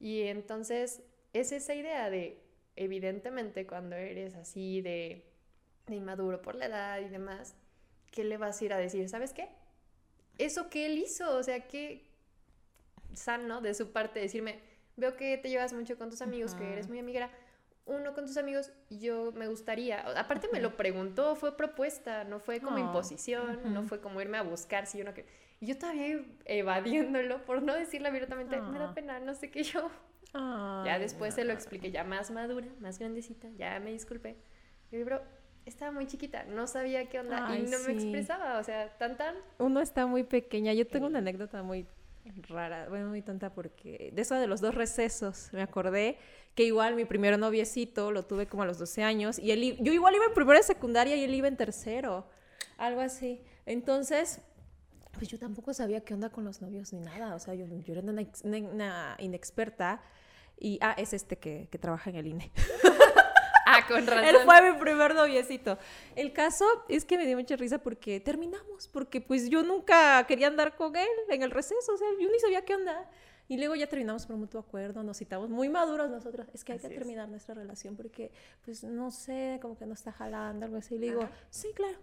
Y 0.00 0.22
entonces 0.22 1.02
es 1.32 1.52
esa 1.52 1.74
idea 1.74 2.10
de, 2.10 2.42
evidentemente, 2.74 3.66
cuando 3.66 3.94
eres 3.94 4.34
así 4.34 4.80
de, 4.80 5.30
de 5.86 5.94
inmaduro 5.94 6.42
por 6.42 6.56
la 6.56 6.66
edad 6.66 7.00
y 7.00 7.08
demás, 7.08 7.54
¿qué 8.10 8.24
le 8.24 8.36
vas 8.36 8.60
a 8.60 8.64
ir 8.64 8.72
a 8.72 8.78
decir? 8.78 9.08
¿Sabes 9.08 9.32
qué? 9.32 9.48
Eso 10.38 10.68
que 10.70 10.86
él 10.86 10.98
hizo, 10.98 11.36
o 11.36 11.42
sea, 11.42 11.68
¿qué 11.68 12.11
sano 13.14 13.60
de 13.60 13.74
su 13.74 13.92
parte 13.92 14.20
decirme, 14.20 14.60
veo 14.96 15.16
que 15.16 15.38
te 15.38 15.48
llevas 15.48 15.72
mucho 15.72 15.96
con 15.96 16.10
tus 16.10 16.22
amigos, 16.22 16.54
que 16.54 16.72
eres 16.72 16.88
muy 16.88 16.98
amiguera, 16.98 17.30
uno 17.84 18.14
con 18.14 18.26
tus 18.26 18.36
amigos, 18.36 18.72
yo 18.90 19.32
me 19.32 19.48
gustaría, 19.48 20.00
aparte 20.18 20.48
me 20.52 20.60
lo 20.60 20.76
preguntó, 20.76 21.34
fue 21.34 21.56
propuesta, 21.56 22.24
no 22.24 22.38
fue 22.38 22.60
como 22.60 22.78
imposición, 22.78 23.72
no 23.72 23.82
fue 23.82 24.00
como 24.00 24.20
irme 24.20 24.38
a 24.38 24.42
buscar 24.42 24.86
si 24.86 25.00
uno 25.00 25.12
que... 25.14 25.26
Y 25.60 25.66
yo 25.66 25.78
todavía 25.78 26.24
evadiéndolo, 26.44 27.44
por 27.44 27.62
no 27.62 27.74
decirlo 27.74 28.08
abiertamente, 28.08 28.60
me 28.60 28.78
da 28.78 28.94
pena, 28.94 29.20
no 29.20 29.34
sé 29.34 29.50
qué 29.50 29.62
yo. 29.62 29.90
ya 30.84 30.98
después 30.98 31.34
se 31.34 31.44
lo 31.44 31.52
expliqué, 31.52 31.90
ya 31.90 32.04
más 32.04 32.30
madura, 32.30 32.68
más 32.80 32.98
grandecita, 32.98 33.48
ya 33.56 33.78
me 33.80 33.92
disculpé. 33.92 34.36
Y 34.90 35.02
bro, 35.02 35.22
estaba 35.66 35.92
muy 35.92 36.06
chiquita, 36.06 36.44
no 36.44 36.66
sabía 36.66 37.08
qué 37.08 37.20
onda 37.20 37.56
y 37.56 37.62
no 37.62 37.78
me 37.86 37.92
expresaba, 37.92 38.58
o 38.58 38.64
sea, 38.64 38.96
tan 38.98 39.16
tan. 39.16 39.36
Uno 39.58 39.80
está 39.80 40.06
muy 40.06 40.24
pequeña. 40.24 40.72
Yo 40.72 40.86
tengo 40.86 41.06
una 41.06 41.18
anécdota 41.18 41.62
muy 41.62 41.86
rara, 42.48 42.88
bueno, 42.88 43.08
muy 43.08 43.22
tonta 43.22 43.52
porque 43.52 44.10
de 44.14 44.22
eso 44.22 44.34
de 44.36 44.46
los 44.46 44.60
dos 44.60 44.74
recesos 44.74 45.50
me 45.52 45.62
acordé 45.62 46.18
que 46.54 46.64
igual 46.64 46.94
mi 46.94 47.04
primer 47.04 47.38
noviecito 47.38 48.12
lo 48.12 48.24
tuve 48.24 48.46
como 48.46 48.62
a 48.62 48.66
los 48.66 48.78
12 48.78 49.02
años 49.02 49.38
y 49.38 49.50
él, 49.50 49.76
yo 49.80 49.92
igual 49.92 50.14
iba 50.14 50.24
en 50.26 50.34
primero 50.34 50.58
de 50.58 50.64
secundaria 50.64 51.16
y 51.16 51.24
él 51.24 51.34
iba 51.34 51.48
en 51.48 51.56
tercero, 51.56 52.26
algo 52.78 53.00
así. 53.00 53.42
Entonces, 53.66 54.40
pues 55.12 55.28
yo 55.28 55.38
tampoco 55.38 55.74
sabía 55.74 56.02
qué 56.02 56.14
onda 56.14 56.30
con 56.30 56.44
los 56.44 56.60
novios 56.62 56.92
ni 56.92 57.00
nada, 57.00 57.34
o 57.34 57.38
sea, 57.38 57.54
yo, 57.54 57.66
yo 57.66 57.94
era 57.94 58.02
una, 58.02 59.16
inexperta 59.18 60.02
y, 60.58 60.78
ah, 60.80 60.94
es 60.96 61.12
este 61.12 61.38
que, 61.38 61.68
que 61.70 61.78
trabaja 61.78 62.10
en 62.10 62.16
el 62.16 62.26
INE. 62.26 62.52
Ah, 63.66 63.84
con 63.88 64.06
razón. 64.06 64.24
Él 64.24 64.36
fue 64.44 64.72
mi 64.72 64.78
primer 64.78 65.14
noviecito. 65.14 65.78
El 66.16 66.32
caso 66.32 66.64
es 66.88 67.04
que 67.04 67.16
me 67.16 67.26
dio 67.26 67.36
mucha 67.36 67.56
risa 67.56 67.78
porque 67.78 68.20
terminamos, 68.20 68.88
porque 68.88 69.20
pues 69.20 69.48
yo 69.48 69.62
nunca 69.62 70.24
quería 70.26 70.48
andar 70.48 70.76
con 70.76 70.96
él 70.96 71.08
en 71.28 71.42
el 71.42 71.50
receso, 71.50 71.92
o 71.92 71.96
sea, 71.96 72.08
yo 72.20 72.28
ni 72.30 72.38
sabía 72.38 72.64
qué 72.64 72.74
onda. 72.74 73.08
Y 73.48 73.58
luego 73.58 73.74
ya 73.74 73.86
terminamos 73.86 74.24
por 74.24 74.36
mutuo 74.36 74.60
acuerdo, 74.60 75.02
nos 75.02 75.18
citamos 75.18 75.50
muy 75.50 75.68
maduros 75.68 76.08
nosotros. 76.08 76.46
Es 76.54 76.64
que 76.64 76.72
hay 76.72 76.78
que 76.78 76.88
terminar 76.88 77.28
nuestra 77.28 77.54
relación 77.54 77.96
porque, 77.96 78.30
pues, 78.64 78.82
no 78.82 79.10
sé, 79.10 79.58
como 79.60 79.76
que 79.76 79.84
no 79.84 79.94
está 79.94 80.12
jalando, 80.12 80.64
algo 80.64 80.78
así. 80.78 80.94
Y 80.94 80.98
le 80.98 81.06
digo, 81.08 81.28
sí, 81.50 81.68
claro, 81.74 81.98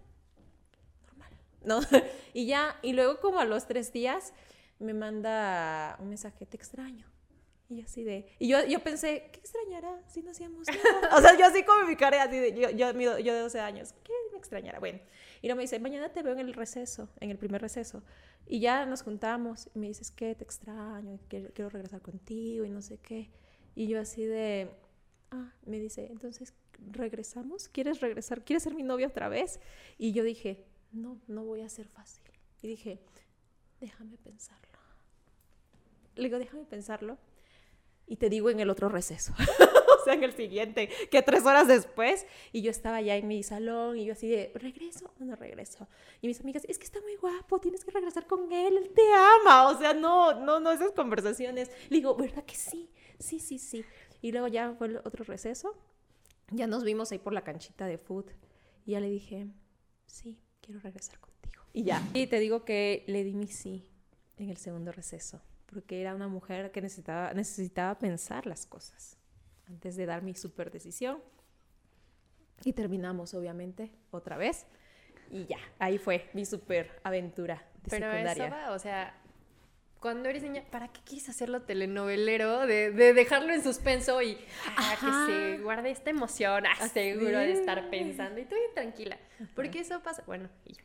normal. 1.06 1.32
¿No? 1.64 1.80
y 2.34 2.46
ya, 2.46 2.78
y 2.82 2.92
luego 2.92 3.20
como 3.20 3.40
a 3.40 3.44
los 3.46 3.66
tres 3.66 3.92
días 3.92 4.32
me 4.78 4.94
manda 4.94 5.96
un 5.98 6.08
mensaje, 6.08 6.46
te 6.46 6.56
extraño. 6.56 7.09
Y 7.70 7.82
así 7.82 8.02
de. 8.02 8.26
Y 8.40 8.48
yo, 8.48 8.64
yo 8.66 8.80
pensé, 8.80 9.30
¿qué 9.32 9.38
extrañará 9.38 10.02
si 10.08 10.22
no 10.22 10.32
hacíamos 10.32 10.66
nada? 10.66 11.16
o 11.16 11.20
sea, 11.20 11.38
yo 11.38 11.46
así 11.46 11.62
como 11.62 11.86
mi 11.86 11.94
cara, 11.94 12.24
así 12.24 12.36
de. 12.36 12.52
Yo, 12.52 12.70
yo, 12.70 12.92
yo 13.18 13.34
de 13.34 13.40
12 13.40 13.60
años, 13.60 13.94
¿qué 14.02 14.12
me 14.32 14.38
extrañará? 14.38 14.80
Bueno. 14.80 14.98
Y 15.40 15.46
luego 15.46 15.58
me 15.58 15.62
dice, 15.62 15.78
mañana 15.78 16.12
te 16.12 16.22
veo 16.22 16.32
en 16.32 16.40
el 16.40 16.52
receso, 16.52 17.08
en 17.20 17.30
el 17.30 17.38
primer 17.38 17.62
receso. 17.62 18.02
Y 18.46 18.58
ya 18.58 18.84
nos 18.86 19.02
juntamos. 19.02 19.68
Y 19.72 19.78
me 19.78 19.86
dices, 19.86 20.10
¿qué? 20.10 20.34
Te 20.34 20.42
extraño, 20.42 21.20
quiero, 21.28 21.50
quiero 21.54 21.70
regresar 21.70 22.02
contigo 22.02 22.64
y 22.64 22.70
no 22.70 22.82
sé 22.82 22.98
qué. 22.98 23.30
Y 23.76 23.86
yo 23.86 24.00
así 24.00 24.24
de. 24.24 24.68
Ah, 25.30 25.54
me 25.64 25.78
dice, 25.78 26.08
entonces, 26.10 26.52
¿regresamos? 26.90 27.68
¿Quieres 27.68 28.00
regresar? 28.00 28.44
¿Quieres 28.44 28.64
ser 28.64 28.74
mi 28.74 28.82
novia 28.82 29.06
otra 29.06 29.28
vez? 29.28 29.60
Y 29.96 30.12
yo 30.12 30.24
dije, 30.24 30.66
no, 30.90 31.20
no 31.28 31.44
voy 31.44 31.60
a 31.60 31.68
ser 31.68 31.86
fácil. 31.86 32.24
Y 32.62 32.66
dije, 32.66 32.98
déjame 33.80 34.18
pensarlo. 34.18 34.80
Le 36.16 36.24
digo, 36.24 36.40
déjame 36.40 36.64
pensarlo 36.64 37.16
y 38.10 38.16
te 38.16 38.28
digo 38.28 38.50
en 38.50 38.58
el 38.58 38.68
otro 38.68 38.88
receso, 38.88 39.32
o 40.00 40.04
sea, 40.04 40.14
en 40.14 40.24
el 40.24 40.32
siguiente, 40.32 40.90
que 41.10 41.22
tres 41.22 41.46
horas 41.46 41.68
después, 41.68 42.26
y 42.52 42.60
yo 42.60 42.70
estaba 42.70 43.00
ya 43.00 43.16
en 43.16 43.28
mi 43.28 43.42
salón 43.44 43.96
y 43.96 44.04
yo 44.04 44.12
así 44.12 44.28
de, 44.28 44.50
¿regreso 44.56 45.14
o 45.18 45.24
no 45.24 45.36
regreso? 45.36 45.88
Y 46.20 46.26
mis 46.26 46.40
amigas, 46.40 46.64
es 46.68 46.76
que 46.76 46.84
está 46.84 47.00
muy 47.00 47.14
guapo, 47.14 47.60
tienes 47.60 47.84
que 47.84 47.92
regresar 47.92 48.26
con 48.26 48.52
él, 48.52 48.76
él 48.76 48.90
te 48.90 49.02
ama, 49.44 49.68
o 49.68 49.78
sea, 49.78 49.94
no, 49.94 50.34
no, 50.34 50.58
no, 50.58 50.72
esas 50.72 50.90
conversaciones. 50.90 51.70
Le 51.88 51.98
digo, 51.98 52.16
¿verdad 52.16 52.44
que 52.44 52.56
sí? 52.56 52.90
Sí, 53.20 53.38
sí, 53.38 53.58
sí. 53.58 53.84
Y 54.20 54.32
luego 54.32 54.48
ya 54.48 54.74
fue 54.76 54.88
el 54.88 54.96
otro 54.96 55.24
receso, 55.24 55.76
ya 56.50 56.66
nos 56.66 56.82
vimos 56.82 57.12
ahí 57.12 57.20
por 57.20 57.32
la 57.32 57.44
canchita 57.44 57.86
de 57.86 57.96
food, 57.96 58.26
y 58.84 58.92
ya 58.92 59.00
le 59.00 59.08
dije, 59.08 59.46
sí, 60.06 60.36
quiero 60.60 60.80
regresar 60.80 61.20
contigo. 61.20 61.62
Y 61.72 61.84
ya. 61.84 62.02
Y 62.12 62.26
te 62.26 62.40
digo 62.40 62.64
que 62.64 63.04
le 63.06 63.22
di 63.22 63.34
mi 63.34 63.46
sí 63.46 63.86
en 64.36 64.50
el 64.50 64.56
segundo 64.56 64.90
receso 64.90 65.40
porque 65.70 66.00
era 66.00 66.14
una 66.14 66.28
mujer 66.28 66.70
que 66.72 66.80
necesitaba, 66.80 67.32
necesitaba 67.32 67.98
pensar 67.98 68.46
las 68.46 68.66
cosas 68.66 69.16
antes 69.68 69.96
de 69.96 70.06
dar 70.06 70.22
mi 70.22 70.34
super 70.34 70.70
decisión. 70.70 71.22
Y 72.64 72.72
terminamos, 72.72 73.32
obviamente, 73.34 73.92
otra 74.10 74.36
vez. 74.36 74.66
Y 75.30 75.46
ya, 75.46 75.58
ahí 75.78 75.96
fue 75.96 76.28
mi 76.34 76.44
super 76.44 77.00
aventura 77.04 77.64
de 77.82 77.90
Pero 77.90 78.10
secundaria. 78.10 78.46
Eso 78.46 78.54
va, 78.54 78.72
o 78.72 78.78
sea, 78.78 79.14
cuando 80.00 80.28
eres 80.28 80.42
niña, 80.42 80.64
¿para 80.70 80.88
qué 80.88 81.00
quieres 81.04 81.28
hacerlo 81.28 81.62
telenovelero? 81.62 82.66
De, 82.66 82.90
de 82.90 83.14
dejarlo 83.14 83.52
en 83.52 83.62
suspenso 83.62 84.20
y 84.22 84.38
ah, 84.76 84.96
que 84.98 85.32
se 85.32 85.62
guarde 85.62 85.90
esta 85.90 86.10
emoción, 86.10 86.64
ah, 86.66 86.88
seguro 86.88 87.38
de 87.38 87.52
estar 87.52 87.88
pensando 87.90 88.40
y 88.40 88.42
estoy 88.42 88.58
tranquila. 88.74 89.18
Porque 89.54 89.80
eso 89.80 90.02
pasa. 90.02 90.22
Bueno, 90.26 90.48
y 90.66 90.76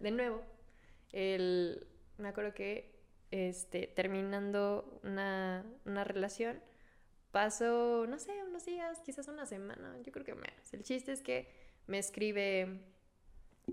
de 0.00 0.10
nuevo, 0.10 0.42
el, 1.12 1.86
me 2.18 2.28
acuerdo 2.28 2.54
que 2.54 2.99
este, 3.30 3.86
terminando 3.86 5.00
una, 5.04 5.64
relación, 6.04 6.60
paso, 7.30 8.06
no 8.08 8.18
sé, 8.18 8.32
unos 8.42 8.64
días, 8.64 9.00
quizás 9.00 9.28
una 9.28 9.46
semana, 9.46 9.96
yo 10.02 10.12
creo 10.12 10.24
que 10.24 10.34
menos. 10.34 10.72
El 10.72 10.82
chiste 10.82 11.12
es 11.12 11.22
que 11.22 11.48
me 11.86 11.98
escribe, 11.98 12.80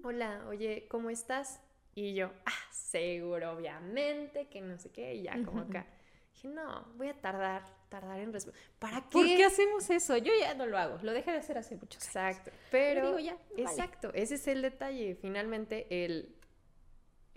hola, 0.03 0.45
oye, 0.47 0.87
¿cómo 0.89 1.09
estás? 1.09 1.61
Y 1.95 2.13
yo, 2.13 2.31
ah, 2.45 2.71
seguro, 2.71 3.53
obviamente, 3.53 4.47
que 4.47 4.61
no 4.61 4.77
sé 4.77 4.91
qué, 4.91 5.15
y 5.15 5.23
ya 5.23 5.43
como 5.43 5.61
acá. 5.61 5.87
Dije, 6.33 6.49
no, 6.49 6.85
voy 6.95 7.09
a 7.09 7.19
tardar, 7.19 7.63
tardar 7.89 8.19
en 8.19 8.31
responder. 8.31 8.61
¿Para 8.77 9.01
qué? 9.01 9.09
¿Por 9.09 9.25
qué 9.25 9.45
hacemos 9.45 9.89
eso? 9.89 10.17
Yo 10.17 10.31
ya 10.39 10.53
no 10.53 10.67
lo 10.67 10.77
hago, 10.77 10.99
lo 11.01 11.11
dejé 11.11 11.31
de 11.31 11.37
hacer 11.37 11.57
hace 11.57 11.75
muchos 11.75 12.05
Exacto, 12.05 12.51
pero, 12.69 13.17
ya, 13.17 13.35
exacto, 13.55 14.11
ese 14.13 14.35
es 14.35 14.47
el 14.47 14.61
detalle. 14.61 15.15
Finalmente, 15.15 15.87
el 16.05 16.36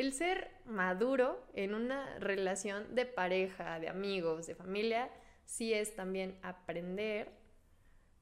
el 0.00 0.12
ser 0.12 0.50
maduro 0.64 1.46
en 1.54 1.74
una 1.74 2.18
relación 2.18 2.94
de 2.94 3.06
pareja, 3.06 3.78
de 3.78 3.88
amigos, 3.88 4.46
de 4.46 4.54
familia, 4.54 5.10
sí 5.44 5.72
es 5.74 5.94
también 5.94 6.38
aprender 6.42 7.28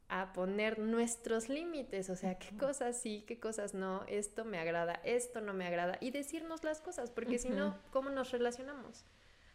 a 0.09 0.33
poner 0.33 0.79
nuestros 0.79 1.49
límites, 1.51 2.09
o 2.09 2.17
sea, 2.17 2.39
qué 2.39 2.57
cosas 2.57 2.97
sí, 2.97 3.25
qué 3.27 3.39
cosas 3.39 3.75
no, 3.75 4.05
esto 4.09 4.45
me 4.45 4.59
agrada, 4.59 5.01
esto 5.05 5.43
no 5.43 5.53
me 5.53 5.67
agrada, 5.67 5.99
y 6.01 6.11
decirnos 6.11 6.65
las 6.65 6.81
cosas, 6.81 7.11
porque 7.11 7.39
si 7.39 7.51
no, 7.51 7.79
¿cómo 7.91 8.09
nos 8.09 8.33
relacionamos? 8.33 9.05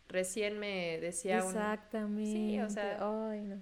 Recién 0.08 0.60
me 0.60 1.00
decía 1.00 1.40
Exactamente. 1.40 2.32
Sí, 2.32 2.60
o 2.60 2.70
sea, 2.70 3.00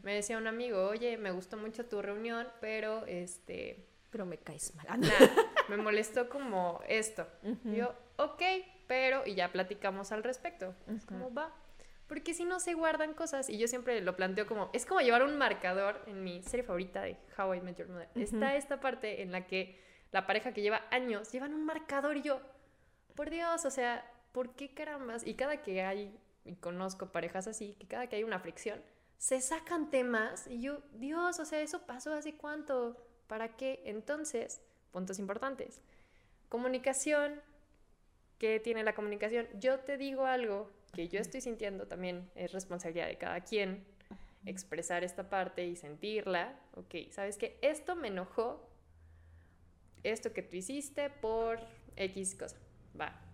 me 0.04 0.16
decía 0.16 0.38
un 0.38 0.48
amigo, 0.48 0.86
oye, 0.88 1.18
me 1.18 1.32
gustó 1.32 1.56
mucho 1.56 1.86
tu 1.86 2.02
reunión, 2.02 2.48
pero 2.60 3.06
este... 3.06 3.88
Pero 4.12 4.26
me 4.26 4.38
caes 4.38 4.76
mal. 4.76 5.00
me 5.70 5.78
molestó 5.78 6.30
como 6.30 6.82
esto. 6.88 7.28
Yo, 7.64 7.94
ok, 8.18 8.42
pero, 8.88 9.26
y 9.26 9.36
ya 9.36 9.52
platicamos 9.52 10.12
al 10.12 10.24
respecto. 10.24 10.76
¿Cómo 11.08 11.34
va? 11.34 11.54
Porque 12.08 12.34
si 12.34 12.44
no 12.44 12.60
se 12.60 12.74
guardan 12.74 13.14
cosas, 13.14 13.50
y 13.50 13.58
yo 13.58 13.70
siempre 13.70 14.02
lo 14.02 14.18
planteo 14.18 14.46
como, 14.46 14.70
es 14.74 14.86
como 14.86 15.00
llevar 15.00 15.24
un 15.24 15.38
marcador 15.38 16.04
en 16.08 16.26
mi 16.26 16.44
serie 16.44 16.66
favorita 16.66 17.02
de 17.02 17.16
How 17.38 17.54
I 17.54 17.62
Met 17.62 17.78
Your 17.78 17.88
Mother. 17.88 18.10
Está 18.16 18.58
esta 18.58 18.82
parte 18.82 19.22
en 19.22 19.32
la 19.32 19.48
que 19.48 19.82
la 20.12 20.28
pareja 20.28 20.54
que 20.54 20.62
lleva 20.62 20.82
años 20.92 21.32
llevan 21.32 21.54
un 21.54 21.66
marcador 21.66 22.18
y 22.18 22.22
yo, 22.22 22.42
por 23.16 23.30
Dios, 23.30 23.64
o 23.64 23.72
sea, 23.72 24.06
¿por 24.34 24.56
qué 24.56 24.74
carambas? 24.74 25.26
Y 25.26 25.36
cada 25.36 25.62
que 25.62 25.84
hay, 25.84 26.20
y 26.44 26.56
conozco 26.56 27.14
parejas 27.14 27.48
así, 27.48 27.76
que 27.76 27.88
cada 27.88 28.08
que 28.08 28.18
hay 28.18 28.26
una 28.26 28.40
fricción, 28.40 28.82
se 29.18 29.40
sacan 29.40 29.90
temas 29.90 30.48
y 30.48 30.62
yo, 30.62 30.82
Dios, 30.94 31.40
o 31.40 31.46
sea, 31.46 31.62
eso 31.62 31.86
pasó 31.86 32.14
hace 32.14 32.36
cuánto, 32.36 32.98
¿para 33.32 33.56
qué? 33.56 33.82
Entonces, 33.86 34.60
puntos 34.92 35.18
importantes. 35.18 35.80
Comunicación, 36.50 37.42
¿Qué 38.40 38.60
tiene 38.60 38.84
la 38.84 38.94
comunicación? 38.94 39.48
Yo 39.58 39.80
te 39.80 39.98
digo 39.98 40.26
algo 40.26 40.70
que 40.92 41.08
yo 41.08 41.22
estoy 41.22 41.40
sintiendo 41.40 41.88
también, 41.88 42.30
es 42.36 42.52
responsabilidad 42.52 43.08
de 43.08 43.18
cada 43.18 43.40
quien 43.40 43.86
expresar 44.46 45.06
esta 45.06 45.30
parte 45.30 45.66
y 45.66 45.78
sentirla. 45.78 46.60
Ok, 46.74 47.12
¿sabes 47.12 47.38
qué? 47.38 47.58
Esto 47.62 47.96
me 47.96 48.10
enojó, 48.10 48.68
esto 50.04 50.34
que 50.34 50.42
tú 50.42 50.58
hiciste 50.58 51.10
por 51.10 51.60
X 51.96 52.36
cosa. 52.36 52.58
Va. 53.00 53.31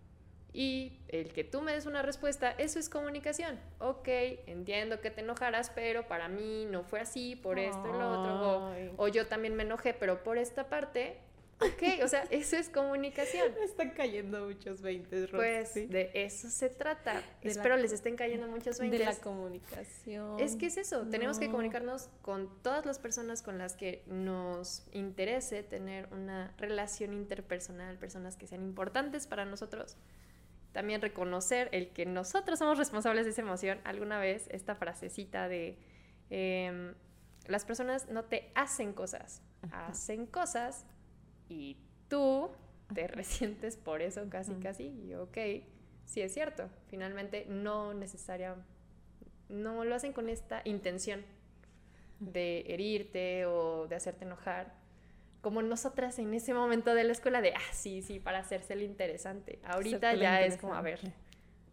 Y 0.57 0.97
el 1.09 1.33
que 1.33 1.43
tú 1.43 1.61
me 1.61 1.71
des 1.71 1.85
una 1.85 2.01
respuesta, 2.01 2.49
eso 2.49 2.79
es 2.79 2.89
comunicación. 2.89 3.59
Ok, 3.77 4.07
entiendo 4.47 5.01
que 5.01 5.11
te 5.11 5.21
enojaras, 5.21 5.69
pero 5.69 6.07
para 6.07 6.29
mí 6.29 6.65
no 6.65 6.83
fue 6.83 6.99
así, 6.99 7.35
por 7.35 7.59
esto 7.59 7.83
y 7.87 7.91
lo 7.91 8.09
otro. 8.09 8.95
O, 8.97 9.03
o, 9.03 9.07
yo 9.07 9.27
también 9.27 9.55
me 9.55 9.61
enojé, 9.61 9.93
pero 9.93 10.23
por 10.23 10.39
esta 10.39 10.67
parte 10.67 11.17
Ok, 11.59 12.03
o 12.03 12.07
sea, 12.07 12.23
eso 12.31 12.55
es 12.55 12.69
comunicación. 12.69 13.51
están 13.63 13.91
cayendo 13.91 14.45
muchos 14.45 14.81
20, 14.81 15.27
Pues 15.27 15.73
de 15.73 16.11
eso 16.13 16.49
se 16.49 16.69
trata. 16.69 17.21
Espero 17.41 17.77
les 17.77 17.91
estén 17.91 18.15
cayendo 18.15 18.47
muchos 18.47 18.79
20. 18.79 18.97
De 18.97 19.05
la 19.05 19.15
comunicación. 19.15 20.39
Es 20.39 20.55
que 20.55 20.67
es 20.67 20.77
eso, 20.77 21.07
tenemos 21.07 21.39
que 21.39 21.49
comunicarnos 21.49 22.09
con 22.21 22.61
todas 22.61 22.85
las 22.85 22.99
personas 22.99 23.41
con 23.41 23.57
las 23.57 23.75
que 23.75 24.03
nos 24.07 24.85
interese 24.91 25.63
tener 25.63 26.07
una 26.11 26.53
relación 26.57 27.13
interpersonal, 27.13 27.97
personas 27.97 28.37
que 28.37 28.47
sean 28.47 28.63
importantes 28.63 29.27
para 29.27 29.45
nosotros. 29.45 29.97
También 30.77 31.01
reconocer 31.01 31.69
el 31.71 31.89
que 31.89 32.05
nosotros 32.05 32.59
somos 32.59 32.77
responsables 32.77 33.25
de 33.25 33.31
esa 33.31 33.41
emoción. 33.41 33.81
Alguna 33.83 34.19
vez 34.19 34.47
esta 34.51 34.75
frasecita 34.75 35.47
de... 35.47 35.79
Em, 36.29 36.93
las 37.47 37.65
personas 37.65 38.09
no 38.09 38.25
te 38.25 38.51
hacen 38.53 38.93
cosas, 38.93 39.41
hacen 39.71 40.27
cosas 40.27 40.85
y 41.49 41.77
tú 42.09 42.51
te 42.93 43.07
resientes 43.07 43.75
por 43.75 44.03
eso 44.03 44.29
casi, 44.29 44.53
casi. 44.57 44.83
Y 44.83 45.15
ok, 45.15 45.35
sí 46.05 46.21
es 46.21 46.31
cierto. 46.31 46.69
Finalmente 46.85 47.47
no 47.49 47.95
necesaria, 47.95 48.55
no 49.49 49.83
lo 49.83 49.95
hacen 49.95 50.13
con 50.13 50.29
esta 50.29 50.61
intención 50.63 51.25
de 52.19 52.65
herirte 52.67 53.47
o 53.47 53.87
de 53.87 53.95
hacerte 53.95 54.25
enojar. 54.25 54.75
Como 55.47 55.61
nosotras 55.61 56.19
en 56.19 56.33
ese 56.33 56.53
momento 56.53 56.93
de 56.93 57.05
la 57.05 57.13
escuela 57.13 57.39
de, 57.39 57.53
ah, 57.53 57.71
sí, 57.71 58.01
sí, 58.01 58.19
para 58.19 58.39
hacerse 58.39 58.73
el 58.73 58.81
interesante. 58.81 59.59
Ahorita 59.63 60.13
ya 60.13 60.41
es 60.41 60.57
como, 60.57 60.73
a 60.73 60.81
ver, 60.81 60.99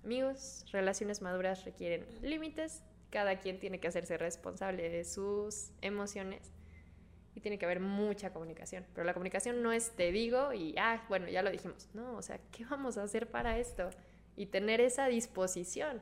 amigos, 0.04 0.64
relaciones 0.70 1.20
maduras 1.22 1.64
requieren 1.64 2.06
límites, 2.22 2.84
cada 3.10 3.40
quien 3.40 3.58
tiene 3.58 3.80
que 3.80 3.88
hacerse 3.88 4.16
responsable 4.16 4.88
de 4.88 5.02
sus 5.02 5.72
emociones 5.80 6.52
y 7.34 7.40
tiene 7.40 7.58
que 7.58 7.64
haber 7.64 7.80
mucha 7.80 8.32
comunicación. 8.32 8.86
Pero 8.94 9.04
la 9.04 9.12
comunicación 9.12 9.60
no 9.60 9.72
es 9.72 9.90
te 9.90 10.12
digo 10.12 10.52
y, 10.52 10.76
ah, 10.78 11.04
bueno, 11.08 11.26
ya 11.26 11.42
lo 11.42 11.50
dijimos. 11.50 11.88
No, 11.94 12.14
o 12.14 12.22
sea, 12.22 12.38
¿qué 12.52 12.64
vamos 12.64 12.96
a 12.96 13.02
hacer 13.02 13.28
para 13.28 13.58
esto? 13.58 13.90
Y 14.36 14.46
tener 14.46 14.80
esa 14.80 15.08
disposición. 15.08 16.00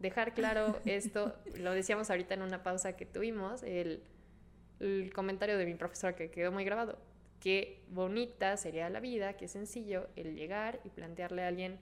Dejar 0.00 0.34
claro 0.34 0.78
esto, 0.84 1.34
lo 1.60 1.72
decíamos 1.72 2.10
ahorita 2.10 2.34
en 2.34 2.42
una 2.42 2.62
pausa 2.62 2.94
que 2.94 3.06
tuvimos, 3.06 3.62
el, 3.62 4.02
el 4.80 5.12
comentario 5.12 5.58
de 5.58 5.66
mi 5.66 5.74
profesora 5.74 6.14
que 6.14 6.30
quedó 6.30 6.52
muy 6.52 6.64
grabado. 6.64 6.98
Qué 7.40 7.82
bonita 7.88 8.56
sería 8.56 8.88
la 8.90 9.00
vida, 9.00 9.34
qué 9.34 9.48
sencillo 9.48 10.08
el 10.16 10.34
llegar 10.34 10.80
y 10.84 10.90
plantearle 10.90 11.44
a 11.44 11.48
alguien, 11.48 11.78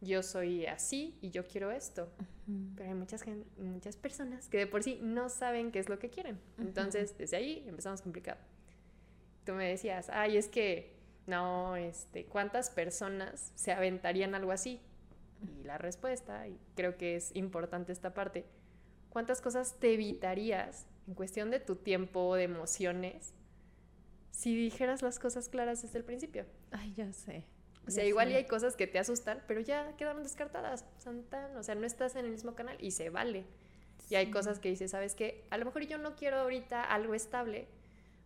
yo 0.00 0.22
soy 0.22 0.66
así 0.66 1.16
y 1.20 1.30
yo 1.30 1.44
quiero 1.46 1.70
esto. 1.70 2.08
Pero 2.76 2.88
hay 2.88 2.94
muchas, 2.94 3.24
muchas 3.56 3.96
personas 3.96 4.48
que 4.48 4.58
de 4.58 4.66
por 4.66 4.82
sí 4.82 4.98
no 5.02 5.28
saben 5.28 5.72
qué 5.72 5.78
es 5.78 5.88
lo 5.88 5.98
que 5.98 6.10
quieren. 6.10 6.38
Entonces, 6.58 7.16
desde 7.16 7.36
ahí 7.36 7.64
empezamos 7.66 8.02
complicado. 8.02 8.38
Tú 9.44 9.52
me 9.52 9.68
decías, 9.68 10.10
ay, 10.10 10.36
es 10.36 10.48
que 10.48 10.94
no, 11.26 11.76
este, 11.76 12.26
¿cuántas 12.26 12.70
personas 12.70 13.52
se 13.54 13.72
aventarían 13.72 14.34
algo 14.34 14.52
así? 14.52 14.80
Y 15.42 15.64
la 15.64 15.78
respuesta, 15.78 16.46
y 16.48 16.58
creo 16.74 16.96
que 16.96 17.16
es 17.16 17.34
importante 17.34 17.92
esta 17.92 18.14
parte, 18.14 18.46
¿cuántas 19.10 19.40
cosas 19.40 19.78
te 19.78 19.94
evitarías 19.94 20.86
en 21.06 21.14
cuestión 21.14 21.50
de 21.50 21.60
tu 21.60 21.76
tiempo, 21.76 22.34
de 22.34 22.44
emociones, 22.44 23.34
si 24.30 24.54
dijeras 24.54 25.02
las 25.02 25.18
cosas 25.18 25.48
claras 25.48 25.82
desde 25.82 25.98
el 25.98 26.04
principio? 26.04 26.44
Ay, 26.72 26.92
ya 26.94 27.12
sé. 27.12 27.44
O 27.86 27.90
sea, 27.90 28.04
igual 28.04 28.30
y 28.30 28.34
hay 28.34 28.46
cosas 28.46 28.76
que 28.76 28.86
te 28.86 28.98
asustan, 28.98 29.42
pero 29.46 29.60
ya 29.60 29.94
quedaron 29.96 30.22
descartadas. 30.22 30.84
Son 30.98 31.22
tan, 31.24 31.56
o 31.56 31.62
sea, 31.62 31.74
no 31.74 31.84
estás 31.84 32.16
en 32.16 32.24
el 32.24 32.30
mismo 32.30 32.54
canal 32.54 32.76
y 32.80 32.92
se 32.92 33.10
vale. 33.10 33.44
Y 34.08 34.16
hay 34.16 34.30
cosas 34.30 34.58
que 34.58 34.70
dices, 34.70 34.90
¿sabes 34.90 35.14
qué? 35.14 35.46
A 35.50 35.58
lo 35.58 35.64
mejor 35.66 35.86
yo 35.86 35.98
no 35.98 36.14
quiero 36.14 36.38
ahorita 36.38 36.82
algo 36.82 37.14
estable, 37.14 37.68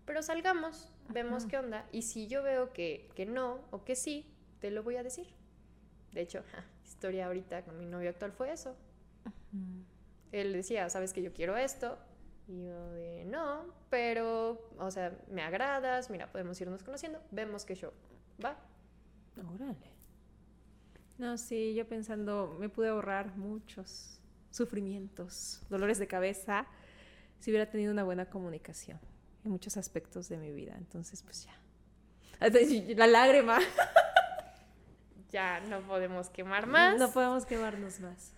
pero 0.06 0.22
salgamos, 0.22 0.92
vemos 1.10 1.46
qué 1.46 1.58
onda. 1.58 1.86
Y 1.92 2.02
si 2.02 2.26
yo 2.28 2.42
veo 2.42 2.72
que, 2.72 3.10
que, 3.14 3.26
no 3.26 3.60
o 3.70 3.84
que 3.84 3.96
sí, 3.96 4.26
te 4.60 4.70
lo 4.70 4.82
voy 4.82 4.96
a 4.96 5.02
decir. 5.02 5.26
De 6.12 6.22
hecho, 6.22 6.42
historia 6.84 7.26
ahorita 7.26 7.62
con 7.62 7.78
mi 7.78 7.86
novio 7.86 8.10
actual 8.10 8.32
fue 8.32 8.52
eso. 8.52 8.76
Él 10.32 10.52
decía, 10.52 10.88
¿sabes 10.88 11.12
que 11.12 11.22
yo 11.22 11.32
quiero 11.32 11.56
esto? 11.56 11.98
Y 12.48 12.64
yo 12.64 12.92
de, 12.92 13.24
no, 13.26 13.66
pero, 13.90 14.70
o 14.78 14.90
sea, 14.90 15.16
me 15.30 15.42
agradas, 15.42 16.10
mira, 16.10 16.32
podemos 16.32 16.60
irnos 16.60 16.82
conociendo, 16.82 17.22
vemos 17.30 17.64
qué 17.64 17.74
show. 17.74 17.92
Va, 18.42 18.56
Órale. 19.54 19.98
No, 21.18 21.36
sí, 21.36 21.74
yo 21.74 21.86
pensando, 21.86 22.56
me 22.58 22.68
pude 22.68 22.88
ahorrar 22.88 23.36
muchos 23.36 24.20
sufrimientos, 24.50 25.62
dolores 25.68 25.98
de 25.98 26.06
cabeza, 26.06 26.66
si 27.40 27.50
hubiera 27.50 27.70
tenido 27.70 27.92
una 27.92 28.04
buena 28.04 28.26
comunicación 28.26 28.98
en 29.44 29.50
muchos 29.50 29.76
aspectos 29.76 30.28
de 30.28 30.38
mi 30.38 30.52
vida. 30.52 30.74
Entonces, 30.76 31.22
pues 31.22 31.46
ya. 31.46 31.54
La 32.96 33.06
lágrima. 33.06 33.58
Ya 35.30 35.60
no 35.60 35.82
podemos 35.82 36.30
quemar 36.30 36.66
más. 36.66 36.98
No 36.98 37.12
podemos 37.12 37.44
quemarnos 37.44 38.00
más. 38.00 38.32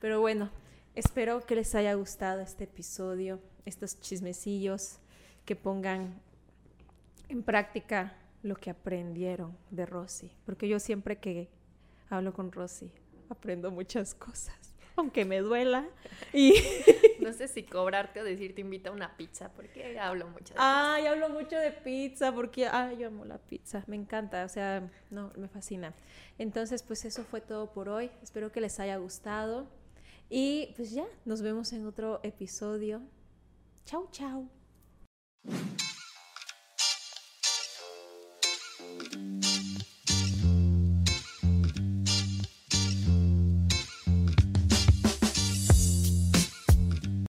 Pero 0.00 0.20
bueno, 0.20 0.50
espero 0.94 1.44
que 1.44 1.56
les 1.56 1.74
haya 1.74 1.94
gustado 1.94 2.40
este 2.40 2.64
episodio, 2.64 3.40
estos 3.64 4.00
chismecillos, 4.00 4.98
que 5.44 5.56
pongan 5.56 6.20
en 7.28 7.42
práctica 7.42 8.16
lo 8.42 8.56
que 8.56 8.70
aprendieron 8.70 9.56
de 9.70 9.86
Rosy, 9.86 10.30
porque 10.44 10.68
yo 10.68 10.78
siempre 10.78 11.18
que 11.18 11.48
hablo 12.10 12.32
con 12.32 12.52
Rosy 12.52 12.90
aprendo 13.28 13.70
muchas 13.70 14.14
cosas, 14.14 14.54
aunque 14.96 15.24
me 15.24 15.40
duela. 15.40 15.88
Y 16.32 16.54
no 17.20 17.32
sé 17.32 17.48
si 17.48 17.62
cobrarte 17.64 18.20
o 18.20 18.24
decirte 18.24 18.60
invita 18.60 18.90
a 18.90 18.92
una 18.92 19.16
pizza, 19.16 19.50
porque 19.52 19.98
hablo 19.98 20.28
mucho 20.28 20.54
de 20.54 20.60
Ay, 20.60 21.06
hablo 21.06 21.30
mucho 21.30 21.56
de 21.56 21.72
pizza, 21.72 22.32
porque 22.32 22.66
ay, 22.66 22.98
yo 22.98 23.08
amo 23.08 23.24
la 23.24 23.38
pizza, 23.38 23.82
me 23.86 23.96
encanta, 23.96 24.44
o 24.44 24.48
sea, 24.48 24.88
no, 25.10 25.32
me 25.36 25.48
fascina. 25.48 25.94
Entonces, 26.38 26.82
pues 26.82 27.04
eso 27.04 27.24
fue 27.24 27.40
todo 27.40 27.72
por 27.72 27.88
hoy. 27.88 28.10
Espero 28.22 28.52
que 28.52 28.60
les 28.60 28.78
haya 28.80 28.96
gustado 28.96 29.66
y 30.36 30.72
pues 30.74 30.90
ya, 30.90 31.06
nos 31.24 31.42
vemos 31.42 31.72
en 31.74 31.86
otro 31.86 32.18
episodio. 32.24 33.00
Chau, 33.84 34.08
chau. 34.10 34.48